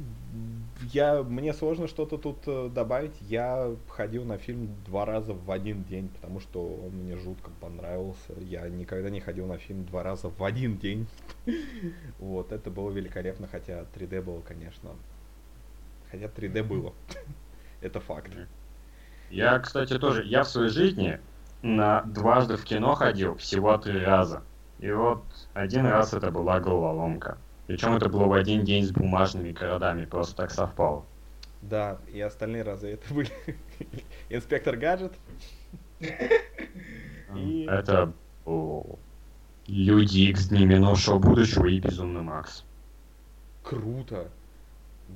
я, 0.92 1.22
мне 1.22 1.52
сложно 1.52 1.86
что-то 1.86 2.18
тут 2.18 2.38
э, 2.46 2.68
добавить. 2.72 3.14
Я 3.20 3.74
ходил 3.88 4.24
на 4.24 4.38
фильм 4.38 4.74
два 4.86 5.04
раза 5.04 5.32
в 5.32 5.50
один 5.50 5.84
день, 5.84 6.08
потому 6.08 6.40
что 6.40 6.60
он 6.60 6.90
мне 6.90 7.16
жутко 7.16 7.50
понравился. 7.60 8.32
Я 8.38 8.68
никогда 8.68 9.10
не 9.10 9.20
ходил 9.20 9.46
на 9.46 9.58
фильм 9.58 9.84
два 9.84 10.02
раза 10.02 10.28
в 10.28 10.42
один 10.42 10.76
день. 10.76 11.06
Вот, 12.18 12.52
это 12.52 12.70
было 12.70 12.90
великолепно, 12.90 13.46
хотя 13.46 13.84
3D 13.94 14.22
было, 14.22 14.40
конечно. 14.40 14.90
Хотя 16.10 16.26
3D 16.26 16.62
было. 16.62 16.92
Это 17.80 18.00
факт. 18.00 18.30
Я, 19.30 19.58
кстати, 19.58 19.98
тоже, 19.98 20.24
я 20.24 20.44
в 20.44 20.48
своей 20.48 20.70
жизни 20.70 21.20
на 21.62 22.02
дважды 22.02 22.56
в 22.56 22.64
кино 22.64 22.94
ходил 22.94 23.36
всего 23.36 23.76
три 23.78 23.98
раза. 23.98 24.42
И 24.78 24.90
вот 24.90 25.22
один 25.54 25.86
раз 25.86 26.12
это 26.12 26.30
была 26.30 26.60
головоломка. 26.60 27.38
Причем 27.66 27.94
это 27.96 28.08
было 28.08 28.26
в 28.26 28.32
один 28.32 28.64
день 28.64 28.84
с 28.84 28.90
бумажными 28.90 29.52
городами, 29.52 30.04
просто 30.04 30.36
так 30.36 30.50
совпало. 30.50 31.04
Да, 31.62 31.98
и 32.12 32.20
остальные 32.20 32.62
разы 32.62 32.88
это 32.92 33.14
были 33.14 33.30
Инспектор 34.28 34.76
Гаджет. 34.76 35.12
И- 37.34 37.66
Это 37.68 38.12
о, 38.44 38.98
Люди 39.66 40.18
Икс 40.30 40.48
Дни 40.48 40.66
минувшего 40.66 41.18
будущего 41.18 41.66
и 41.66 41.80
Безумный 41.80 42.20
Макс. 42.20 42.64
Круто. 43.62 44.28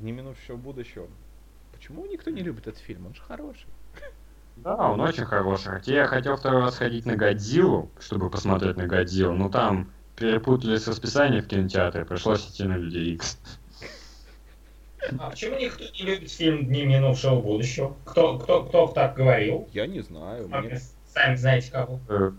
Не 0.00 0.12
минувшего 0.12 0.56
будущего. 0.56 1.06
Почему 1.72 2.06
никто 2.06 2.30
не 2.30 2.40
любит 2.40 2.66
этот 2.66 2.80
фильм? 2.80 3.06
Он 3.06 3.14
же 3.14 3.20
хороший. 3.20 3.66
Да, 4.56 4.90
он 4.90 5.00
очень 5.00 5.24
хороший. 5.24 5.68
Хотя 5.68 5.92
я 5.92 6.06
хотел 6.06 6.36
второй 6.36 6.62
раз 6.62 6.78
ходить 6.78 7.04
на 7.06 7.14
Годзиллу, 7.14 7.90
чтобы 8.00 8.30
посмотреть 8.30 8.76
на 8.76 8.86
Годзиллу, 8.86 9.34
но 9.34 9.48
там 9.50 9.92
перепутали 10.18 10.76
с 10.76 10.88
расписанием 10.88 11.42
в 11.42 11.46
кинотеатре, 11.46 12.04
пришлось 12.04 12.48
идти 12.48 12.64
на 12.64 12.76
Люди 12.76 12.98
Икс. 12.98 13.38
А 15.18 15.30
почему 15.30 15.58
никто 15.58 15.84
не 15.84 16.02
любит 16.02 16.30
фильм 16.30 16.66
«Дни 16.66 16.84
минувшего 16.84 17.40
будущего»? 17.40 17.96
Кто, 18.04 18.38
кто, 18.38 18.64
кто 18.64 18.88
так 18.88 19.14
говорил? 19.14 19.68
Я 19.72 19.86
не 19.86 20.00
знаю. 20.00 20.48
А 20.52 20.60
Мне... 20.60 20.80
Сами 21.14 21.36
знаете 21.36 21.70
кого. 21.70 22.00
Э, 22.08 22.32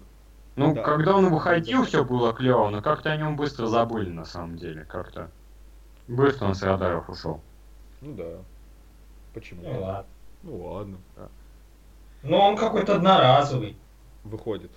Ну, 0.55 0.75
Да. 0.75 0.83
когда 0.83 1.15
он 1.15 1.29
выходил, 1.33 1.85
все 1.85 2.03
было 2.03 2.33
клево, 2.33 2.69
но 2.69 2.81
как-то 2.81 3.11
о 3.11 3.17
нем 3.17 3.35
быстро 3.37 3.65
забыли, 3.67 4.09
на 4.09 4.25
самом 4.25 4.57
деле, 4.57 4.83
как-то. 4.85 5.31
Быстро 6.07 6.47
он 6.47 6.55
с 6.55 6.61
радаров 6.61 7.09
ушел. 7.09 7.41
Ну 8.01 8.13
да. 8.13 8.37
Почему? 9.33 9.61
Ну 9.63 9.81
ладно. 9.81 10.05
Ну 10.43 10.57
ладно. 10.65 10.97
Ну 12.23 12.37
он 12.37 12.57
какой-то 12.57 12.95
одноразовый. 12.95 13.77
Выходит. 14.25 14.71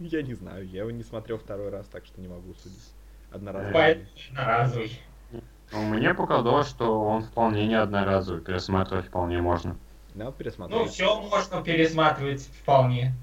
Я 0.10 0.22
не 0.22 0.34
знаю. 0.34 0.66
Я 0.66 0.80
его 0.80 0.90
не 0.90 1.02
смотрел 1.04 1.38
второй 1.38 1.68
раз, 1.70 1.86
так 1.86 2.06
что 2.06 2.20
не 2.20 2.28
могу 2.28 2.54
судить. 2.54 2.90
Одноразовый. 3.30 5.00
Но 5.72 5.82
мне 5.82 6.14
показалось, 6.14 6.68
что 6.68 7.00
он 7.00 7.22
вполне 7.22 7.68
не 7.68 7.74
одноразовый, 7.74 8.42
пересматривать 8.42 9.06
вполне 9.06 9.40
можно. 9.40 9.76
Надо 10.14 10.30
Ну 10.30 10.32
пересмотреть. 10.32 10.90
все 10.90 11.20
можно 11.20 11.62
пересматривать 11.62 12.42
вполне. 12.62 13.14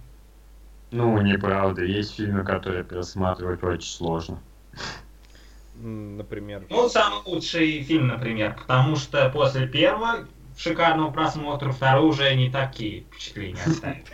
Ну, 0.91 1.19
неправда, 1.21 1.83
есть 1.83 2.15
фильмы, 2.15 2.45
которые 2.45 2.85
пересматривать 2.85 3.61
очень 3.63 3.89
сложно. 3.89 4.39
Например. 5.75 6.65
Ну, 6.69 6.87
самый 6.87 7.19
лучший 7.25 7.83
фильм, 7.83 8.07
например, 8.07 8.55
потому 8.57 8.95
что 8.95 9.29
после 9.29 9.67
первого 9.67 10.25
шикарного 10.57 11.11
просмотра 11.11 11.71
второй 11.73 12.07
уже 12.07 12.33
не 12.35 12.49
такие 12.49 13.01
впечатления 13.01 13.61
оставит. 13.65 14.05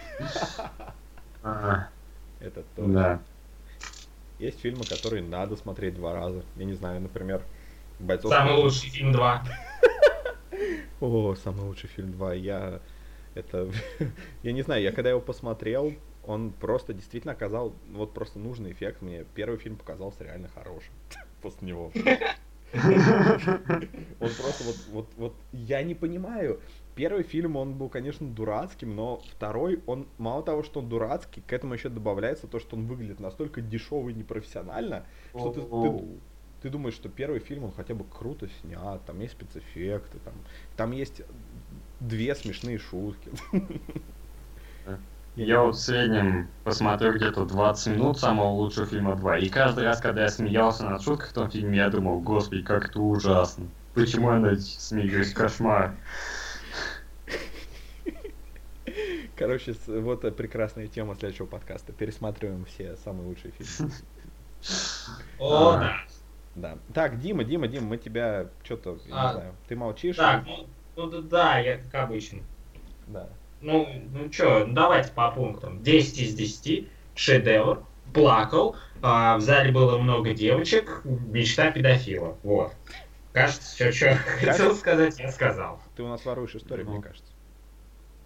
Это 2.43 2.63
точно. 2.75 2.93
да. 2.93 3.21
Есть 4.39 4.59
фильмы, 4.59 4.83
которые 4.83 5.23
надо 5.23 5.55
смотреть 5.55 5.95
два 5.95 6.13
раза. 6.13 6.43
Я 6.57 6.65
не 6.65 6.73
знаю, 6.73 6.99
например, 6.99 7.41
бойцов. 7.99 8.31
Самый 8.31 8.55
лучший 8.55 8.89
фильм 8.89 9.11
2. 9.13 9.43
О, 11.01 11.35
самый 11.35 11.61
лучший 11.61 11.87
фильм 11.87 12.11
2. 12.11 12.33
Я 12.33 12.81
это. 13.35 13.71
я 14.43 14.51
не 14.51 14.61
знаю, 14.61 14.81
я 14.81 14.91
когда 14.91 15.09
его 15.11 15.21
посмотрел, 15.21 15.93
он 16.25 16.51
просто 16.51 16.93
действительно 16.93 17.33
оказал 17.33 17.73
вот 17.91 18.13
просто 18.13 18.39
нужный 18.39 18.73
эффект. 18.73 19.01
Мне 19.01 19.23
первый 19.35 19.57
фильм 19.57 19.77
показался 19.77 20.23
реально 20.23 20.49
хорошим 20.49 20.93
после 21.41 21.67
него. 21.67 21.91
Он 22.73 24.29
просто 24.29 24.63
вот, 24.63 24.77
вот, 24.89 25.07
вот, 25.15 25.35
я 25.51 25.83
не 25.83 25.95
понимаю. 25.95 26.59
Первый 26.95 27.23
фильм, 27.23 27.55
он 27.55 27.73
был, 27.73 27.89
конечно, 27.89 28.27
дурацким, 28.27 28.95
но 28.95 29.21
второй, 29.31 29.81
он, 29.87 30.07
мало 30.17 30.43
того, 30.43 30.63
что 30.63 30.79
он 30.79 30.89
дурацкий, 30.89 31.41
к 31.41 31.51
этому 31.51 31.73
еще 31.73 31.89
добавляется 31.89 32.47
то, 32.47 32.59
что 32.59 32.75
он 32.75 32.85
выглядит 32.85 33.19
настолько 33.19 33.61
дешево 33.61 34.09
и 34.09 34.13
непрофессионально, 34.13 35.03
что 35.31 35.51
ты, 35.51 35.61
ты, 35.61 36.05
ты 36.61 36.69
думаешь, 36.69 36.93
что 36.93 37.09
первый 37.09 37.39
фильм, 37.39 37.63
он 37.65 37.71
хотя 37.71 37.95
бы 37.95 38.05
круто 38.05 38.47
снят, 38.61 39.03
там 39.05 39.19
есть 39.19 39.33
спецэффекты, 39.33 40.19
там, 40.19 40.33
там 40.77 40.91
есть 40.91 41.23
две 41.99 42.35
смешные 42.35 42.77
шутки. 42.77 43.31
Я 45.35 45.63
вот 45.63 45.75
в 45.75 45.79
среднем 45.79 46.47
посмотрел 46.63 47.13
где-то 47.13 47.45
20 47.45 47.95
минут 47.95 48.19
самого 48.19 48.49
лучшего 48.49 48.85
фильма 48.85 49.15
2. 49.15 49.39
И 49.39 49.49
каждый 49.49 49.83
раз, 49.83 49.99
когда 49.99 50.23
я 50.23 50.29
смеялся 50.29 50.87
над 50.87 51.01
шуткой 51.01 51.29
в 51.29 51.33
том 51.33 51.49
фильме, 51.49 51.77
я 51.79 51.89
думал, 51.89 52.19
господи, 52.19 52.61
как 52.61 52.89
это 52.89 52.99
ужасно. 52.99 53.65
Почему 53.95 54.31
я 54.31 54.37
над 54.37 54.61
смеюсь? 54.61 55.33
Кошмар. 55.33 55.95
Короче, 59.35 59.73
вот 59.87 60.21
прекрасная 60.35 60.87
тема 60.87 61.15
следующего 61.15 61.45
подкаста. 61.47 61.91
Пересматриваем 61.93 62.65
все 62.65 62.95
самые 62.97 63.27
лучшие 63.27 63.51
фильмы. 63.51 63.91
О, 65.39 65.71
А. 65.71 65.77
да. 65.79 65.97
Да. 66.55 66.77
Так, 66.93 67.19
Дима, 67.19 67.43
Дима, 67.43 67.67
Дима, 67.67 67.87
мы 67.87 67.97
тебя 67.97 68.47
что-то, 68.63 68.99
А, 69.11 69.27
не 69.27 69.33
знаю, 69.33 69.55
ты 69.67 69.75
молчишь? 69.75 70.15
Так, 70.17 70.45
ну, 70.45 70.67
Ну 70.95 71.21
да, 71.23 71.57
я 71.57 71.77
как 71.79 71.95
обычно. 72.03 72.41
Да. 73.07 73.27
Ну, 73.61 73.87
ну 74.11 74.29
чё, 74.29 74.65
ну 74.67 74.73
давайте 74.73 75.11
по 75.11 75.31
пунктам. 75.31 75.81
10 75.81 76.19
из 76.19 76.35
10, 76.35 76.87
шедевр, 77.15 77.83
плакал, 78.13 78.75
а, 79.01 79.37
в 79.37 79.41
зале 79.41 79.71
было 79.71 79.97
много 79.97 80.33
девочек, 80.35 81.01
мечта 81.03 81.71
педофила. 81.71 82.37
Вот. 82.43 82.73
Кажется, 83.31 83.67
все, 83.73 83.91
что 83.91 84.15
хотел 84.39 84.75
сказать, 84.75 85.17
я 85.19 85.31
сказал. 85.31 85.81
Ты 85.95 86.03
у 86.03 86.07
нас 86.07 86.23
воруешь 86.23 86.53
историю, 86.55 86.85
Ну. 86.85 86.93
мне 86.93 87.01
кажется. 87.01 87.32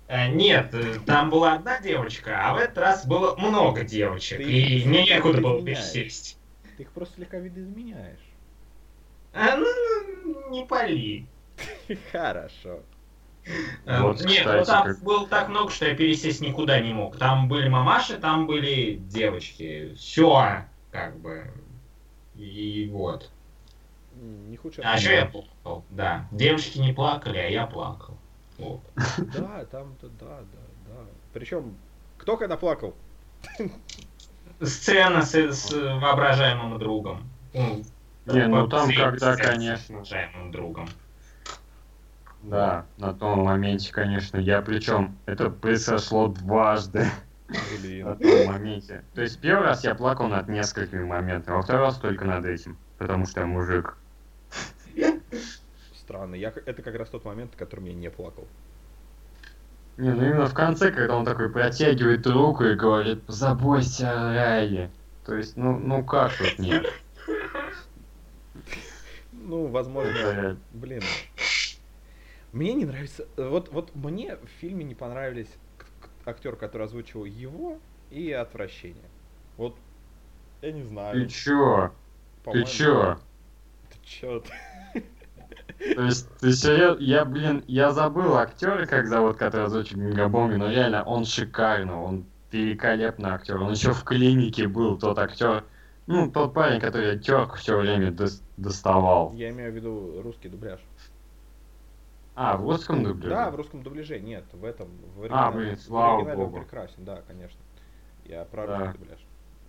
Э, 0.08 0.30
Нет, 0.30 0.74
э, 0.74 1.00
там 1.06 1.30
была 1.30 1.54
одна 1.54 1.82
девочка, 1.82 2.40
а 2.48 2.54
в 2.54 2.58
этот 2.58 2.78
раз 2.78 3.06
было 3.06 3.36
много 3.36 3.84
девочек, 3.84 4.38
Ты 4.38 4.44
и 4.44 4.86
мне 4.86 5.04
некуда 5.04 5.42
было 5.42 5.62
пересесть. 5.62 6.38
Ты 6.78 6.84
их 6.84 6.92
просто 6.92 7.16
слегка 7.16 7.38
видоизменяешь. 7.40 8.20
А, 9.34 9.58
ну, 9.58 9.66
ну, 10.24 10.50
не 10.50 10.66
пали. 10.66 11.26
Хорошо. 12.12 12.80
Вот, 13.86 14.22
Нет, 14.26 14.46
ну 14.46 14.62
кстати, 14.62 14.66
там 14.66 14.84
как- 14.84 15.04
было 15.04 15.28
так 15.28 15.48
много, 15.50 15.72
что 15.72 15.86
я 15.88 15.96
пересесть 15.96 16.42
никуда 16.42 16.80
не 16.80 16.94
мог. 16.94 17.18
Там 17.18 17.48
были 17.48 17.70
мамаши, 17.70 18.18
там 18.18 18.46
были 18.46 18.96
девочки. 18.96 19.94
Все, 19.96 20.66
как 20.92 21.18
бы. 21.20 21.50
И 22.36 22.90
вот. 22.92 23.30
Не 24.22 24.58
худшая. 24.58 24.94
А 24.94 24.98
что 24.98 25.12
я 25.14 25.26
плакал? 25.26 25.86
Да. 25.90 26.28
Девочки 26.32 26.80
не 26.80 26.92
плакали, 26.94 27.38
а 27.38 27.48
я 27.48 27.66
плакал. 27.66 28.17
Да, 28.58 29.66
там, 29.72 29.96
да, 30.02 30.10
да, 30.20 30.38
да. 30.88 31.06
Причем, 31.34 31.76
кто 32.18 32.38
когда 32.38 32.58
плакал? 32.58 32.96
Сцена 34.62 35.22
с, 35.22 35.34
с 35.36 35.72
воображаемым 35.72 36.80
другом. 36.80 37.30
Ну, 37.54 37.84
Не, 38.26 38.48
ну 38.48 38.68
там 38.68 38.90
когда, 38.94 39.36
с 39.36 39.40
конечно. 39.40 39.96
воображаемым 39.96 40.52
другом. 40.52 40.90
Да, 42.44 42.86
на 42.98 43.14
том 43.14 43.44
моменте, 43.44 43.92
конечно, 43.92 44.38
я 44.38 44.62
причем 44.62 45.18
это 45.26 45.50
произошло 45.50 46.28
дважды 46.28 47.06
на 47.50 48.16
том 48.16 48.46
моменте. 48.48 49.04
То 49.14 49.22
есть 49.22 49.40
первый 49.40 49.66
раз 49.66 49.84
я 49.84 49.96
плакал 49.96 50.28
над 50.28 50.48
несколькими 50.48 51.04
моментами, 51.04 51.58
а 51.58 51.62
второй 51.62 51.84
раз 51.88 51.98
только 51.98 52.26
над 52.26 52.46
этим, 52.46 52.78
потому 52.98 53.26
что 53.26 53.42
я 53.42 53.46
мужик. 53.48 53.98
Странно. 56.08 56.36
Я, 56.36 56.54
это 56.66 56.82
как 56.82 56.96
раз 56.96 57.10
тот 57.10 57.26
момент, 57.26 57.54
в 57.54 57.58
котором 57.58 57.84
я 57.84 57.94
не 57.94 58.10
плакал. 58.10 58.48
Не, 59.98 60.14
ну 60.14 60.24
именно 60.26 60.46
в 60.46 60.54
конце, 60.54 60.90
когда 60.90 61.18
он 61.18 61.26
такой 61.26 61.50
протягивает 61.50 62.26
руку 62.26 62.64
и 62.64 62.76
говорит, 62.76 63.26
позаботься 63.26 64.10
о 64.12 64.34
рае. 64.34 64.90
То 65.26 65.36
есть, 65.36 65.58
ну, 65.58 65.78
ну 65.78 66.06
как 66.06 66.32
тут 66.38 66.60
нет? 66.60 66.86
Ну, 69.34 69.68
возможно, 69.68 70.58
блин. 70.72 71.04
Мне 72.52 72.74
не 72.74 72.86
нравится. 72.86 73.28
Вот, 73.38 73.70
вот 73.72 73.94
мне 73.94 74.36
в 74.38 74.48
фильме 74.60 74.84
не 74.84 74.96
понравились 74.96 75.50
актер, 76.26 76.56
который 76.56 76.84
озвучивал 76.84 77.26
его, 77.26 77.80
и 78.10 78.32
отвращение. 78.32 79.10
Вот, 79.58 79.76
я 80.62 80.72
не 80.72 80.84
знаю. 80.84 81.22
Ты 81.22 81.28
чё? 81.28 81.92
Ты 82.52 82.64
чё? 82.64 83.20
Ты 83.90 83.98
чё? 84.04 84.44
То 85.96 86.02
есть, 86.04 86.30
ты 86.40 86.54
серьезно? 86.54 87.02
Я, 87.02 87.26
блин, 87.26 87.64
я 87.68 87.92
забыл 87.92 88.38
актера, 88.38 88.86
как 88.86 89.08
зовут, 89.08 89.38
который 89.38 89.66
озвучил 89.66 90.00
Габонги, 90.14 90.56
но 90.56 90.70
реально 90.70 91.04
он 91.04 91.26
шикарный, 91.26 91.94
он 91.94 92.26
великолепный 92.52 93.30
актер. 93.32 93.62
Он 93.62 93.72
еще 93.72 93.92
в 93.94 94.04
клинике 94.04 94.68
был, 94.68 94.98
тот 94.98 95.18
актер, 95.20 95.64
ну, 96.08 96.32
тот 96.32 96.54
парень, 96.54 96.80
который 96.80 97.20
терку 97.20 97.58
все 97.58 97.78
время 97.78 98.12
дос- 98.12 98.42
доставал. 98.56 99.34
Я 99.34 99.50
имею 99.50 99.72
в 99.72 99.76
виду 99.76 100.22
русский 100.22 100.48
дубляж. 100.50 100.80
А, 102.36 102.56
в 102.56 102.62
русском 102.70 103.04
дубляже? 103.04 103.30
Да, 103.30 103.50
в 103.50 103.56
русском 103.56 103.82
дубляже 103.82 104.20
нет, 104.20 104.46
в 104.54 104.64
этом, 104.64 104.88
в 105.16 105.22
А, 105.22 105.26
оригинале. 105.26 105.58
блин, 105.58 105.76
В 105.76 105.82
слава 105.82 106.20
он 106.30 106.36
богу. 106.36 106.60
прекрасен, 106.62 107.04
да, 107.04 107.22
конечно. 107.28 107.60
Я 108.26 108.46
про 108.46 108.68
Да. 108.68 108.78
русский 108.80 109.00
дубляж. 109.00 109.20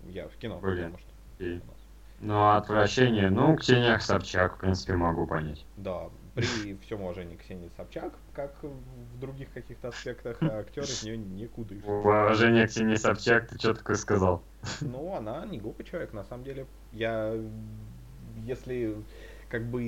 Я 0.05 0.29
в 0.29 0.37
кино, 0.37 0.59
Блин. 0.61 0.93
потому 0.93 0.99
что 0.99 1.11
у 1.45 1.67
нас. 1.67 1.78
Ну, 2.21 2.35
а 2.35 2.57
отвращение, 2.57 3.31
ну, 3.31 3.57
Ксения 3.57 3.99
Собчак, 3.99 4.57
в 4.57 4.61
принципе, 4.61 4.95
могу 4.95 5.27
понять. 5.27 5.65
Да, 5.77 6.09
при 6.35 6.77
всем 6.85 7.03
уважении 7.03 7.37
к 7.37 7.41
Ксении 7.43 7.71
Собчак, 7.77 8.13
как 8.35 8.53
в 8.63 9.21
других 9.21 9.49
каких-то 9.53 9.89
аспектах, 9.89 10.39
а 10.43 10.59
актер 10.59 10.83
из 10.85 11.03
нее 11.03 11.17
никуда. 11.17 11.75
Уважение 11.87 12.67
к 12.67 12.71
Ксении 12.71 12.97
Собчак, 12.97 13.49
ты 13.49 13.59
что 13.59 13.75
такое 13.75 13.97
сказал? 13.97 14.43
Ну, 14.81 15.15
она 15.15 15.45
не 15.47 15.59
глупый 15.59 15.87
человек, 15.87 16.13
на 16.13 16.25
самом 16.25 16.45
деле. 16.45 16.67
Я, 16.93 17.35
если 18.45 18.97
как 19.49 19.65
бы 19.65 19.83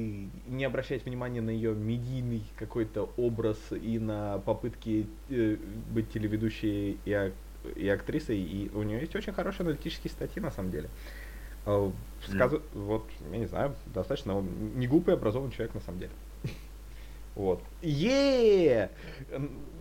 не 0.46 0.64
обращать 0.64 1.04
внимания 1.04 1.42
на 1.42 1.50
ее 1.50 1.74
медийный 1.74 2.42
какой-то 2.56 3.10
образ 3.16 3.58
и 3.72 3.98
на 3.98 4.38
попытки 4.38 5.06
э, 5.28 5.56
быть 5.92 6.10
телеведущей 6.10 6.98
и, 7.04 7.12
ак- 7.12 7.34
и 7.76 7.88
актрисой, 7.88 8.38
и 8.38 8.70
у 8.70 8.82
нее 8.82 9.00
есть 9.00 9.14
очень 9.14 9.34
хорошие 9.34 9.64
аналитические 9.64 10.10
статьи, 10.10 10.40
на 10.40 10.50
самом 10.50 10.70
деле. 10.70 10.88
Сказ- 12.26 12.60
Вот, 12.74 13.04
я 13.32 13.38
не 13.38 13.46
знаю, 13.46 13.74
достаточно 13.86 14.36
он 14.36 14.48
не 14.76 14.86
глупый, 14.86 15.14
образованный 15.14 15.52
человек, 15.52 15.74
на 15.74 15.80
самом 15.80 15.98
деле. 16.00 16.12
Вот. 17.36 17.62
е 17.80 18.90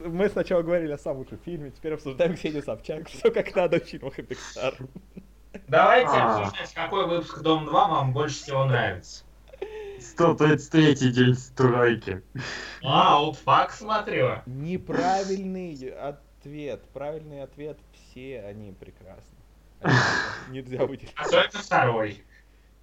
Мы 0.06 0.30
сначала 0.30 0.62
говорили 0.62 0.92
о 0.92 0.98
самом 0.98 1.20
лучшем 1.20 1.40
фильме, 1.44 1.72
теперь 1.72 1.94
обсуждаем 1.96 2.36
Ксению 2.36 2.64
Собчак. 2.64 3.08
Все 3.10 3.32
как 3.32 3.54
надо 3.56 3.80
в 3.80 3.84
фильмах 3.84 4.18
и 4.20 4.22
Pixar. 4.22 4.76
Давайте 5.68 6.12
А. 6.12 6.38
обсуждать, 6.42 6.74
какой 6.74 7.08
выпуск 7.08 7.42
Дом 7.42 7.66
2 7.66 7.88
вам 7.88 8.14
больше 8.14 8.36
всего 8.36 8.66
нравится. 8.66 9.24
133 10.00 11.12
день 11.12 11.36
стройки. 11.36 12.22
А, 12.84 13.20
Олдфак 13.20 13.72
смотрю. 13.72 14.36
Неправильный 14.46 15.74
ответ. 15.90 16.82
Правильный 16.94 17.42
ответ 17.44 17.78
все 17.94 18.42
они 18.42 18.72
прекрасны. 18.72 19.39
Нельзя 20.50 20.86
выделить. 20.86 21.14
Особенно 21.16 21.62
второй. 21.62 22.24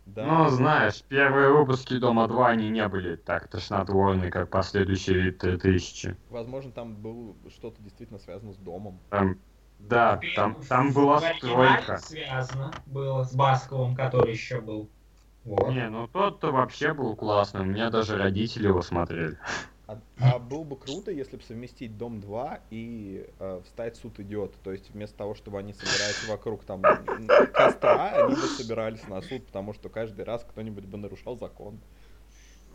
Да. 0.07 0.25
Ну, 0.25 0.49
знаешь, 0.51 1.03
первые 1.09 1.53
выпуски 1.53 1.99
Дома 1.99 2.29
2, 2.29 2.49
они 2.49 2.71
не 2.71 2.87
были 2.87 3.17
так 3.17 3.49
тошнотворны, 3.49 4.31
как 4.31 4.51
последующие 4.51 5.33
3000. 5.33 6.17
Возможно, 6.31 6.71
там 6.71 6.95
было 6.95 7.35
что-то 7.51 7.83
действительно 7.83 8.21
связано 8.21 8.53
с 8.53 8.57
домом. 8.57 9.01
Там, 9.11 9.37
да, 9.81 10.21
там, 10.37 10.63
там 10.69 10.93
была 10.93 11.21
стройка. 11.21 11.99
связано 11.99 12.73
было 12.87 13.25
с 13.25 13.35
Басковым, 13.35 13.97
который 13.97 14.33
еще 14.33 14.61
был. 14.61 14.89
Вот. 15.45 15.71
Не, 15.71 15.89
ну 15.89 16.07
тот-то 16.09 16.53
вообще 16.53 16.93
был 16.93 17.17
классный, 17.17 17.63
у 17.63 17.65
меня 17.65 17.91
даже 17.91 18.17
родители 18.17 18.69
его 18.69 18.83
смотрели. 18.83 19.39
А, 19.89 20.01
а 20.19 20.39
было 20.41 20.65
бы 20.65 20.77
круто, 20.77 21.13
если 21.13 21.37
бы 21.37 21.43
совместить 21.45 21.97
Дом 21.97 22.21
2 22.21 22.61
и 22.71 23.25
э, 23.39 23.61
встать 23.65 23.97
суд 23.97 24.19
идиот. 24.19 24.55
То 24.65 24.73
есть 24.73 24.91
вместо 24.91 25.17
того, 25.17 25.37
чтобы 25.37 25.59
они 25.59 25.73
собирались 25.73 26.29
вокруг 26.29 26.65
там 26.65 26.83
костра, 27.53 28.11
они 28.11 28.35
бы 28.35 28.47
собирались 28.49 29.07
на 29.07 29.23
суд, 29.23 29.47
потому 29.47 29.75
что 29.75 29.89
каждый 29.89 30.25
раз 30.25 30.45
кто-нибудь 30.49 30.85
бы 30.87 30.99
нарушал 30.99 31.39
закон. 31.39 31.79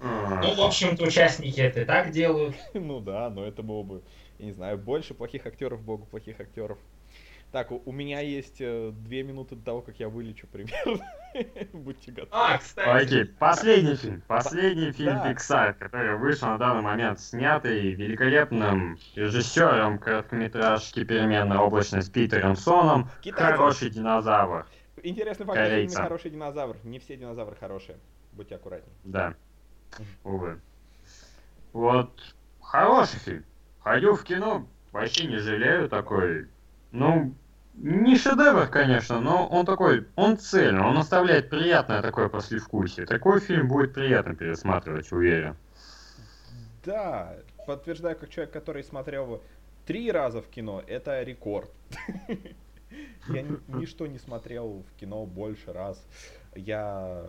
Ну, 0.02 0.56
в 0.56 0.62
общем-то, 0.62 1.04
участники 1.04 1.60
это 1.60 1.82
и 1.82 1.86
так 1.86 2.12
делают. 2.12 2.56
Ну 2.74 3.02
да, 3.02 3.30
но 3.30 3.46
это 3.46 3.62
было 3.62 3.84
бы, 3.84 4.02
я 4.40 4.46
не 4.46 4.52
знаю, 4.54 4.78
больше 4.78 5.14
плохих 5.14 5.46
актеров, 5.46 5.82
богу 5.82 6.06
плохих 6.06 6.40
актеров. 6.40 6.80
Так, 7.52 7.72
у, 7.72 7.82
у 7.86 7.92
меня 7.92 8.22
есть 8.22 8.62
э, 8.62 8.92
две 8.94 9.24
минуты 9.24 9.56
до 9.56 9.64
того, 9.66 9.82
как 9.82 10.00
я 10.00 10.08
вылечу 10.08 10.48
примерно. 10.48 11.06
Будьте 11.74 12.12
готовы. 12.12 12.30
А, 12.32 12.58
кстати, 12.58 13.04
Окей, 13.04 13.26
последний 13.26 13.96
фильм. 13.96 14.22
Последний 14.26 14.92
фильм 14.94 15.16
Да. 15.16 15.32
Pixar, 15.32 15.74
который 15.74 16.18
вышел 16.18 16.48
на 16.48 16.58
данный 16.58 16.82
момент, 16.82 17.20
снятый 17.20 17.92
великолепным 17.92 18.98
режиссером 19.16 20.00
короткометражки 20.00 21.04
«Переменная 21.04 21.58
облачность» 21.58 22.14
Питером 22.14 22.56
Соном. 22.56 23.10
Хороший 23.32 23.90
динозавр. 23.90 24.66
Интересный 25.04 25.46
факт, 25.46 25.58
фильме 25.58 25.70
Корейца. 25.72 26.04
хороший 26.04 26.32
динозавр. 26.32 26.78
Не 26.84 27.00
все 27.00 27.18
динозавры 27.18 27.56
хорошие. 27.58 27.98
Будьте 28.32 28.56
аккуратнее. 28.56 28.96
Да. 29.04 29.34
Увы. 30.24 30.62
Вот, 31.74 32.34
хороший 32.62 33.20
фильм. 33.20 33.46
Ходил 33.82 34.16
в 34.16 34.24
кино, 34.24 34.68
вообще 34.94 35.28
не 35.28 35.38
жалею 35.38 35.90
такой. 35.90 36.48
Ну, 36.92 37.34
не 37.82 38.16
шедевр, 38.16 38.68
конечно, 38.68 39.20
но 39.20 39.48
он 39.48 39.66
такой, 39.66 40.08
он 40.16 40.38
цельный, 40.38 40.82
он 40.82 40.98
оставляет 40.98 41.50
приятное 41.50 42.02
такое 42.02 42.30
послевкусие. 42.30 43.06
Такой 43.08 43.40
фильм 43.40 43.68
будет 43.68 43.94
приятно 43.94 44.36
пересматривать, 44.36 45.12
уверен. 45.12 45.56
Да, 46.86 47.36
подтверждаю, 47.66 48.16
как 48.18 48.30
человек, 48.30 48.54
который 48.54 48.84
смотрел 48.84 49.42
три 49.86 50.12
раза 50.12 50.42
в 50.42 50.48
кино, 50.48 50.84
это 50.86 51.24
рекорд. 51.24 51.72
Я 53.30 53.42
ни- 53.42 53.60
ничто 53.68 54.06
не 54.06 54.20
смотрел 54.20 54.84
в 54.88 55.00
кино 55.00 55.26
больше 55.26 55.74
раз. 55.74 56.06
Я 56.56 57.26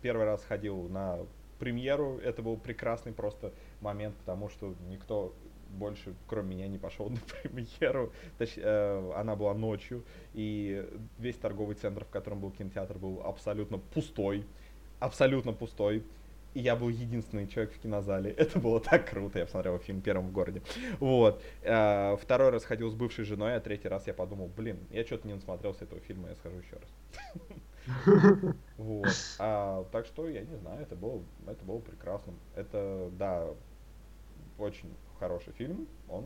первый 0.00 0.24
раз 0.24 0.44
ходил 0.44 0.88
на 0.88 1.18
премьеру, 1.58 2.18
это 2.18 2.42
был 2.42 2.56
прекрасный 2.56 3.12
просто 3.12 3.52
момент, 3.80 4.16
потому 4.16 4.48
что 4.48 4.74
никто 4.88 5.34
больше, 5.72 6.16
кроме 6.26 6.56
меня, 6.56 6.68
не 6.68 6.78
пошел 6.78 7.08
на 7.10 7.18
премьеру. 7.42 8.12
Точ- 8.38 8.60
э, 8.62 9.12
она 9.16 9.36
была 9.36 9.54
ночью, 9.54 10.04
и 10.32 10.86
весь 11.18 11.36
торговый 11.38 11.76
центр, 11.76 12.04
в 12.04 12.10
котором 12.10 12.40
был 12.40 12.50
кинотеатр, 12.52 12.98
был 12.98 13.22
абсолютно 13.24 13.78
пустой. 13.78 14.46
Абсолютно 15.00 15.52
пустой. 15.52 16.06
и 16.54 16.60
я 16.60 16.76
был 16.76 16.88
единственный 16.90 17.48
человек 17.48 17.74
в 17.74 17.78
кинозале. 17.80 18.30
Это 18.38 18.60
было 18.60 18.80
так 18.80 19.08
круто, 19.08 19.38
я 19.38 19.46
посмотрел 19.46 19.78
фильм 19.78 20.02
первым 20.02 20.28
в 20.28 20.32
городе. 20.32 20.62
Вот. 21.00 21.42
А, 21.64 22.16
второй 22.16 22.50
раз 22.50 22.64
ходил 22.64 22.90
с 22.90 22.94
бывшей 22.94 23.24
женой, 23.24 23.56
а 23.56 23.60
третий 23.60 23.88
раз 23.88 24.06
я 24.06 24.14
подумал, 24.14 24.48
блин, 24.48 24.86
я 24.90 25.04
что-то 25.04 25.26
не 25.28 25.34
насмотрелся 25.34 25.84
этого 25.84 26.00
фильма, 26.02 26.28
я 26.28 26.36
схожу 26.36 26.58
еще 26.58 26.76
раз. 26.76 26.90
Вот. 28.76 29.16
А, 29.38 29.84
так 29.92 30.06
что, 30.06 30.28
я 30.28 30.42
не 30.44 30.56
знаю, 30.56 30.80
это 30.82 30.96
было, 30.96 31.24
это 31.46 31.64
было 31.64 31.78
прекрасно. 31.80 32.34
Это, 32.54 33.08
да, 33.12 33.48
очень 34.58 34.96
хороший 35.22 35.52
фильм. 35.52 35.86
Он 36.08 36.24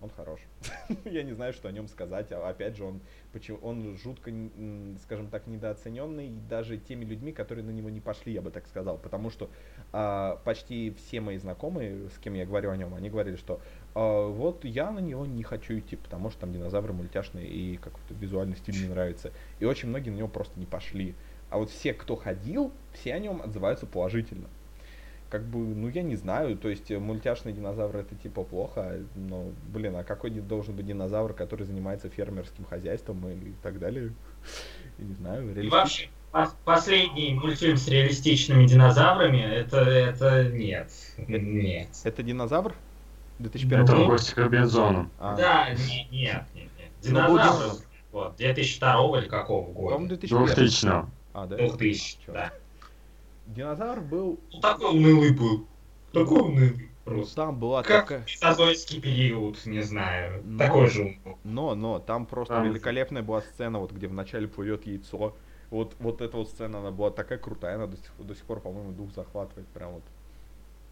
он 0.00 0.10
хорош. 0.10 0.40
Я 1.04 1.22
не 1.22 1.32
знаю, 1.32 1.52
что 1.52 1.68
о 1.68 1.72
нем 1.72 1.86
сказать. 1.86 2.32
А 2.32 2.48
опять 2.48 2.76
же, 2.76 2.82
он, 2.82 3.00
почему, 3.32 3.58
он 3.62 3.96
жутко, 3.96 4.32
скажем 5.04 5.28
так, 5.28 5.46
недооцененный 5.46 6.32
даже 6.50 6.76
теми 6.76 7.04
людьми, 7.04 7.30
которые 7.30 7.64
на 7.64 7.70
него 7.70 7.88
не 7.88 8.00
пошли, 8.00 8.32
я 8.32 8.42
бы 8.42 8.50
так 8.50 8.66
сказал. 8.66 8.98
Потому 8.98 9.30
что 9.30 9.48
а, 9.92 10.40
почти 10.44 10.92
все 10.98 11.20
мои 11.20 11.36
знакомые, 11.36 12.08
с 12.08 12.18
кем 12.18 12.34
я 12.34 12.44
говорю 12.44 12.72
о 12.72 12.76
нем, 12.76 12.96
они 12.96 13.10
говорили, 13.10 13.36
что 13.36 13.60
а, 13.94 14.26
вот 14.26 14.64
я 14.64 14.90
на 14.90 14.98
него 14.98 15.24
не 15.24 15.44
хочу 15.44 15.78
идти, 15.78 15.94
потому 15.94 16.30
что 16.30 16.40
там 16.40 16.52
динозавры 16.52 16.92
мультяшные 16.92 17.46
и 17.46 17.76
как-то 17.76 18.12
визуальный 18.14 18.56
стиль 18.56 18.82
не 18.82 18.88
нравится. 18.88 19.30
И 19.60 19.66
очень 19.66 19.88
многие 19.88 20.10
на 20.10 20.16
него 20.16 20.28
просто 20.28 20.58
не 20.58 20.66
пошли. 20.66 21.14
А 21.48 21.58
вот 21.58 21.70
все, 21.70 21.94
кто 21.94 22.16
ходил, 22.16 22.72
все 22.92 23.14
о 23.14 23.20
нем 23.20 23.40
отзываются 23.40 23.86
положительно 23.86 24.48
как 25.32 25.44
бы, 25.44 25.60
ну 25.60 25.88
я 25.88 26.02
не 26.02 26.14
знаю, 26.14 26.58
то 26.58 26.68
есть 26.68 26.90
э, 26.90 26.98
мультяшный 26.98 27.54
динозавр 27.54 27.96
это 27.96 28.14
типа 28.14 28.44
плохо, 28.44 28.98
но, 29.14 29.46
блин, 29.68 29.96
а 29.96 30.04
какой 30.04 30.30
должен 30.30 30.76
быть 30.76 30.84
динозавр, 30.86 31.32
который 31.32 31.64
занимается 31.64 32.10
фермерским 32.10 32.66
хозяйством 32.66 33.26
и 33.30 33.54
так 33.62 33.78
далее? 33.78 34.12
Я 34.98 35.04
не 35.06 35.14
знаю, 35.14 35.54
реалистично. 35.54 35.66
И 35.66 35.70
вообще, 35.70 36.08
последний 36.66 37.32
мультфильм 37.32 37.78
с 37.78 37.88
реалистичными 37.88 38.66
динозаврами, 38.66 39.40
это, 39.40 39.78
это 39.78 40.50
нет, 40.50 40.90
это, 41.16 41.38
нет. 41.38 41.88
Это 42.04 42.22
динозавр? 42.22 42.74
2001 43.38 43.84
Это 43.84 43.96
гость 44.04 44.34
к 44.34 44.36
Робинзону. 44.36 45.08
А. 45.18 45.34
Да, 45.34 45.70
нет, 45.70 46.10
нет, 46.10 46.44
нет. 46.54 46.68
нет. 46.78 46.90
Динозавр, 47.00 47.72
ну, 47.72 47.78
вот, 48.12 48.36
2002 48.36 49.20
или 49.20 49.28
какого 49.28 49.72
года? 49.72 49.94
По-моему, 49.94 50.08
2000. 50.08 50.86
А, 51.32 51.46
да? 51.46 51.56
2000, 51.56 52.18
да. 52.26 52.52
Динозавр 53.54 54.00
был... 54.00 54.40
Ну, 54.52 54.60
такой 54.60 54.90
унылый 54.90 55.32
был. 55.32 55.66
Такой 56.12 56.40
унылый. 56.40 56.88
Просто. 57.04 57.36
Там 57.36 57.58
была 57.58 57.82
как 57.82 58.08
такая... 58.08 58.20
Мезозойский 58.20 59.00
период, 59.00 59.64
не 59.66 59.80
знаю. 59.80 60.42
Но, 60.44 60.58
такой 60.58 60.88
же. 60.88 61.18
Но, 61.42 61.74
но, 61.74 61.98
там 61.98 62.26
просто 62.26 62.54
там... 62.54 62.68
великолепная 62.68 63.22
была 63.22 63.42
сцена, 63.42 63.80
вот 63.80 63.92
где 63.92 64.06
вначале 64.06 64.46
плывет 64.46 64.86
яйцо. 64.86 65.34
Вот, 65.70 65.96
вот 65.98 66.20
эта 66.20 66.36
вот 66.36 66.48
сцена, 66.48 66.78
она 66.78 66.90
была 66.90 67.10
такая 67.10 67.38
крутая, 67.38 67.74
она 67.76 67.86
до 67.86 67.96
сих, 67.96 68.12
до 68.18 68.34
сих 68.34 68.44
пор, 68.44 68.60
по-моему, 68.60 68.92
дух 68.92 69.12
захватывает. 69.14 69.66
Прям 69.68 69.94
вот, 69.94 70.04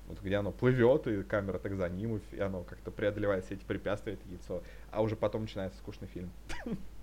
вот 0.08 0.20
где 0.20 0.36
оно 0.36 0.50
плывет, 0.50 1.06
и 1.06 1.22
камера 1.22 1.58
так 1.58 1.76
за 1.76 1.88
ним, 1.88 2.20
и 2.32 2.40
оно 2.40 2.64
как-то 2.64 2.90
преодолевает 2.90 3.44
все 3.44 3.54
эти 3.54 3.64
препятствия, 3.64 4.14
это 4.14 4.28
яйцо. 4.28 4.62
А 4.90 5.02
уже 5.02 5.16
потом 5.16 5.42
начинается 5.42 5.78
скучный 5.78 6.08
фильм. 6.08 6.30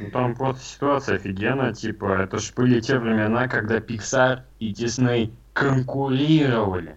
Ну 0.00 0.10
там 0.10 0.34
просто 0.34 0.64
ситуация 0.64 1.16
офигенная, 1.16 1.72
типа, 1.72 2.22
это 2.22 2.38
ж 2.38 2.52
были 2.54 2.80
те 2.80 2.98
времена, 2.98 3.48
когда 3.48 3.78
Pixar 3.78 4.42
и 4.58 4.72
Disney 4.72 5.32
конкурировали. 5.52 6.96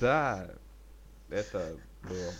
Да, 0.00 0.46
это 1.30 1.76
было, 2.02 2.32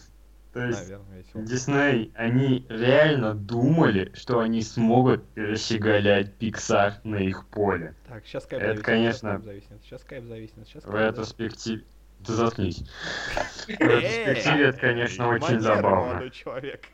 То 0.53 0.67
есть, 0.67 0.83
наверное, 0.83 1.19
весело. 1.19 1.41
Disney, 1.43 2.13
они 2.15 2.67
реально 2.69 3.35
думали, 3.35 4.13
что 4.15 4.41
они 4.41 4.63
смогут 4.63 5.27
перещеголять 5.31 6.33
Pixar 6.39 6.95
на 7.05 7.17
их 7.17 7.47
поле. 7.49 7.95
Так, 8.09 8.25
сейчас 8.27 8.45
Skype 8.45 8.57
это, 8.57 8.67
зависнет, 8.67 8.85
конечно, 8.85 9.43
сейчас 9.83 10.03
Skype 10.03 10.27
зависнет, 10.27 10.69
сейчас 10.69 10.85
Skype 10.85 10.91
В 10.91 11.01
ретроспективе... 11.01 11.85
Ты 12.25 12.33
заткнись. 12.33 12.79
В 13.67 13.69
ретроспективе 13.69 14.65
это, 14.69 14.79
конечно, 14.79 15.29
очень 15.29 15.61
забавно. 15.61 16.31
человек. 16.31 16.89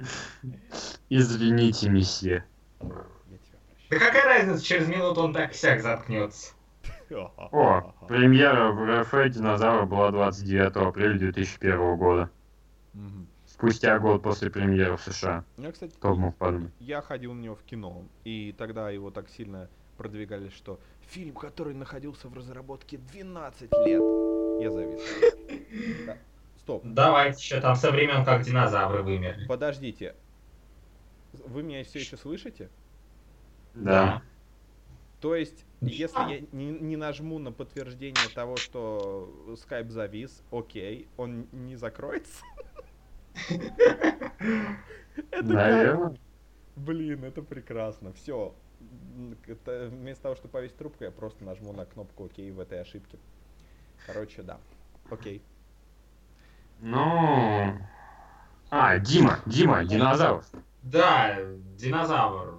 Извините, 1.08 1.88
месье. 1.88 2.44
Да 2.80 3.98
какая 3.98 4.24
разница, 4.24 4.64
через 4.64 4.88
минуту 4.88 5.22
он 5.22 5.34
так 5.34 5.52
всяк 5.52 5.82
заткнется. 5.82 6.52
О, 7.10 7.92
премьера 8.06 8.70
в 8.70 9.00
РФ 9.00 9.32
«Динозавра» 9.32 9.84
была 9.84 10.12
29 10.12 10.76
апреля 10.76 11.18
2001 11.18 11.96
года. 11.96 12.30
Спустя 13.46 13.98
год 13.98 14.22
после 14.22 14.48
премьеры 14.48 14.96
в 14.96 15.02
США. 15.02 15.44
Я, 15.58 15.72
кстати, 15.72 15.92
Кто 15.96 16.14
мог 16.14 16.36
подумать? 16.36 16.72
Я 16.78 17.02
ходил 17.02 17.34
на 17.34 17.40
него 17.40 17.56
в 17.56 17.62
кино, 17.62 18.04
и 18.24 18.54
тогда 18.56 18.90
его 18.90 19.10
так 19.10 19.28
сильно 19.28 19.68
продвигали, 19.98 20.48
что 20.48 20.80
фильм, 21.08 21.34
который 21.34 21.74
находился 21.74 22.28
в 22.28 22.34
разработке 22.34 22.96
12 22.96 23.70
лет. 23.84 24.00
Я 24.60 24.70
завис. 24.70 25.00
Стоп. 26.70 26.82
Давайте 26.84 27.38
еще 27.40 27.60
там 27.60 27.74
со 27.74 27.90
времен, 27.90 28.24
как 28.24 28.42
динозавры 28.42 29.02
вымерли. 29.02 29.46
Подождите. 29.46 30.14
Вы 31.32 31.64
меня 31.64 31.82
все 31.82 31.98
еще 31.98 32.16
слышите? 32.16 32.70
Да. 33.74 34.22
То 35.20 35.34
есть, 35.34 35.66
если 35.80 36.18
я 36.18 36.40
не, 36.52 36.70
не 36.70 36.96
нажму 36.96 37.40
на 37.40 37.50
подтверждение 37.50 38.28
того, 38.34 38.56
что 38.56 39.28
Skype 39.48 39.90
завис, 39.90 40.42
окей, 40.52 41.08
он 41.16 41.48
не 41.50 41.74
закроется? 41.74 42.44
Это 45.32 46.14
Блин, 46.76 47.24
это 47.24 47.42
прекрасно. 47.42 48.12
Все. 48.12 48.54
Вместо 49.66 50.22
того, 50.22 50.36
чтобы 50.36 50.52
повесить 50.52 50.76
трубку, 50.76 51.02
я 51.02 51.10
просто 51.10 51.44
нажму 51.44 51.72
на 51.72 51.84
кнопку 51.84 52.26
ОК 52.26 52.38
в 52.38 52.60
этой 52.60 52.80
ошибке. 52.80 53.18
Короче, 54.06 54.42
да. 54.42 54.58
Окей. 55.10 55.42
Ну... 56.80 57.78
А, 58.70 58.98
Дима, 58.98 59.40
Дима, 59.46 59.84
динозавр. 59.84 60.44
Да, 60.82 61.36
динозавр. 61.76 62.54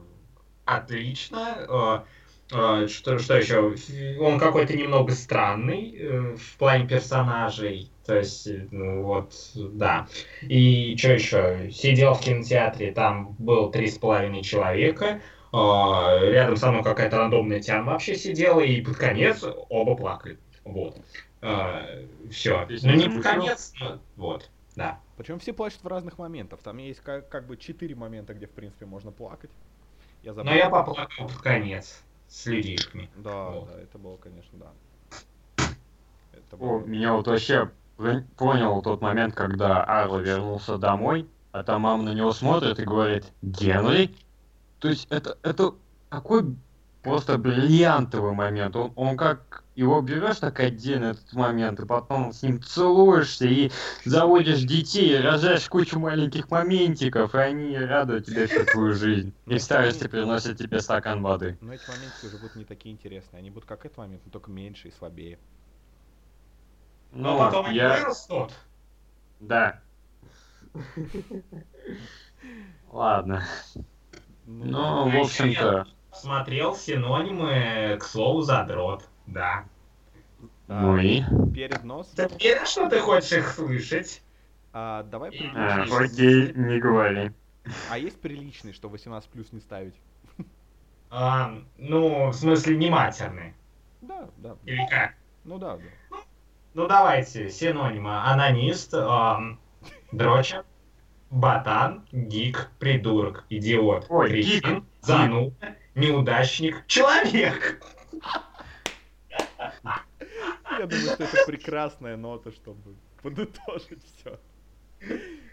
Отлично. 0.66 2.06
Э, 2.52 2.84
э, 2.84 2.88
что, 2.88 3.18
что 3.18 3.38
еще? 3.38 3.76
Он 4.20 4.40
какой-то 4.40 4.76
немного 4.78 5.12
странный 5.14 5.96
э, 5.98 6.36
в 6.36 6.58
плане 6.58 6.88
персонажей. 6.88 7.92
То 8.06 8.18
есть, 8.18 8.48
ну, 8.72 9.04
вот, 9.04 9.34
да. 9.56 10.08
И 10.42 10.96
что 10.98 11.14
еще? 11.14 11.72
Сидел 11.72 12.14
в 12.14 12.22
кинотеатре, 12.22 12.92
там 12.92 13.36
был 13.40 13.72
три 13.72 13.88
с 13.88 13.98
половиной 13.98 14.44
человека. 14.44 15.22
Рядом 15.54 16.56
со 16.56 16.72
мной 16.72 16.84
какая-то 16.84 17.18
рандомная 17.18 17.60
тяна 17.60 17.84
вообще 17.84 18.16
сидела, 18.16 18.62
и 18.62 18.82
под 18.82 18.96
конец 18.96 19.44
оба 19.70 19.96
плакали. 19.96 20.38
Вот. 20.64 20.96
А, 21.42 21.86
все. 22.30 22.68
Ну 22.84 22.92
не 22.92 23.08
в 23.08 23.22
конец, 23.22 23.74
но 23.80 24.00
вот, 24.16 24.50
да. 24.76 25.00
Причем 25.18 25.40
все 25.40 25.54
плачут 25.54 25.84
в 25.84 25.88
разных 25.88 26.18
моментах. 26.18 26.60
Там 26.64 26.78
есть 26.78 27.02
как, 27.02 27.30
как 27.30 27.46
бы 27.46 27.58
четыре 27.58 27.96
момента, 27.96 28.34
где, 28.34 28.48
в 28.48 28.52
принципе, 28.52 28.86
можно 28.86 29.12
плакать. 29.12 29.52
Я 30.24 30.34
забыл. 30.34 30.52
Но 30.52 30.56
я 30.56 30.70
поплакал 30.70 31.28
в 31.28 31.42
конец 31.42 32.02
с 32.28 32.46
людишками. 32.46 33.10
Да, 33.18 33.50
вот. 33.50 33.68
да, 33.68 33.82
это 33.82 33.98
было, 33.98 34.18
конечно, 34.18 34.58
да. 34.60 35.66
Это 36.32 36.58
было... 36.58 36.78
О, 36.78 36.80
меня 36.80 37.14
вот 37.14 37.28
вообще 37.28 37.70
понял 38.38 38.82
тот 38.82 39.02
момент, 39.02 39.36
когда 39.36 39.84
Арла 39.84 40.20
вернулся 40.20 40.78
домой, 40.78 41.28
а 41.52 41.64
там 41.64 41.82
мама 41.82 42.04
на 42.04 42.14
него 42.14 42.32
смотрит 42.32 42.80
и 42.80 42.84
говорит 42.84 43.26
«Генри?» 43.42 44.16
То 44.80 44.90
есть 44.90 45.08
это, 45.12 45.38
это 45.44 45.76
какой 46.10 46.56
просто 47.04 47.38
бриллиантовый 47.38 48.34
момент. 48.34 48.76
Он, 48.76 48.92
он 48.96 49.18
как 49.18 49.64
его 49.82 50.02
берешь 50.02 50.38
так 50.38 50.60
отдельно 50.60 51.06
этот 51.06 51.34
момент, 51.34 51.80
и 51.80 51.86
потом 51.86 52.32
с 52.32 52.42
ним 52.44 52.62
целуешься 52.62 53.46
и 53.46 53.72
заводишь 54.06 54.62
детей, 54.62 55.18
и 55.18 55.22
рожаешь 55.22 55.68
кучу 55.68 56.00
маленьких 56.00 56.50
моментиков, 56.50 57.36
и 57.36 57.38
они 57.40 57.78
радуют 57.78 58.28
тебя 58.28 58.48
всю 58.48 58.66
твою 58.66 58.94
жизнь. 58.94 59.34
И 59.48 59.58
в 59.58 59.62
старости 59.62 60.08
приносят 60.08 60.58
тебе 60.58 60.80
стакан 60.80 61.22
воды. 61.22 61.58
Но 61.62 61.74
эти 61.74 61.88
моменты 61.90 62.28
уже 62.28 62.38
будут 62.38 62.56
не 62.56 62.66
такие 62.66 62.94
интересные. 62.94 63.40
Они 63.40 63.50
будут 63.50 63.68
как 63.68 63.86
этот 63.86 63.98
момент, 63.98 64.22
но 64.26 64.32
только 64.32 64.52
меньше 64.52 64.88
и 64.88 64.92
слабее. 64.92 65.40
Ну, 67.12 67.24
но 67.24 67.38
потом 67.40 67.72
я... 67.72 67.94
они 67.94 68.02
вырастут. 68.04 68.54
Да. 69.40 69.82
Ладно. 72.92 73.44
Ну, 74.46 74.66
ну 74.66 75.10
в 75.10 75.22
общем-то... 75.22 75.88
Смотрел 76.14 76.76
синонимы 76.76 77.98
к 78.00 78.04
слову 78.04 78.42
задрот. 78.42 79.08
Да. 79.28 79.66
Ну 80.72 80.98
и? 80.98 81.22
Перед 81.54 81.84
носом. 81.84 82.30
Теперь 82.30 82.66
что 82.66 82.90
ты 82.90 83.02
хочешь 83.02 83.34
их 83.34 83.50
слышать? 83.50 84.22
А, 84.72 85.04
давай 85.04 85.30
а, 85.30 85.32
приличный. 85.32 85.58
А, 85.58 86.04
окей, 86.06 86.54
не 86.54 86.80
говори. 86.80 87.32
А 87.90 87.98
есть 87.98 88.22
приличный, 88.22 88.72
что 88.72 88.88
18 88.88 89.30
плюс 89.30 89.52
не 89.52 89.60
ставить? 89.60 89.96
А, 91.10 91.54
ну, 91.78 92.30
в 92.30 92.34
смысле, 92.34 92.78
не 92.78 92.90
матерный. 92.90 93.54
Да, 94.00 94.30
да. 94.38 94.56
Или 94.64 94.88
как? 94.90 95.14
Ну 95.44 95.58
да, 95.58 95.76
да. 95.76 95.84
Ну, 96.10 96.18
ну 96.74 96.88
давайте, 96.88 97.50
синонимы. 97.50 98.18
Анонист, 98.22 98.94
эм, 98.94 99.60
дрочер, 100.14 100.64
ботан, 101.30 102.08
гик, 102.14 102.72
придурок, 102.80 103.44
идиот, 103.50 104.06
Ой, 104.08 104.30
кретин, 104.30 104.86
зануда, 105.02 105.76
неудачник, 105.96 106.88
человек. 106.88 107.84
Я 110.80 110.88
думаю, 110.88 111.06
что 111.14 111.24
это 111.24 111.38
прекрасная 111.46 112.18
нота, 112.18 112.52
чтобы 112.52 112.96
подытожить 113.22 114.04
все. 114.06 114.40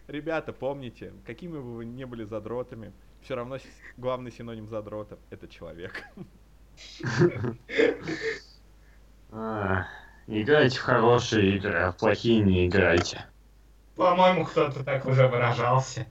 Ребята, 0.07 0.53
помните, 0.53 1.13
какими 1.27 1.53
бы 1.53 1.77
вы 1.77 1.85
не 1.85 2.05
были 2.05 2.25
задротами, 2.25 2.93
все 3.23 3.35
равно 3.35 3.59
главный 3.97 4.31
синоним 4.31 4.69
задрота— 4.69 5.19
это 5.31 5.49
человек. 5.49 6.05
А, 9.31 9.87
Играйте 10.27 10.79
в 10.79 10.83
хорошие 10.83 11.57
игры, 11.57 11.79
а 11.79 11.93
в 11.93 11.97
плохие 11.97 12.41
не 12.41 12.67
играйте. 12.67 13.25
По-моему, 13.97 14.45
кто-то 14.45 14.85
так 14.85 15.07
уже 15.07 15.27
выражался. 15.27 16.07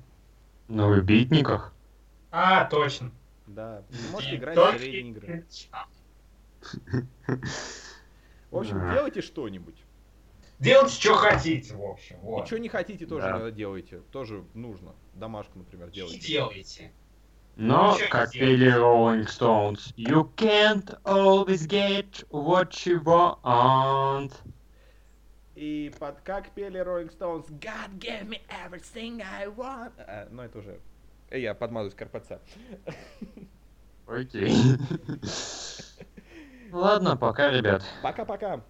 На 0.67 0.93
любитниках? 0.93 1.71
А, 2.31 2.65
точно. 2.65 3.11
Да, 3.45 3.83
можете 4.11 4.35
играть 4.35 4.57
в 4.57 4.83
игры. 4.83 5.45
В 8.51 8.57
общем, 8.57 8.79
Да. 8.79 8.93
делайте 8.93 9.21
что-нибудь. 9.21 9.75
Делайте, 10.59 10.93
что 10.95 11.13
хотите, 11.15 11.75
в 11.75 11.83
общем. 11.83 12.15
И 12.15 12.19
Вот. 12.23 12.47
что 12.47 12.57
не 12.59 12.69
хотите, 12.69 13.05
тоже 13.05 13.27
Да. 13.27 13.51
делайте. 13.51 13.99
Тоже 14.11 14.43
нужно. 14.53 14.95
Домашку, 15.13 15.59
например, 15.59 15.89
И 15.89 15.91
делайте. 15.91 16.27
делайте. 16.27 16.91
Но, 17.55 17.97
не 17.99 18.07
как 18.07 18.31
пели 18.31 18.71
Rolling 18.71 19.25
Stones, 19.27 19.93
you 19.95 20.31
can't 20.35 20.99
always 21.03 21.67
get 21.67 22.23
what 22.29 22.69
you 22.85 23.03
want. 23.03 24.31
И 25.55 25.91
под 25.99 26.21
как 26.21 26.51
пели 26.51 26.79
Rolling 26.79 27.11
Stones 27.17 27.49
God 27.49 27.97
gave 27.97 28.27
me 28.29 28.39
everything 28.65 29.21
I 29.21 29.47
want. 29.47 29.91
А, 29.97 30.27
ну 30.31 30.43
это 30.43 30.59
уже... 30.59 30.79
э, 31.31 31.39
Я 31.39 31.55
подмазываюсь 31.55 31.95
к 31.95 32.01
РПЦ. 32.03 32.33
Окей. 34.05 34.53
Ладно, 36.71 37.17
пока, 37.17 37.51
ребят. 37.51 37.83
Пока-пока. 38.01 38.61